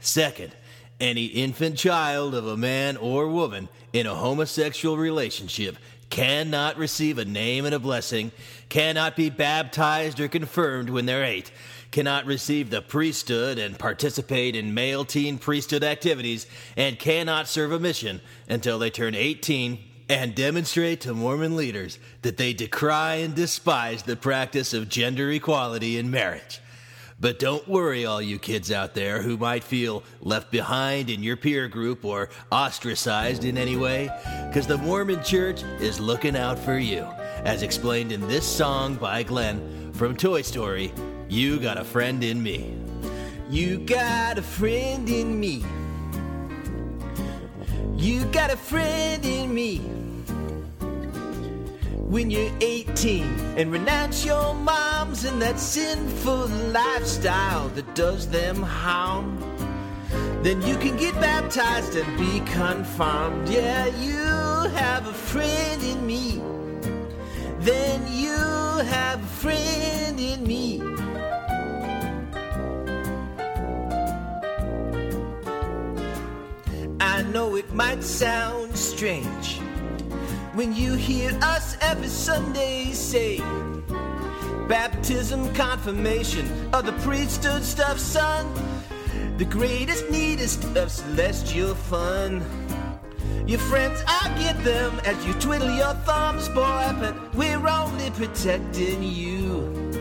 Second, 0.04 0.54
any 1.00 1.28
infant 1.28 1.78
child 1.78 2.36
of 2.36 2.46
a 2.46 2.58
man 2.58 2.98
or 2.98 3.30
woman 3.30 3.70
in 3.94 4.06
a 4.06 4.14
homosexual 4.14 4.98
relationship 4.98 5.78
cannot 6.10 6.78
receive 6.78 7.18
a 7.18 7.24
name 7.24 7.64
and 7.64 7.74
a 7.74 7.80
blessing, 7.80 8.34
cannot 8.68 9.16
be 9.16 9.30
baptized 9.30 10.20
or 10.20 10.28
confirmed 10.28 10.90
when 10.90 11.06
they're 11.06 11.24
eight, 11.24 11.52
cannot 11.92 12.26
receive 12.26 12.70
the 12.70 12.82
priesthood 12.82 13.58
and 13.58 13.80
participate 13.80 14.58
in 14.58 14.74
male 14.74 15.06
teen 15.06 15.38
priesthood 15.38 15.86
activities, 15.86 16.48
and 16.76 17.00
cannot 17.00 17.48
serve 17.48 17.72
a 17.72 17.80
mission 17.80 18.20
until 18.50 18.78
they 18.78 18.90
turn 18.90 19.16
18 19.16 19.80
and 20.10 20.36
demonstrate 20.36 21.00
to 21.00 21.14
Mormon 21.14 21.56
leaders 21.56 21.98
that 22.24 22.36
they 22.36 22.52
decry 22.52 23.16
and 23.16 23.34
despise 23.34 24.04
the 24.04 24.18
practice 24.18 24.74
of 24.74 24.90
gender 24.90 25.32
equality 25.32 25.98
in 25.98 26.12
marriage. 26.12 26.60
But 27.20 27.40
don't 27.40 27.68
worry, 27.68 28.06
all 28.06 28.22
you 28.22 28.40
kids 28.40 28.72
out 28.72 28.94
there 28.94 29.22
who 29.22 29.38
might 29.38 29.64
feel 29.64 30.04
left 30.22 30.52
behind 30.52 31.10
in 31.10 31.24
your 31.24 31.38
peer 31.38 31.68
group 31.68 32.04
or 32.04 32.30
ostracized 32.52 33.46
in 33.46 33.58
any 33.58 33.78
way, 33.78 34.10
because 34.48 34.68
the 34.68 34.78
Mormon 34.78 35.24
Church 35.24 35.64
is 35.80 36.00
looking 36.00 36.36
out 36.36 36.60
for 36.60 36.78
you. 36.78 37.08
As 37.46 37.62
explained 37.62 38.12
in 38.12 38.28
this 38.28 38.46
song 38.46 38.96
by 38.96 39.24
Glenn 39.24 39.92
from 39.94 40.16
Toy 40.16 40.42
Story 40.42 40.92
You 41.30 41.60
Got 41.60 41.78
a 41.78 41.84
Friend 41.84 42.24
in 42.24 42.42
Me. 42.42 42.74
You 43.50 43.80
got 43.80 44.38
a 44.38 44.42
friend 44.42 45.08
in 45.08 45.40
me. 45.40 45.64
You 47.96 48.26
got 48.26 48.52
a 48.52 48.58
friend 48.58 49.24
in 49.24 49.54
me. 49.54 50.03
When 52.04 52.30
you're 52.30 52.52
18 52.60 53.24
and 53.58 53.72
renounce 53.72 54.26
your 54.26 54.54
moms 54.54 55.24
and 55.24 55.42
that 55.42 55.58
sinful 55.58 56.48
lifestyle 56.48 57.70
that 57.70 57.96
does 57.96 58.28
them 58.28 58.62
harm, 58.62 59.40
then 60.44 60.62
you 60.62 60.78
can 60.78 60.98
get 60.98 61.16
baptized 61.16 61.96
and 61.96 62.18
be 62.18 62.42
confirmed. 62.52 63.48
Yeah, 63.48 63.88
you 63.98 64.70
have 64.76 65.08
a 65.08 65.14
friend 65.14 65.82
in 65.82 66.06
me. 66.06 66.42
Then 67.60 68.06
you 68.12 68.38
have 68.38 69.24
a 69.24 69.34
friend 69.42 70.20
in 70.20 70.46
me. 70.46 70.82
I 77.00 77.24
know 77.24 77.56
it 77.56 77.74
might 77.74 78.04
sound 78.04 78.78
strange 78.78 79.63
when 80.54 80.74
you 80.74 80.94
hear 80.94 81.32
us 81.42 81.78
every 81.82 82.08
Sunday 82.08 82.92
say 82.92 83.40
baptism, 84.68 85.54
confirmation, 85.54 86.48
of 86.74 86.86
the 86.86 86.94
priesthood 87.04 87.64
stuff, 87.64 88.00
son. 88.00 88.48
The 89.38 89.46
greatest, 89.46 90.10
neatest 90.10 90.64
of 90.78 90.92
celestial 90.92 91.76
fun. 91.76 92.44
Your 93.46 93.60
friends, 93.60 94.02
I 94.08 94.34
get 94.40 94.64
them 94.64 95.00
as 95.06 95.26
you 95.26 95.34
twiddle 95.34 95.76
your 95.76 95.94
thumbs, 96.06 96.48
boy, 96.50 96.96
but 97.00 97.36
we're 97.36 97.68
only 97.68 98.10
protecting 98.12 99.04
you. 99.04 99.92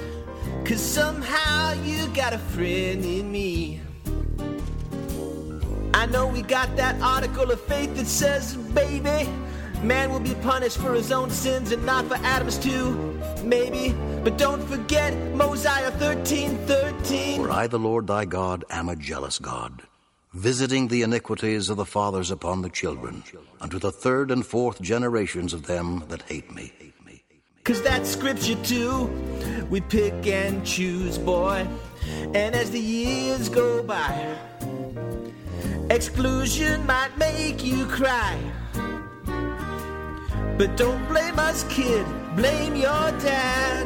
Cause 0.65 0.81
somehow 0.81 1.73
you 1.83 2.07
got 2.09 2.35
a 2.35 2.39
friend 2.39 3.05
in 3.05 3.33
me. 3.33 3.81
I 5.95 6.07
know 6.07 6.27
we 6.27 6.43
got 6.43 6.77
that 6.77 7.01
article 7.03 7.51
of 7.51 7.61
faith 7.63 7.97
that 7.97 8.07
says, 8.07 8.55
baby, 8.55 9.29
man 9.83 10.11
will 10.11 10.21
be 10.21 10.35
punished 10.37 10.79
for 10.79 10.95
his 10.95 11.13
own 11.13 11.31
sins 11.31 11.73
and 11.73 11.85
not 11.85 12.07
for 12.07 12.17
Adam's 12.17 12.59
too. 12.59 12.95
Maybe, 13.45 13.95
but 14.23 14.39
don't 14.39 14.63
forget 14.69 15.15
Mosiah 15.35 15.91
13 15.93 16.57
13. 16.67 17.43
For 17.43 17.51
I, 17.51 17.67
the 17.67 17.79
Lord 17.79 18.07
thy 18.07 18.25
God, 18.25 18.65
am 18.71 18.89
a 18.89 18.97
jealous 18.97 19.39
God, 19.39 19.83
visiting 20.33 20.89
the 20.89 21.03
iniquities 21.03 21.69
of 21.69 21.77
the 21.77 21.85
fathers 21.85 22.31
upon 22.31 22.63
the 22.63 22.71
children, 22.71 23.25
unto 23.61 23.79
the 23.79 23.93
third 23.93 24.31
and 24.31 24.47
fourth 24.47 24.81
generations 24.81 25.53
of 25.53 25.67
them 25.67 26.05
that 26.09 26.23
hate 26.23 26.55
me. 26.55 26.73
Cause 27.65 27.81
that's 27.81 28.11
scripture 28.11 28.57
too. 28.65 29.07
We 29.71 29.81
pick 29.83 30.27
and 30.27 30.67
choose, 30.67 31.17
boy. 31.17 31.65
And 32.35 32.57
as 32.57 32.73
the 32.73 32.81
years 32.81 33.49
go 33.49 33.85
by, 33.85 34.37
exclusion 35.89 36.85
might 36.87 37.17
make 37.19 37.65
you 37.65 37.87
cry. 37.87 38.37
But 40.63 40.77
don't 40.77 41.05
blame 41.09 41.41
us, 41.41 41.65
kid. 41.65 42.07
Blame 42.37 42.77
your 42.77 43.11
dad. 43.19 43.85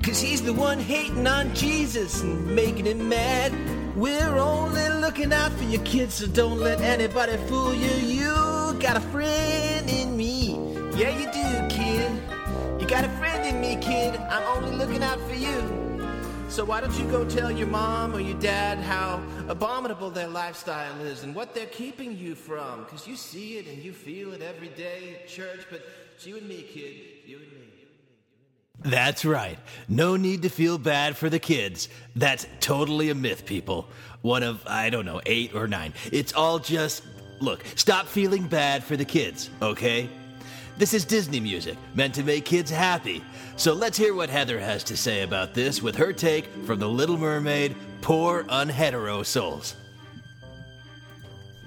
Cause 0.00 0.20
he's 0.20 0.42
the 0.42 0.52
one 0.52 0.78
hating 0.78 1.26
on 1.26 1.52
Jesus 1.56 2.22
and 2.22 2.54
making 2.54 2.84
him 2.86 3.08
mad. 3.08 3.52
We're 3.96 4.38
only 4.38 4.88
looking 4.90 5.32
out 5.32 5.50
for 5.54 5.64
your 5.64 5.82
kids, 5.82 6.14
so 6.14 6.28
don't 6.28 6.60
let 6.60 6.80
anybody 6.80 7.36
fool 7.48 7.74
you. 7.74 7.90
You 8.06 8.78
got 8.78 8.96
a 8.96 9.00
friend 9.00 9.90
in 9.90 10.16
me. 10.16 10.54
Yeah, 10.94 11.10
you 11.18 11.26
do, 11.32 11.74
kid. 11.76 12.12
You 12.80 12.86
got 12.86 13.04
a 13.04 13.08
friend 13.18 13.44
in 13.44 13.60
me, 13.60 13.76
kid. 13.82 14.14
I'm 14.14 14.44
only 14.56 14.76
looking 14.76 15.02
out 15.02 15.20
for 15.22 15.34
you. 15.34 15.83
So 16.48 16.64
why 16.64 16.80
don't 16.80 16.96
you 16.98 17.04
go 17.06 17.28
tell 17.28 17.50
your 17.50 17.66
mom 17.66 18.14
or 18.14 18.20
your 18.20 18.38
dad 18.38 18.78
how 18.78 19.20
abominable 19.48 20.10
their 20.10 20.28
lifestyle 20.28 21.00
is 21.00 21.24
and 21.24 21.34
what 21.34 21.52
they're 21.54 21.66
keeping 21.66 22.16
you 22.16 22.34
from? 22.36 22.84
Because 22.84 23.08
you 23.08 23.16
see 23.16 23.58
it 23.58 23.66
and 23.66 23.82
you 23.82 23.92
feel 23.92 24.32
it 24.32 24.40
every 24.40 24.68
day 24.68 25.16
at 25.20 25.28
church, 25.28 25.66
but 25.68 25.82
it's 26.14 26.26
you 26.26 26.36
and 26.36 26.48
me, 26.48 26.62
kid. 26.62 26.94
You 27.26 27.38
and 27.38 27.46
me. 27.46 27.64
That's 28.84 29.24
right. 29.24 29.58
No 29.88 30.16
need 30.16 30.42
to 30.42 30.48
feel 30.48 30.78
bad 30.78 31.16
for 31.16 31.28
the 31.28 31.38
kids. 31.38 31.88
That's 32.14 32.46
totally 32.60 33.10
a 33.10 33.14
myth, 33.14 33.46
people. 33.46 33.88
One 34.22 34.42
of, 34.42 34.62
I 34.66 34.90
don't 34.90 35.06
know, 35.06 35.20
eight 35.26 35.54
or 35.54 35.66
nine. 35.66 35.92
It's 36.12 36.32
all 36.34 36.58
just. 36.58 37.02
Look, 37.40 37.64
stop 37.74 38.06
feeling 38.06 38.46
bad 38.46 38.84
for 38.84 38.96
the 38.96 39.04
kids, 39.04 39.50
okay? 39.60 40.08
This 40.76 40.92
is 40.92 41.04
Disney 41.04 41.38
music, 41.38 41.78
meant 41.94 42.16
to 42.16 42.24
make 42.24 42.44
kids 42.44 42.68
happy. 42.68 43.22
So 43.54 43.72
let's 43.72 43.96
hear 43.96 44.12
what 44.12 44.28
Heather 44.28 44.58
has 44.58 44.82
to 44.84 44.96
say 44.96 45.22
about 45.22 45.54
this 45.54 45.80
with 45.80 45.94
her 45.94 46.12
take 46.12 46.46
from 46.66 46.80
The 46.80 46.88
Little 46.88 47.16
Mermaid 47.16 47.76
Poor 48.00 48.42
Unhetero 48.48 49.24
Souls. 49.24 49.76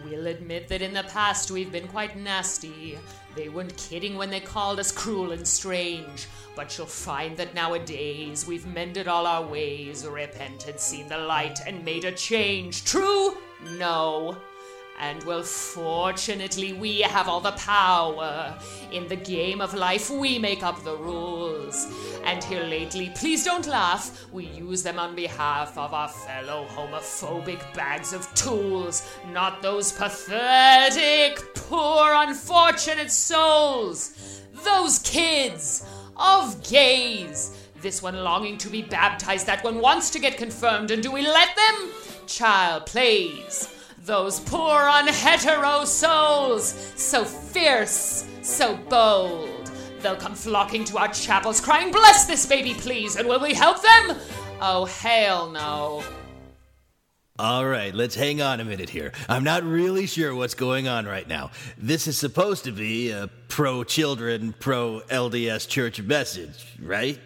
We'll 0.03 0.27
admit 0.27 0.67
that 0.67 0.81
in 0.81 0.93
the 0.93 1.03
past 1.03 1.51
we've 1.51 1.71
been 1.71 1.87
quite 1.87 2.17
nasty. 2.17 2.99
They 3.33 3.47
weren't 3.47 3.77
kidding 3.77 4.17
when 4.17 4.29
they 4.29 4.41
called 4.41 4.77
us 4.77 4.91
cruel 4.91 5.31
and 5.31 5.47
strange. 5.47 6.27
But 6.53 6.77
you'll 6.77 6.87
find 6.87 7.37
that 7.37 7.55
nowadays 7.55 8.45
we've 8.45 8.67
mended 8.67 9.07
all 9.07 9.25
our 9.25 9.45
ways, 9.45 10.05
repented, 10.05 10.81
seen 10.81 11.07
the 11.07 11.17
light, 11.17 11.59
and 11.65 11.85
made 11.85 12.03
a 12.03 12.11
change. 12.11 12.83
True? 12.83 13.37
No. 13.77 14.37
And 14.99 15.23
well, 15.25 15.43
fortunately, 15.43 16.73
we 16.73 17.01
have 17.01 17.27
all 17.27 17.39
the 17.39 17.51
power. 17.51 18.57
In 18.91 19.07
the 19.07 19.15
game 19.15 19.61
of 19.61 19.75
life, 19.75 20.09
we 20.09 20.39
make 20.39 20.63
up 20.63 20.83
the 20.83 20.97
rules. 20.97 21.87
And 22.25 22.43
here 22.43 22.63
lately, 22.63 23.11
please 23.15 23.43
don't 23.43 23.67
laugh, 23.67 24.25
we 24.31 24.45
use 24.45 24.81
them 24.81 24.97
on 24.97 25.15
behalf 25.15 25.77
of 25.77 25.93
our 25.93 26.09
fellow 26.09 26.65
homophobic 26.65 27.61
bags 27.75 28.11
of 28.11 28.33
tools, 28.33 29.07
not 29.31 29.61
those 29.61 29.91
pathetic, 29.91 31.53
poor, 31.53 32.13
unfortunate 32.15 33.11
souls. 33.11 34.41
Those 34.63 34.97
kids 34.99 35.85
of 36.17 36.67
gays. 36.67 37.55
This 37.81 38.01
one 38.01 38.23
longing 38.23 38.57
to 38.57 38.69
be 38.69 38.81
baptized, 38.81 39.45
that 39.45 39.63
one 39.63 39.79
wants 39.79 40.09
to 40.09 40.19
get 40.19 40.37
confirmed, 40.37 40.89
and 40.89 41.03
do 41.03 41.11
we 41.11 41.21
let 41.21 41.55
them? 41.55 41.91
Child, 42.25 42.87
please. 42.87 43.76
Those 44.07 44.39
poor 44.39 44.79
unhetero 44.79 45.85
souls, 45.85 46.69
so 46.95 47.25
fierce, 47.25 48.25
so 48.41 48.77
bold. 48.89 49.69
They'll 49.99 50.15
come 50.15 50.33
flocking 50.33 50.85
to 50.85 50.97
our 50.97 51.09
chapels, 51.09 51.59
crying, 51.59 51.91
Bless 51.91 52.23
this 52.23 52.45
baby, 52.45 52.73
please, 52.73 53.17
and 53.17 53.27
will 53.27 53.41
we 53.41 53.53
help 53.53 53.81
them? 53.81 54.15
Oh, 54.61 54.85
hell 54.85 55.49
no. 55.49 56.05
All 57.37 57.67
right, 57.67 57.93
let's 57.93 58.15
hang 58.15 58.41
on 58.41 58.61
a 58.61 58.65
minute 58.65 58.89
here. 58.89 59.11
I'm 59.27 59.43
not 59.43 59.65
really 59.65 60.07
sure 60.07 60.33
what's 60.33 60.53
going 60.53 60.87
on 60.87 61.05
right 61.05 61.27
now. 61.27 61.51
This 61.77 62.07
is 62.07 62.17
supposed 62.17 62.63
to 62.63 62.71
be 62.71 63.11
a 63.11 63.29
pro 63.49 63.83
children, 63.83 64.55
pro 64.57 65.01
LDS 65.09 65.67
church 65.67 66.01
message, 66.01 66.65
right? 66.81 67.19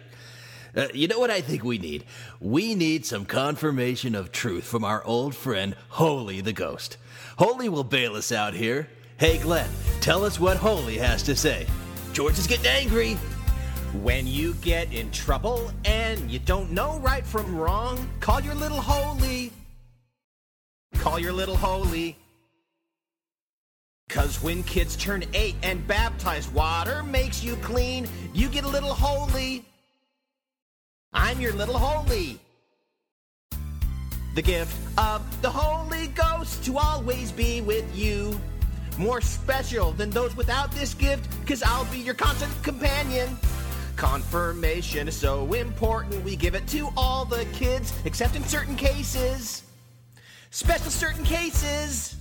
Uh, 0.74 0.88
you 0.94 1.06
know 1.06 1.18
what 1.18 1.30
I 1.30 1.42
think 1.42 1.64
we 1.64 1.78
need? 1.78 2.04
We 2.40 2.74
need 2.74 3.04
some 3.04 3.26
confirmation 3.26 4.14
of 4.14 4.32
truth 4.32 4.64
from 4.64 4.84
our 4.84 5.04
old 5.04 5.34
friend, 5.34 5.76
Holy 5.90 6.40
the 6.40 6.52
Ghost. 6.52 6.96
Holy 7.36 7.68
will 7.68 7.84
bail 7.84 8.14
us 8.14 8.32
out 8.32 8.54
here. 8.54 8.88
Hey, 9.18 9.38
Glenn, 9.38 9.68
tell 10.00 10.24
us 10.24 10.40
what 10.40 10.56
Holy 10.56 10.96
has 10.96 11.22
to 11.24 11.36
say. 11.36 11.66
George 12.12 12.38
is 12.38 12.46
getting 12.46 12.66
angry. 12.66 13.14
When 14.02 14.26
you 14.26 14.54
get 14.54 14.92
in 14.94 15.10
trouble 15.10 15.70
and 15.84 16.30
you 16.30 16.38
don't 16.38 16.70
know 16.70 16.98
right 17.00 17.26
from 17.26 17.54
wrong, 17.54 18.08
call 18.20 18.40
your 18.40 18.54
little 18.54 18.80
Holy. 18.80 19.52
Call 20.94 21.18
your 21.18 21.32
little 21.32 21.56
Holy. 21.56 22.16
Cause 24.08 24.42
when 24.42 24.62
kids 24.64 24.96
turn 24.96 25.24
eight 25.32 25.56
and 25.62 25.86
baptized 25.86 26.52
water 26.52 27.02
makes 27.02 27.42
you 27.42 27.56
clean, 27.56 28.06
you 28.34 28.48
get 28.48 28.64
a 28.64 28.68
little 28.68 28.92
holy. 28.92 29.64
I'm 31.12 31.40
your 31.40 31.52
little 31.52 31.78
holy. 31.78 32.38
The 34.34 34.42
gift 34.42 34.74
of 34.96 35.42
the 35.42 35.50
Holy 35.50 36.06
Ghost 36.08 36.64
to 36.64 36.78
always 36.78 37.30
be 37.30 37.60
with 37.60 37.96
you. 37.96 38.40
More 38.98 39.20
special 39.20 39.92
than 39.92 40.10
those 40.10 40.34
without 40.36 40.72
this 40.72 40.94
gift, 40.94 41.28
cause 41.46 41.62
I'll 41.62 41.84
be 41.86 41.98
your 41.98 42.14
constant 42.14 42.50
companion. 42.62 43.36
Confirmation 43.96 45.08
is 45.08 45.16
so 45.16 45.52
important, 45.52 46.24
we 46.24 46.34
give 46.34 46.54
it 46.54 46.66
to 46.68 46.88
all 46.96 47.24
the 47.24 47.44
kids, 47.52 47.92
except 48.04 48.34
in 48.36 48.42
certain 48.44 48.74
cases. 48.74 49.64
Special 50.50 50.90
certain 50.90 51.24
cases. 51.24 52.16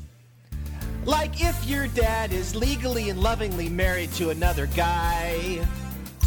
Like 1.06 1.42
if 1.42 1.66
your 1.66 1.88
dad 1.88 2.32
is 2.32 2.56
legally 2.56 3.10
and 3.10 3.22
lovingly 3.22 3.70
married 3.70 4.12
to 4.14 4.30
another 4.30 4.68
guy. 4.68 5.66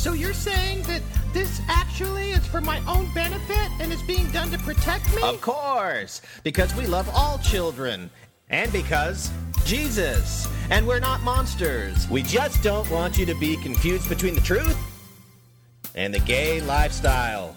So 0.05 0.12
you're 0.12 0.35
saying 0.35 0.82
that 0.82 1.01
this 1.32 1.62
actually 1.66 2.32
is 2.32 2.47
for 2.47 2.60
my 2.60 2.78
own 2.86 3.09
benefit 3.14 3.70
and 3.81 3.90
is 3.90 4.02
being 4.02 4.31
done 4.32 4.51
to 4.51 4.59
protect 4.59 5.06
me? 5.16 5.22
Of 5.22 5.40
course, 5.40 6.20
because 6.43 6.74
we 6.74 6.86
love 6.86 7.09
all 7.14 7.39
children. 7.39 8.10
And 8.51 8.70
because 8.70 9.31
Jesus. 9.64 10.47
And 10.68 10.86
we're 10.86 11.01
not 11.01 11.22
monsters. 11.22 12.06
We 12.10 12.22
just 12.22 12.62
don't 12.62 12.89
want 12.90 13.16
you 13.16 13.24
to 13.24 13.35
be 13.36 13.56
confused 13.56 14.10
between 14.10 14.35
the 14.35 14.43
truth 14.43 14.76
and 15.94 16.12
the 16.12 16.20
gay 16.20 16.60
lifestyle. 16.60 17.56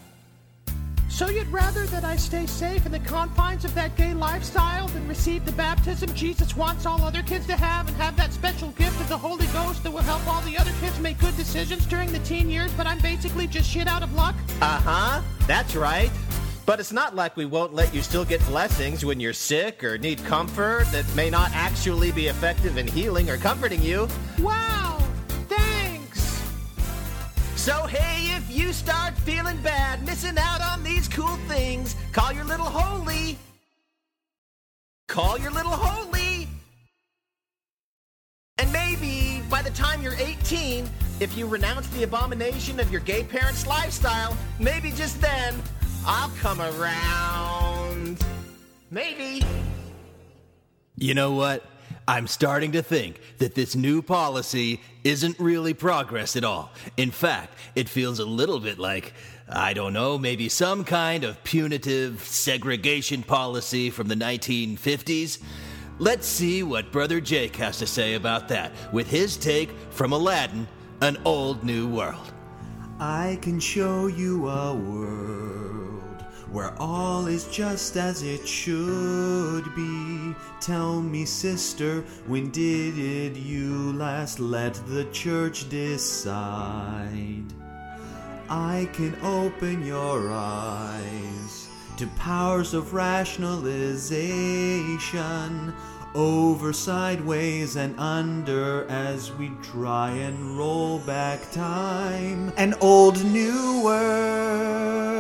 So 1.18 1.30
you'd 1.30 1.48
rather 1.48 1.88
that 1.88 2.04
I 2.04 2.16
stay 2.16 2.46
safe 2.46 2.86
in 2.86 2.92
the 2.92 3.00
confines 3.00 3.66
of 3.66 3.74
that 3.74 3.96
gay 3.96 4.14
lifestyle 4.14 4.88
than 4.90 5.08
receive 5.08 5.46
the 5.46 5.52
baptism 5.54 6.14
Jesus 6.14 6.56
wants 6.56 6.86
all 6.86 7.02
other 7.02 7.24
kids 7.24 7.48
to 7.48 7.56
have 7.56 7.88
and 7.88 7.98
have 7.98 8.16
that 8.18 8.32
special 8.32 8.70
gift 8.74 9.02
of 9.02 9.10
the 9.10 9.18
Holy 9.18 9.48
Ghost 9.48 9.82
that 9.82 9.90
will 9.90 10.04
help 10.04 10.28
all 10.28 10.42
the 10.42 10.56
other 10.56 10.70
kids 10.80 11.00
make 11.00 11.18
good 11.18 11.36
decisions 11.36 11.88
during 11.88 12.12
the 12.12 12.20
teen 12.20 12.52
years, 12.52 12.72
but 12.74 12.86
I'm 12.86 13.00
basically 13.00 13.48
just 13.48 13.68
shit 13.68 13.88
out 13.88 14.04
of 14.04 14.14
luck? 14.14 14.36
Uh 14.62 14.80
huh. 14.80 15.22
That's 15.48 15.76
right. 15.76 16.12
But 16.68 16.80
it's 16.80 16.94
not 16.94 17.16
like 17.16 17.36
we 17.36 17.46
won't 17.46 17.74
let 17.74 17.96
you 17.96 18.04
still 18.04 18.24
get 18.24 18.46
blessings 18.46 19.04
when 19.04 19.20
you're 19.20 19.34
sick 19.34 19.84
or 19.84 19.98
need 19.98 20.24
comfort 20.26 20.86
that 20.92 21.04
may 21.16 21.32
not 21.32 21.50
actually 21.56 22.12
be 22.12 22.28
effective 22.28 22.78
in 22.78 22.86
healing 22.86 23.28
or 23.28 23.38
comforting 23.38 23.82
you. 23.82 24.08
Wow! 24.38 25.07
So, 27.68 27.86
hey, 27.86 28.34
if 28.34 28.50
you 28.50 28.72
start 28.72 29.14
feeling 29.14 29.58
bad, 29.58 30.06
missing 30.06 30.38
out 30.38 30.62
on 30.62 30.84
these 30.84 31.10
cool 31.10 31.36
things, 31.50 31.98
call 32.14 32.32
your 32.32 32.46
little 32.46 32.66
holy. 32.66 33.38
Call 35.10 35.38
your 35.38 35.52
little 35.52 35.74
holy. 35.74 36.48
And 38.58 38.72
maybe 38.72 39.42
by 39.50 39.62
the 39.62 39.70
time 39.72 40.02
you're 40.02 40.16
18, 40.16 40.90
if 41.20 41.38
you 41.38 41.46
renounce 41.46 41.90
the 41.90 42.04
abomination 42.04 42.80
of 42.80 42.90
your 42.90 43.02
gay 43.02 43.26
parents' 43.26 43.68
lifestyle, 43.68 44.38
maybe 44.62 44.92
just 44.92 45.20
then, 45.20 45.54
I'll 46.06 46.32
come 46.40 46.62
around. 46.62 48.24
Maybe. 48.92 49.46
You 50.96 51.14
know 51.16 51.34
what? 51.34 51.66
I'm 52.10 52.28
starting 52.28 52.72
to 52.72 52.82
think 52.82 53.20
that 53.40 53.54
this 53.54 53.76
new 53.76 54.02
policy 54.02 54.80
isn't 55.04 55.38
really 55.40 55.74
progress 55.74 56.38
at 56.38 56.46
all. 56.46 56.72
In 56.96 57.12
fact, 57.12 57.54
it 57.76 57.90
feels 57.90 58.20
a 58.20 58.26
little 58.26 58.62
bit 58.62 58.80
like, 58.80 59.14
I 59.50 59.74
don't 59.74 59.92
know, 59.92 60.18
maybe 60.18 60.48
some 60.48 60.86
kind 60.86 61.26
of 61.26 61.44
punitive 61.44 62.24
segregation 62.24 63.24
policy 63.24 63.90
from 63.90 64.08
the 64.08 64.16
1950s. 64.16 65.40
Let's 66.00 66.28
see 66.28 66.64
what 66.64 66.94
Brother 66.94 67.20
Jake 67.20 67.58
has 67.58 67.78
to 67.80 67.88
say 67.88 68.14
about 68.14 68.48
that 68.48 68.72
with 68.94 69.10
his 69.10 69.36
take 69.36 69.72
from 69.90 70.14
Aladdin, 70.14 70.66
An 71.02 71.18
Old 71.26 71.66
New 71.66 71.90
World. 71.90 72.32
I 73.00 73.38
can 73.42 73.60
show 73.60 74.08
you 74.08 74.48
a 74.48 74.74
world 74.74 75.97
where 76.52 76.74
all 76.80 77.28
is 77.28 77.46
just 77.48 77.98
as 77.98 78.24
it 78.24 78.48
should 78.48 79.76
be. 79.76 80.34
Tell 80.60 81.02
me, 81.02 81.26
sister, 81.26 82.04
when 82.26 82.50
did 82.52 83.36
you 83.38 83.94
last 83.94 84.40
let 84.40 84.74
the 84.88 85.06
church 85.12 85.70
decide? 85.70 87.44
I 88.50 88.90
can 88.94 89.16
open 89.24 89.86
your 89.86 90.32
eyes 90.32 91.68
to 91.98 92.08
powers 92.16 92.74
of 92.74 92.94
rationalization 92.94 95.74
over, 96.16 96.72
sideways, 96.74 97.76
and 97.76 98.00
under 98.00 98.88
as 98.90 99.32
we 99.34 99.52
try 99.62 100.12
and 100.12 100.58
roll 100.58 101.00
back 101.00 101.52
time. 101.52 102.54
An 102.58 102.74
old 102.82 103.24
new 103.24 103.84
world, 103.84 105.17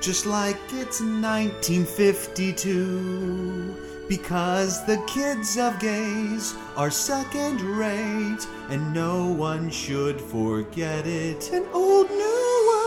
just 0.00 0.26
like 0.26 0.58
it's 0.72 1.00
1952. 1.00 3.74
Because 4.08 4.84
the 4.86 4.98
kids 5.08 5.58
of 5.58 5.80
gays 5.80 6.54
are 6.76 6.90
second 6.90 7.60
rate, 7.60 8.46
and 8.68 8.94
no 8.94 9.26
one 9.26 9.68
should 9.70 10.20
forget 10.20 11.04
it. 11.06 11.50
An 11.52 11.66
old 11.72 12.08
new 12.10 12.70
world. 12.70 12.86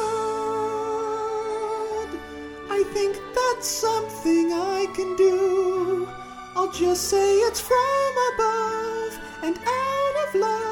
I 2.70 2.84
think 2.94 3.20
that's 3.36 3.68
something 3.68 4.54
I 4.54 4.86
can 4.96 5.16
do. 5.18 6.08
I'll 6.56 6.72
just 6.72 7.10
say 7.10 7.40
it's 7.40 7.60
from 7.60 8.16
above 8.34 9.20
and 9.44 9.58
out 9.58 10.16
of 10.28 10.36
love. 10.36 10.69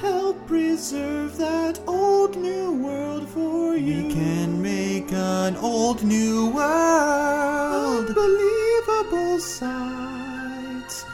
Help 0.00 0.46
preserve 0.48 1.36
that 1.36 1.78
old 1.86 2.36
new 2.36 2.72
world 2.72 3.28
for 3.28 3.76
you. 3.76 4.08
We 4.08 4.12
can 4.12 4.60
make 4.60 5.12
an 5.12 5.56
old 5.56 6.02
new 6.02 6.50
world. 6.50 8.08
Unbelievable 8.08 9.38
sights, 9.38 11.04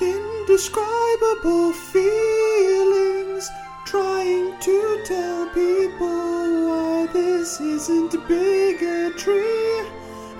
indescribable 0.00 1.72
feelings. 1.72 3.48
Trying 3.84 4.56
to 4.60 5.02
tell 5.04 5.48
people 5.48 6.68
why 6.68 7.08
this 7.12 7.60
isn't 7.60 8.12
bigotry. 8.28 9.80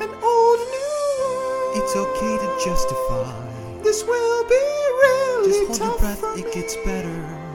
An 0.01 0.11
old 0.23 0.61
new 0.75 0.99
world. 1.19 1.77
It's 1.77 1.97
okay 1.97 2.39
to 2.39 2.61
justify. 2.65 3.83
This 3.83 4.05
will 4.05 4.45
be 4.49 4.55
really 4.55 5.67
Just 5.67 5.81
hold 5.81 5.91
your 5.91 5.99
breath, 5.99 6.39
it 6.39 6.53
gets 6.55 6.77
better. 6.85 7.48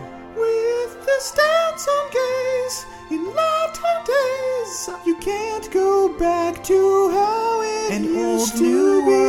With 0.43 1.05
the 1.05 1.19
stance 1.19 1.87
on 1.87 2.05
gays 2.11 2.85
in 3.11 3.33
latter 3.33 3.95
days, 4.05 4.89
you 5.05 5.15
can't 5.15 5.71
go 5.71 6.09
back 6.19 6.61
to 6.65 7.09
how 7.11 7.61
it 7.61 7.93
An 7.93 8.03
used 8.03 8.17
old 8.19 8.57
to 8.57 8.63
new 8.63 9.01
be. 9.07 9.21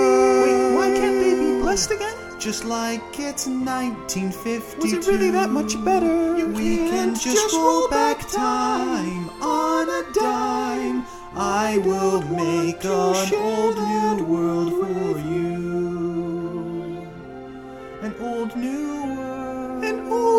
Wait, 0.42 0.74
why 0.74 0.88
can't 0.98 1.18
they 1.22 1.34
be 1.38 1.60
blessed 1.62 1.92
again? 1.92 2.16
Just 2.40 2.64
like 2.64 3.00
it's 3.20 3.46
1952. 3.46 4.80
Was 4.82 4.92
it 4.92 5.06
really 5.06 5.30
that 5.30 5.50
much 5.50 5.72
better? 5.84 6.36
You 6.36 6.48
we 6.48 6.78
can 6.90 7.14
just, 7.14 7.54
roll 7.54 7.88
back 7.88 8.28
time 8.28 9.30
on 9.40 9.88
a 9.88 10.02
dime. 10.14 11.06
I 11.36 11.78
will 11.78 12.22
make 12.22 12.84
an 12.84 13.34
old 13.34 13.76
new 13.76 14.24
world 14.24 14.70
for 14.80 15.18
you. 15.28 15.53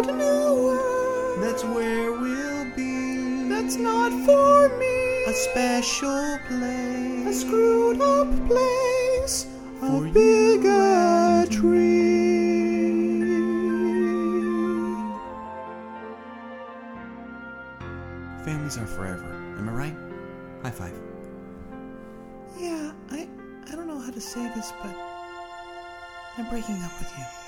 World. 0.06 1.41
That's 1.41 1.64
where 1.64 2.11
we'll 2.11 2.65
be. 2.76 3.49
That's 3.49 3.76
not 3.76 4.11
for 4.26 4.69
me. 4.77 5.23
A 5.27 5.34
special 5.34 6.40
place. 6.48 7.27
A 7.27 7.34
screwed 7.34 8.02
up 8.02 8.27
place. 8.48 9.48
For 9.80 10.07
bigotry. 10.07 11.65
Families 18.45 18.77
are 18.77 18.86
forever. 18.86 19.26
Am 19.57 19.68
I 19.69 19.72
right? 19.72 19.95
High 20.64 20.72
five. 20.72 20.94
Yeah, 22.57 22.94
I 23.11 23.27
I 23.68 23.76
don't 23.76 23.88
know 23.88 23.99
how 23.99 24.11
to 24.11 24.22
say 24.22 24.48
this, 24.56 24.72
but 24.82 24.95
I'm 26.38 26.49
breaking 26.49 26.82
up 26.84 26.98
with 26.99 27.11
you. 27.18 27.45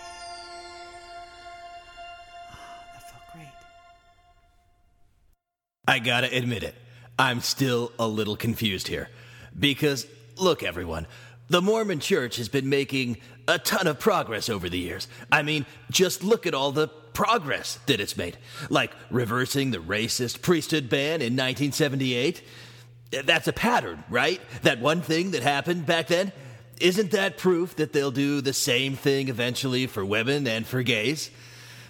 I 5.87 5.99
gotta 5.99 6.35
admit 6.35 6.63
it, 6.63 6.75
I'm 7.17 7.41
still 7.41 7.91
a 7.97 8.07
little 8.07 8.35
confused 8.35 8.87
here. 8.87 9.09
Because, 9.57 10.05
look, 10.35 10.61
everyone, 10.61 11.07
the 11.49 11.61
Mormon 11.61 11.99
Church 11.99 12.35
has 12.35 12.49
been 12.49 12.69
making 12.69 13.17
a 13.47 13.57
ton 13.57 13.87
of 13.87 13.99
progress 13.99 14.49
over 14.49 14.67
the 14.67 14.77
years. 14.77 15.07
I 15.31 15.43
mean, 15.43 15.65
just 15.89 16.23
look 16.23 16.45
at 16.45 16.53
all 16.53 16.71
the 16.71 16.89
progress 17.13 17.79
that 17.85 17.99
it's 17.99 18.17
made. 18.17 18.37
Like 18.69 18.91
reversing 19.09 19.71
the 19.71 19.77
racist 19.77 20.41
priesthood 20.41 20.89
ban 20.89 21.21
in 21.21 21.33
1978. 21.33 22.43
That's 23.23 23.47
a 23.47 23.53
pattern, 23.53 24.03
right? 24.09 24.41
That 24.63 24.81
one 24.81 25.01
thing 25.01 25.31
that 25.31 25.41
happened 25.41 25.85
back 25.85 26.07
then? 26.07 26.33
Isn't 26.81 27.11
that 27.11 27.37
proof 27.37 27.75
that 27.77 27.93
they'll 27.93 28.11
do 28.11 28.41
the 28.41 28.53
same 28.53 28.95
thing 28.95 29.29
eventually 29.29 29.87
for 29.87 30.05
women 30.05 30.45
and 30.45 30.67
for 30.67 30.83
gays? 30.83 31.31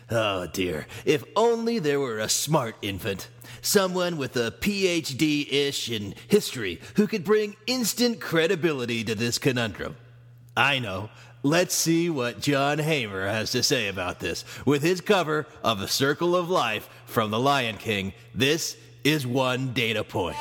Oh 0.09 0.47
dear, 0.47 0.87
if 1.03 1.25
only 1.35 1.79
there 1.79 1.99
were 1.99 2.19
a 2.19 2.29
smart 2.29 2.75
infant. 2.81 3.27
Someone 3.61 4.17
with 4.17 4.35
a 4.35 4.51
PhD 4.51 5.51
ish 5.51 5.89
in 5.89 6.15
history 6.27 6.79
who 6.95 7.07
could 7.07 7.23
bring 7.23 7.55
instant 7.65 8.19
credibility 8.19 9.03
to 9.03 9.15
this 9.15 9.37
conundrum. 9.37 9.95
I 10.55 10.79
know. 10.79 11.09
Let's 11.43 11.75
see 11.75 12.09
what 12.09 12.41
John 12.41 12.79
Hamer 12.79 13.27
has 13.27 13.51
to 13.51 13.61
say 13.63 13.87
about 13.87 14.19
this 14.19 14.43
with 14.65 14.81
his 14.81 15.01
cover 15.01 15.45
of 15.63 15.79
The 15.79 15.87
Circle 15.87 16.35
of 16.35 16.49
Life 16.49 16.89
from 17.05 17.31
The 17.31 17.39
Lion 17.39 17.77
King. 17.77 18.13
This 18.33 18.75
is 19.03 19.25
one 19.25 19.73
data 19.73 20.03
point. 20.03 20.35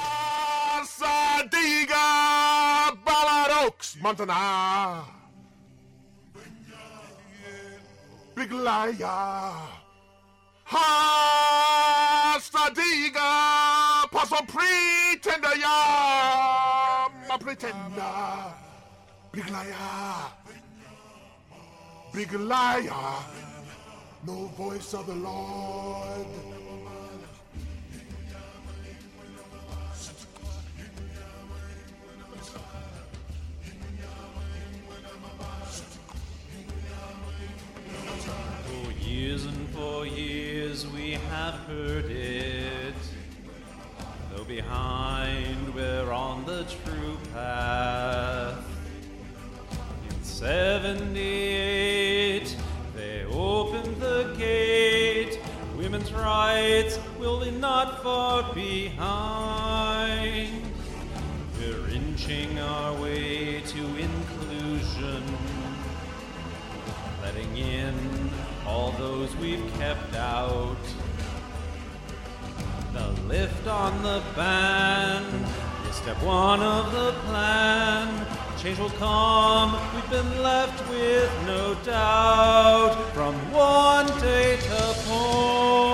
Big 8.34 8.52
liar. 8.52 9.85
Ha 10.68 12.38
Sadiga 12.40 14.10
Paso 14.10 14.43
Pretender 14.47 15.56
ya 15.59 17.09
ma 17.28 17.36
pretender. 17.38 18.55
Big 19.32 19.48
liar. 19.51 20.32
Big 22.12 22.32
liar. 22.32 23.24
No 24.26 24.47
voice 24.56 24.94
of 24.94 25.06
the 25.06 25.14
Lord. 25.14 26.55
Years 39.16 39.47
and 39.47 39.68
for 39.70 40.06
years 40.06 40.86
we 40.88 41.12
have 41.30 41.55
heard 41.70 42.10
it. 42.10 42.94
Though 44.30 44.44
behind 44.44 45.74
we're 45.74 46.12
on 46.12 46.44
the 46.44 46.64
true 46.64 47.16
path. 47.32 48.59
In 50.10 50.22
78, 50.22 52.56
they 52.94 53.24
opened 53.32 53.97
the 54.02 54.34
gate. 54.36 55.40
Women's 55.78 56.12
rights 56.12 56.98
will 57.18 57.43
be 57.43 57.51
not 57.51 58.02
far 58.02 58.52
behind. 58.52 60.51
We're 61.59 61.88
inching 61.88 62.59
our 62.59 62.93
way 63.01 63.62
to 63.62 63.97
inclusion, 63.97 65.22
letting 67.22 67.56
in 67.56 68.15
all 68.76 68.90
those 68.98 69.34
we've 69.36 69.72
kept 69.78 70.14
out. 70.16 70.76
The 72.92 73.08
lift 73.26 73.66
on 73.66 74.02
the 74.02 74.22
ban 74.36 75.24
is 75.88 75.96
step 75.96 76.22
one 76.22 76.60
of 76.60 76.92
the 76.92 77.12
plan. 77.24 78.26
Change 78.58 78.78
will 78.78 78.98
come, 79.06 79.72
we've 79.94 80.10
been 80.10 80.42
left 80.42 80.78
with 80.90 81.30
no 81.46 81.74
doubt 81.84 82.94
from 83.14 83.34
one 83.50 84.06
data 84.20 84.94
point. 85.06 85.85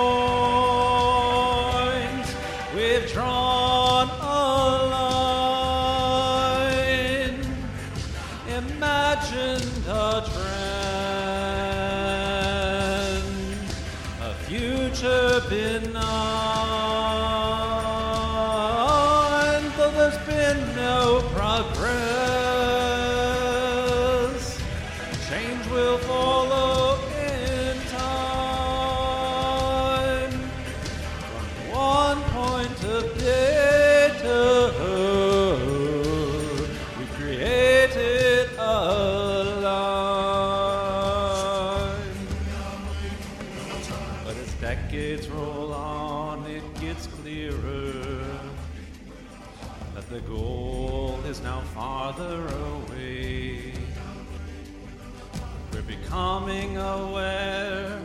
Becoming 56.43 56.77
aware 56.77 58.01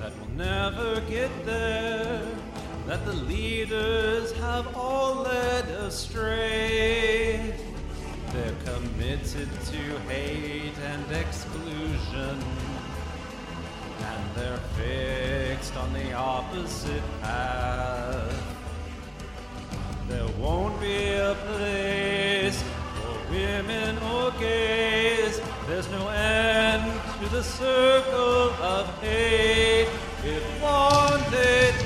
that 0.00 0.12
we'll 0.18 0.36
never 0.36 1.00
get 1.02 1.30
there, 1.44 2.22
that 2.86 3.04
the 3.04 3.12
leaders 3.12 4.32
have 4.32 4.74
all 4.74 5.22
led 5.22 5.66
astray. 5.68 7.54
They're 8.32 8.54
committed 8.64 9.48
to 9.66 9.98
hate 10.08 10.78
and 10.86 11.12
exclusion, 11.12 12.38
and 14.00 14.36
they're 14.36 14.64
fixed 14.78 15.76
on 15.76 15.92
the 15.92 16.14
opposite 16.14 17.02
path. 17.20 18.56
There 20.08 20.28
won't 20.38 20.80
be 20.80 21.12
a 21.12 21.34
place 21.46 22.62
for 22.94 23.30
women 23.30 23.98
or 23.98 24.30
gays. 24.40 25.40
There's 25.66 25.88
no 25.90 26.08
end 26.08 27.00
to 27.20 27.28
the 27.28 27.42
circle 27.42 28.50
of 28.60 28.86
hate. 29.00 29.88
If 30.24 30.42
one 30.60 31.20
data 31.30 31.81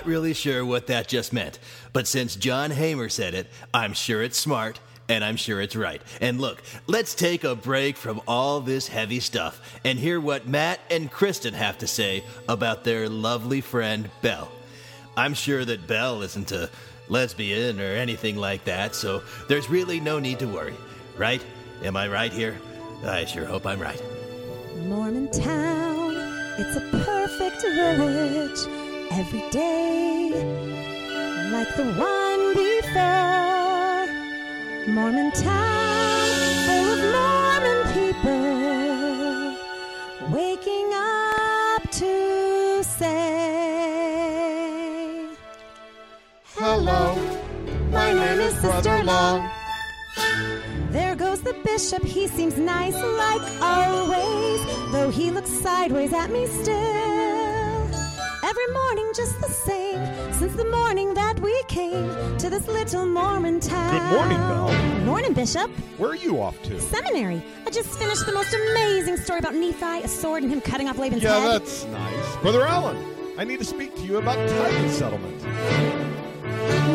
not 0.00 0.06
really 0.06 0.32
sure 0.32 0.64
what 0.64 0.86
that 0.86 1.08
just 1.08 1.30
meant, 1.30 1.58
but 1.92 2.06
since 2.06 2.34
John 2.34 2.70
Hamer 2.70 3.10
said 3.10 3.34
it, 3.34 3.46
I'm 3.74 3.92
sure 3.92 4.22
it's 4.22 4.38
smart 4.38 4.80
and 5.10 5.22
I'm 5.22 5.36
sure 5.36 5.60
it's 5.60 5.76
right. 5.76 6.00
And 6.22 6.40
look, 6.40 6.62
let's 6.86 7.14
take 7.14 7.44
a 7.44 7.54
break 7.54 7.98
from 7.98 8.22
all 8.26 8.60
this 8.60 8.88
heavy 8.88 9.20
stuff 9.20 9.78
and 9.84 9.98
hear 9.98 10.18
what 10.18 10.48
Matt 10.48 10.80
and 10.90 11.10
Kristen 11.10 11.52
have 11.52 11.76
to 11.78 11.86
say 11.86 12.24
about 12.48 12.82
their 12.82 13.10
lovely 13.10 13.60
friend 13.60 14.08
Belle. 14.22 14.50
I'm 15.18 15.34
sure 15.34 15.66
that 15.66 15.86
Belle 15.86 16.22
isn't 16.22 16.50
a 16.50 16.70
lesbian 17.10 17.78
or 17.78 17.92
anything 17.92 18.36
like 18.36 18.64
that, 18.64 18.94
so 18.94 19.22
there's 19.48 19.68
really 19.68 20.00
no 20.00 20.18
need 20.18 20.38
to 20.38 20.46
worry, 20.46 20.76
right? 21.18 21.44
Am 21.82 21.94
I 21.94 22.08
right 22.08 22.32
here? 22.32 22.56
I 23.04 23.26
sure 23.26 23.44
hope 23.44 23.66
I'm 23.66 23.80
right. 23.80 24.02
Mormon 24.86 25.30
town, 25.30 26.14
it's 26.58 26.76
a 26.76 27.04
perfect 27.04 27.60
village 27.60 28.89
every 29.12 29.42
day, 29.50 30.30
like 31.52 31.74
the 31.76 31.84
one 31.94 32.54
before. 32.54 34.06
Mormon 34.94 35.30
town, 35.32 36.28
full 36.66 36.92
of 36.94 37.00
Mormon 37.16 37.80
people, 37.98 39.56
waking 40.32 40.90
up 40.94 41.82
to 41.90 42.82
say, 42.84 43.26
Hello, 46.54 47.16
my 47.90 48.12
name 48.12 48.40
is 48.40 48.54
Sister 48.54 49.02
Long. 49.04 49.50
There 50.90 51.14
goes 51.14 51.42
the 51.42 51.54
bishop, 51.64 52.04
he 52.04 52.26
seems 52.26 52.56
nice 52.56 52.94
like 52.94 53.42
always, 53.60 54.60
though 54.92 55.10
he 55.10 55.30
looks 55.30 55.50
sideways 55.50 56.12
at 56.12 56.30
me 56.30 56.46
still. 56.46 57.19
Every 58.50 58.66
morning 58.72 59.12
just 59.14 59.40
the 59.40 59.46
same, 59.46 60.32
since 60.32 60.56
the 60.56 60.64
morning 60.64 61.14
that 61.14 61.38
we 61.38 61.62
came 61.68 62.36
to 62.38 62.50
this 62.50 62.66
little 62.66 63.06
Mormon 63.06 63.60
town. 63.60 63.92
Good 63.92 64.16
morning, 64.16 64.38
Belle. 64.38 65.04
Morning, 65.04 65.32
Bishop. 65.32 65.70
Where 65.98 66.10
are 66.10 66.16
you 66.16 66.42
off 66.42 66.60
to? 66.64 66.80
Seminary. 66.80 67.44
I 67.64 67.70
just 67.70 67.96
finished 67.96 68.26
the 68.26 68.32
most 68.32 68.52
amazing 68.52 69.18
story 69.18 69.38
about 69.38 69.54
Nephi, 69.54 70.02
a 70.02 70.08
sword, 70.08 70.42
and 70.42 70.50
him 70.50 70.60
cutting 70.60 70.88
off 70.88 70.98
Laban's 70.98 71.22
Yeah, 71.22 71.34
head. 71.38 71.42
Yeah, 71.44 71.58
that's 71.58 71.84
nice. 71.86 72.36
Brother 72.38 72.66
Allen, 72.66 72.98
I 73.38 73.44
need 73.44 73.60
to 73.60 73.64
speak 73.64 73.94
to 73.94 74.02
you 74.02 74.16
about 74.16 74.34
tithing 74.48 74.90
settlement. 74.90 75.40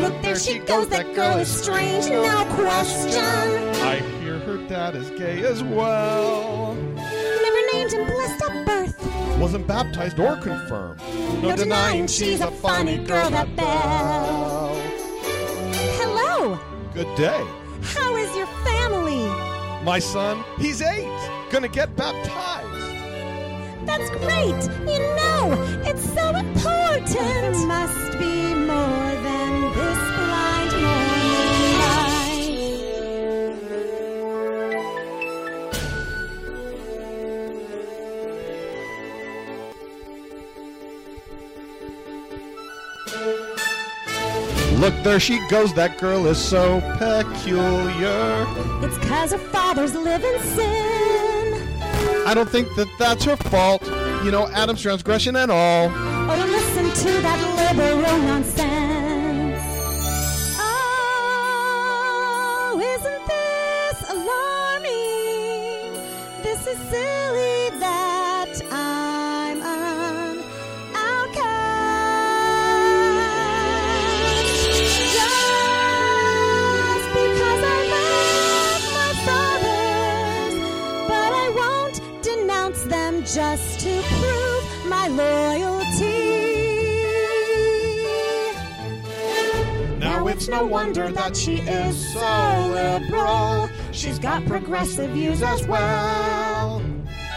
Look, 0.01 0.21
there 0.23 0.35
she 0.37 0.59
goes. 0.59 0.89
That 0.89 1.15
girl 1.15 1.37
is 1.37 1.47
strange, 1.47 2.07
no 2.07 2.43
question. 2.55 3.23
I 3.23 4.01
hear 4.19 4.39
her 4.39 4.57
dad 4.67 4.97
is 4.97 5.09
gay 5.11 5.41
as 5.45 5.63
well. 5.63 6.75
Never 6.75 7.61
named 7.71 7.93
him 7.93 8.05
blessed 8.07 8.39
birth. 8.39 8.64
Wasn't 9.39 9.67
baptized 9.67 10.19
or 10.19 10.37
confirmed. 10.37 11.01
No 11.41 11.55
denying 11.55 12.07
she's 12.07 12.41
a 12.41 12.49
funny 12.49 12.97
girl, 12.97 13.29
that 13.29 13.53
Belle. 13.55 14.75
Hello. 15.99 16.59
Good 16.93 17.13
day. 17.15 17.43
How 17.81 18.15
is 18.15 18.35
your 18.35 18.47
family? 18.63 19.25
My 19.83 19.99
son, 19.99 20.43
he's 20.57 20.81
eight. 20.81 21.29
Gonna 21.51 21.67
get 21.67 21.95
baptized. 21.95 22.65
That's 23.85 24.09
great. 24.09 24.61
You 24.91 24.99
know, 25.17 25.81
it's 25.85 26.03
so 26.13 26.35
important. 26.35 27.07
There 27.07 27.51
must 27.67 28.17
be 28.17 28.55
more 28.55 29.11
than 29.25 29.44
Look, 44.85 45.01
there 45.03 45.19
she 45.19 45.39
goes. 45.47 45.73
That 45.73 45.97
girl 45.97 46.27
is 46.27 46.37
so 46.37 46.79
peculiar. 46.99 48.45
It's 48.83 48.97
cause 49.07 49.31
her 49.31 49.39
father's 49.39 49.95
live 49.95 50.23
in 50.23 50.39
sin. 50.41 51.67
I 52.27 52.35
don't 52.35 52.47
think 52.47 52.67
that 52.75 52.87
that's 52.99 53.23
her 53.23 53.35
fault. 53.35 53.83
You 54.23 54.29
know, 54.29 54.47
Adam's 54.49 54.83
transgression 54.83 55.35
and 55.37 55.49
all. 55.49 55.89
Oh, 55.91 56.35
don't 56.37 56.51
listen 56.51 56.91
to 57.03 57.19
that 57.23 57.73
liberal 57.73 58.19
nonsense. 58.19 59.63
Oh, 60.59 62.79
isn't 62.79 63.25
this 63.25 64.03
alarming? 64.11 65.93
This 66.43 66.67
is 66.67 66.77
silly 66.91 67.71
that 67.79 68.14
it's 90.45 90.51
no 90.51 90.63
wonder 90.63 91.11
that 91.11 91.35
she 91.35 91.55
is 91.55 92.13
so 92.13 92.71
liberal. 92.71 93.67
She's 93.91 94.19
got 94.19 94.45
progressive 94.45 95.09
views 95.09 95.41
as 95.41 95.67
well. 95.67 96.83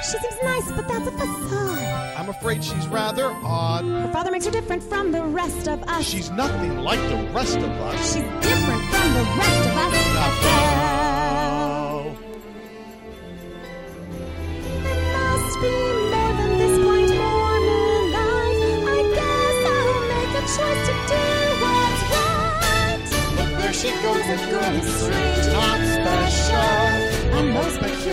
She 0.02 0.18
seems 0.18 0.36
nice, 0.42 0.70
but 0.72 0.86
that's 0.86 1.06
a 1.06 1.12
facade. 1.12 2.14
I'm 2.18 2.28
afraid 2.28 2.62
she's 2.62 2.86
rather 2.88 3.30
odd. 3.42 3.86
Her 3.86 4.12
father 4.12 4.30
makes 4.30 4.44
her 4.44 4.50
different 4.50 4.82
from 4.82 5.10
the 5.10 5.24
rest 5.24 5.68
of 5.68 5.82
us. 5.84 6.04
She's 6.04 6.30
nothing 6.32 6.80
like 6.80 7.00
the 7.08 7.30
rest 7.32 7.56
of 7.56 7.70
us. 7.70 8.12
She's 8.12 8.22
different 8.22 8.82
from 8.90 9.14
the 9.14 9.24
rest 9.38 9.68
of 9.70 10.44
us. 10.44 10.97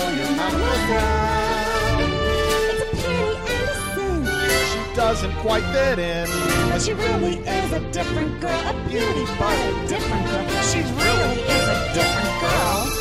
Most 0.05 0.15
peculiar 0.15 0.35
mademoiselle. 0.35 1.99
It's 2.69 2.81
a 2.81 2.85
pity 2.95 3.25
and 3.51 3.69
a 3.69 3.75
sin. 3.95 4.25
She 4.71 4.95
doesn't 4.95 5.35
quite 5.37 5.63
fit 5.73 5.99
in. 5.99 6.27
But 6.69 6.81
she 6.81 6.93
really 6.93 7.37
is 7.37 7.71
a 7.71 7.79
different 7.91 8.41
girl, 8.41 8.51
a 8.51 8.73
beauty, 8.87 9.25
but 9.39 9.57
a 9.57 9.87
different 9.87 10.25
girl. 10.27 10.61
She 10.61 10.79
really 10.79 11.41
is 11.41 11.67
a 11.67 11.93
different 11.93 12.41
girl. 12.41 12.91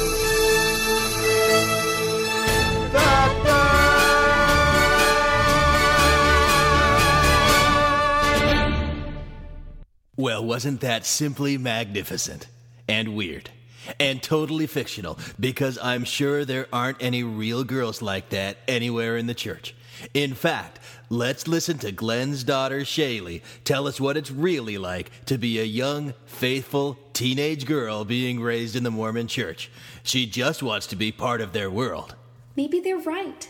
Well, 10.16 10.44
wasn't 10.44 10.80
that 10.80 11.04
simply 11.04 11.58
magnificent 11.58 12.46
and 12.88 13.14
weird 13.16 13.50
and 13.98 14.22
totally 14.22 14.66
fictional? 14.66 15.18
Because 15.38 15.78
I'm 15.82 16.04
sure 16.04 16.44
there 16.44 16.66
aren't 16.72 17.02
any 17.02 17.22
real 17.22 17.64
girls 17.64 18.02
like 18.02 18.30
that 18.30 18.58
anywhere 18.68 19.16
in 19.16 19.26
the 19.26 19.34
church. 19.34 19.74
In 20.12 20.34
fact, 20.34 20.80
let's 21.08 21.46
listen 21.46 21.78
to 21.78 21.92
Glenn's 21.92 22.44
daughter 22.44 22.80
Shaylee 22.80 23.42
tell 23.64 23.86
us 23.86 24.00
what 24.00 24.16
it's 24.16 24.30
really 24.30 24.78
like 24.78 25.10
to 25.26 25.38
be 25.38 25.60
a 25.60 25.64
young, 25.64 26.14
faithful 26.26 26.98
teenage 27.12 27.66
girl 27.66 28.04
being 28.04 28.40
raised 28.40 28.76
in 28.76 28.82
the 28.82 28.90
Mormon 28.90 29.28
church. 29.28 29.70
She 30.02 30.26
just 30.26 30.62
wants 30.62 30.86
to 30.88 30.96
be 30.96 31.12
part 31.12 31.40
of 31.40 31.52
their 31.52 31.70
world. 31.70 32.14
Maybe 32.56 32.80
they're 32.80 32.98
right. 32.98 33.48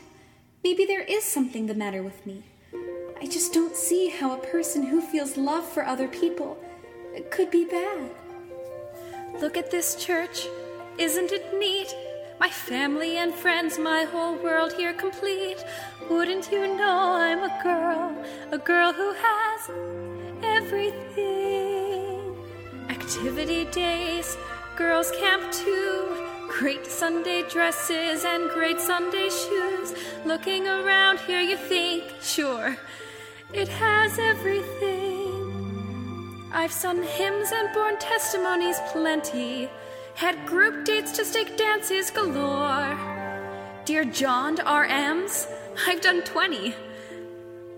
Maybe 0.63 0.85
there 0.85 1.03
is 1.03 1.25
something 1.25 1.67
the 1.67 1.75
matter 1.75 2.03
with 2.03 2.25
me. 2.25 2.43
I 3.21 3.27
just 3.27 3.53
don't 3.53 3.77
see 3.77 4.09
how 4.09 4.35
a 4.35 4.47
person 4.47 4.83
who 4.83 5.01
feels 5.01 5.37
love 5.37 5.67
for 5.67 5.85
other 5.85 6.09
people 6.09 6.59
could 7.31 7.51
be 7.51 7.65
bad. 7.65 8.11
Look 9.41 9.57
at 9.57 9.71
this 9.71 9.97
church. 9.97 10.47
Isn't 10.97 11.33
it 11.33 11.59
neat? 11.59 11.95
My 12.39 12.49
family 12.49 13.17
and 13.17 13.35
friends, 13.35 13.79
my 13.79 14.05
whole 14.05 14.37
world 14.37 14.73
here 14.73 14.93
complete. 14.93 15.65
Wouldn't 16.09 16.53
you 16.53 16.77
know 16.77 17.17
I'm 17.17 17.43
a 17.43 17.61
girl, 17.63 18.17
a 18.53 18.59
girl 18.59 18.93
who 18.93 19.13
has 19.13 19.71
everything? 20.43 22.37
Activity 22.89 23.65
days, 23.67 24.37
girls' 24.77 25.11
camp 25.13 25.51
too. 25.53 26.29
Great 26.49 26.87
Sunday 26.87 27.43
dresses 27.49 28.25
and 28.25 28.49
great 28.51 28.81
Sunday 28.81 29.29
shoes. 29.29 29.95
Looking 30.25 30.69
around 30.69 31.19
here, 31.21 31.41
you 31.41 31.57
think, 31.57 32.05
sure, 32.23 32.77
it 33.53 33.69
has 33.69 34.19
everything. 34.19 35.24
I've 36.57 36.71
sung 36.71 37.03
hymns 37.03 37.51
and 37.51 37.75
borne 37.75 37.99
testimonies 37.99 38.79
plenty. 38.93 39.69
Had 40.15 40.47
group 40.47 40.85
dates 40.85 41.11
to 41.17 41.25
stake 41.25 41.57
dances 41.57 42.13
galore. 42.13 42.97
Dear 43.85 44.05
John 44.05 44.59
RMs, 44.59 45.49
I've 45.85 46.01
done 46.01 46.23
20. 46.23 46.73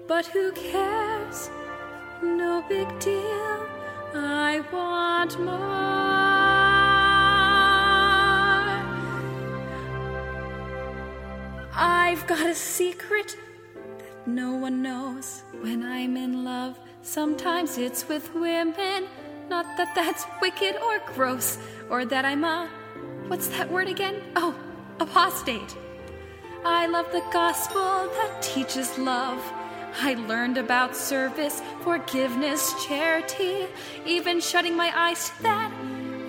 But 0.07 0.27
who 0.27 0.53
cares? 0.53 1.48
No 2.23 2.62
big 2.69 2.86
deal. 3.01 3.66
I 4.15 4.62
want 4.70 5.40
more. 5.40 5.57
I've 11.74 12.27
got 12.27 12.47
a 12.47 12.55
secret 12.55 13.39
that 13.97 14.28
no 14.28 14.53
one 14.53 14.82
knows. 14.82 15.44
When 15.62 15.82
I'm 15.82 16.19
in 16.19 16.44
love, 16.44 16.78
sometimes 17.07 17.78
it's 17.78 18.09
with 18.09 18.35
women. 18.35 19.07
Not 19.49 19.77
that 19.77 19.95
that's 19.95 20.27
wicked 20.43 20.77
or 20.77 20.99
gross, 21.15 21.57
or 21.89 22.05
that 22.05 22.24
I'm 22.24 22.45
a. 22.45 22.69
What's 23.28 23.47
that 23.49 23.70
word 23.70 23.89
again? 23.89 24.23
Oh, 24.35 24.55
apostate. 24.99 25.77
I 26.65 26.87
love 26.87 27.11
the 27.12 27.23
gospel 27.33 27.81
that 27.81 28.43
teaches 28.43 28.99
love. 28.99 29.41
I 30.03 30.15
learned 30.15 30.59
about 30.59 30.97
service, 30.97 31.62
forgiveness, 31.83 32.74
charity, 32.85 33.69
even 34.05 34.41
shutting 34.41 34.77
my 34.77 34.93
eyes 34.95 35.31
to 35.31 35.43
that. 35.45 35.70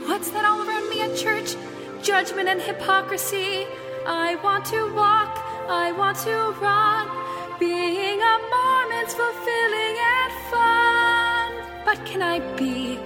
What's 0.05 0.29
that 0.29 0.45
all 0.45 0.61
around 0.61 0.89
me 0.89 1.01
at 1.01 1.17
church? 1.17 1.55
Judgment 2.03 2.47
and 2.47 2.61
hypocrisy. 2.61 3.65
I 4.05 4.35
want 4.43 4.65
to 4.65 4.93
walk, 4.93 5.35
I 5.67 5.91
want 5.91 6.17
to 6.19 6.51
run. 6.61 7.09
Being 7.59 8.21
a 8.21 8.35
Mormon's 8.51 9.15
fulfilling. 9.15 9.86
But 11.87 12.05
can 12.05 12.21
I 12.21 12.39
be 12.57 12.99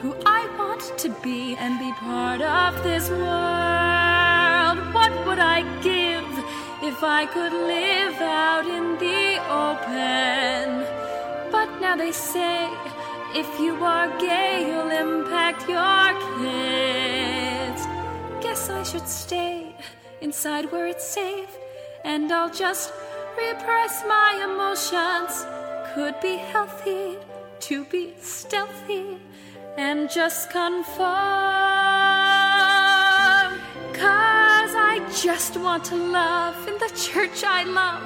who 0.00 0.14
I 0.24 0.46
want 0.56 0.96
to 0.98 1.08
be 1.20 1.56
and 1.56 1.80
be 1.80 1.90
part 1.94 2.40
of 2.40 2.80
this 2.84 3.10
world? 3.10 4.78
What 4.94 5.12
would 5.26 5.40
I 5.40 5.62
give 5.82 6.30
if 6.80 7.02
I 7.02 7.26
could 7.26 7.52
live 7.52 8.14
out 8.20 8.66
in 8.66 8.84
the 9.02 9.22
open? 9.66 10.86
But 11.50 11.80
now 11.80 11.96
they 11.96 12.12
say 12.12 12.70
if 13.34 13.48
you 13.58 13.74
are 13.84 14.06
gay, 14.20 14.64
you'll 14.68 14.94
impact 15.06 15.68
your 15.68 16.06
kids. 16.38 17.82
Guess 18.44 18.70
I 18.70 18.84
should 18.84 19.08
stay 19.08 19.74
inside 20.20 20.70
where 20.70 20.86
it's 20.86 21.04
safe, 21.04 21.58
and 22.04 22.30
I'll 22.30 22.54
just 22.54 22.92
repress 23.36 24.04
my 24.06 24.30
emotions. 24.48 25.32
Could 25.94 26.14
be 26.20 26.36
healthy 26.36 27.18
to 27.60 27.84
be 27.84 28.14
stealthy 28.18 29.18
and 29.76 30.10
just 30.10 30.50
conform. 30.50 30.86
Cause 33.92 34.72
I 34.74 35.06
just 35.22 35.56
want 35.58 35.84
to 35.86 35.96
love 35.96 36.56
in 36.66 36.78
the 36.78 36.92
church 36.96 37.44
I 37.44 37.64
love. 37.64 38.02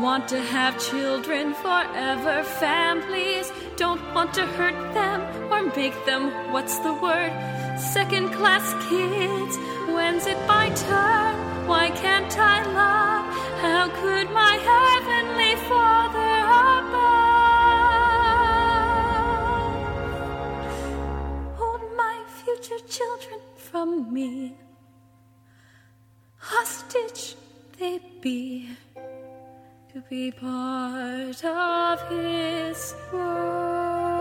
Want 0.00 0.28
to 0.28 0.40
have 0.40 0.78
children 0.78 1.54
forever, 1.54 2.42
families. 2.42 3.52
Don't 3.76 4.02
want 4.12 4.34
to 4.34 4.44
hurt 4.44 4.94
them 4.94 5.20
or 5.52 5.62
make 5.74 6.04
them, 6.04 6.52
what's 6.52 6.78
the 6.80 6.92
word? 6.94 7.32
Second 7.78 8.32
class 8.32 8.66
kids. 8.88 9.56
When's 9.94 10.26
it 10.26 10.38
my 10.46 10.70
turn? 10.70 11.68
Why 11.68 11.90
can't 11.90 12.36
I 12.36 12.62
love? 12.82 13.26
How 13.62 13.88
could 14.00 14.30
my 14.30 14.54
heavenly 14.70 15.54
Father 15.68 16.32
above 16.80 17.25
children 22.96 23.40
from 23.56 24.12
me? 24.12 24.54
Hostage 26.38 27.36
they 27.78 28.00
be 28.22 28.70
to 29.92 30.00
be 30.08 30.30
part 30.30 31.44
of 31.44 32.08
his 32.08 32.94
world. 33.12 34.15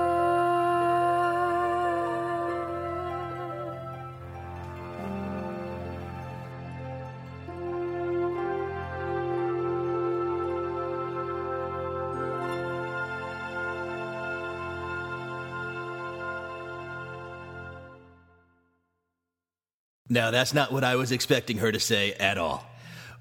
Now, 20.15 20.31
that's 20.31 20.53
not 20.53 20.71
what 20.71 20.85
I 20.85 20.95
was 20.95 21.11
expecting 21.11 21.57
her 21.57 21.73
to 21.73 21.79
say 21.79 22.13
at 22.13 22.37
all. 22.37 22.65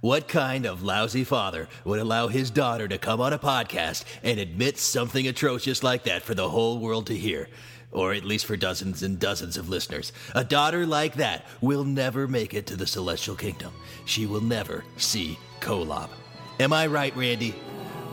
What 0.01 0.29
kind 0.29 0.65
of 0.65 0.85
lousy 0.85 1.25
father 1.25 1.69
would 1.85 1.99
allow 1.99 2.29
his 2.29 2.53
daughter 2.53 2.87
to 2.87 2.99
come 2.99 3.21
on 3.21 3.33
a 3.33 3.39
podcast 3.39 4.05
and 4.23 4.39
admit 4.39 4.79
something 4.79 5.27
atrocious 5.27 5.83
like 5.83 6.05
that 6.05 6.23
for 6.23 6.37
the 6.37 6.49
whole 6.49 6.79
world 6.79 7.09
to 7.09 7.17
hear? 7.17 7.49
Or 7.91 8.13
at 8.13 8.25
least 8.25 8.47
for 8.47 8.57
dozens 8.57 9.03
and 9.03 9.19
dozens 9.19 9.57
of 9.57 9.69
listeners. 9.69 10.13
A 10.37 10.45
daughter 10.45 10.87
like 10.87 11.17
that 11.17 11.47
will 11.61 11.83
never 11.83 12.29
make 12.29 12.55
it 12.55 12.69
to 12.69 12.77
the 12.77 12.87
celestial 12.87 13.35
kingdom. 13.35 13.73
She 14.05 14.27
will 14.27 14.41
never 14.41 14.85
see 14.97 15.37
Kolob. 15.59 16.11
Am 16.61 16.73
I 16.73 16.87
right, 16.87 17.17
Randy? 17.17 17.57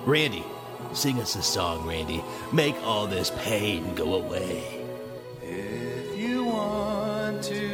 Randy, 0.07 0.43
sing 0.91 1.21
us 1.21 1.35
a 1.35 1.43
song, 1.43 1.87
Randy. 1.87 2.23
Make 2.51 2.77
all 2.77 3.05
this 3.05 3.31
pain 3.43 3.93
go 3.93 4.15
away. 4.15 4.80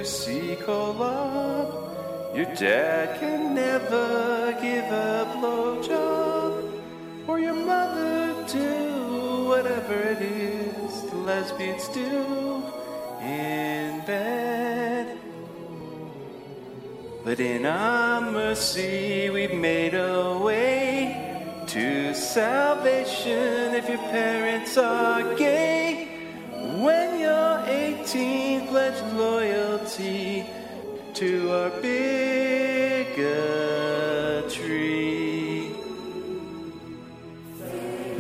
Want 0.08 0.16
to 0.16 0.24
see 0.24 0.56
Kolob, 0.56 2.36
your 2.36 2.46
dad 2.56 3.20
can 3.20 3.54
never 3.54 4.54
give 4.62 4.86
a 4.86 5.28
blowjob, 5.36 6.72
or 7.28 7.40
your 7.40 7.54
mother 7.54 8.46
do 8.48 9.46
whatever 9.48 9.94
it 9.94 10.22
is 10.22 11.02
the 11.10 11.18
lesbians 11.18 11.88
do 11.90 12.64
in 13.22 14.02
bed. 14.06 15.18
But 17.24 17.40
in 17.40 17.66
our 17.66 18.22
mercy, 18.32 19.30
we've 19.30 19.54
made 19.54 19.94
a 19.94 20.38
way 20.40 21.64
to 21.68 22.14
salvation 22.14 23.76
if 23.76 23.90
your 23.90 23.98
parents 23.98 24.78
are 24.78 25.36
gay. 25.36 26.07
When 26.78 27.20
you're 27.20 27.64
18, 27.66 28.68
pledge 28.68 29.02
loyalty 29.16 30.46
to 31.16 31.52
our 31.52 31.72
bigotry. 31.82 33.18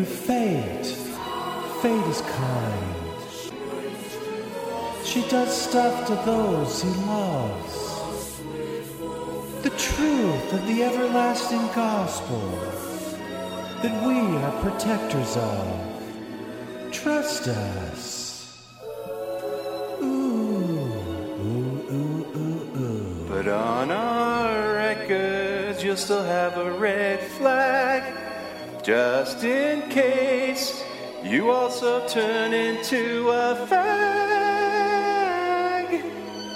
Fate, 0.03 0.87
fate 1.83 2.07
is 2.07 2.21
kind. 2.21 2.95
She 5.05 5.21
does 5.29 5.55
stuff 5.55 6.07
to 6.07 6.15
those 6.25 6.81
he 6.81 6.89
loves. 7.05 8.01
The 9.61 9.69
truth 9.77 10.53
of 10.53 10.65
the 10.65 10.81
everlasting 10.81 11.67
gospel 11.75 12.41
that 13.83 14.03
we 14.03 14.17
are 14.17 14.61
protectors 14.63 15.37
of. 15.37 16.91
Trust 16.91 17.49
us. 17.49 18.16
Still 25.97 26.23
have 26.23 26.57
a 26.57 26.71
red 26.73 27.19
flag. 27.19 28.03
Just 28.83 29.43
in 29.43 29.89
case 29.89 30.83
you 31.23 31.49
also 31.49 32.07
turn 32.07 32.53
into 32.53 33.29
a 33.29 33.67
fag. 33.67 33.87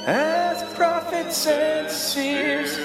As 0.06 0.62
prophets 0.76 1.48
and 1.48 1.90
seers, 1.90 2.80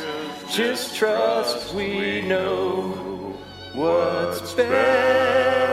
just 0.51 0.97
trust 0.97 1.75
we 1.75 2.23
know 2.23 3.35
what's 3.75 4.55
best 4.55 5.66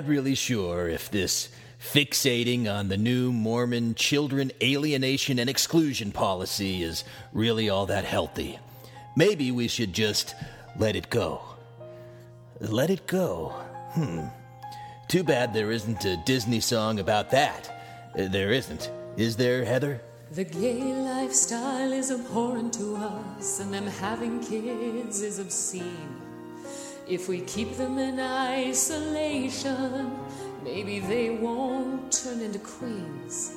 not 0.00 0.08
really 0.08 0.34
sure 0.34 0.88
if 0.88 1.10
this 1.10 1.50
fixating 1.78 2.66
on 2.66 2.88
the 2.88 2.96
new 2.96 3.30
Mormon 3.30 3.94
children 3.94 4.50
alienation 4.62 5.38
and 5.38 5.50
exclusion 5.50 6.10
policy 6.10 6.82
is 6.82 7.04
really 7.34 7.68
all 7.68 7.84
that 7.84 8.06
healthy. 8.06 8.58
Maybe 9.14 9.50
we 9.50 9.68
should 9.68 9.92
just 9.92 10.34
let 10.78 10.96
it 10.96 11.10
go. 11.10 11.42
Let 12.60 12.88
it 12.88 13.06
go. 13.06 13.48
Hmm. 13.92 14.28
Too 15.08 15.22
bad 15.22 15.52
there 15.52 15.70
isn't 15.70 16.02
a 16.06 16.16
Disney 16.24 16.60
song 16.60 16.98
about 16.98 17.30
that. 17.32 17.70
Uh, 18.18 18.28
There 18.28 18.52
isn't. 18.52 18.90
Is 19.18 19.36
there, 19.36 19.64
Heather? 19.66 20.00
The 20.32 20.44
gay 20.44 20.94
lifestyle 20.94 21.92
is 21.92 22.10
abhorrent 22.10 22.72
to 22.74 22.96
us, 22.96 23.60
and 23.60 23.74
them 23.74 23.86
having 23.86 24.40
kids 24.42 25.20
is 25.20 25.38
obscene. 25.38 26.19
If 27.10 27.28
we 27.28 27.40
keep 27.40 27.76
them 27.76 27.98
in 27.98 28.20
isolation, 28.20 30.12
maybe 30.62 31.00
they 31.00 31.30
won't 31.30 32.12
turn 32.12 32.40
into 32.40 32.60
queens. 32.60 33.52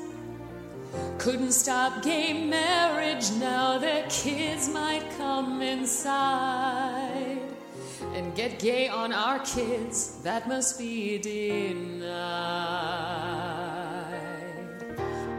Couldn't 1.20 1.52
stop 1.52 2.02
gay 2.02 2.34
marriage, 2.48 3.30
now 3.34 3.78
their 3.78 4.08
kids 4.10 4.68
might 4.70 5.08
come 5.20 5.62
inside 5.62 7.38
and 8.16 8.34
get 8.36 8.58
gay 8.58 8.88
on 8.88 9.14
our 9.14 9.38
kids. 9.46 10.18
That 10.24 10.48
must 10.48 10.80
be 10.80 11.20
denied. 11.20 13.13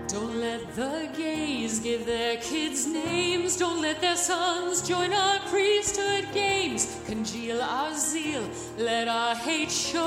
Don't 0.08 0.36
let 0.36 0.74
the 0.76 1.08
gays 1.16 1.80
give 1.80 2.04
their 2.04 2.36
kids 2.36 2.86
names. 2.86 3.56
Don't 3.56 3.80
let 3.80 4.00
their 4.00 4.16
sons 4.16 4.86
join 4.86 5.12
our 5.12 5.38
priesthood 5.48 6.26
games. 6.32 7.00
Congeal 7.06 7.60
our 7.62 7.94
zeal, 7.94 8.42
let 8.76 9.08
our 9.08 9.34
hate 9.34 9.70
show. 9.70 10.00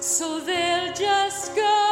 So 0.00 0.40
they'll 0.40 0.92
just 0.92 1.54
go. 1.54 1.87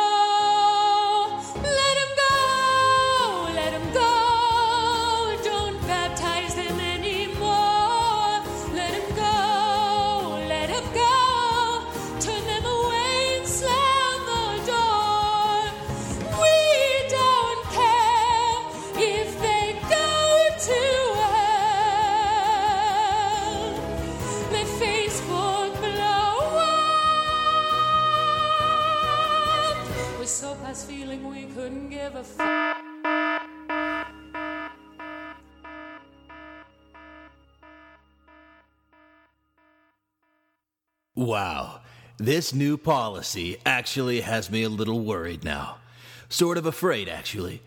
Wow. 41.16 41.80
This 42.18 42.54
new 42.54 42.76
policy 42.76 43.56
actually 43.66 44.20
has 44.20 44.50
me 44.50 44.62
a 44.62 44.68
little 44.68 45.00
worried 45.00 45.42
now. 45.42 45.78
Sort 46.28 46.58
of 46.58 46.66
afraid, 46.66 47.08
actually. 47.08 47.62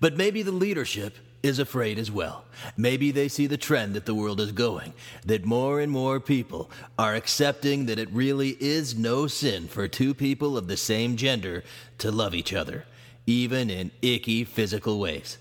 But 0.00 0.16
maybe 0.16 0.42
the 0.42 0.52
leadership 0.52 1.16
is 1.42 1.58
afraid 1.58 1.98
as 1.98 2.10
well. 2.10 2.44
Maybe 2.76 3.10
they 3.10 3.28
see 3.28 3.46
the 3.46 3.56
trend 3.56 3.94
that 3.94 4.04
the 4.04 4.14
world 4.14 4.40
is 4.40 4.52
going, 4.52 4.92
that 5.24 5.46
more 5.46 5.80
and 5.80 5.90
more 5.90 6.20
people 6.20 6.70
are 6.98 7.14
accepting 7.14 7.86
that 7.86 7.98
it 7.98 8.10
really 8.12 8.50
is 8.60 8.94
no 8.94 9.26
sin 9.26 9.66
for 9.66 9.88
two 9.88 10.12
people 10.12 10.58
of 10.58 10.68
the 10.68 10.76
same 10.76 11.16
gender 11.16 11.64
to 11.98 12.10
love 12.10 12.34
each 12.34 12.52
other, 12.52 12.84
even 13.26 13.70
in 13.70 13.90
icky 14.02 14.44
physical 14.44 14.98
ways. 14.98 15.38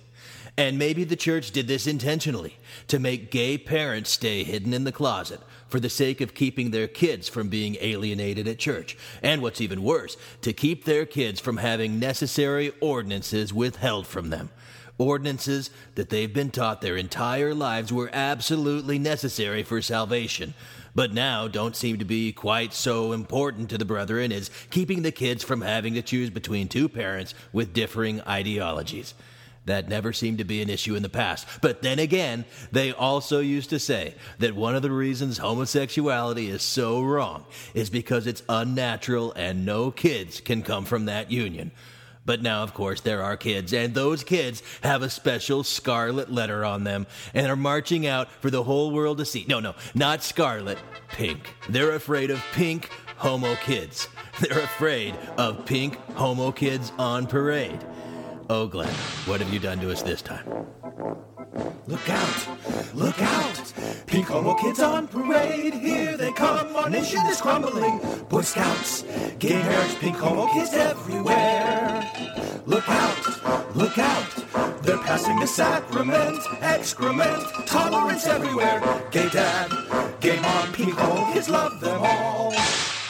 And 0.58 0.78
maybe 0.78 1.04
the 1.04 1.16
church 1.16 1.52
did 1.52 1.68
this 1.68 1.88
intentionally 1.88 2.58
to 2.88 3.00
make 3.00 3.32
gay 3.32 3.58
parents 3.58 4.10
stay 4.10 4.44
hidden 4.44 4.74
in 4.74 4.84
the 4.84 4.92
closet 4.92 5.40
for 5.70 5.80
the 5.80 5.90
sake 5.90 6.20
of 6.20 6.34
keeping 6.34 6.72
their 6.72 6.88
kids 6.88 7.30
from 7.30 7.48
being 7.48 7.78
alienated 7.80 8.48
at 8.48 8.60
church. 8.60 8.98
And 9.22 9.42
what's 9.42 9.62
even 9.62 9.84
worse, 9.84 10.18
to 10.42 10.52
keep 10.52 10.84
their 10.84 11.06
kids 11.06 11.40
from 11.40 11.58
having 11.58 12.00
necessary 12.00 12.74
ordinances 12.82 13.54
withheld 13.54 14.08
from 14.08 14.32
them. 14.32 14.50
Ordinances 14.98 15.70
that 15.96 16.10
they've 16.10 16.34
been 16.34 16.52
taught 16.52 16.82
their 16.82 16.98
entire 16.98 17.56
lives 17.56 17.94
were 17.94 18.10
absolutely 18.12 19.00
necessary 19.00 19.64
for 19.64 19.82
salvation, 19.82 20.54
but 20.94 21.14
now 21.14 21.48
don't 21.48 21.76
seem 21.76 22.00
to 22.00 22.06
be 22.06 22.34
quite 22.34 22.74
so 22.74 23.14
important 23.14 23.70
to 23.70 23.78
the 23.78 23.86
brethren 23.86 24.34
as 24.34 24.52
keeping 24.72 25.04
the 25.04 25.14
kids 25.14 25.42
from 25.42 25.62
having 25.62 25.94
to 25.94 26.02
choose 26.02 26.30
between 26.30 26.68
two 26.68 26.90
parents 26.90 27.34
with 27.54 27.74
differing 27.74 28.20
ideologies. 28.22 29.14
That 29.70 29.88
never 29.88 30.14
seemed 30.14 30.40
to 30.40 30.44
be 30.44 30.62
an 30.62 30.70
issue 30.70 30.96
in 30.96 31.04
the 31.04 31.10
past. 31.10 31.48
But 31.62 31.82
then 31.82 32.00
again, 32.00 32.46
they 32.72 32.92
also 32.92 33.40
used 33.40 33.70
to 33.70 33.80
say 33.80 34.16
that 34.40 34.56
one 34.56 34.76
of 34.76 34.82
the 34.82 34.92
reasons 34.92 35.38
homosexuality 35.38 36.50
is 36.50 36.64
so 36.64 37.02
wrong 37.02 37.46
is 37.74 37.90
because 37.90 38.26
it's 38.26 38.44
unnatural 38.50 39.32
and 39.34 39.66
no 39.66 39.92
kids 39.92 40.42
can 40.42 40.64
come 40.64 40.86
from 40.86 41.06
that 41.06 41.32
union. 41.32 41.72
But 42.26 42.42
now, 42.42 42.64
of 42.64 42.74
course, 42.74 43.02
there 43.02 43.24
are 43.24 43.38
kids, 43.38 43.74
and 43.74 43.94
those 43.94 44.24
kids 44.24 44.62
have 44.84 45.02
a 45.02 45.10
special 45.10 45.64
scarlet 45.64 46.32
letter 46.32 46.64
on 46.66 46.84
them 46.84 47.08
and 47.34 47.48
are 47.48 47.56
marching 47.56 48.06
out 48.06 48.30
for 48.42 48.52
the 48.52 48.64
whole 48.64 48.92
world 48.92 49.18
to 49.20 49.26
see. 49.26 49.46
No, 49.48 49.60
no, 49.60 49.74
not 49.96 50.22
scarlet, 50.22 50.78
pink. 51.10 51.56
They're 51.70 51.96
afraid 51.96 52.30
of 52.30 52.44
pink 52.54 52.90
homo 53.18 53.56
kids. 53.56 54.08
They're 54.40 54.60
afraid 54.60 55.16
of 55.38 55.66
pink 55.66 55.96
homo 56.14 56.52
kids 56.52 56.92
on 56.98 57.28
parade. 57.28 57.84
Oh, 58.52 58.66
Glenn, 58.66 58.92
what 59.28 59.42
have 59.42 59.54
you 59.54 59.60
done 59.60 59.80
to 59.82 59.92
us 59.92 60.02
this 60.02 60.24
time? 60.24 60.44
Look 61.86 62.10
out! 62.10 62.96
Look 62.96 63.22
out! 63.22 63.74
Pink 64.08 64.26
homo 64.26 64.56
kids 64.56 64.80
on 64.80 65.08
parade, 65.08 65.76
here 65.76 66.18
they 66.18 66.32
come, 66.32 66.76
our 66.76 66.90
nation 66.90 67.24
is 67.28 67.40
crumbling. 67.40 68.00
Boy 68.28 68.42
Scouts, 68.42 69.04
gay 69.38 69.62
marriage, 69.62 69.96
pink 70.00 70.16
homo 70.16 70.52
kids 70.52 70.74
everywhere. 70.74 72.12
Look 72.66 72.90
out! 72.90 73.76
Look 73.76 74.00
out! 74.00 74.82
They're 74.82 74.98
passing 74.98 75.40
the 75.40 75.46
sacrament, 75.46 76.40
excrement, 76.62 77.44
tolerance 77.68 78.26
everywhere. 78.26 78.82
Gay 79.12 79.30
dad, 79.30 79.70
gay 80.22 80.40
mom, 80.40 80.74
pink 80.74 80.96
homo 80.96 81.32
kids 81.34 81.50
love 81.50 81.80
them 81.82 82.02
all. 82.02 82.52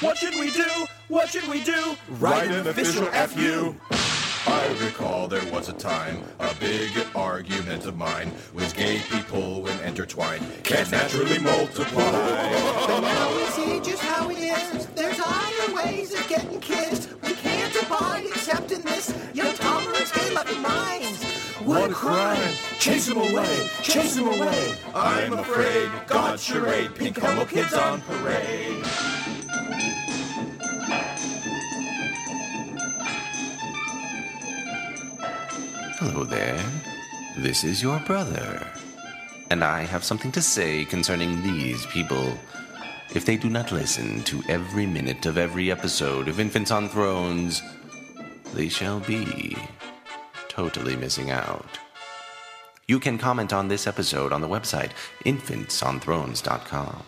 What 0.02 0.18
should 0.18 0.36
we 0.36 0.52
do? 0.52 0.70
What 1.08 1.30
should 1.30 1.48
we 1.48 1.64
do? 1.64 1.96
Write 2.10 2.52
an 2.52 2.68
official 2.68 3.06
FU. 3.06 3.74
I 4.48 4.68
recall 4.82 5.28
there 5.28 5.46
was 5.52 5.70
a 5.70 5.74
time, 5.74 6.24
a 6.40 6.54
big 6.56 6.92
argument 7.16 7.86
of 7.86 7.98
mine 7.98 8.32
was 8.54 8.72
gay 8.74 9.00
people 9.10 9.62
when 9.62 9.80
intertwined 9.82 10.46
can't 10.64 10.90
naturally 10.92 11.40
multiply. 11.40 12.12
But 12.12 13.02
now 13.02 13.36
we 13.36 13.46
see 13.46 13.80
just 13.80 14.02
how 14.04 14.30
it 14.30 14.38
is. 14.38 14.86
There's 14.88 15.20
other 15.20 15.76
ways 15.76 16.14
of 16.14 16.28
getting 16.28 16.60
kissed. 16.60 17.10
We 17.22 17.34
can't 17.34 17.76
abide 17.84 18.26
except 18.26 18.72
in 18.72 18.82
this 18.82 19.14
young 19.34 19.54
tolerance, 19.56 20.12
gay 20.12 20.34
loving 20.34 20.62
minds. 20.62 21.24
What 21.64 21.92
a 21.92 21.94
crime! 21.94 22.54
Chase 22.80 23.08
them 23.08 23.18
away! 23.18 23.68
Chase 23.84 24.16
them 24.16 24.28
away! 24.28 24.76
I'm 24.96 25.34
afraid 25.34 25.92
God's 26.08 26.42
charade, 26.42 26.96
pink 26.96 27.18
homo 27.18 27.46
kids 27.46 27.74
on 27.74 28.02
parade. 28.02 28.86
Hello 36.02 36.24
there. 36.24 36.64
This 37.36 37.66
is 37.66 37.84
your 37.84 38.00
brother. 38.00 38.66
And 39.50 39.66
I 39.66 39.82
have 39.82 40.06
something 40.06 40.32
to 40.32 40.42
say 40.42 40.86
concerning 40.86 41.44
these 41.44 41.86
people. 41.88 42.40
If 43.14 43.26
they 43.26 43.36
do 43.36 43.50
not 43.50 43.74
listen 43.74 44.24
to 44.24 44.42
every 44.48 44.86
minute 44.86 45.26
of 45.26 45.38
every 45.38 45.70
episode 45.70 46.30
of 46.30 46.40
Infants 46.40 46.72
on 46.72 46.88
Thrones, 46.88 47.62
they 48.54 48.70
shall 48.70 49.02
be 49.02 49.58
totally 50.48 50.96
missing 50.96 51.32
out. 51.32 51.78
You 52.88 52.98
can 53.02 53.18
comment 53.18 53.52
on 53.52 53.68
this 53.68 53.86
episode 53.86 54.32
on 54.32 54.40
the 54.40 54.48
website 54.48 54.92
infantsonthrones.com. 55.26 57.04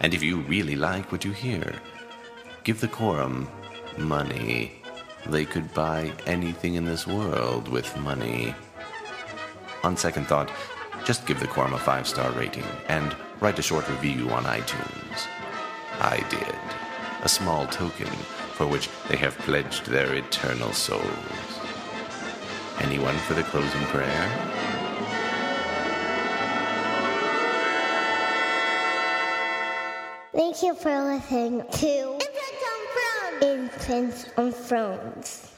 And 0.00 0.14
if 0.14 0.20
you 0.24 0.40
really 0.40 0.74
like 0.74 1.12
what 1.12 1.24
you 1.24 1.30
hear, 1.30 1.80
give 2.64 2.80
the 2.80 2.88
quorum 2.88 3.48
money. 3.96 4.79
They 5.26 5.44
could 5.44 5.72
buy 5.74 6.12
anything 6.26 6.74
in 6.74 6.84
this 6.84 7.06
world 7.06 7.68
with 7.68 7.96
money. 7.98 8.54
On 9.84 9.96
second 9.96 10.26
thought, 10.26 10.50
just 11.04 11.26
give 11.26 11.40
the 11.40 11.46
quorum 11.46 11.74
a 11.74 11.78
five 11.78 12.06
star 12.06 12.30
rating 12.32 12.64
and 12.88 13.14
write 13.40 13.58
a 13.58 13.62
short 13.62 13.88
review 13.88 14.30
on 14.30 14.44
iTunes. 14.44 15.26
I 16.00 16.24
did. 16.30 17.24
A 17.24 17.28
small 17.28 17.66
token 17.66 18.08
for 18.56 18.66
which 18.66 18.88
they 19.08 19.16
have 19.16 19.36
pledged 19.38 19.86
their 19.86 20.14
eternal 20.14 20.72
souls. 20.72 21.04
Anyone 22.80 23.16
for 23.18 23.34
the 23.34 23.42
closing 23.42 23.82
prayer? 23.86 24.79
Thank 30.32 30.62
you 30.62 30.74
for 30.74 30.96
listening 31.02 31.64
to 31.68 32.18
Infants 33.42 34.26
on 34.36 34.52
Thrones. 34.52 35.49